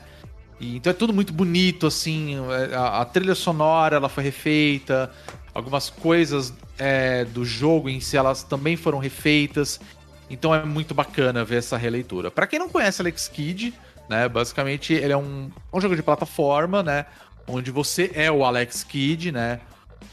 E, 0.61 0.76
então 0.76 0.91
é 0.91 0.95
tudo 0.95 1.12
muito 1.12 1.32
bonito, 1.32 1.87
assim. 1.87 2.37
A, 2.74 3.03
a 3.03 3.05
trilha 3.05 3.34
sonora 3.34 3.97
ela 3.97 4.09
foi 4.09 4.24
refeita, 4.24 5.11
algumas 5.53 5.91
coisas 5.91 6.55
é, 6.78 7.24
do 7.24 7.45
jogo 7.45 7.89
em 7.89 8.01
si 8.01 8.16
elas 8.16 8.43
também 8.43 8.76
foram 8.76 8.99
refeitas. 8.99 9.80
Então 10.29 10.55
é 10.55 10.64
muito 10.64 10.95
bacana 10.95 11.45
ver 11.45 11.59
essa 11.59 11.77
releitura. 11.77 12.31
Pra 12.31 12.47
quem 12.47 12.59
não 12.59 12.68
conhece 12.68 13.01
Alex 13.01 13.29
Kidd, 13.29 13.72
né, 14.09 14.29
basicamente 14.29 14.93
ele 14.93 15.12
é 15.12 15.16
um, 15.16 15.51
um 15.72 15.81
jogo 15.81 15.95
de 15.95 16.03
plataforma, 16.03 16.83
né, 16.83 17.07
onde 17.47 17.70
você 17.70 18.11
é 18.14 18.31
o 18.31 18.45
Alex 18.45 18.83
Kidd, 18.85 19.31
né, 19.31 19.61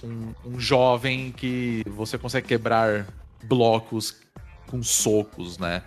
um, 0.03 0.33
um 0.45 0.59
jovem 0.59 1.31
que 1.31 1.83
você 1.87 2.17
consegue 2.17 2.47
quebrar 2.47 3.07
blocos 3.43 4.15
com 4.67 4.83
socos, 4.83 5.57
né. 5.57 5.81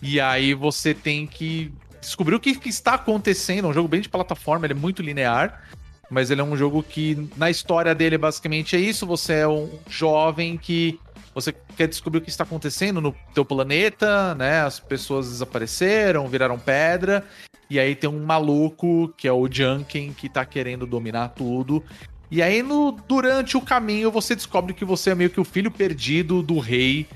E 0.00 0.20
aí 0.20 0.52
você 0.52 0.92
tem 0.92 1.26
que 1.26 1.72
descobrir 2.00 2.34
o 2.34 2.40
que, 2.40 2.56
que 2.56 2.68
está 2.68 2.94
acontecendo. 2.94 3.66
É 3.66 3.70
um 3.70 3.72
jogo 3.72 3.88
bem 3.88 4.00
de 4.00 4.08
plataforma, 4.08 4.66
ele 4.66 4.72
é 4.72 4.76
muito 4.76 5.00
linear. 5.00 5.62
Mas 6.10 6.30
ele 6.30 6.42
é 6.42 6.44
um 6.44 6.56
jogo 6.56 6.82
que, 6.82 7.30
na 7.38 7.48
história 7.48 7.94
dele, 7.94 8.18
basicamente 8.18 8.76
é 8.76 8.78
isso. 8.78 9.06
Você 9.06 9.34
é 9.34 9.48
um 9.48 9.70
jovem 9.88 10.58
que 10.58 11.00
você 11.34 11.52
quer 11.76 11.88
descobrir 11.88 12.18
o 12.18 12.22
que 12.22 12.30
está 12.30 12.44
acontecendo 12.44 13.00
no 13.00 13.14
teu 13.34 13.44
planeta, 13.44 14.34
né? 14.34 14.62
As 14.62 14.78
pessoas 14.78 15.28
desapareceram, 15.28 16.28
viraram 16.28 16.58
pedra. 16.58 17.24
E 17.70 17.80
aí 17.80 17.94
tem 17.94 18.08
um 18.08 18.24
maluco, 18.24 19.12
que 19.16 19.26
é 19.26 19.32
o 19.32 19.50
Junkin, 19.50 20.12
que 20.12 20.28
tá 20.28 20.44
querendo 20.44 20.86
dominar 20.86 21.28
tudo. 21.28 21.82
E 22.30 22.42
aí, 22.42 22.62
no, 22.62 22.92
durante 22.92 23.56
o 23.56 23.60
caminho, 23.60 24.10
você 24.10 24.34
descobre 24.34 24.74
que 24.74 24.84
você 24.84 25.10
é 25.10 25.14
meio 25.14 25.30
que 25.30 25.40
o 25.40 25.44
filho 25.44 25.70
perdido 25.70 26.42
do 26.42 26.58
rei 26.58 27.06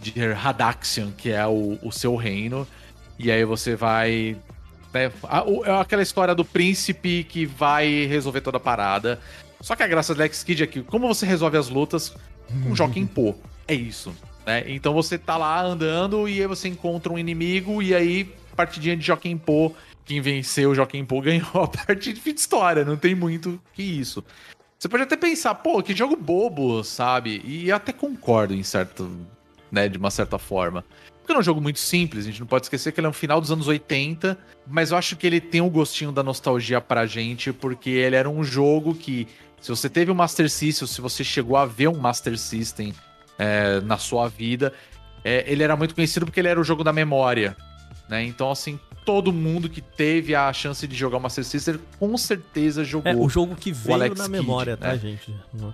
de 0.00 0.12
Hadaxian, 0.22 1.12
que 1.12 1.30
é 1.30 1.46
o, 1.46 1.78
o 1.82 1.92
seu 1.92 2.16
reino. 2.16 2.66
E 3.18 3.30
aí 3.30 3.44
você 3.44 3.76
vai. 3.76 4.36
né, 4.92 5.12
é 5.64 5.80
aquela 5.80 6.02
história 6.02 6.34
do 6.34 6.44
príncipe 6.44 7.24
que 7.24 7.44
vai 7.44 8.06
resolver 8.06 8.40
toda 8.40 8.56
a 8.56 8.60
parada. 8.60 9.20
Só 9.60 9.76
que 9.76 9.82
a 9.82 9.86
graça 9.86 10.14
do 10.14 10.20
Alex 10.20 10.42
Kidd 10.42 10.62
é 10.62 10.66
que, 10.66 10.82
como 10.82 11.06
você 11.06 11.26
resolve 11.26 11.58
as 11.58 11.68
lutas, 11.68 12.14
um 12.66 12.74
Joaquim 12.74 13.04
Pô. 13.08 13.34
É 13.70 13.74
isso. 13.74 14.12
Né? 14.44 14.64
Então 14.66 14.92
você 14.92 15.16
tá 15.16 15.36
lá 15.36 15.62
andando 15.62 16.28
e 16.28 16.40
aí 16.40 16.46
você 16.48 16.66
encontra 16.66 17.12
um 17.12 17.18
inimigo 17.18 17.80
e 17.80 17.94
aí, 17.94 18.24
partidinha 18.56 18.96
de 18.96 19.06
Joaquim 19.06 19.38
Pô. 19.38 19.72
Quem 20.04 20.20
venceu 20.20 20.70
o 20.70 20.74
Joaquim 20.74 21.04
Pô 21.04 21.20
ganhou 21.22 21.48
a 21.54 21.68
partida 21.68 22.14
de 22.14 22.20
fim 22.20 22.34
de 22.34 22.40
história. 22.40 22.84
Não 22.84 22.96
tem 22.96 23.14
muito 23.14 23.62
que 23.72 23.82
isso. 23.84 24.24
Você 24.76 24.88
pode 24.88 25.04
até 25.04 25.16
pensar, 25.16 25.54
pô, 25.54 25.80
que 25.84 25.94
jogo 25.94 26.16
bobo, 26.16 26.82
sabe? 26.82 27.40
E 27.44 27.70
até 27.70 27.92
concordo 27.92 28.52
em 28.52 28.64
certo. 28.64 29.08
né, 29.70 29.88
de 29.88 29.98
uma 29.98 30.10
certa 30.10 30.36
forma. 30.36 30.84
Porque 31.20 31.32
é 31.32 31.38
um 31.38 31.42
jogo 31.42 31.60
muito 31.60 31.78
simples, 31.78 32.24
a 32.24 32.28
gente 32.28 32.40
não 32.40 32.46
pode 32.48 32.64
esquecer 32.64 32.90
que 32.90 32.98
ele 32.98 33.06
é 33.06 33.10
um 33.10 33.12
final 33.12 33.40
dos 33.40 33.52
anos 33.52 33.68
80, 33.68 34.36
mas 34.66 34.90
eu 34.90 34.96
acho 34.96 35.14
que 35.16 35.28
ele 35.28 35.40
tem 35.40 35.60
um 35.60 35.70
gostinho 35.70 36.10
da 36.10 36.24
nostalgia 36.24 36.80
pra 36.80 37.06
gente, 37.06 37.52
porque 37.52 37.90
ele 37.90 38.16
era 38.16 38.28
um 38.28 38.42
jogo 38.42 38.96
que, 38.96 39.28
se 39.60 39.68
você 39.68 39.88
teve 39.88 40.10
um 40.10 40.14
Master 40.14 40.50
System, 40.50 40.88
se 40.88 41.00
você 41.00 41.22
chegou 41.22 41.56
a 41.56 41.64
ver 41.64 41.86
um 41.86 41.98
Master 41.98 42.36
System 42.36 42.92
é, 43.40 43.80
na 43.80 43.96
sua 43.96 44.28
vida, 44.28 44.72
é, 45.24 45.44
ele 45.50 45.62
era 45.62 45.74
muito 45.76 45.94
conhecido 45.94 46.26
porque 46.26 46.40
ele 46.40 46.48
era 46.48 46.60
o 46.60 46.64
jogo 46.64 46.84
da 46.84 46.92
memória, 46.92 47.56
né? 48.08 48.22
Então, 48.24 48.50
assim, 48.50 48.78
todo 49.04 49.32
mundo 49.32 49.68
que 49.68 49.80
teve 49.80 50.34
a 50.34 50.52
chance 50.52 50.86
de 50.86 50.94
jogar 50.94 51.16
o 51.16 51.20
Master 51.20 51.44
System, 51.44 51.80
com 51.98 52.16
certeza 52.18 52.84
jogou. 52.84 53.10
é 53.10 53.16
o 53.16 53.28
jogo 53.28 53.56
que 53.56 53.72
veio 53.72 53.94
Alex 53.94 54.18
na 54.18 54.24
Kidd, 54.26 54.36
memória, 54.38 54.76
tá, 54.76 54.88
né? 54.88 54.98
gente? 54.98 55.34
Não- 55.54 55.72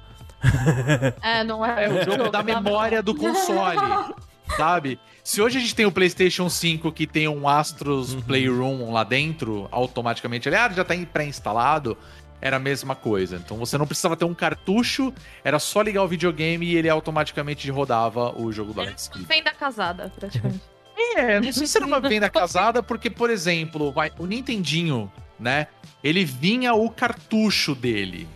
É, 1.23 1.43
não 1.43 1.65
é. 1.65 1.87
É 1.87 1.89
o 1.89 2.05
jogo 2.05 2.31
da 2.31 2.43
memória 2.43 3.03
do 3.03 3.15
console, 3.15 3.79
sabe? 4.57 4.99
Se 5.25 5.43
hoje 5.43 5.59
a 5.59 5.61
gente 5.61 5.75
tem 5.75 5.87
o 5.87 5.91
PlayStation 5.91 6.49
5 6.49 6.93
que 6.93 7.07
tem 7.07 7.27
um 7.27 7.49
Astros 7.49 8.15
Playroom 8.27 8.93
lá 8.93 9.03
dentro, 9.03 9.67
automaticamente 9.73 10.49
ele 10.49 10.55
ah, 10.57 10.69
já 10.69 10.85
tá 10.85 10.95
em- 10.95 11.05
pré-instalado, 11.05 11.97
era 12.41 12.57
a 12.57 12.61
mesma 12.61 12.95
coisa. 12.95 13.37
Então 13.37 13.57
você 13.57 13.77
não 13.79 13.87
precisava 13.87 14.17
ter 14.17 14.25
um 14.25 14.35
cartucho, 14.35 15.13
era 15.45 15.59
só 15.59 15.83
ligar 15.83 16.03
o 16.03 16.09
videogame 16.09 16.67
e 16.67 16.77
ele 16.77 16.89
automaticamente 16.89 17.71
rodava 17.71 18.39
o 18.39 18.53
jogo 18.53 18.73
do 18.73 18.81
Alex 18.81 19.09
Kidd. 19.09 19.27
Vem 19.27 19.43
da 19.43 19.53
casada, 19.53 20.13
praticamente. 20.15 20.63
É, 21.15 21.39
não 21.39 21.53
sei 21.53 21.67
se 21.67 21.77
era 21.77 21.87
uma 21.87 22.01
venda 22.01 22.29
casada, 22.31 22.83
porque, 22.83 23.11
por 23.11 23.29
exemplo, 23.29 23.93
vai, 23.93 24.11
o 24.19 24.25
Nintendinho, 24.25 25.13
né? 25.39 25.67
Ele 26.03 26.25
vinha 26.25 26.73
o 26.73 26.89
cartucho 26.89 27.75
dele, 27.75 28.27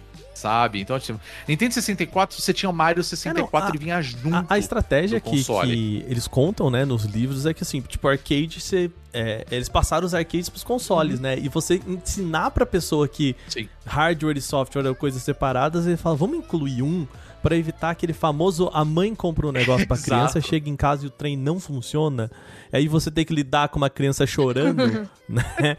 sabe? 0.40 0.80
Então, 0.80 0.98
tipo, 0.98 1.20
Nintendo 1.46 1.74
64, 1.74 2.40
você 2.40 2.52
tinha 2.52 2.68
o 2.68 2.72
Mario 2.72 3.02
64 3.04 3.58
É, 3.58 3.60
não, 3.60 3.72
a- 3.72 3.76
e 3.76 3.78
vinha 3.78 4.02
junto. 4.02 4.34
A, 4.34 4.44
a 4.54 4.58
estratégia 4.58 5.20
que, 5.20 5.44
que 5.44 6.04
eles 6.08 6.26
contam, 6.26 6.70
né, 6.70 6.84
nos 6.84 7.04
livros 7.04 7.46
é 7.46 7.54
que 7.54 7.62
assim, 7.62 7.80
tipo, 7.80 8.08
arcade, 8.08 8.60
você, 8.60 8.90
é, 9.12 9.44
eles 9.50 9.68
passaram 9.68 10.06
os 10.06 10.14
arcades 10.14 10.48
pros 10.48 10.64
consoles, 10.64 11.20
né? 11.20 11.38
E 11.38 11.48
você 11.48 11.80
ensinar 11.86 12.50
pra 12.50 12.64
pessoa 12.66 13.06
que 13.06 13.36
Sim. 13.48 13.68
hardware 13.86 14.36
e 14.36 14.40
software 14.40 14.82
eram 14.82 14.94
coisas 14.94 15.22
separadas, 15.22 15.86
ele 15.86 15.96
fala, 15.96 16.16
vamos 16.16 16.38
incluir 16.38 16.82
um 16.82 17.06
pra 17.42 17.56
evitar 17.56 17.90
aquele 17.90 18.12
famoso 18.12 18.70
a 18.72 18.84
mãe 18.84 19.14
compra 19.14 19.46
um 19.46 19.52
negócio 19.52 19.86
pra 19.86 19.96
Exato. 19.96 20.10
criança, 20.10 20.40
chega 20.40 20.68
em 20.68 20.76
casa 20.76 21.04
e 21.04 21.08
o 21.08 21.10
trem 21.10 21.36
não 21.36 21.58
funciona. 21.58 22.30
Aí 22.72 22.86
você 22.88 23.10
tem 23.10 23.24
que 23.24 23.34
lidar 23.34 23.68
com 23.68 23.78
uma 23.78 23.90
criança 23.90 24.26
chorando, 24.26 25.08
né? 25.28 25.76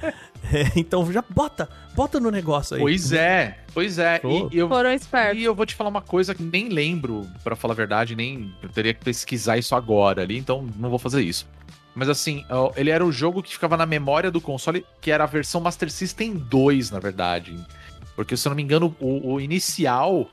É, 0.52 0.72
então 0.76 1.12
já 1.12 1.24
bota, 1.30 1.70
bota 1.96 2.20
no 2.20 2.32
negócio 2.32 2.76
aí. 2.76 2.82
Pois 2.82 3.12
é, 3.12 3.60
pois 3.74 3.98
é. 4.00 4.20
E, 4.24 4.56
e 4.56 4.60
eu, 4.60 4.68
Foram 4.68 4.92
espertos. 4.92 5.42
e 5.42 5.44
eu 5.44 5.56
vou 5.56 5.66
te 5.66 5.76
falar 5.76 5.90
uma 5.90 6.02
coisa 6.02 6.34
que 6.36 6.44
nem 6.44 6.70
lembro, 6.70 7.28
pra 7.44 7.56
falar 7.56 7.74
a 7.74 7.78
verdade, 7.78 8.16
nem 8.16 8.54
eu 8.62 8.70
teria 8.70 8.94
que 8.94 9.04
pesquisar 9.04 9.58
isso 9.58 9.76
agora 9.76 10.22
ali, 10.24 10.38
então 10.38 10.68
não 10.78 10.90
vou 10.90 11.00
fazer 11.00 11.22
isso. 11.22 11.48
Mas 11.94 12.08
assim, 12.08 12.46
ele 12.78 12.90
era 12.90 13.06
o 13.06 13.12
jogo 13.12 13.44
que 13.44 13.52
ficava 13.54 13.76
na 13.76 13.86
memória 13.86 14.32
do 14.32 14.40
console, 14.40 14.86
que 15.02 15.12
era 15.12 15.26
a 15.26 15.28
versão 15.28 15.60
Master 15.60 15.92
System 15.92 16.36
2, 16.36 16.90
na 16.92 17.00
verdade. 17.00 17.54
Porque, 18.16 18.38
se 18.38 18.48
eu 18.48 18.52
não 18.52 18.56
me 18.56 18.64
engano, 18.64 18.96
o, 19.00 19.34
o 19.34 19.42
inicial 19.42 20.30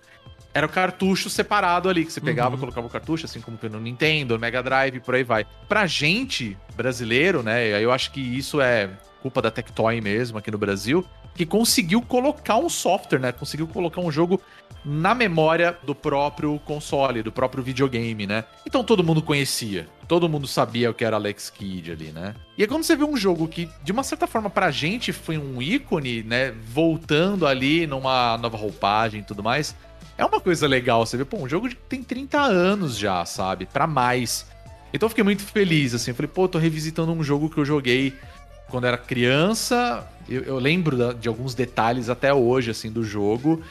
era 0.58 0.66
o 0.66 0.70
cartucho 0.70 1.30
separado 1.30 1.88
ali, 1.88 2.04
que 2.04 2.12
você 2.12 2.20
pegava 2.20 2.50
Uhum. 2.50 2.56
e 2.56 2.60
colocava 2.60 2.86
o 2.86 2.90
cartucho, 2.90 3.24
assim 3.26 3.40
como 3.40 3.58
no 3.70 3.80
Nintendo, 3.80 4.38
Mega 4.38 4.62
Drive, 4.62 5.00
por 5.00 5.14
aí 5.14 5.22
vai. 5.24 5.46
Pra 5.68 5.86
gente, 5.86 6.56
brasileiro, 6.76 7.42
né, 7.42 7.82
eu 7.82 7.90
acho 7.92 8.10
que 8.10 8.20
isso 8.20 8.60
é 8.60 8.90
culpa 9.22 9.40
da 9.42 9.50
Tectoy 9.50 10.00
mesmo 10.00 10.38
aqui 10.38 10.50
no 10.50 10.58
Brasil, 10.58 11.04
que 11.34 11.46
conseguiu 11.46 12.02
colocar 12.02 12.56
um 12.56 12.68
software, 12.68 13.18
né, 13.18 13.32
conseguiu 13.32 13.66
colocar 13.68 14.00
um 14.00 14.10
jogo 14.10 14.40
na 14.84 15.14
memória 15.14 15.76
do 15.82 15.94
próprio 15.94 16.58
console, 16.64 17.22
do 17.22 17.32
próprio 17.32 17.62
videogame, 17.62 18.26
né? 18.26 18.44
Então 18.64 18.82
todo 18.84 19.02
mundo 19.02 19.20
conhecia, 19.20 19.86
todo 20.06 20.28
mundo 20.28 20.46
sabia 20.46 20.88
o 20.90 20.94
que 20.94 21.04
era 21.04 21.16
Alex 21.16 21.50
Kidd 21.50 21.90
ali, 21.92 22.12
né? 22.12 22.34
E 22.56 22.62
aí 22.62 22.68
quando 22.68 22.84
você 22.84 22.96
vê 22.96 23.04
um 23.04 23.16
jogo 23.16 23.46
que, 23.48 23.68
de 23.82 23.90
uma 23.92 24.02
certa 24.04 24.26
forma, 24.26 24.48
pra 24.48 24.70
gente 24.70 25.12
foi 25.12 25.36
um 25.36 25.60
ícone, 25.60 26.22
né? 26.22 26.54
Voltando 26.72 27.46
ali 27.46 27.86
numa 27.88 28.38
nova 28.38 28.56
roupagem 28.56 29.20
e 29.20 29.24
tudo 29.24 29.42
mais, 29.42 29.76
é 30.16 30.24
uma 30.24 30.40
coisa 30.40 30.66
legal. 30.66 31.04
Você 31.06 31.16
vê, 31.16 31.24
pô, 31.24 31.38
um 31.38 31.48
jogo 31.48 31.68
que 31.68 31.76
tem 31.76 32.02
30 32.02 32.40
anos 32.40 32.98
já, 32.98 33.24
sabe? 33.24 33.66
Pra 33.66 33.86
mais. 33.86 34.46
Então 34.92 35.06
eu 35.06 35.10
fiquei 35.10 35.24
muito 35.24 35.42
feliz, 35.42 35.94
assim. 35.94 36.10
Eu 36.10 36.14
falei, 36.14 36.30
pô, 36.32 36.48
tô 36.48 36.58
revisitando 36.58 37.12
um 37.12 37.22
jogo 37.22 37.48
que 37.48 37.58
eu 37.58 37.64
joguei 37.64 38.14
quando 38.68 38.86
era 38.86 38.98
criança. 38.98 40.06
Eu, 40.28 40.42
eu 40.42 40.58
lembro 40.58 41.14
de 41.14 41.28
alguns 41.28 41.54
detalhes 41.54 42.08
até 42.08 42.32
hoje, 42.32 42.70
assim, 42.70 42.90
do 42.90 43.02
jogo. 43.02 43.62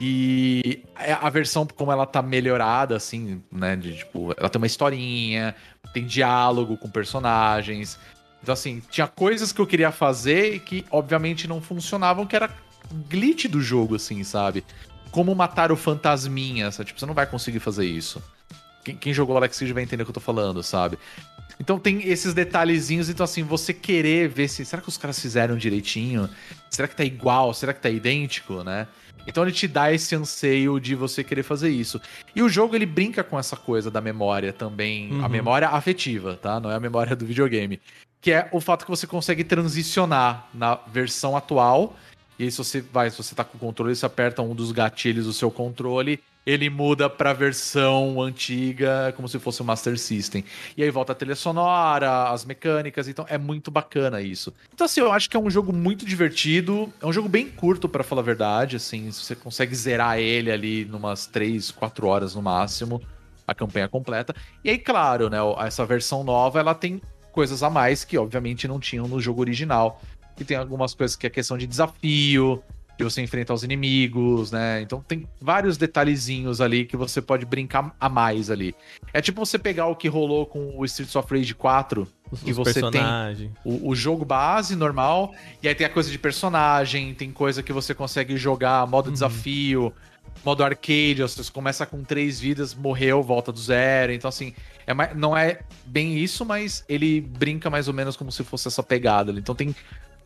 E 0.00 0.82
a 0.96 1.26
a 1.26 1.30
versão, 1.30 1.66
como 1.66 1.92
ela 1.92 2.06
tá 2.06 2.22
melhorada, 2.22 2.96
assim, 2.96 3.42
né? 3.52 3.76
De, 3.76 3.98
tipo, 3.98 4.34
ela 4.38 4.48
tem 4.48 4.58
uma 4.58 4.66
historinha, 4.66 5.54
tem 5.92 6.06
diálogo 6.06 6.76
com 6.78 6.88
personagens. 6.88 7.98
Então, 8.42 8.54
assim, 8.54 8.82
tinha 8.90 9.06
coisas 9.06 9.52
que 9.52 9.60
eu 9.60 9.66
queria 9.66 9.92
fazer 9.92 10.60
que, 10.60 10.84
obviamente, 10.90 11.46
não 11.46 11.60
funcionavam, 11.60 12.24
que 12.24 12.34
era 12.34 12.50
glitch 13.08 13.46
do 13.46 13.60
jogo, 13.60 13.96
assim, 13.96 14.24
sabe? 14.24 14.64
Como 15.10 15.34
matar 15.34 15.72
o 15.72 15.76
fantasminha, 15.76 16.70
sabe? 16.70 16.88
Tipo, 16.88 17.00
você 17.00 17.06
não 17.06 17.14
vai 17.14 17.26
conseguir 17.26 17.60
fazer 17.60 17.86
isso. 17.86 18.22
Quem, 18.84 18.96
quem 18.96 19.12
jogou 19.12 19.36
Alex 19.36 19.58
Kidd 19.58 19.72
vai 19.72 19.82
entender 19.82 20.02
o 20.02 20.06
que 20.06 20.10
eu 20.10 20.14
tô 20.14 20.20
falando, 20.20 20.62
sabe? 20.62 20.98
Então 21.58 21.78
tem 21.78 22.08
esses 22.08 22.32
detalhezinhos, 22.32 23.10
então 23.10 23.22
assim, 23.24 23.42
você 23.42 23.74
querer 23.74 24.28
ver 24.28 24.48
se. 24.48 24.64
Será 24.64 24.80
que 24.80 24.88
os 24.88 24.96
caras 24.96 25.20
fizeram 25.20 25.56
direitinho? 25.56 26.28
Será 26.70 26.88
que 26.88 26.96
tá 26.96 27.04
igual? 27.04 27.52
Será 27.52 27.74
que 27.74 27.80
tá 27.80 27.90
idêntico, 27.90 28.64
né? 28.64 28.86
Então 29.26 29.42
ele 29.44 29.52
te 29.52 29.68
dá 29.68 29.92
esse 29.92 30.14
anseio 30.16 30.80
de 30.80 30.94
você 30.94 31.22
querer 31.22 31.42
fazer 31.42 31.68
isso. 31.68 32.00
E 32.34 32.42
o 32.42 32.48
jogo 32.48 32.74
ele 32.74 32.86
brinca 32.86 33.22
com 33.22 33.38
essa 33.38 33.54
coisa 33.54 33.90
da 33.90 34.00
memória 34.00 34.50
também, 34.52 35.10
a 35.20 35.24
Uhum. 35.24 35.28
memória 35.28 35.68
afetiva, 35.68 36.38
tá? 36.40 36.58
Não 36.58 36.70
é 36.70 36.74
a 36.76 36.80
memória 36.80 37.14
do 37.14 37.26
videogame. 37.26 37.78
Que 38.22 38.32
é 38.32 38.48
o 38.50 38.60
fato 38.60 38.84
que 38.86 38.90
você 38.90 39.06
consegue 39.06 39.44
transicionar 39.44 40.48
na 40.54 40.76
versão 40.90 41.36
atual. 41.36 41.94
E 42.40 42.44
aí, 42.44 42.50
se 42.50 42.56
você 42.56 42.80
vai, 42.80 43.10
se 43.10 43.18
você 43.18 43.34
tá 43.34 43.44
com 43.44 43.58
o 43.58 43.60
controle, 43.60 43.94
você 43.94 44.06
aperta 44.06 44.40
um 44.40 44.54
dos 44.54 44.72
gatilhos 44.72 45.26
do 45.26 45.32
seu 45.34 45.50
controle, 45.50 46.18
ele 46.46 46.70
muda 46.70 47.10
pra 47.10 47.34
versão 47.34 48.18
antiga, 48.18 49.12
como 49.14 49.28
se 49.28 49.38
fosse 49.38 49.60
o 49.60 49.64
Master 49.64 49.98
System. 49.98 50.42
E 50.74 50.82
aí 50.82 50.90
volta 50.90 51.12
a 51.12 51.14
trilha 51.14 51.34
sonora, 51.34 52.30
as 52.30 52.46
mecânicas, 52.46 53.08
então 53.08 53.26
é 53.28 53.36
muito 53.36 53.70
bacana 53.70 54.22
isso. 54.22 54.54
Então, 54.72 54.86
assim, 54.86 55.00
eu 55.00 55.12
acho 55.12 55.28
que 55.28 55.36
é 55.36 55.38
um 55.38 55.50
jogo 55.50 55.70
muito 55.70 56.06
divertido. 56.06 56.90
É 57.02 57.04
um 57.04 57.12
jogo 57.12 57.28
bem 57.28 57.46
curto, 57.46 57.86
pra 57.90 58.02
falar 58.02 58.22
a 58.22 58.24
verdade. 58.24 58.76
Assim, 58.76 59.10
você 59.10 59.34
consegue 59.34 59.74
zerar 59.74 60.18
ele 60.18 60.50
ali 60.50 60.86
numas 60.86 61.26
3, 61.26 61.70
4 61.70 62.06
horas 62.06 62.34
no 62.34 62.40
máximo, 62.40 63.02
a 63.46 63.54
campanha 63.54 63.86
completa. 63.86 64.34
E 64.64 64.70
aí, 64.70 64.78
claro, 64.78 65.28
né, 65.28 65.36
essa 65.58 65.84
versão 65.84 66.24
nova 66.24 66.58
ela 66.58 66.74
tem 66.74 67.02
coisas 67.32 67.62
a 67.62 67.68
mais 67.68 68.02
que, 68.02 68.16
obviamente, 68.16 68.66
não 68.66 68.80
tinham 68.80 69.06
no 69.06 69.20
jogo 69.20 69.42
original. 69.42 70.00
Que 70.40 70.44
tem 70.46 70.56
algumas 70.56 70.94
coisas 70.94 71.16
que 71.16 71.26
é 71.26 71.30
questão 71.30 71.58
de 71.58 71.66
desafio, 71.66 72.62
que 72.96 73.04
você 73.04 73.20
enfrenta 73.20 73.52
os 73.52 73.62
inimigos, 73.62 74.50
né? 74.50 74.80
Então 74.80 75.04
tem 75.06 75.28
vários 75.38 75.76
detalhezinhos 75.76 76.62
ali 76.62 76.86
que 76.86 76.96
você 76.96 77.20
pode 77.20 77.44
brincar 77.44 77.94
a 78.00 78.08
mais 78.08 78.50
ali. 78.50 78.74
É 79.12 79.20
tipo 79.20 79.44
você 79.44 79.58
pegar 79.58 79.86
o 79.88 79.94
que 79.94 80.08
rolou 80.08 80.46
com 80.46 80.78
o 80.78 80.84
Streets 80.86 81.14
of 81.14 81.34
Rage 81.34 81.54
4, 81.54 82.08
Os, 82.30 82.40
que 82.42 82.52
os 82.52 82.56
você 82.56 82.72
tem 82.80 82.90
personagens. 82.90 83.52
o, 83.66 83.90
o 83.90 83.94
jogo 83.94 84.24
base 84.24 84.74
normal, 84.74 85.34
e 85.62 85.68
aí 85.68 85.74
tem 85.74 85.86
a 85.86 85.90
coisa 85.90 86.10
de 86.10 86.18
personagem, 86.18 87.12
tem 87.14 87.30
coisa 87.30 87.62
que 87.62 87.72
você 87.72 87.94
consegue 87.94 88.38
jogar 88.38 88.86
modo 88.86 89.10
desafio, 89.12 89.92
modo 90.42 90.64
arcade, 90.64 91.16
você 91.20 91.52
começa 91.52 91.84
com 91.84 92.02
três 92.02 92.40
vidas, 92.40 92.74
morreu, 92.74 93.22
volta 93.22 93.52
do 93.52 93.60
zero. 93.60 94.10
Então, 94.14 94.28
assim, 94.30 94.54
é 94.86 94.94
mais- 94.94 95.14
não 95.14 95.36
é 95.36 95.60
bem 95.84 96.16
isso, 96.18 96.46
mas 96.46 96.82
ele 96.88 97.20
brinca 97.20 97.68
mais 97.68 97.88
ou 97.88 97.92
menos 97.94 98.16
como 98.16 98.32
se 98.32 98.42
fosse 98.42 98.68
essa 98.68 98.82
pegada. 98.82 99.32
Então 99.32 99.54
tem 99.54 99.74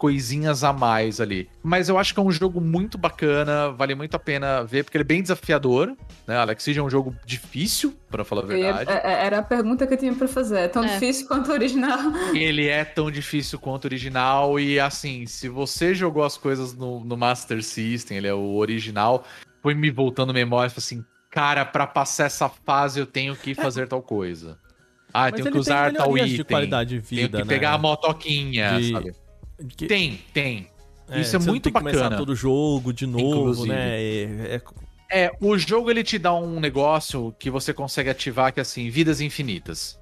coisinhas 0.04 0.62
a 0.62 0.70
mais 0.70 1.18
ali. 1.18 1.48
Mas 1.62 1.88
eu 1.88 1.96
acho 1.98 2.12
que 2.12 2.20
é 2.20 2.22
um 2.22 2.30
jogo 2.30 2.60
muito 2.60 2.98
bacana, 2.98 3.70
vale 3.70 3.94
muito 3.94 4.14
a 4.14 4.18
pena 4.18 4.62
ver, 4.62 4.84
porque 4.84 4.98
ele 4.98 5.02
é 5.02 5.06
bem 5.06 5.22
desafiador, 5.22 5.96
né? 6.26 6.36
Alex 6.36 6.68
é 6.68 6.82
um 6.82 6.90
jogo 6.90 7.16
difícil, 7.24 7.96
pra 8.10 8.22
falar 8.22 8.42
a 8.44 8.54
ia- 8.54 8.72
verdade. 8.74 8.90
é- 8.90 9.12
é- 9.12 9.26
era 9.26 9.38
a 9.38 9.42
pergunta 9.42 9.86
que 9.86 9.94
eu 9.94 9.96
tinha 9.96 10.14
pra 10.14 10.28
fazer. 10.28 10.58
É 10.58 10.68
tão 10.68 10.84
É. 10.84 10.88
difícil 10.92 11.26
quanto 11.26 11.48
o 11.48 11.52
original. 11.52 11.98
Ele 12.36 12.68
é 12.68 12.84
tão 12.84 13.10
difícil 13.10 13.58
quanto 13.58 13.84
o 13.84 13.86
original. 13.86 14.60
E 14.60 14.78
assim, 14.78 15.24
se 15.24 15.48
você 15.48 15.94
jogou 15.94 16.22
as 16.22 16.36
coisas 16.36 16.74
no, 16.74 17.02
no 17.02 17.16
Master 17.16 17.62
System, 17.64 18.18
ele 18.18 18.28
é 18.28 18.34
o 18.34 18.56
original, 18.56 19.24
foi 19.62 19.74
me 19.74 19.90
voltando 19.90 20.34
memória, 20.34 20.68
falei 20.68 20.84
assim, 20.84 21.02
cara, 21.30 21.64
pra 21.64 21.86
passar 21.86 22.24
essa 22.26 22.50
fase 22.50 23.00
eu 23.00 23.06
tenho 23.06 23.34
que 23.34 23.54
fazer 23.54 23.88
tal 23.88 24.02
coisa. 24.02 24.58
Ah, 25.14 25.30
Mas 25.30 25.34
tenho 25.40 25.50
que 25.52 25.58
usar 25.58 25.90
tem 25.92 25.98
tal 25.98 26.18
item. 26.18 26.34
de 26.36 26.44
qualidade 26.44 27.00
de 27.00 27.08
tenho 27.08 27.22
vida, 27.22 27.38
que 27.38 27.44
né? 27.44 27.48
pegar 27.48 27.72
a 27.72 27.78
motoquinha, 27.78 28.78
De- 28.78 28.92
sabe? 28.92 29.12
Que- 29.76 29.86
Tem, 29.86 30.20
tem. 30.32 30.66
é, 31.08 31.20
Isso 31.20 31.36
é 31.36 31.38
muito 31.38 31.68
que 31.70 31.72
começar 31.72 31.98
bacana. 32.04 32.16
todo 32.16 32.30
o 32.30 32.36
jogo 32.36 32.92
de 32.92 33.06
novo, 33.06 33.26
Inclusive. 33.52 33.68
né? 33.68 34.00
É- 34.02 34.54
é- 34.56 34.62
É, 35.26 35.30
o 35.40 35.56
jogo 35.56 35.90
ele 35.90 36.02
te 36.02 36.18
dá 36.18 36.34
um 36.34 36.58
negócio 36.58 37.32
que 37.38 37.48
você 37.50 37.72
consegue 37.72 38.10
ativar 38.10 38.52
que 38.52 38.58
é 38.58 38.62
assim, 38.62 38.88
vidas 38.90 39.20
infinitas. 39.20 39.98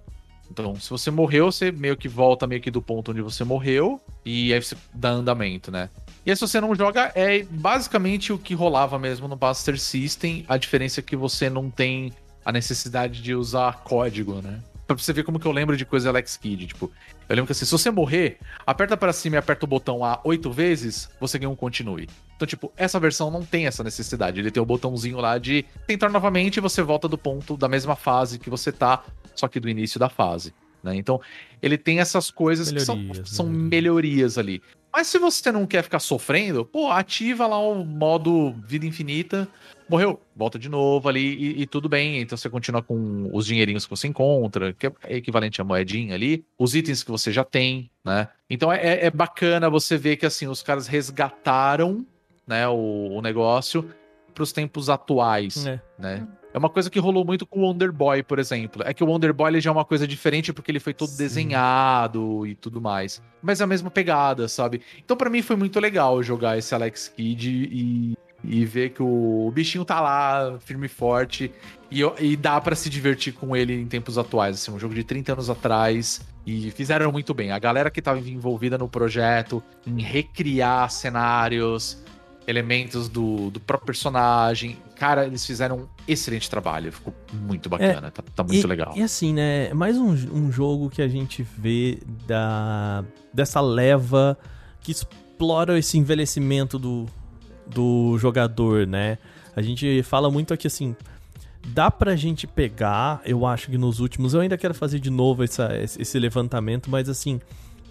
Então, 0.50 0.74
se 0.78 0.88
você 0.88 1.10
morreu, 1.10 1.50
você 1.52 1.70
meio 1.72 1.96
que 1.96 2.08
volta 2.08 2.46
meio 2.46 2.60
que 2.60 2.70
do 2.70 2.80
ponto 2.80 3.10
onde 3.10 3.20
você 3.20 3.42
morreu 3.44 4.00
e 4.24 4.52
aí 4.54 4.62
você 4.62 4.76
dá 4.94 5.10
andamento, 5.10 5.70
né? 5.70 5.90
E 6.24 6.30
aí, 6.30 6.36
se 6.36 6.40
você 6.40 6.60
não 6.60 6.74
joga, 6.74 7.10
é 7.14 7.42
basicamente 7.42 8.32
o 8.32 8.38
que 8.38 8.54
rolava 8.54 8.98
mesmo 8.98 9.26
no 9.28 9.36
Master 9.38 9.78
System. 9.78 10.44
A 10.48 10.56
diferença 10.56 11.00
é 11.00 11.02
que 11.02 11.16
você 11.16 11.50
não 11.50 11.68
tem 11.70 12.12
a 12.44 12.52
necessidade 12.52 13.20
de 13.22 13.34
usar 13.34 13.82
código, 13.82 14.40
né? 14.42 14.60
Pra 14.86 14.96
você 14.96 15.12
ver 15.12 15.22
como 15.22 15.38
que 15.38 15.46
eu 15.46 15.52
lembro 15.52 15.76
de 15.76 15.84
coisa 15.84 16.09
Alex 16.09 16.36
Kidd. 16.36 16.66
Tipo, 16.66 16.90
eu 17.28 17.36
lembro 17.36 17.46
que 17.46 17.52
assim, 17.52 17.64
se 17.64 17.70
você 17.70 17.90
morrer, 17.90 18.38
aperta 18.66 18.96
pra 18.96 19.12
cima 19.12 19.36
e 19.36 19.38
aperta 19.38 19.64
o 19.64 19.68
botão 19.68 20.04
A 20.04 20.20
oito 20.24 20.50
vezes, 20.50 21.09
você 21.20 21.38
ganha 21.38 21.48
um 21.50 21.56
continue. 21.56 22.09
Então, 22.36 22.46
tipo, 22.46 22.72
essa 22.76 22.98
versão 22.98 23.30
não 23.30 23.44
tem 23.44 23.66
essa 23.66 23.84
necessidade. 23.84 24.40
Ele 24.40 24.50
tem 24.50 24.62
o 24.62 24.66
botãozinho 24.66 25.18
lá 25.18 25.38
de 25.38 25.64
tentar 25.86 26.09
novamente 26.09 26.56
e 26.56 26.60
você 26.60 26.82
volta 26.82 27.09
do 27.09 27.16
ponto 27.16 27.56
da 27.56 27.68
mesma 27.68 27.94
fase 27.94 28.38
que 28.38 28.50
você 28.50 28.72
tá, 28.72 29.04
só 29.34 29.46
que 29.46 29.60
do 29.60 29.68
início 29.68 29.98
da 30.00 30.09
fase. 30.09 30.52
Né? 30.82 30.96
Então, 30.96 31.20
ele 31.62 31.78
tem 31.78 32.00
essas 32.00 32.30
coisas 32.30 32.70
que 32.70 32.80
são, 32.80 32.96
Melhorias, 32.96 33.30
são 33.30 33.46
melhorias. 33.46 33.70
melhorias 33.70 34.38
ali. 34.38 34.62
Mas 34.92 35.06
se 35.06 35.18
você 35.18 35.50
não 35.50 35.66
quer 35.66 35.82
ficar 35.82 36.00
sofrendo, 36.00 36.66
pô, 36.66 36.90
ativa 36.90 37.46
lá 37.46 37.59
o 37.59 37.82
modo 37.84 38.52
vida 38.66 38.84
infinita. 38.84 39.48
Morreu, 39.93 40.19
volta 40.35 40.59
de 40.59 40.70
novo 40.70 41.06
ali 41.06 41.35
e, 41.35 41.60
e 41.60 41.66
tudo 41.66 41.86
bem. 41.86 42.23
Então 42.23 42.35
você 42.35 42.48
continua 42.48 42.82
com 42.82 43.28
os 43.31 43.44
dinheirinhos 43.44 43.85
que 43.85 43.90
você 43.90 44.09
encontra, 44.09 44.73
que 44.73 44.86
é 44.86 44.93
equivalente 45.10 45.60
a 45.60 45.64
moedinha 45.64 46.14
ali, 46.14 46.47
os 46.59 46.74
itens 46.74 47.05
que 47.05 47.10
você 47.10 47.31
já 47.31 47.44
tem, 47.44 47.90
né? 48.02 48.27
Então 48.48 48.73
é, 48.73 49.05
é 49.05 49.10
bacana 49.10 49.69
você 49.69 49.98
ver 49.98 50.16
que 50.16 50.24
assim, 50.24 50.47
os 50.47 50.62
caras 50.62 50.86
resgataram 50.86 52.06
né, 52.47 52.66
o, 52.66 53.19
o 53.19 53.20
negócio 53.20 53.86
para 54.32 54.43
os 54.43 54.51
tempos 54.51 54.89
atuais 54.89 55.66
é. 55.66 55.78
né? 55.98 56.27
É 56.55 56.59
uma 56.59 56.70
coisa 56.70 56.89
que 56.89 56.98
rolou 56.98 57.23
muito 57.23 57.47
com 57.47 57.60
o 57.60 57.62
Wonder 57.62 57.93
Boy, 57.93 58.23
por 58.23 58.39
exemplo. 58.39 58.82
É 58.86 58.93
que 58.93 59.05
o 59.05 59.06
Wonder 59.06 59.32
Boy 59.32 59.51
ele 59.51 59.60
já 59.60 59.70
é 59.70 59.73
uma 59.73 59.85
coisa 59.85 60.06
diferente 60.06 60.55
porque 60.55 60.70
ele 60.70 60.81
foi 60.81 60.93
todo 60.94 61.09
Sim. 61.09 61.19
desenhado 61.19 62.47
e 62.47 62.55
tudo 62.55 62.81
mais. 62.81 63.23
Mas 63.43 63.60
é 63.60 63.64
a 63.64 63.66
mesma 63.66 63.90
pegada, 63.90 64.48
sabe? 64.48 64.81
Então 64.98 65.16
pra 65.19 65.28
mim 65.28 65.43
foi 65.43 65.56
muito 65.56 65.78
legal 65.81 66.23
jogar 66.23 66.56
esse 66.56 66.74
Alex 66.74 67.09
Kidd 67.09 67.48
e 67.51 68.14
e 68.44 68.64
ver 68.64 68.90
que 68.90 69.02
o, 69.02 69.51
bichinho 69.55 69.85
tá 69.85 70.01
lá, 70.01 70.59
firme 70.60 70.86
e 70.86 70.89
forte, 70.89 71.52
e, 71.90 72.02
e 72.20 72.36
dá 72.36 72.60
pra 72.60 72.74
se 72.74 72.90
divertir 72.90 73.32
com 73.32 73.56
ele 73.56 73.74
em 73.74 73.86
tempos 73.86 74.19
atuais. 74.19 74.56
Assim, 74.56 74.73
um 74.73 74.78
jogo 74.78 74.94
de 74.94 75.05
30 75.05 75.32
anos 75.32 75.51
atrás. 75.51 76.20
E 76.44 76.73
fizeram 76.73 77.12
muito 77.12 77.32
bem. 77.32 77.52
A 77.52 77.59
galera 77.59 77.89
que 77.89 78.02
tava 78.02 78.19
envolvida 78.19 78.77
no 78.77 78.89
projeto, 78.89 79.62
em 79.86 80.02
recriar 80.02 80.90
cenários, 80.90 82.02
elementos 82.47 83.09
do, 83.09 83.51
do 83.51 83.60
próprio 83.60 83.86
personagem. 83.86 84.77
Cara, 84.97 85.27
eles 85.27 85.47
fizeram 85.47 85.77
um 85.81 85.86
excelente 86.06 86.51
trabalho. 86.51 86.93
Ficou 86.93 87.14
muito 87.32 87.69
bacana. 87.69 88.10
Tá, 88.10 88.23
tá 88.35 88.43
muito 88.43 88.64
e, 88.64 88.66
legal. 88.66 88.93
E 88.97 89.02
assim, 89.02 89.32
né? 89.32 89.69
é 89.69 89.74
Mais 89.74 89.97
um, 89.97 90.10
um 90.10 90.51
jogo 90.51 90.90
que 90.90 91.02
a 91.02 91.09
gente 91.09 91.43
vê 91.56 91.98
da, 92.27 93.05
dessa 93.32 93.60
leva 93.60 94.36
que 94.81 94.90
explora 94.90 95.78
esse 95.78 95.97
envelhecimento 95.97 96.78
do, 96.78 97.06
do 97.74 98.16
jogador, 98.18 98.86
né? 98.86 99.18
A 99.54 99.62
gente 99.62 100.02
fala 100.02 100.30
muito 100.30 100.52
aqui 100.54 100.66
assim. 100.66 100.94
Dá 101.68 101.90
pra 101.90 102.16
gente 102.16 102.46
pegar, 102.46 103.20
eu 103.24 103.46
acho 103.46 103.70
que 103.70 103.78
nos 103.78 104.00
últimos. 104.00 104.34
Eu 104.34 104.40
ainda 104.40 104.58
quero 104.58 104.74
fazer 104.74 104.98
de 104.98 105.10
novo 105.10 105.44
essa, 105.44 105.70
esse 105.76 106.18
levantamento, 106.18 106.90
mas 106.90 107.08
assim. 107.08 107.40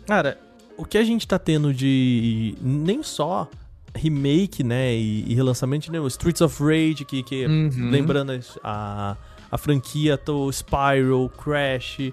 Cara, 0.05 0.37
o 0.77 0.83
que 0.83 0.97
a 0.97 1.03
gente 1.03 1.27
tá 1.27 1.39
tendo 1.39 1.73
de. 1.73 2.55
Nem 2.61 3.01
só 3.03 3.47
remake, 3.95 4.63
né? 4.63 4.93
E, 4.95 5.25
e 5.31 5.35
relançamento, 5.35 5.91
né? 5.91 5.99
O 5.99 6.07
Streets 6.07 6.41
of 6.41 6.61
Rage, 6.61 7.05
que, 7.05 7.23
que 7.23 7.45
Uhum. 7.45 7.89
lembrando 7.89 8.37
a, 8.63 9.15
a 9.49 9.57
franquia 9.57 10.17
do 10.17 10.51
Spyro, 10.51 11.29
Crash, 11.37 12.11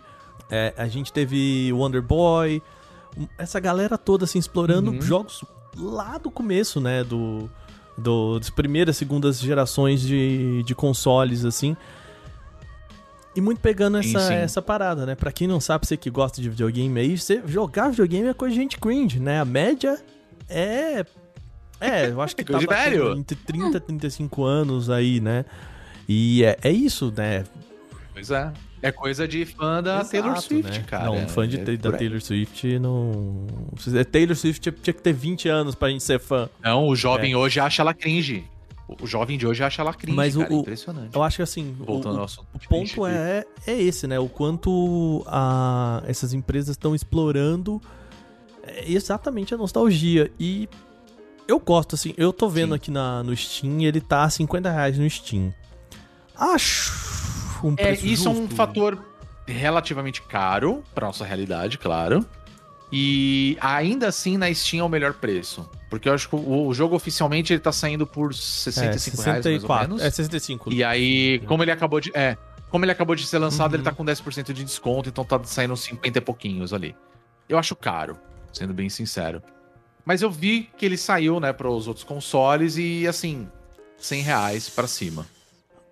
é, 0.50 0.72
a 0.76 0.86
gente 0.86 1.12
teve 1.12 1.72
Wonder 1.72 2.02
Boy, 2.02 2.62
essa 3.36 3.58
galera 3.58 3.96
toda 3.98 4.24
assim 4.24 4.38
explorando 4.38 4.90
Uhum. 4.92 5.00
jogos 5.02 5.42
lá 5.78 6.18
do 6.18 6.30
começo, 6.30 6.80
né, 6.80 7.04
do, 7.04 7.48
do 7.96 8.38
das 8.38 8.50
primeiras, 8.50 8.96
segundas 8.96 9.40
gerações 9.40 10.00
de, 10.00 10.62
de 10.62 10.74
consoles 10.74 11.44
assim. 11.44 11.76
E 13.36 13.40
muito 13.40 13.60
pegando 13.60 14.02
Sim, 14.02 14.16
essa, 14.16 14.26
sim. 14.26 14.34
essa 14.34 14.62
parada, 14.62 15.06
né? 15.06 15.14
Pra 15.14 15.30
quem 15.30 15.46
não 15.46 15.60
sabe, 15.60 15.86
você 15.86 15.96
que 15.96 16.10
gosta 16.10 16.42
de 16.42 16.50
videogame 16.50 16.98
aí, 16.98 17.16
você 17.16 17.40
jogar 17.46 17.90
videogame 17.90 18.28
é 18.28 18.34
coisa 18.34 18.54
de 18.54 18.60
gente 18.60 18.78
cringe, 18.78 19.20
né? 19.20 19.40
A 19.40 19.44
média 19.44 20.02
é. 20.48 21.04
É, 21.80 22.08
eu 22.08 22.20
acho 22.20 22.34
que 22.34 22.42
tá 22.44 22.58
velho. 22.58 23.16
entre 23.16 23.36
30 23.36 23.76
e 23.76 23.80
35 23.80 24.44
anos 24.44 24.90
aí, 24.90 25.20
né? 25.20 25.44
E 26.08 26.42
é, 26.42 26.58
é 26.62 26.70
isso, 26.70 27.12
né? 27.16 27.44
Pois 28.12 28.30
é. 28.30 28.52
É 28.80 28.92
coisa 28.92 29.26
de 29.26 29.44
fã 29.44 29.82
da 29.82 29.96
Exato, 29.96 30.10
Taylor 30.10 30.40
Swift, 30.40 30.78
né? 30.78 30.84
cara. 30.86 31.04
Não, 31.06 31.28
fã 31.28 31.48
de, 31.48 31.58
É 31.60 31.76
da. 31.76 31.92
Taylor 31.92 32.20
Swift 32.20 32.78
não. 32.78 33.46
É, 33.94 34.04
Taylor 34.04 34.36
Swift 34.36 34.70
tinha, 34.70 34.92
que 34.94 35.02
ter 35.02 35.12
20 35.12 35.48
anos 35.48 35.74
pra 35.74 35.88
gente 35.90 36.02
ser 36.04 36.20
fã. 36.20 36.48
Não, 36.62 36.86
o 36.86 36.94
jovem 36.94 37.34
hoje 37.34 37.58
acha 37.60 37.82
ela 37.82 37.92
cringe. 37.92 38.44
O- 38.88 39.06
jovem 39.06 39.36
de 39.36 39.46
hoje 39.46 39.62
acha 39.62 39.82
ela 39.82 39.92
cringe, 39.92 40.12
É. 40.12 40.16
Mas 40.16 40.36
cara. 40.36 40.52
o- 40.54 40.60
Impressionante. 40.60 41.14
Eu 41.14 41.22
acho 41.22 41.36
que 41.36 41.42
assim, 41.42 41.74
Voltando 41.78 42.14
o- 42.16 42.18
ao 42.20 42.24
assunto. 42.24 42.46
o 42.54 42.68
ponto 42.68 43.06
é, 43.06 43.44
é 43.66 43.72
esse, 43.82 44.06
né? 44.06 44.18
O 44.18 44.28
quanto 44.28 45.22
a, 45.26 46.02
essas 46.06 46.32
empresas 46.32 46.70
estão 46.70 46.94
explorando 46.94 47.82
é, 48.62 48.90
exatamente 48.90 49.52
a 49.52 49.58
nostalgia. 49.58 50.30
E 50.40 50.68
eu 51.46 51.58
gosto, 51.58 51.96
assim, 51.96 52.14
eu 52.16 52.32
tô 52.32 52.48
vendo 52.48 52.68
Sim. 52.70 52.74
aqui 52.76 52.90
na, 52.90 53.22
no 53.22 53.36
Steam, 53.36 53.80
ele 53.82 54.00
tá 54.00 54.22
a 54.24 54.30
50 54.30 54.70
reais 54.70 54.96
no 54.98 55.08
Steam. 55.10 55.52
Acho 56.36 56.92
um 57.66 57.72
É, 57.76 57.86
preço 57.88 58.06
isso 58.06 58.28
é 58.28 58.30
um 58.30 58.34
justo. 58.42 58.54
fator 58.54 58.98
relativamente 59.46 60.22
caro 60.22 60.82
pra 60.94 61.06
nossa 61.06 61.24
realidade, 61.24 61.78
claro. 61.78 62.24
E 62.90 63.56
ainda 63.60 64.08
assim 64.08 64.36
na 64.36 64.52
Steam 64.52 64.80
é 64.80 64.84
o 64.84 64.88
melhor 64.88 65.14
preço. 65.14 65.68
Porque 65.90 66.08
eu 66.08 66.12
acho 66.14 66.28
que 66.28 66.36
o, 66.36 66.72
jogo 66.74 66.94
oficialmente 66.96 67.52
ele 67.52 67.60
tá 67.60 67.72
saindo 67.72 68.06
por 68.06 68.34
65 68.34 69.20
é, 69.20 69.24
reais, 69.24 69.44
mais 69.44 69.46
ou 69.46 69.52
64, 69.52 69.88
menos. 69.88 70.02
É 70.02 70.10
65. 70.10 70.72
E 70.72 70.84
aí, 70.84 71.38
como 71.46 71.62
ele 71.62 71.70
acabou 71.70 72.00
de. 72.00 72.10
É, 72.14 72.36
como 72.70 72.84
ele 72.84 72.92
acabou 72.92 73.14
de 73.16 73.26
ser 73.26 73.38
lançado, 73.38 73.70
Uhum. 73.72 73.76
ele 73.76 73.82
tá 73.84 73.92
com 73.92 74.04
10% 74.04 74.52
de 74.52 74.62
desconto, 74.64 75.08
então 75.08 75.24
tá 75.24 75.40
saindo 75.44 75.72
uns 75.72 75.80
50 75.80 76.18
e 76.18 76.20
pouquinhos 76.20 76.72
ali. 76.74 76.94
Eu 77.48 77.58
acho 77.58 77.74
caro, 77.74 78.18
sendo 78.52 78.74
bem 78.74 78.90
sincero. 78.90 79.42
Mas 80.04 80.20
eu 80.22 80.30
vi 80.30 80.68
que 80.76 80.84
ele 80.84 80.96
saiu, 80.98 81.40
né, 81.40 81.52
para 81.52 81.68
os 81.68 81.86
outros 81.88 82.04
consoles 82.04 82.76
e 82.76 83.06
assim, 83.06 83.48
100 83.98 84.22
reais 84.22 84.68
pra 84.68 84.86
cima. 84.86 85.26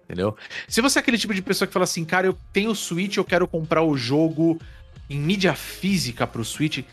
Entendeu? 0.07 0.37
Se 0.69 0.81
você 0.81 0.99
é 0.99 1.03
aquele 1.03 1.19
tipo 1.19 1.35
de 1.35 1.43
pessoa 1.43 1.67
que 1.67 1.73
fala 1.73 1.83
assim, 1.85 2.05
cara, 2.05 2.29
eu 2.29 2.39
tenho 2.53 2.73
Switch, 2.75 3.17
eu 3.17 3.25
quero 3.25 3.47
comprar 3.49 3.83
o 3.83 3.97
jogo 3.97 4.59
em 5.11 5.19
mídia 5.19 5.53
física 5.55 6.27
pro 6.27 6.45
Switch, 6.45 6.85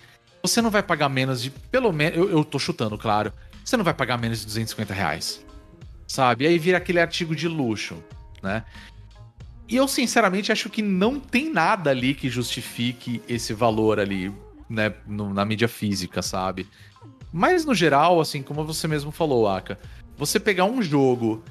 você 0.41 0.61
não 0.61 0.72
vai 0.72 0.81
pagar 0.81 1.10
menos 1.10 1.41
de, 1.41 1.52
pelo 1.52 1.91
menos, 1.94 2.18
eu, 2.18 2.30
eu 2.30 2.44
tô 2.44 2.57
chutando, 2.57 2.98
claro, 2.98 3.31
você 3.64 3.77
não 3.77 3.84
vai 3.84 3.94
pagar 3.94 4.18
menos 4.18 4.40
de 4.40 4.45
250 4.48 4.94
reais. 4.94 5.45
Sabe? 6.07 6.45
Aí 6.48 6.57
vira 6.57 6.77
aquele 6.80 6.99
artigo 6.99 7.35
de 7.35 7.48
luxo, 7.48 8.03
né? 8.41 8.65
E 9.69 9.76
eu, 9.76 9.88
sinceramente, 9.88 10.52
acho 10.52 10.69
que 10.69 10.81
não 10.81 11.19
tem 11.19 11.52
nada 11.52 11.91
ali 11.91 12.14
que 12.14 12.30
justifique 12.30 13.22
esse 13.27 13.53
valor 13.53 13.99
ali, 13.99 14.31
né, 14.69 14.94
no- 15.07 15.34
na 15.34 15.45
mídia 15.45 15.68
física, 15.68 16.22
sabe? 16.22 16.68
Mas, 17.31 17.64
no 17.64 17.73
geral, 17.73 18.19
assim, 18.19 18.44
como 18.44 18.65
você 18.65 18.88
mesmo 18.88 19.11
falou, 19.11 19.48
Aka, 19.48 19.80
você 20.18 20.40
pegar 20.40 20.65
um 20.65 20.81
jogo 20.81 21.44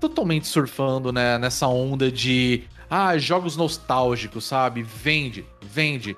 totalmente 0.00 0.46
surfando, 0.46 1.12
né, 1.12 1.38
nessa 1.38 1.66
onda 1.66 2.10
de 2.10 2.64
ah, 2.90 3.16
jogos 3.18 3.56
nostálgicos, 3.56 4.44
sabe? 4.44 4.82
Vende, 4.82 5.44
vende. 5.62 6.16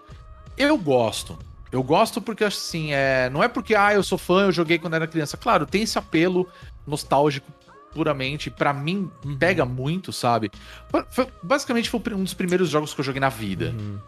Eu 0.57 0.77
gosto. 0.77 1.39
Eu 1.71 1.83
gosto 1.83 2.21
porque, 2.21 2.45
assim, 2.45 2.93
é... 2.93 3.29
não 3.31 3.43
é 3.43 3.49
porque, 3.49 3.75
ah, 3.75 3.93
eu 3.93 4.03
sou 4.03 4.17
fã, 4.17 4.43
eu 4.45 4.53
joguei 4.53 4.79
quando 4.79 4.95
era 4.95 5.07
criança. 5.07 5.37
Claro, 5.37 5.67
tem 5.67 5.83
esse 5.83 5.99
apelo 5.99 6.49
nostálgico 6.87 7.51
puramente. 7.93 8.51
Pra 8.51 8.73
mim, 8.73 9.11
Uhum. 9.25 9.37
pega 9.37 9.65
muito, 9.65 10.13
sabe? 10.13 10.51
Foi- 11.11 11.29
basicamente, 11.43 11.89
foi 11.91 12.01
um 12.15 12.23
dos 12.25 12.35
primeiros 12.35 12.69
jogos 12.71 12.95
que 12.95 13.01
eu 13.01 13.05
joguei 13.05 13.21
na 13.21 13.29
vida. 13.29 13.75
Uhum. 13.77 13.99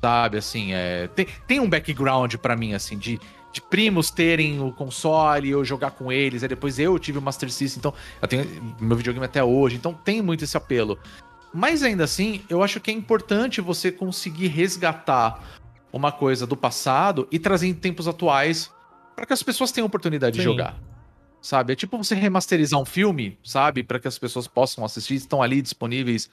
Sabe, 0.00 0.38
assim, 0.38 0.72
é... 0.72 1.08
Tem, 1.08 1.26
tem 1.46 1.60
um 1.60 1.68
background 1.68 2.34
pra 2.36 2.54
mim, 2.56 2.72
assim, 2.72 2.96
de, 2.96 3.18
de 3.52 3.60
primos 3.60 4.10
terem 4.10 4.60
o 4.60 4.70
console, 4.72 5.50
eu 5.50 5.64
jogar 5.64 5.92
com 5.92 6.12
eles, 6.12 6.42
aí 6.42 6.48
depois 6.48 6.78
eu 6.78 6.98
tive 6.98 7.18
o 7.18 7.22
Master 7.22 7.50
System, 7.50 7.78
então 7.78 7.94
eu 8.20 8.28
tenho 8.28 8.76
meu 8.80 8.96
videogame 8.96 9.24
até 9.24 9.42
hoje, 9.42 9.76
então 9.76 9.94
tem 9.94 10.20
muito 10.20 10.44
esse 10.44 10.56
apelo. 10.56 10.98
Mas 11.52 11.82
ainda 11.82 12.04
assim, 12.04 12.42
eu 12.48 12.62
acho 12.62 12.80
que 12.80 12.90
é 12.90 12.94
importante 12.94 13.60
você 13.60 13.90
conseguir 13.90 14.48
resgatar 14.48 15.42
uma 15.92 16.12
coisa 16.12 16.46
do 16.46 16.56
passado 16.56 17.26
e 17.30 17.38
trazer 17.38 17.66
em 17.66 17.74
tempos 17.74 18.06
atuais 18.06 18.70
para 19.16 19.26
que 19.26 19.32
as 19.32 19.42
pessoas 19.42 19.72
tenham 19.72 19.86
oportunidade 19.86 20.36
de 20.36 20.42
Sim. 20.42 20.44
jogar. 20.44 20.78
Sabe? 21.40 21.72
É 21.72 21.76
tipo 21.76 21.96
você 21.96 22.14
remasterizar 22.14 22.78
um 22.78 22.84
filme, 22.84 23.38
sabe? 23.42 23.82
Para 23.82 23.98
que 23.98 24.08
as 24.08 24.18
pessoas 24.18 24.46
possam 24.46 24.84
assistir, 24.84 25.14
estão 25.14 25.40
ali 25.40 25.62
disponíveis, 25.62 26.28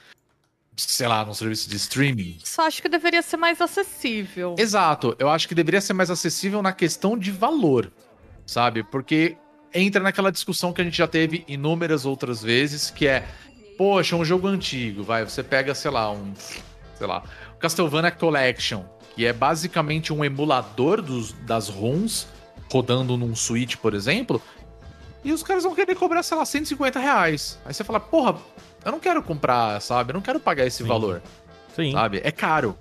sei 0.78 1.08
lá, 1.08 1.26
num 1.26 1.34
serviço 1.34 1.70
de 1.70 1.76
streaming. 1.76 2.38
Só 2.44 2.68
acho 2.68 2.82
que 2.82 2.90
deveria 2.90 3.22
ser 3.22 3.38
mais 3.38 3.62
acessível. 3.62 4.56
Exato, 4.58 5.16
eu 5.20 5.30
acho 5.30 5.48
que 5.48 5.56
deveria 5.56 5.82
ser 5.82 5.94
mais 5.94 6.10
acessível 6.10 6.62
na 6.62 6.74
questão 6.74 7.18
de 7.18 7.32
valor, 7.32 7.92
sabe? 8.46 8.84
Porque 8.84 9.38
entra 9.74 10.02
naquela 10.02 10.32
discussão 10.32 10.74
que 10.74 10.82
a 10.82 10.84
gente 10.84 10.98
já 10.98 11.08
teve 11.08 11.44
inúmeras 11.48 12.06
outras 12.06 12.42
vezes, 12.42 12.90
que 12.90 13.08
é, 13.08 13.28
poxa, 13.78 14.16
um 14.16 14.26
jogo 14.26 14.48
antigo, 14.48 15.04
vai, 15.04 15.24
você 15.24 15.44
pega, 15.44 15.76
sei 15.76 15.92
lá, 15.92 16.12
um, 16.12 16.34
sei 16.98 17.08
lá, 17.08 17.24
Castlevania 17.60 18.12
Collection, 18.12 18.84
que 19.16 19.26
é 19.26 19.34
basicamente 19.34 20.12
um 20.12 20.24
emulador 20.24 21.02
dos, 21.02 21.34
das 21.34 21.70
ROMs 21.70 22.28
rodando 22.72 23.16
num 23.16 23.36
Switch, 23.36 23.76
por 23.78 23.94
exemplo, 23.94 24.42
e 25.24 25.32
os 25.32 25.42
caras 25.42 25.64
vão 25.64 25.74
querer 25.74 25.96
cobrar, 25.96 26.22
sei 26.22 26.38
lá, 26.38 26.46
150 26.46 27.00
reais. 27.00 27.60
Aí 27.66 27.74
você 27.74 27.84
fala, 27.84 28.00
porra, 28.00 28.38
eu 28.86 28.92
não 28.92 29.00
quero 29.00 29.22
comprar, 29.24 29.82
sabe? 29.82 30.12
Eu 30.12 30.14
não 30.14 30.22
quero 30.22 30.40
pagar 30.40 30.66
esse 30.66 30.84
Sim. 30.84 30.88
valor, 30.88 31.22
Sim. 31.76 31.92
sabe? 31.92 32.22
É 32.24 32.32
caro. 32.32 32.78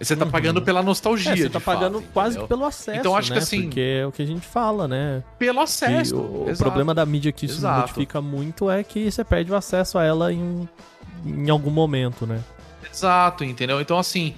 Você 0.00 0.16
tá 0.16 0.24
Uhum. 0.24 0.30
pagando 0.30 0.62
pela 0.62 0.82
nostalgia, 0.82 1.32
É, 1.32 1.36
você 1.36 1.50
tá 1.50 1.60
pagando 1.60 2.00
fato, 2.00 2.10
quase 2.12 2.30
entendeu? 2.30 2.48
pelo 2.48 2.64
acesso, 2.64 2.98
Então, 3.00 3.14
acho 3.14 3.28
que 3.28 3.36
né? 3.38 3.42
assim- 3.42 3.62
Porque 3.64 3.80
é 4.00 4.06
o 4.06 4.10
que 4.12 4.22
a 4.22 4.26
gente 4.26 4.46
fala, 4.46 4.88
né? 4.88 5.22
Pelo 5.38 5.58
Que 5.58 5.64
acesso. 5.64 6.16
o, 6.16 6.50
o 6.50 6.56
problema 6.56 6.94
da 6.94 7.04
mídia 7.04 7.30
que 7.32 7.44
isso 7.44 7.58
Exato. 7.58 7.80
modifica 7.80 8.20
muito 8.20 8.70
é 8.70 8.82
que 8.82 9.10
você 9.10 9.22
perde 9.22 9.52
o 9.52 9.54
acesso 9.54 9.98
a 9.98 10.04
ela 10.04 10.32
em, 10.32 10.66
em 11.26 11.50
algum 11.50 11.70
momento, 11.70 12.26
né? 12.26 12.40
Exato, 12.90 13.44
entendeu? 13.44 13.78
Então, 13.78 13.98
assim, 13.98 14.34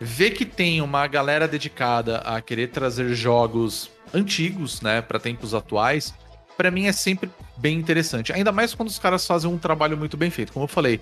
ver 0.00 0.30
que 0.30 0.46
tem 0.46 0.80
uma 0.80 1.06
galera 1.06 1.46
dedicada 1.46 2.18
a 2.18 2.40
querer 2.40 2.68
trazer 2.68 3.12
jogos 3.14 3.90
antigos, 4.12 4.80
né, 4.80 5.02
para 5.02 5.18
tempos 5.18 5.52
atuais, 5.54 6.14
pra 6.56 6.70
mim 6.70 6.86
é 6.86 6.92
sempre 6.92 7.30
bem 7.56 7.78
interessante. 7.78 8.32
Ainda 8.32 8.52
mais 8.52 8.74
quando 8.74 8.88
os 8.88 8.98
caras 8.98 9.26
fazem 9.26 9.50
um 9.50 9.58
trabalho 9.58 9.96
muito 9.96 10.16
bem 10.16 10.30
feito. 10.30 10.52
Como 10.52 10.64
eu 10.64 10.68
falei, 10.68 11.00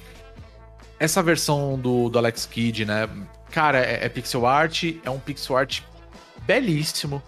essa 0.99 1.23
versão 1.23 1.79
do, 1.79 2.09
do 2.09 2.19
Alex 2.19 2.47
Kidd, 2.47 2.85
né, 2.85 3.09
cara, 3.51 3.79
é, 3.79 4.05
é 4.05 4.09
pixel 4.09 4.47
art, 4.47 4.85
é 5.05 5.11
um 5.11 5.19
pixel 5.19 5.57
art 5.57 5.81
belíssimo. 6.47 7.23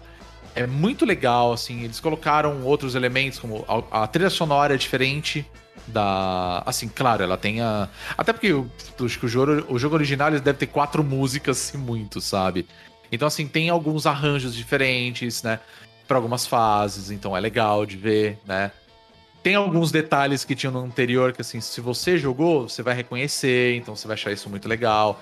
É 0.55 0.65
muito 0.65 1.05
legal, 1.05 1.51
assim, 1.51 1.83
eles 1.83 1.99
colocaram 1.99 2.63
outros 2.63 2.95
elementos, 2.95 3.39
como 3.39 3.65
a, 3.67 4.03
a 4.03 4.07
trilha 4.07 4.29
sonora 4.29 4.73
é 4.73 4.77
diferente 4.77 5.45
da... 5.87 6.63
Assim, 6.65 6.87
claro, 6.87 7.23
ela 7.23 7.37
tem 7.37 7.61
a... 7.61 7.89
Até 8.17 8.31
porque 8.31 8.47
eu 8.47 8.69
acho 9.03 9.19
que 9.19 9.25
o 9.25 9.29
jogo, 9.29 9.65
o 9.67 9.77
jogo 9.77 9.95
original 9.95 10.29
ele 10.29 10.39
deve 10.39 10.57
ter 10.57 10.67
quatro 10.67 11.03
músicas, 11.03 11.57
se 11.57 11.77
muito, 11.77 12.21
sabe? 12.21 12.65
Então, 13.11 13.27
assim, 13.27 13.47
tem 13.47 13.69
alguns 13.69 14.05
arranjos 14.05 14.55
diferentes, 14.55 15.43
né? 15.43 15.59
Para 16.07 16.17
algumas 16.17 16.45
fases, 16.45 17.09
então 17.11 17.35
é 17.35 17.39
legal 17.39 17.85
de 17.85 17.97
ver, 17.97 18.37
né? 18.45 18.71
tem 19.45 19.53
alguns 19.53 19.91
detalhes 19.91 20.43
que 20.43 20.55
tinham 20.55 20.73
no 20.73 20.79
anterior 20.79 21.31
que, 21.31 21.39
assim, 21.39 21.61
se 21.61 21.79
você 21.79 22.17
jogou, 22.17 22.67
você 22.67 22.81
vai 22.81 22.95
reconhecer, 22.95 23.75
então 23.75 23.95
você 23.95 24.07
vai 24.07 24.15
achar 24.15 24.31
isso 24.31 24.49
muito 24.49 24.67
legal. 24.67 25.21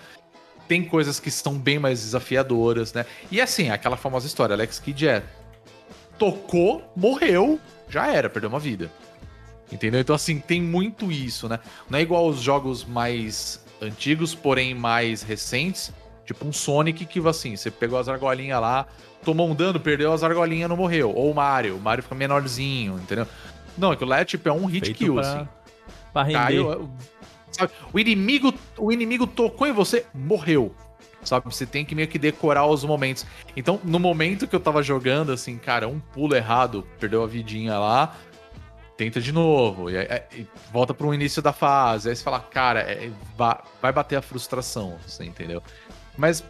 Tem 0.65 0.81
coisas 0.81 1.19
que 1.19 1.29
são 1.29 1.59
bem 1.59 1.77
mais 1.77 1.99
desafiadoras, 1.99 2.93
né? 2.93 3.05
E 3.29 3.41
assim, 3.41 3.69
aquela 3.69 3.97
famosa 3.97 4.25
história, 4.25 4.53
Alex 4.53 4.79
Kidd 4.79 5.09
é 5.09 5.23
tocou, 6.17 6.89
morreu, 6.95 7.59
já 7.89 8.07
era, 8.07 8.29
perdeu 8.29 8.49
uma 8.49 8.61
vida. 8.61 8.89
Entendeu? 9.69 9.99
Então, 9.99 10.15
assim, 10.15 10.39
tem 10.39 10.61
muito 10.61 11.11
isso, 11.11 11.49
né? 11.49 11.59
Não 11.89 11.99
é 11.99 12.01
igual 12.01 12.25
os 12.25 12.39
jogos 12.39 12.85
mais 12.85 13.61
antigos, 13.81 14.33
porém 14.33 14.73
mais 14.73 15.21
recentes. 15.21 15.91
Tipo 16.25 16.47
um 16.47 16.53
Sonic 16.53 17.05
que, 17.05 17.19
assim, 17.27 17.55
você 17.55 17.69
pegou 17.69 17.99
as 17.99 18.07
argolinhas 18.07 18.59
lá, 18.61 18.85
tomou 19.25 19.49
um 19.49 19.53
dano, 19.55 19.79
perdeu 19.79 20.13
as 20.13 20.23
argolinhas, 20.23 20.69
não 20.69 20.77
morreu. 20.77 21.13
Ou 21.13 21.31
o 21.31 21.35
Mario, 21.35 21.75
o 21.75 21.79
Mario 21.81 22.03
fica 22.03 22.15
menorzinho, 22.15 22.95
entendeu? 22.97 23.27
Não, 23.77 23.91
aquilo 23.91 24.09
lá 24.09 24.19
é 24.21 24.25
tipo, 24.25 24.47
é 24.47 24.51
um 24.53 24.65
hit 24.65 24.85
Feito 24.85 24.97
kill, 24.97 25.15
pra- 25.15 25.21
assim. 25.35 25.47
Pra 26.13 26.23
render. 26.23 26.37
Caiu, 26.39 26.89
sabe? 27.51 27.71
O 27.91 27.99
inimigo, 27.99 28.53
o 28.77 28.91
inimigo 28.91 29.25
tocou 29.27 29.67
em 29.67 29.71
você, 29.73 30.05
morreu. 30.13 30.73
Sabe? 31.23 31.45
Você 31.45 31.65
tem 31.65 31.85
que 31.85 31.95
meio 31.95 32.07
que 32.07 32.19
decorar 32.19 32.65
os 32.67 32.83
momentos. 32.83 33.25
Então, 33.55 33.79
no 33.83 33.97
momento 33.97 34.45
que 34.47 34.55
eu 34.55 34.59
tava 34.59 34.83
jogando, 34.83 35.31
assim, 35.31 35.57
cara, 35.57 35.87
um 35.87 35.99
pulo 35.99 36.35
errado, 36.35 36.85
perdeu 36.99 37.23
a 37.23 37.27
vidinha 37.27 37.79
lá, 37.79 38.13
tenta 38.97 39.21
de 39.21 39.31
novo. 39.31 39.89
E, 39.89 39.97
aí- 39.97 40.07
aí 40.11 40.47
volta 40.71 40.93
pro 40.93 41.13
início 41.13 41.41
da 41.41 41.53
fase. 41.53 42.09
Aí 42.09 42.15
você 42.15 42.21
fala, 42.23 42.41
cara, 42.41 42.81
é- 42.81 43.09
vai, 43.37 43.57
vai 43.81 43.91
bater 43.93 44.17
a 44.17 44.21
frustração, 44.21 44.97
você 45.07 45.23
entendeu? 45.23 45.63
Mas, 46.17 46.43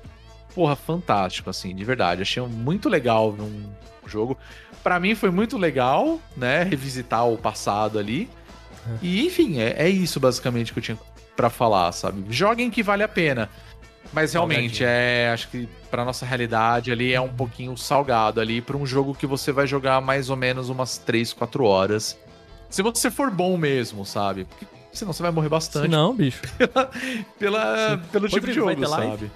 porra, 0.53 0.75
fantástico, 0.75 1.49
assim, 1.49 1.75
de 1.75 1.83
verdade. 1.83 2.21
Achei 2.21 2.41
muito 2.43 2.89
legal 2.89 3.31
ver 3.31 3.43
um 3.43 3.69
jogo. 4.05 4.37
Pra 4.83 4.99
mim 4.99 5.15
foi 5.15 5.31
muito 5.31 5.57
legal, 5.57 6.19
né? 6.35 6.63
Revisitar 6.63 7.27
o 7.27 7.37
passado 7.37 7.97
ali. 7.97 8.29
E, 9.01 9.25
enfim, 9.25 9.59
é, 9.59 9.75
é 9.77 9.89
isso 9.89 10.19
basicamente 10.19 10.73
que 10.73 10.79
eu 10.79 10.83
tinha 10.83 10.97
pra 11.35 11.49
falar, 11.49 11.91
sabe? 11.91 12.25
Joguem 12.29 12.69
que 12.69 12.83
vale 12.83 13.03
a 13.03 13.07
pena. 13.07 13.49
Mas 14.11 14.33
realmente, 14.33 14.83
é, 14.85 15.31
acho 15.33 15.47
que 15.47 15.67
pra 15.89 16.05
nossa 16.05 16.25
realidade 16.25 16.91
ali 16.91 17.13
é 17.13 17.21
um 17.21 17.29
pouquinho 17.29 17.75
salgado 17.75 18.39
ali 18.39 18.61
pra 18.61 18.77
um 18.77 18.85
jogo 18.85 19.15
que 19.15 19.25
você 19.25 19.51
vai 19.51 19.65
jogar 19.65 20.01
mais 20.01 20.29
ou 20.29 20.35
menos 20.35 20.69
umas 20.69 20.97
3, 20.99 21.33
4 21.33 21.63
horas. 21.63 22.17
Se 22.69 22.83
você 22.83 23.09
for 23.09 23.31
bom 23.31 23.57
mesmo, 23.57 24.05
sabe? 24.05 24.45
Porque 24.45 24.65
senão 24.91 25.13
você 25.13 25.23
vai 25.23 25.31
morrer 25.31 25.47
Se 25.47 25.51
bastante 25.51 25.87
não, 25.87 26.13
bicho. 26.13 26.41
pela, 27.39 27.99
pelo 28.11 28.27
tipo 28.27 28.45
de 28.45 28.53
jogo, 28.53 28.87
sabe? 28.87 29.31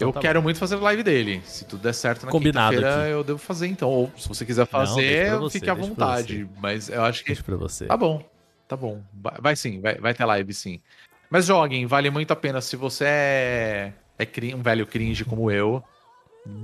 Então 0.00 0.08
eu 0.08 0.12
tá 0.14 0.20
quero 0.20 0.42
muito 0.42 0.58
fazer 0.58 0.76
live 0.76 1.02
dele. 1.02 1.42
Se 1.44 1.64
tudo 1.66 1.82
der 1.82 1.92
certo 1.92 2.24
na 2.24 2.32
quinta-feira, 2.32 3.06
eu 3.08 3.22
devo 3.22 3.38
fazer 3.38 3.66
então. 3.66 3.90
Ou 3.90 4.10
se 4.16 4.26
você 4.26 4.46
quiser 4.46 4.66
fazer, 4.66 5.28
pra 5.28 5.38
você, 5.38 5.58
fique 5.58 5.68
à 5.68 5.74
vontade. 5.74 6.48
Mas 6.58 6.88
eu 6.88 7.02
acho 7.04 7.20
que 7.22 7.28
Deixa 7.28 7.42
pra 7.42 7.56
você. 7.56 7.84
Tá 7.84 7.96
bom, 7.98 8.24
tá 8.66 8.76
bom. 8.76 9.02
Vai, 9.12 9.34
vai 9.40 9.56
sim, 9.56 9.80
vai, 9.80 9.96
vai 9.96 10.14
ter 10.14 10.24
live 10.24 10.54
sim. 10.54 10.80
Mas 11.28 11.46
joguem, 11.46 11.86
vale 11.86 12.08
muito 12.08 12.32
a 12.32 12.36
pena. 12.36 12.62
Se 12.62 12.76
você 12.76 13.04
é, 13.06 13.92
é 14.18 14.56
um 14.56 14.62
velho 14.62 14.86
cringe 14.86 15.24
como 15.24 15.50
eu, 15.50 15.84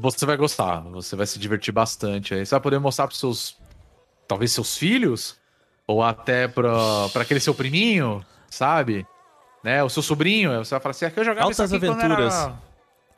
você 0.01 0.25
vai 0.25 0.39
gostar. 0.39 0.81
Você 0.81 1.15
vai 1.15 1.27
se 1.27 1.39
divertir 1.39 1.73
bastante. 1.73 2.33
Aí 2.33 2.47
você 2.47 2.55
vai 2.55 2.61
poder 2.61 2.79
mostrar 2.79 3.07
pros 3.07 3.21
seus. 3.21 3.59
Talvez 4.27 4.51
seus 4.51 4.77
filhos, 4.77 5.37
ou 5.87 6.03
até 6.03 6.49
pra, 6.49 6.73
pra 7.13 7.23
aquele 7.23 7.39
seu 7.39 7.55
priminho, 7.55 8.25
sabe? 8.51 9.07
Né? 9.63 9.85
O 9.85 9.89
seu 9.89 10.03
sobrinho. 10.03 10.65
Você 10.65 10.71
vai 10.71 10.81
falar 10.81 10.91
assim: 10.91 11.05
aqui 11.05 11.21
eu 11.21 11.25
jogava 11.25 11.47
Altas 11.47 11.73
aventuras. 11.73 12.35
era 12.35 12.66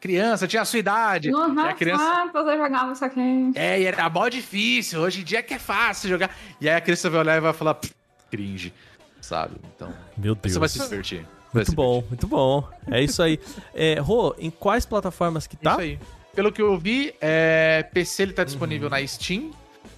criança, 0.01 0.47
tinha 0.47 0.63
a 0.63 0.65
sua 0.65 0.79
idade. 0.79 1.31
Uhum, 1.33 1.57
E 1.65 1.69
a 1.69 1.73
criança. 1.75 2.03
ah, 2.05 2.31
você 2.33 2.57
jogava 2.57 2.93
isso 2.93 3.05
aqui. 3.05 3.53
É, 3.55 3.81
e 3.81 3.85
era 3.85 4.09
mó 4.09 4.29
difícil. 4.29 5.01
Hoje 5.01 5.21
em 5.21 5.25
dia 5.25 5.39
é 5.39 5.43
que 5.43 5.55
é 5.55 5.59
fácil 5.59 6.09
jogar. 6.09 6.31
E 6.61 6.69
aí 6.69 6.77
a 6.77 6.81
criança 6.81 7.09
vai 7.11 7.21
olhar 7.21 7.37
e 7.37 7.41
vai 7.41 7.53
falar, 7.53 7.75
"Pff, 7.75 7.93
cringe. 8.31 8.73
Sabe? 9.21 9.57
Então, 9.75 9.93
Meu 10.17 10.35
Deus. 10.35 10.53
você 10.55 10.59
vai 10.59 10.69
se 10.69 10.79
divertir. 10.79 11.21
Vai 11.53 11.63
Muito 11.63 11.71
se 11.71 11.75
bom, 11.77 12.05
muito 12.09 12.27
bom. 12.27 12.69
É 12.91 13.03
isso 13.03 13.23
aí. 13.23 13.41
É, 13.75 13.99
Rô, 13.99 14.35
em 14.39 14.51
quais 14.51 14.85
plataformas 14.87 15.47
que 15.47 15.57
tá? 15.57 15.73
Isso 15.73 15.81
aí. 15.81 15.99
Pelo 16.35 16.53
que 16.53 16.63
eu 16.63 16.79
vi, 16.79 17.13
é, 17.21 17.83
PC 17.93 18.23
ele 18.23 18.33
tá 18.33 18.45
disponível 18.45 18.87
Uhum. 18.89 18.91
na 19.01 19.07
Steam. 19.07 19.51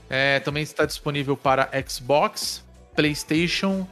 É, 0.09 0.40
também 0.40 0.62
está 0.62 0.86
disponível 0.86 1.36
para 1.36 1.68
Xbox, 1.86 2.64
PlayStation 2.97 3.86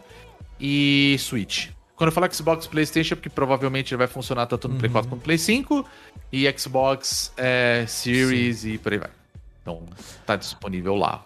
e 0.61 1.17
Switch. 1.19 1.69
Quando 1.99 2.09
eu 2.09 2.13
falo 2.13 2.33
Xbox 2.33 2.65
e 2.65 2.69
PlayStation, 2.69 3.15
é 3.15 3.17
porque 3.17 3.29
provavelmente 3.29 3.95
vai 3.97 4.07
funcionar 4.07 4.47
tanto 4.47 4.69
no 4.69 4.77
Play 4.77 4.87
Uhum. 4.89 4.93
4 4.93 5.11
quanto 5.11 5.19
no 5.21 5.25
Play 5.25 5.37
5 5.37 5.85
e 6.33 6.51
Xbox 6.57 7.33
é, 7.37 7.85
Series 7.89 8.65
e 8.65 8.79
por 8.79 8.93
aí 8.93 8.99
vai. 9.01 9.11
Então, 9.61 9.83
tá 10.25 10.37
disponível 10.37 10.95
lá. 10.95 11.25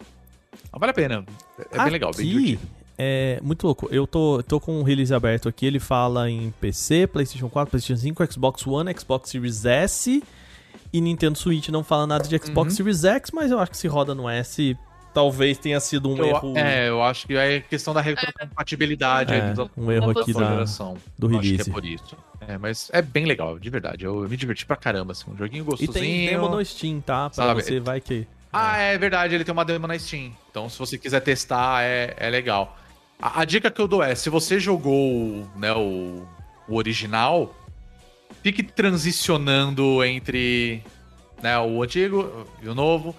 Mas 0.72 0.80
vale 0.80 0.90
a 0.90 0.94
pena. 0.94 1.24
É 1.70 1.78
bem 1.82 1.92
legal, 1.92 2.10
bem 2.16 2.26
Aqui, 2.26 2.38
divertido. 2.38 2.70
É 2.98 3.38
muito 3.42 3.64
louco. 3.66 3.86
Eu 3.90 4.06
tô, 4.06 4.42
tô 4.42 4.58
com 4.58 4.80
o 4.80 4.82
release 4.82 5.12
aberto 5.12 5.48
aqui. 5.48 5.66
Ele 5.66 5.78
fala 5.78 6.30
em 6.30 6.50
PC, 6.60 7.06
PlayStation 7.06 7.48
4, 7.50 7.70
PlayStation 7.70 8.00
5, 8.00 8.32
Xbox 8.32 8.66
One, 8.66 8.92
Xbox 8.98 9.28
Series 9.30 9.64
S 9.66 10.22
e 10.92 11.00
Nintendo 11.00 11.36
Switch. 11.36 11.68
Não 11.68 11.84
fala 11.84 12.06
nada 12.06 12.26
de 12.26 12.38
Xbox 12.38 12.72
Uhum. 12.72 12.76
Series 12.78 13.04
X, 13.04 13.30
mas 13.30 13.50
eu 13.50 13.58
acho 13.58 13.70
que 13.72 13.76
se 13.76 13.88
roda 13.88 14.14
no 14.14 14.28
S, 14.28 14.76
talvez 15.12 15.58
tenha 15.58 15.78
sido 15.80 16.08
um 16.10 16.16
Eu- 16.16 16.26
erro 16.26 16.52
É, 16.56 16.88
eu 16.88 17.02
acho 17.02 17.26
que 17.26 17.34
é 17.36 17.60
questão 17.60 17.92
da 17.94 18.00
retrocompatibilidade 18.00 19.32
É, 19.34 19.54
um 19.76 19.90
erro 19.90 20.10
aqui 20.10 20.32
da 20.32 20.48
geração. 20.52 20.96
do 21.18 21.26
Eu 21.26 21.38
Acho 21.38 21.40
que 21.40 21.50
release. 21.50 21.70
é 21.70 21.72
por 21.72 21.84
isso. 21.84 22.16
É, 22.46 22.58
mas 22.58 22.90
é 22.92 23.00
bem 23.00 23.24
legal, 23.24 23.58
de 23.58 23.70
verdade. 23.70 24.04
Eu 24.04 24.28
me 24.28 24.36
diverti 24.36 24.66
pra 24.66 24.76
caramba, 24.76 25.12
assim. 25.12 25.30
Um 25.30 25.36
joguinho 25.36 25.62
E 25.62 25.64
gostosinho. 25.64 25.92
tem 25.92 26.26
demo 26.28 26.48
no 26.48 26.64
Steam, 26.64 27.00
tá? 27.00 27.30
Pra 27.30 27.44
Sabe? 27.46 27.62
você, 27.62 27.78
vai 27.80 28.00
que... 28.00 28.26
Ah, 28.52 28.76
é 28.78 28.98
verdade, 28.98 29.34
ele 29.34 29.44
tem 29.44 29.52
uma 29.52 29.64
demo 29.64 29.86
na 29.86 29.98
Steam. 29.98 30.32
Então, 30.50 30.68
se 30.68 30.78
você 30.78 30.98
quiser 30.98 31.20
testar, 31.20 31.82
é, 31.84 32.14
é 32.18 32.28
legal. 32.28 32.76
A, 33.20 33.40
a 33.40 33.44
dica 33.44 33.70
que 33.70 33.80
eu 33.80 33.86
dou 33.88 34.02
é, 34.02 34.14
se 34.14 34.28
você 34.28 34.58
jogou 34.60 35.48
né, 35.56 35.72
o, 35.72 36.26
o 36.68 36.74
original, 36.76 37.54
fique 38.42 38.62
transicionando 38.62 40.02
entre 40.04 40.82
né, 41.42 41.58
o 41.58 41.82
antigo 41.82 42.46
e 42.62 42.68
o 42.68 42.74
novo. 42.74 43.14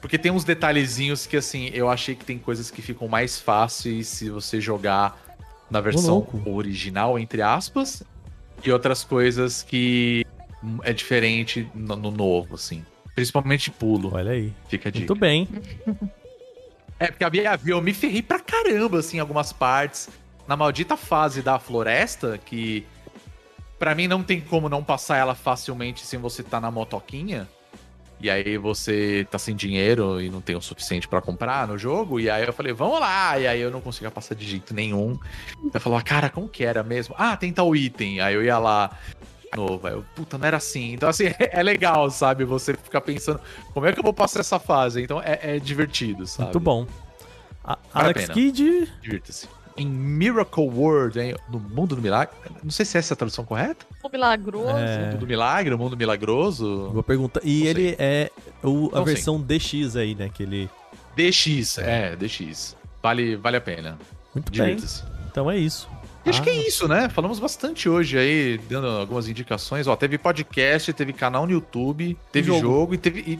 Porque 0.00 0.18
tem 0.18 0.30
uns 0.30 0.44
detalhezinhos 0.44 1.26
que, 1.26 1.36
assim, 1.36 1.70
eu 1.72 1.88
achei 1.88 2.14
que 2.14 2.24
tem 2.24 2.38
coisas 2.38 2.70
que 2.70 2.82
ficam 2.82 3.08
mais 3.08 3.38
fáceis 3.38 4.08
se 4.08 4.30
você 4.30 4.60
jogar 4.60 5.20
na 5.70 5.80
versão 5.80 6.26
original, 6.46 7.18
entre 7.18 7.42
aspas, 7.42 8.02
e 8.64 8.70
outras 8.70 9.02
coisas 9.02 9.62
que 9.62 10.24
é 10.82 10.92
diferente 10.92 11.68
no, 11.74 11.96
no 11.96 12.10
novo, 12.10 12.54
assim. 12.54 12.84
Principalmente 13.14 13.70
pulo. 13.70 14.14
Olha 14.14 14.32
aí. 14.32 14.52
Fica 14.68 14.88
a 14.88 14.92
dica. 14.92 15.06
Muito 15.06 15.18
bem. 15.18 15.48
É, 16.98 17.08
porque 17.08 17.24
a 17.24 17.30
minha 17.30 17.60
eu 17.66 17.82
me 17.82 17.92
ferrei 17.92 18.22
pra 18.22 18.40
caramba, 18.40 19.00
assim, 19.00 19.18
em 19.18 19.20
algumas 19.20 19.52
partes. 19.52 20.08
Na 20.48 20.56
maldita 20.56 20.96
fase 20.96 21.42
da 21.42 21.58
floresta, 21.58 22.38
que 22.38 22.86
pra 23.78 23.94
mim 23.94 24.08
não 24.08 24.22
tem 24.22 24.40
como 24.40 24.68
não 24.68 24.82
passar 24.82 25.18
ela 25.18 25.34
facilmente 25.34 26.06
sem 26.06 26.18
você 26.18 26.42
tá 26.42 26.58
na 26.60 26.70
motoquinha. 26.70 27.46
E 28.18 28.30
aí 28.30 28.56
você 28.56 29.26
tá 29.30 29.38
sem 29.38 29.54
dinheiro 29.54 30.20
e 30.20 30.30
não 30.30 30.40
tem 30.40 30.56
o 30.56 30.60
suficiente 30.62 31.06
pra 31.06 31.20
comprar 31.20 31.68
no 31.68 31.76
jogo. 31.76 32.18
E 32.18 32.30
aí 32.30 32.44
eu 32.46 32.52
falei, 32.52 32.72
vamos 32.72 32.98
lá! 32.98 33.38
E 33.38 33.46
aí 33.46 33.60
eu 33.60 33.70
não 33.70 33.80
conseguia 33.80 34.10
passar 34.10 34.34
de 34.34 34.46
jeito 34.46 34.72
nenhum. 34.72 35.18
Eu 35.72 35.80
falava, 35.80 36.02
cara, 36.02 36.30
como 36.30 36.48
que 36.48 36.64
era 36.64 36.82
mesmo? 36.82 37.14
Ah, 37.18 37.36
tem 37.36 37.52
tal 37.52 37.76
item. 37.76 38.20
Aí 38.20 38.34
eu 38.34 38.42
ia 38.42 38.58
lá. 38.58 38.90
Novo, 39.54 39.86
eu, 39.88 40.04
puta, 40.14 40.36
não 40.38 40.46
era 40.46 40.56
assim. 40.56 40.92
Então, 40.92 41.08
assim, 41.08 41.24
é 41.38 41.62
legal, 41.62 42.10
sabe? 42.10 42.44
Você 42.44 42.74
ficar 42.74 43.00
pensando, 43.00 43.40
como 43.72 43.86
é 43.86 43.92
que 43.92 43.98
eu 43.98 44.02
vou 44.04 44.12
passar 44.14 44.40
essa 44.40 44.58
fase? 44.58 45.02
Então 45.02 45.20
é, 45.22 45.38
é 45.56 45.58
divertido, 45.58 46.26
sabe? 46.26 46.46
Muito 46.46 46.60
bom. 46.60 46.86
A- 47.62 47.78
Vale 47.92 48.08
a 48.08 48.18
Alex. 48.18 48.26
Kidd, 48.30 48.92
Divirta-se. 49.02 49.48
Em 49.76 49.86
Miracle 49.86 50.64
World, 50.68 51.18
hein? 51.20 51.34
no 51.50 51.58
mundo 51.60 51.94
do 51.96 52.02
milagre. 52.02 52.34
Não 52.62 52.70
sei 52.70 52.84
se 52.86 52.96
essa 52.96 53.12
é 53.12 53.14
a 53.14 53.16
tradução 53.16 53.44
correta. 53.44 53.84
O 54.02 54.08
milagroso. 54.08 54.70
É. 54.76 55.06
Mundo 55.06 55.18
do 55.18 55.26
milagre, 55.26 55.74
o 55.74 55.78
mundo 55.78 55.96
milagroso. 55.96 56.90
boa 56.92 57.02
pergunta. 57.02 57.40
E 57.44 57.60
Não 57.60 57.66
ele 57.66 57.96
é 57.98 58.30
o, 58.62 58.88
a 58.92 58.98
Não 58.98 59.04
sei. 59.04 59.14
versão 59.14 59.40
DX 59.40 59.96
aí, 59.96 60.14
né? 60.14 60.30
Que 60.32 60.42
ele... 60.42 60.70
DX, 61.16 61.78
é, 61.78 62.14
DX. 62.16 62.76
Vale, 63.02 63.36
vale 63.36 63.56
a 63.56 63.60
pena. 63.60 63.98
Muito 64.34 64.52
bem. 64.52 64.76
Então 65.30 65.50
é 65.50 65.56
isso. 65.58 65.88
E 66.24 66.30
acho 66.30 66.40
Ah, 66.40 66.44
que 66.44 66.50
é 66.50 66.54
isso, 66.66 66.88
né? 66.88 67.08
Falamos 67.08 67.38
bastante 67.38 67.88
hoje 67.88 68.18
aí, 68.18 68.58
dando 68.68 68.86
algumas 68.88 69.28
indicações. 69.28 69.86
Ó, 69.86 69.94
teve 69.96 70.18
podcast, 70.18 70.92
teve 70.92 71.12
canal 71.12 71.46
no 71.46 71.52
YouTube, 71.52 72.18
teve 72.32 72.48
jogo. 72.48 72.60
jogo, 72.60 72.94
e 72.94 72.98
teve 72.98 73.20
e 73.20 73.38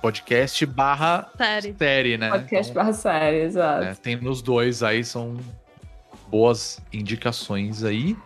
podcast 0.00 0.64
barra 0.66 1.30
Série. 1.36 1.74
série, 1.78 2.18
né? 2.18 2.30
Podcast 2.30 2.70
Então, 2.72 2.82
barra 2.82 2.92
série, 2.94 3.36
exato. 3.42 3.84
né, 3.84 3.94
tem 4.02 4.16
nos 4.16 4.42
dois 4.42 4.82
aí, 4.82 5.04
são 5.04 5.36
boas 6.32 6.80
indicações 6.90 7.84
aí. 7.84 8.16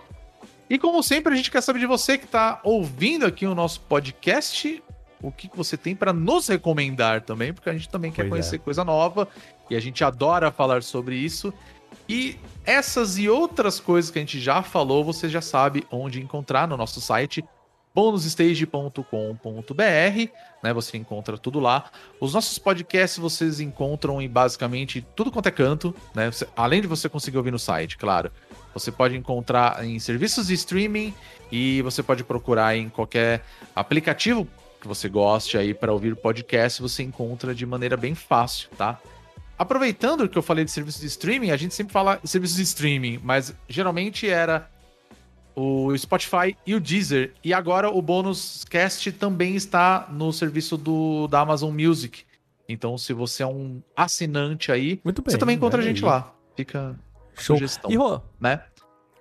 E 0.70 0.78
como 0.78 1.02
sempre, 1.02 1.32
a 1.32 1.36
gente 1.36 1.50
quer 1.50 1.60
saber 1.60 1.80
de 1.80 1.86
você 1.86 2.16
que 2.16 2.26
tá 2.26 2.60
ouvindo 2.62 3.26
aqui 3.26 3.44
o 3.44 3.54
nosso 3.54 3.80
podcast, 3.80 4.82
o 5.20 5.32
que 5.32 5.50
você 5.52 5.76
tem 5.76 5.96
para 5.96 6.12
nos 6.12 6.46
recomendar 6.46 7.22
também, 7.22 7.52
porque 7.52 7.68
a 7.68 7.72
gente 7.72 7.88
também 7.88 8.12
quer 8.12 8.22
Pois 8.22 8.30
conhecer 8.30 8.56
é. 8.56 8.58
coisa 8.60 8.84
nova 8.84 9.28
e 9.68 9.74
a 9.74 9.80
gente 9.80 10.04
adora 10.04 10.52
falar 10.52 10.84
sobre 10.84 11.16
isso. 11.16 11.52
E 12.08 12.36
essas 12.64 13.18
e 13.18 13.28
outras 13.28 13.80
coisas 13.80 14.10
que 14.10 14.18
a 14.18 14.22
gente 14.22 14.38
já 14.38 14.62
falou, 14.62 15.04
você 15.04 15.28
já 15.28 15.40
sabe 15.40 15.84
onde 15.90 16.22
encontrar 16.22 16.68
no 16.68 16.76
nosso 16.76 17.00
site 17.00 17.44
bonusstage.com.br, 17.96 20.30
né? 20.62 20.72
Você 20.74 20.98
encontra 20.98 21.38
tudo 21.38 21.58
lá. 21.58 21.90
Os 22.20 22.34
nossos 22.34 22.58
podcasts 22.58 23.18
vocês 23.18 23.58
encontram 23.58 24.20
em 24.20 24.28
basicamente 24.28 25.04
tudo 25.16 25.32
quanto 25.32 25.48
é 25.48 25.50
canto, 25.50 25.94
né? 26.14 26.30
Você- 26.30 26.46
além 26.54 26.82
de 26.82 26.86
você 26.86 27.08
conseguir 27.08 27.38
ouvir 27.38 27.50
no 27.50 27.58
site, 27.58 27.96
claro. 27.96 28.30
Você 28.74 28.92
pode 28.92 29.16
encontrar 29.16 29.82
em 29.84 29.98
serviços 29.98 30.48
de 30.48 30.54
streaming 30.54 31.14
e 31.50 31.80
você 31.80 32.02
pode 32.02 32.22
procurar 32.22 32.76
em 32.76 32.90
qualquer 32.90 33.42
aplicativo 33.74 34.46
que 34.78 34.86
você 34.86 35.08
goste 35.08 35.56
aí 35.56 35.72
para 35.72 35.90
ouvir 35.92 36.14
podcast, 36.16 36.82
você 36.82 37.02
encontra 37.02 37.54
de 37.54 37.64
maneira 37.64 37.96
bem 37.96 38.14
fácil, 38.14 38.68
tá? 38.76 39.00
Aproveitando 39.58 40.28
que 40.28 40.36
eu 40.36 40.42
falei 40.42 40.66
de 40.66 40.70
serviços 40.70 41.00
de 41.00 41.06
streaming, 41.06 41.50
a 41.50 41.56
gente 41.56 41.74
sempre 41.74 41.94
fala 41.94 42.20
serviços 42.24 42.58
de 42.58 42.62
streaming, 42.62 43.18
mas 43.24 43.54
geralmente 43.66 44.28
era 44.28 44.68
o 45.56 45.96
Spotify 45.96 46.54
e 46.66 46.74
o 46.74 46.80
Deezer. 46.80 47.32
E 47.42 47.52
agora 47.54 47.90
o 47.90 48.02
Bônus 48.02 48.64
Cast 48.68 49.10
também 49.12 49.56
está 49.56 50.06
no 50.12 50.30
serviço 50.32 50.76
do, 50.76 51.26
da 51.28 51.40
Amazon 51.40 51.72
Music. 51.74 52.24
Então, 52.68 52.98
se 52.98 53.12
você 53.12 53.42
é 53.42 53.46
um 53.46 53.80
assinante 53.96 54.70
aí, 54.70 55.00
Muito 55.02 55.22
bem. 55.22 55.32
você 55.32 55.38
também 55.38 55.56
encontra 55.56 55.80
a 55.80 55.84
gente 55.84 56.04
aí. 56.04 56.10
lá. 56.10 56.34
Fica 56.56 56.98
Show. 57.38 57.56
sugestão, 57.56 57.90
E, 57.90 57.96
Rô, 57.96 58.20
né? 58.40 58.62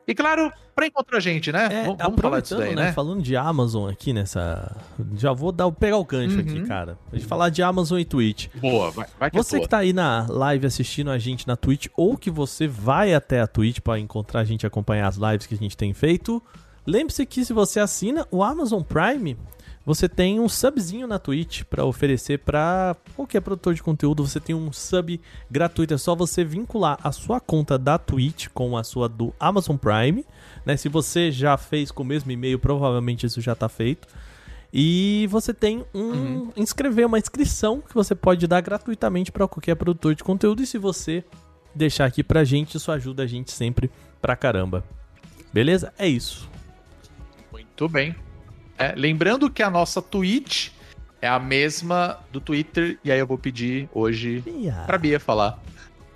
E 0.08 0.14
claro, 0.14 0.52
pra 0.76 0.86
encontrar 0.86 1.18
a 1.18 1.22
gente, 1.22 1.52
né? 1.52 1.68
É, 1.72 1.84
Vamos 1.86 1.98
falar 2.22 2.40
disso 2.42 2.54
aproveitando, 2.54 2.60
daí, 2.60 2.76
né, 2.76 2.84
né? 2.86 2.94
Falando 2.94 3.24
de 3.24 3.36
Amazon 3.36 3.90
aqui 3.90 4.14
nessa. 4.14 4.76
Já 5.18 5.34
vou 5.34 5.52
dar, 5.52 5.72
pegar 5.72 5.98
o 5.98 6.06
gancho 6.06 6.36
Uhum. 6.36 6.42
aqui, 6.42 6.62
cara. 6.66 6.98
A 7.12 7.16
gente 7.16 7.28
falar 7.28 7.50
de 7.50 7.64
Amazon 7.64 8.00
e 8.00 8.06
Twitch. 8.06 8.48
Boa, 8.56 8.92
vai, 8.92 9.08
vai 9.20 9.32
que 9.32 9.38
Você 9.38 9.58
é 9.58 9.60
que 9.62 9.68
tá 9.68 9.80
aí 9.80 9.94
na 9.94 10.28
live 10.30 10.68
assistindo 10.68 11.10
a 11.10 11.18
gente 11.18 11.48
na 11.48 11.56
Twitch, 11.56 11.88
ou 11.98 12.16
que 12.18 12.30
você 12.30 12.68
vai 12.68 13.14
até 13.16 13.42
a 13.42 13.48
Twitch 13.48 13.80
pra 13.80 13.98
encontrar 13.98 14.42
a 14.42 14.44
gente 14.46 14.62
e 14.64 14.68
acompanhar 14.68 15.08
as 15.08 15.16
lives 15.16 15.48
que 15.48 15.56
a 15.56 15.58
gente 15.58 15.76
tem 15.76 15.92
feito, 15.94 16.42
lembre-se 16.86 17.26
que 17.26 17.44
se 17.44 17.52
você 17.52 17.80
assina 17.80 18.28
o 18.30 18.44
Amazon 18.44 18.84
Prime, 18.84 19.36
você 19.86 20.10
tem 20.10 20.40
um 20.40 20.50
subzinho 20.50 21.06
na 21.06 21.20
Twitch 21.20 21.64
pra 21.64 21.86
oferecer 21.86 22.40
pra 22.40 22.96
qualquer 23.16 23.42
produtor 23.42 23.76
de 23.76 23.84
conteúdo. 23.84 24.26
Você 24.26 24.40
tem 24.40 24.56
um 24.56 24.72
sub 24.74 25.22
gratuito, 25.50 25.94
é 25.94 25.98
só 25.98 26.16
você 26.16 26.44
vincular 26.44 26.98
a 27.04 27.12
sua 27.12 27.40
conta 27.40 27.78
da 27.78 28.00
Twitch 28.00 28.48
com 28.52 28.76
a 28.76 28.84
sua 28.84 29.08
do 29.08 29.32
Amazon 29.40 29.78
Prime, 29.78 30.26
né? 30.66 30.76
Se 30.76 30.90
você 30.90 31.32
já 31.32 31.56
fez 31.56 31.92
com 31.92 32.02
o 32.02 32.06
mesmo 32.06 32.32
e-mail, 32.32 32.58
provavelmente 32.58 33.28
isso 33.28 33.40
já 33.42 33.54
tá 33.54 33.70
feito. 33.70 34.08
E 34.74 35.28
você 35.30 35.54
tem 35.54 35.86
um 35.94 36.52
inscrever 36.58 37.06
uma 37.06 37.20
inscrição 37.20 37.80
que 37.80 37.94
você 37.94 38.16
pode 38.16 38.48
dar 38.48 38.62
gratuitamente 38.62 39.32
para 39.32 39.48
qualquer 39.48 39.76
produtor 39.76 40.16
de 40.16 40.24
conteúdo 40.24 40.64
e 40.64 40.66
se 40.66 40.80
você 40.80 41.24
deixar 41.76 42.06
aqui 42.06 42.24
pra 42.24 42.44
gente, 42.44 42.76
isso 42.76 42.92
ajuda 42.92 43.24
a 43.24 43.28
gente 43.28 43.52
sempre 43.52 43.92
pra 44.20 44.36
caramba. 44.36 44.84
Beleza? 45.54 45.94
É 45.98 46.08
isso. 46.08 46.50
Muito 47.52 47.88
bem. 47.88 48.25
É, 48.78 48.94
lembrando 48.96 49.50
que 49.50 49.64
a 49.64 49.70
nossa 49.70 50.02
Twitch 50.02 50.70
é 51.22 51.28
a 51.28 51.40
mesma 51.40 52.20
do 52.32 52.40
Twitter, 52.42 53.00
e 53.04 53.12
aí 53.12 53.20
eu 53.20 53.26
vou 53.28 53.38
pedir 53.38 53.90
hoje 53.94 54.44
pra 54.86 54.98
Bia 54.98 55.20
falar. 55.20 55.60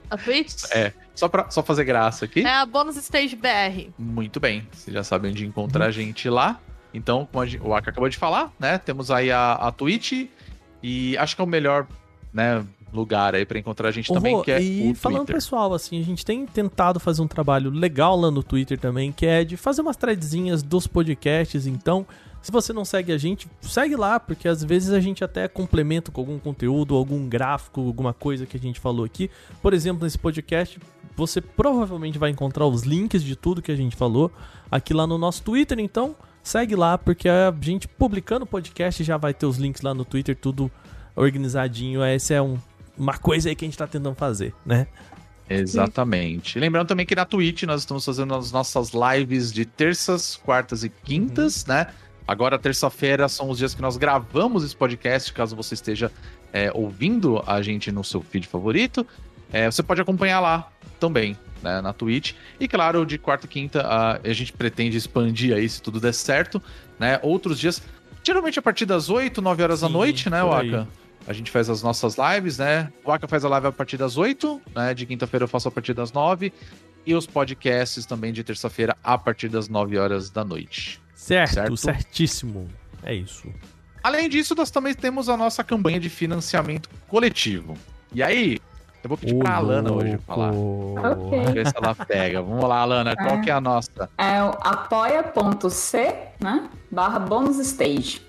A 0.10 0.18
Twitch 0.18 0.64
É, 0.72 0.92
só 1.16 1.28
pra 1.28 1.50
só 1.50 1.64
fazer 1.64 1.84
graça 1.86 2.26
aqui. 2.26 2.42
é 2.42 2.50
a 2.54 2.66
Bônus 2.66 2.98
Stage 2.98 3.36
BR. 3.36 3.90
Muito 3.98 4.40
bem. 4.40 4.68
Você 4.72 4.92
já 4.92 5.04
sabe 5.04 5.30
onde 5.30 5.46
encontrar 5.46 5.86
a 5.86 5.92
gente 5.92 6.30
lá. 6.30 6.60
Então, 6.94 7.28
como 7.32 7.46
gente- 7.46 7.62
o 7.64 7.74
Aka 7.76 7.92
acabou 7.92 8.10
de 8.10 8.18
falar, 8.18 8.52
né? 8.60 8.78
Temos 8.80 9.12
aí 9.12 9.32
a, 9.32 9.54
a 9.54 9.72
Twitch 9.72 10.28
e 10.82 11.16
acho 11.18 11.36
que 11.36 11.42
é 11.42 11.46
o 11.46 11.48
melhor 11.48 11.86
né, 12.34 12.66
lugar 12.92 13.36
aí 13.36 13.46
pra 13.46 13.60
encontrar 13.60 13.90
a 13.90 13.92
gente 13.92 14.12
Ô, 14.12 14.16
também, 14.16 14.42
que 14.42 14.52
é 14.52 14.62
e 14.62 14.92
o 14.92 14.96
falando 14.96 15.20
Twitter. 15.20 15.36
pessoal, 15.36 15.74
assim, 15.74 16.00
a 16.00 16.04
gente 16.04 16.26
tem 16.26 16.46
tentado 16.48 17.00
fazer 17.00 17.22
um 17.22 17.28
trabalho 17.28 17.70
legal 17.70 18.20
lá 18.20 18.32
no 18.32 18.42
Twitter 18.42 18.80
também, 18.80 19.12
que 19.12 19.26
é 19.28 19.44
de 19.44 19.56
fazer 19.58 19.82
umas 19.82 19.96
threadzinhas 19.98 20.64
dos 20.64 20.88
podcasts, 20.88 21.68
então, 21.68 22.06
se 22.42 22.52
você 22.52 22.72
não 22.74 22.86
segue 22.86 23.12
a 23.12 23.18
gente, 23.18 23.48
segue 23.62 23.96
lá, 23.96 24.20
porque 24.20 24.48
às 24.48 24.64
vezes 24.64 24.92
a 24.92 25.00
gente 25.00 25.24
até 25.24 25.48
complementa 25.48 26.12
com 26.12 26.22
algum 26.22 26.40
conteúdo, 26.40 26.96
algum 26.96 27.28
gráfico, 27.28 27.82
alguma 27.86 28.14
coisa 28.14 28.46
que 28.46 28.56
a 28.58 28.60
gente 28.60 28.80
falou 28.80 29.06
aqui. 29.06 29.30
Por 29.62 29.74
exemplo, 29.74 30.04
nesse 30.04 30.18
podcast, 30.18 30.80
você 31.16 31.42
provavelmente 31.42 32.18
vai 32.18 32.30
encontrar 32.30 32.66
os 32.66 32.84
links 32.84 33.24
de 33.24 33.36
tudo 33.36 33.62
que 33.62 33.72
a 33.72 33.76
gente 33.76 33.96
falou 33.96 34.32
aqui 34.72 34.94
lá 34.94 35.06
no 35.06 35.18
nosso 35.18 35.44
Twitter, 35.44 35.80
então 35.80 36.16
segue 36.42 36.76
lá, 36.76 36.98
porque 36.98 37.28
a 37.28 37.54
gente 37.62 37.88
publicando 37.88 38.44
o 38.46 38.48
podcast 38.48 39.04
já 39.04 39.18
vai 39.18 39.34
ter 39.34 39.46
os 39.46 39.58
links 39.58 39.82
lá 39.82 39.94
no 39.94 40.06
Twitter, 40.06 40.36
tudo 40.36 40.72
organizadinho. 41.16 42.02
Essa 42.02 42.36
é 42.36 42.42
um, 42.42 42.58
uma 42.98 43.18
coisa 43.18 43.50
aí 43.50 43.56
que 43.56 43.66
a 43.66 43.68
gente 43.68 43.78
tá 43.78 43.86
tentando 43.86 44.16
fazer, 44.16 44.54
né? 44.66 44.88
Exatamente. 45.50 46.60
Lembrando 46.60 46.88
também 46.88 47.06
que 47.06 47.16
na 47.16 47.26
Twitch 47.26 47.64
nós 47.64 47.82
estamos 47.82 48.06
fazendo 48.06 48.34
as 48.36 48.52
nossas 48.52 48.92
lives 48.94 49.52
de 49.52 49.66
terças, 49.66 50.36
quartas 50.38 50.84
e 50.84 50.90
quintas, 50.90 51.64
Uhum. 51.68 51.74
né? 51.74 51.88
Agora, 52.30 52.60
terça-feira, 52.60 53.28
são 53.28 53.50
os 53.50 53.58
dias 53.58 53.74
que 53.74 53.82
nós 53.82 53.98
gravamos 53.98 54.64
esse 54.64 54.76
podcast, 54.76 55.34
caso 55.34 55.56
você 55.56 55.74
esteja 55.74 56.12
é, 56.54 56.72
ouvindo 56.76 57.44
a 57.48 57.60
gente 57.60 57.92
no 57.92 58.04
seu 58.04 58.22
feed 58.22 58.48
favorito. 58.48 59.04
É, 59.52 59.66
você 59.66 59.82
pode 59.82 60.00
acompanhar 60.00 60.40
lá 60.40 60.72
também, 61.00 61.36
né, 61.64 61.82
na 61.82 61.92
Twitch. 61.92 62.34
E 62.60 62.68
claro, 62.68 63.04
de 63.04 63.18
quarta 63.18 63.48
e 63.48 63.50
quinta, 63.50 63.82
a, 63.82 64.20
a 64.24 64.32
gente 64.32 64.54
pretende 64.54 64.96
expandir 64.96 65.56
aí, 65.56 65.68
se 65.68 65.82
tudo 65.82 66.00
der 66.00 66.14
certo, 66.14 66.62
né? 67.00 67.20
Outros 67.24 67.60
dias, 67.60 67.82
geralmente 68.24 68.60
a 68.60 68.62
partir 68.62 68.86
das 68.86 69.10
8, 69.10 69.42
9 69.42 69.64
horas 69.64 69.82
da 69.82 69.88
Sim, 69.88 69.94
noite, 69.94 70.30
né. 70.30 70.44
Waka? 70.44 70.88
A 71.26 71.34
gente 71.34 71.50
faz 71.50 71.68
as 71.68 71.82
nossas 71.82 72.16
lives, 72.16 72.60
né? 72.60 72.94
O 73.04 73.12
Aka 73.12 73.28
faz 73.28 73.44
a 73.44 73.50
live 73.50 73.66
a 73.66 73.72
partir 73.72 73.98
das 73.98 74.18
8, 74.18 74.62
né? 74.76 74.94
De 74.94 75.08
quinta-feira 75.08 75.46
eu 75.46 75.48
faço 75.48 75.68
a 75.68 75.72
partir 75.72 75.96
das 75.96 76.12
9. 76.12 76.54
E 77.08 77.16
os 77.16 77.26
podcasts 77.26 78.06
também 78.06 78.32
de 78.32 78.44
terça-feira 78.44 78.96
a 79.04 79.18
partir 79.18 79.50
das 79.50 79.68
9 79.68 79.98
horas 79.98 80.30
da 80.30 80.46
noite. 80.46 81.02
Certo, 81.20 81.54
Certo. 81.54 81.78
certíssimo. 81.78 82.70
É 83.04 83.14
isso. 83.14 83.52
Além 84.02 84.30
disso, 84.30 84.56
nós 84.56 84.72
também 84.72 84.94
temos 84.94 85.28
a 85.28 85.36
nossa 85.36 85.62
campanha 85.66 86.00
de 86.00 86.10
financiamento 86.10 86.90
coletivo. 87.10 87.78
E 88.14 88.24
aí, 88.24 88.58
eu 89.04 89.10
vou 89.10 89.18
pedir 89.18 89.36
Ô, 89.36 89.40
pra 89.40 89.56
Alana 89.56 89.92
hoje 89.92 90.18
falar. 90.26 90.54
Ok. 90.54 91.30
Vamos 91.30 91.52
ver 91.52 91.68
se 91.68 91.74
ela 91.76 91.94
pega. 91.94 92.42
Vamos 92.42 92.64
lá, 92.64 92.80
Alana, 92.80 93.18
qual 93.18 93.42
que 93.42 93.50
é 93.50 93.54
a 93.54 93.60
nossa? 93.60 94.10
É 94.18 94.42
o 94.42 94.52
apoia.c, 94.62 96.16
né? 96.40 96.70
Barra 96.90 97.20
bônus 97.20 97.60
stage. 97.60 98.22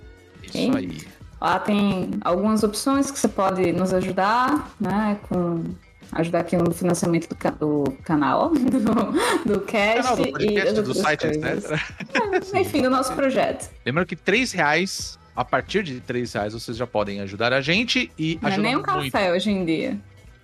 Isso 0.42 0.52
Sim. 0.52 0.76
aí. 0.76 0.98
Lá 1.40 1.60
tem 1.60 2.10
algumas 2.22 2.64
opções 2.64 3.08
que 3.08 3.18
você 3.20 3.28
pode 3.28 3.72
nos 3.72 3.94
ajudar, 3.94 4.68
né? 4.80 5.16
Com 5.28 5.62
ajudar 6.12 6.40
aqui 6.40 6.56
no 6.56 6.70
financiamento 6.72 7.28
do, 7.28 7.34
ca- 7.36 7.50
do 7.50 7.84
canal, 8.04 8.50
do, 8.54 9.52
do 9.54 9.60
cast 9.60 10.02
Canal 10.02 10.16
do 10.16 10.22
e 10.28 10.32
podcast, 10.32 10.74
das 10.74 10.84
do 10.84 10.94
site, 10.94 11.20
coisas. 11.40 11.64
etc. 11.70 11.80
É, 12.54 12.60
Enfim, 12.60 12.82
do 12.82 12.90
nosso 12.90 13.12
projeto. 13.14 13.70
Lembrando 13.84 14.06
que 14.06 14.16
3 14.16 14.52
reais, 14.52 15.18
a 15.36 15.44
partir 15.44 15.82
de 15.82 16.00
3 16.00 16.32
reais, 16.32 16.52
vocês 16.52 16.76
já 16.76 16.86
podem 16.86 17.20
ajudar 17.20 17.52
a 17.52 17.60
gente 17.60 18.10
e 18.18 18.38
Não 18.42 18.48
é 18.50 18.56
nem 18.56 18.76
um 18.76 18.82
muito. 18.82 19.10
café 19.12 19.32
hoje 19.32 19.50
em 19.50 19.64
dia. 19.64 19.98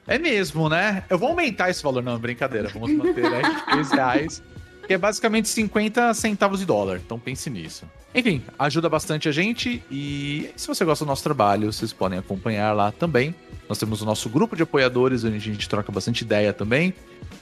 É 0.07 0.19
mesmo, 0.19 0.69
né? 0.69 1.03
Eu 1.11 1.19
vou 1.19 1.31
aumentar 1.31 1.69
esse 1.69 1.83
valor. 1.83 2.01
Não, 2.03 2.17
brincadeira. 2.17 2.69
Vamos 2.69 2.93
manter 2.93 3.27
aí 3.27 3.43
de 3.43 3.67
3 3.67 3.91
reais. 3.91 4.43
Que 4.87 4.95
é 4.95 4.99
basicamente 4.99 5.49
50 5.49 6.15
centavos 6.15 6.61
de 6.61 6.67
dólar. 6.67 7.01
Então 7.05 7.19
pense 7.19 7.51
nisso. 7.51 7.85
Enfim, 8.15 8.43
ajuda 8.59 8.89
bastante 8.89 9.29
a 9.29 9.33
gente. 9.33 9.83
E 9.91 10.51
se 10.57 10.67
você 10.67 10.85
gosta 10.85 11.05
do 11.05 11.09
nosso 11.09 11.23
trabalho, 11.23 11.73
vocês 11.73 11.93
podem 11.93 12.19
acompanhar 12.19 12.73
lá 12.73 12.93
também. 12.93 13.35
Nós 13.69 13.79
temos 13.79 14.01
o 14.01 14.05
nosso 14.07 14.29
grupo 14.29 14.55
de 14.55 14.63
apoiadores, 14.63 15.25
onde 15.25 15.37
a 15.37 15.41
gente 15.41 15.69
troca 15.69 15.91
bastante 15.91 16.23
ideia 16.23 16.53
também. 16.53 16.95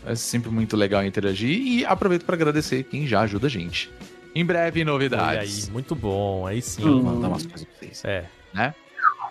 É 0.06 0.14
sempre 0.14 0.50
muito 0.50 0.76
legal 0.76 1.04
interagir. 1.04 1.60
E 1.60 1.84
aproveito 1.84 2.24
para 2.24 2.34
agradecer 2.34 2.82
quem 2.84 3.06
já 3.06 3.20
ajuda 3.20 3.46
a 3.46 3.50
gente. 3.50 3.90
Em 4.34 4.44
breve, 4.44 4.80
Olha 4.80 4.90
aí, 4.90 4.92
novidades. 4.92 5.68
muito 5.68 5.94
bom. 5.94 6.46
Aí 6.46 6.60
sim. 6.60 6.82
Vou 6.82 7.02
mandar 7.02 7.28
umas 7.28 7.46
coisas 7.46 7.64
pra 7.64 7.78
vocês. 7.78 8.04
É. 8.04 8.24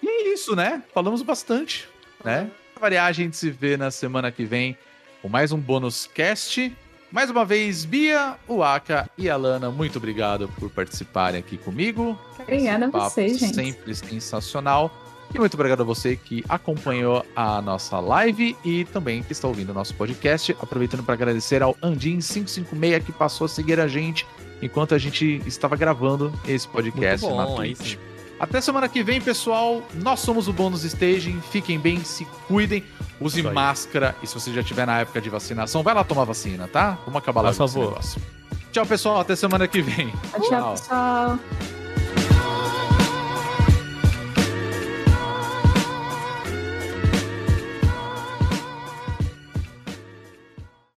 E 0.02 0.08
é 0.08 0.34
isso, 0.34 0.56
né? 0.56 0.84
Falamos 0.94 1.22
bastante, 1.22 1.88
né? 2.24 2.50
Pra 2.74 2.82
variar, 2.82 3.08
a 3.08 3.12
gente 3.12 3.36
se 3.38 3.50
vê 3.50 3.76
na 3.76 3.90
semana 3.90 4.32
que 4.32 4.46
vem 4.46 4.78
com 5.22 5.30
mais 5.30 5.52
um 5.52 5.58
bônus 5.58 6.08
cast. 6.14 6.74
Mais 7.14 7.30
uma 7.30 7.46
vez, 7.46 7.86
Bia, 7.86 8.38
o 8.48 8.64
Aka 8.64 9.08
e 9.16 9.30
a 9.30 9.38
Lana, 9.38 9.70
muito 9.70 10.00
obrigado 10.00 10.50
por 10.60 10.68
participarem 10.72 11.40
aqui 11.40 11.58
comigo. 11.60 12.20
Obrigada 12.40 12.88
a 12.88 12.90
vocês, 12.90 13.38
gente. 13.38 13.54
Sempre 13.54 13.94
sensacional. 13.94 14.92
E 15.32 15.38
muito 15.38 15.54
obrigado 15.54 15.82
a 15.82 15.84
você 15.84 16.16
que 16.16 16.44
acompanhou 16.50 17.24
a 17.36 17.62
nossa 17.62 18.00
live 18.00 18.58
e 18.66 18.86
também 18.86 19.22
que 19.22 19.32
está 19.32 19.48
ouvindo 19.48 19.70
o 19.70 19.74
nosso 19.76 19.94
podcast. 19.94 20.58
Aproveitando 20.60 21.04
para 21.04 21.14
agradecer 21.14 21.62
ao 21.62 21.76
Andin556 21.76 23.04
que 23.04 23.12
passou 23.12 23.46
a 23.46 23.48
seguir 23.48 23.80
a 23.80 23.88
gente 23.88 24.26
enquanto 24.60 24.96
a 24.96 24.98
gente 24.98 25.40
estava 25.46 25.76
gravando 25.76 26.34
esse 26.48 26.68
podcast 26.68 27.24
Muito 27.28 27.38
na 27.38 27.46
bom, 27.46 27.62
aí 27.62 27.76
Twitch. 27.76 27.96
Até 28.44 28.60
semana 28.60 28.90
que 28.90 29.02
vem, 29.02 29.22
pessoal. 29.22 29.82
Nós 29.94 30.20
somos 30.20 30.50
o 30.50 30.54
Bônus 30.54 30.84
Staging. 30.84 31.40
Fiquem 31.50 31.80
bem, 31.80 32.04
se 32.04 32.26
cuidem, 32.46 32.84
use 33.18 33.42
máscara. 33.42 34.14
E 34.22 34.28
se 34.28 34.34
você 34.34 34.52
já 34.52 34.60
estiver 34.60 34.86
na 34.86 35.00
época 35.00 35.22
de 35.22 35.30
vacinação, 35.30 35.82
vai 35.82 35.94
lá 35.94 36.04
tomar 36.04 36.26
vacina, 36.26 36.68
tá? 36.68 36.98
Vamos 37.06 37.20
acabar 37.20 37.42
lá 37.42 37.52
Por 37.52 37.60
com 37.60 37.64
esse 37.64 37.80
negócio. 37.80 38.22
Tchau, 38.70 38.86
pessoal. 38.86 39.22
Até 39.22 39.38
semana 39.38 39.66
que 39.66 39.82
vem. 39.82 40.14
Tchau, 40.50 40.72
pessoal. 40.72 41.40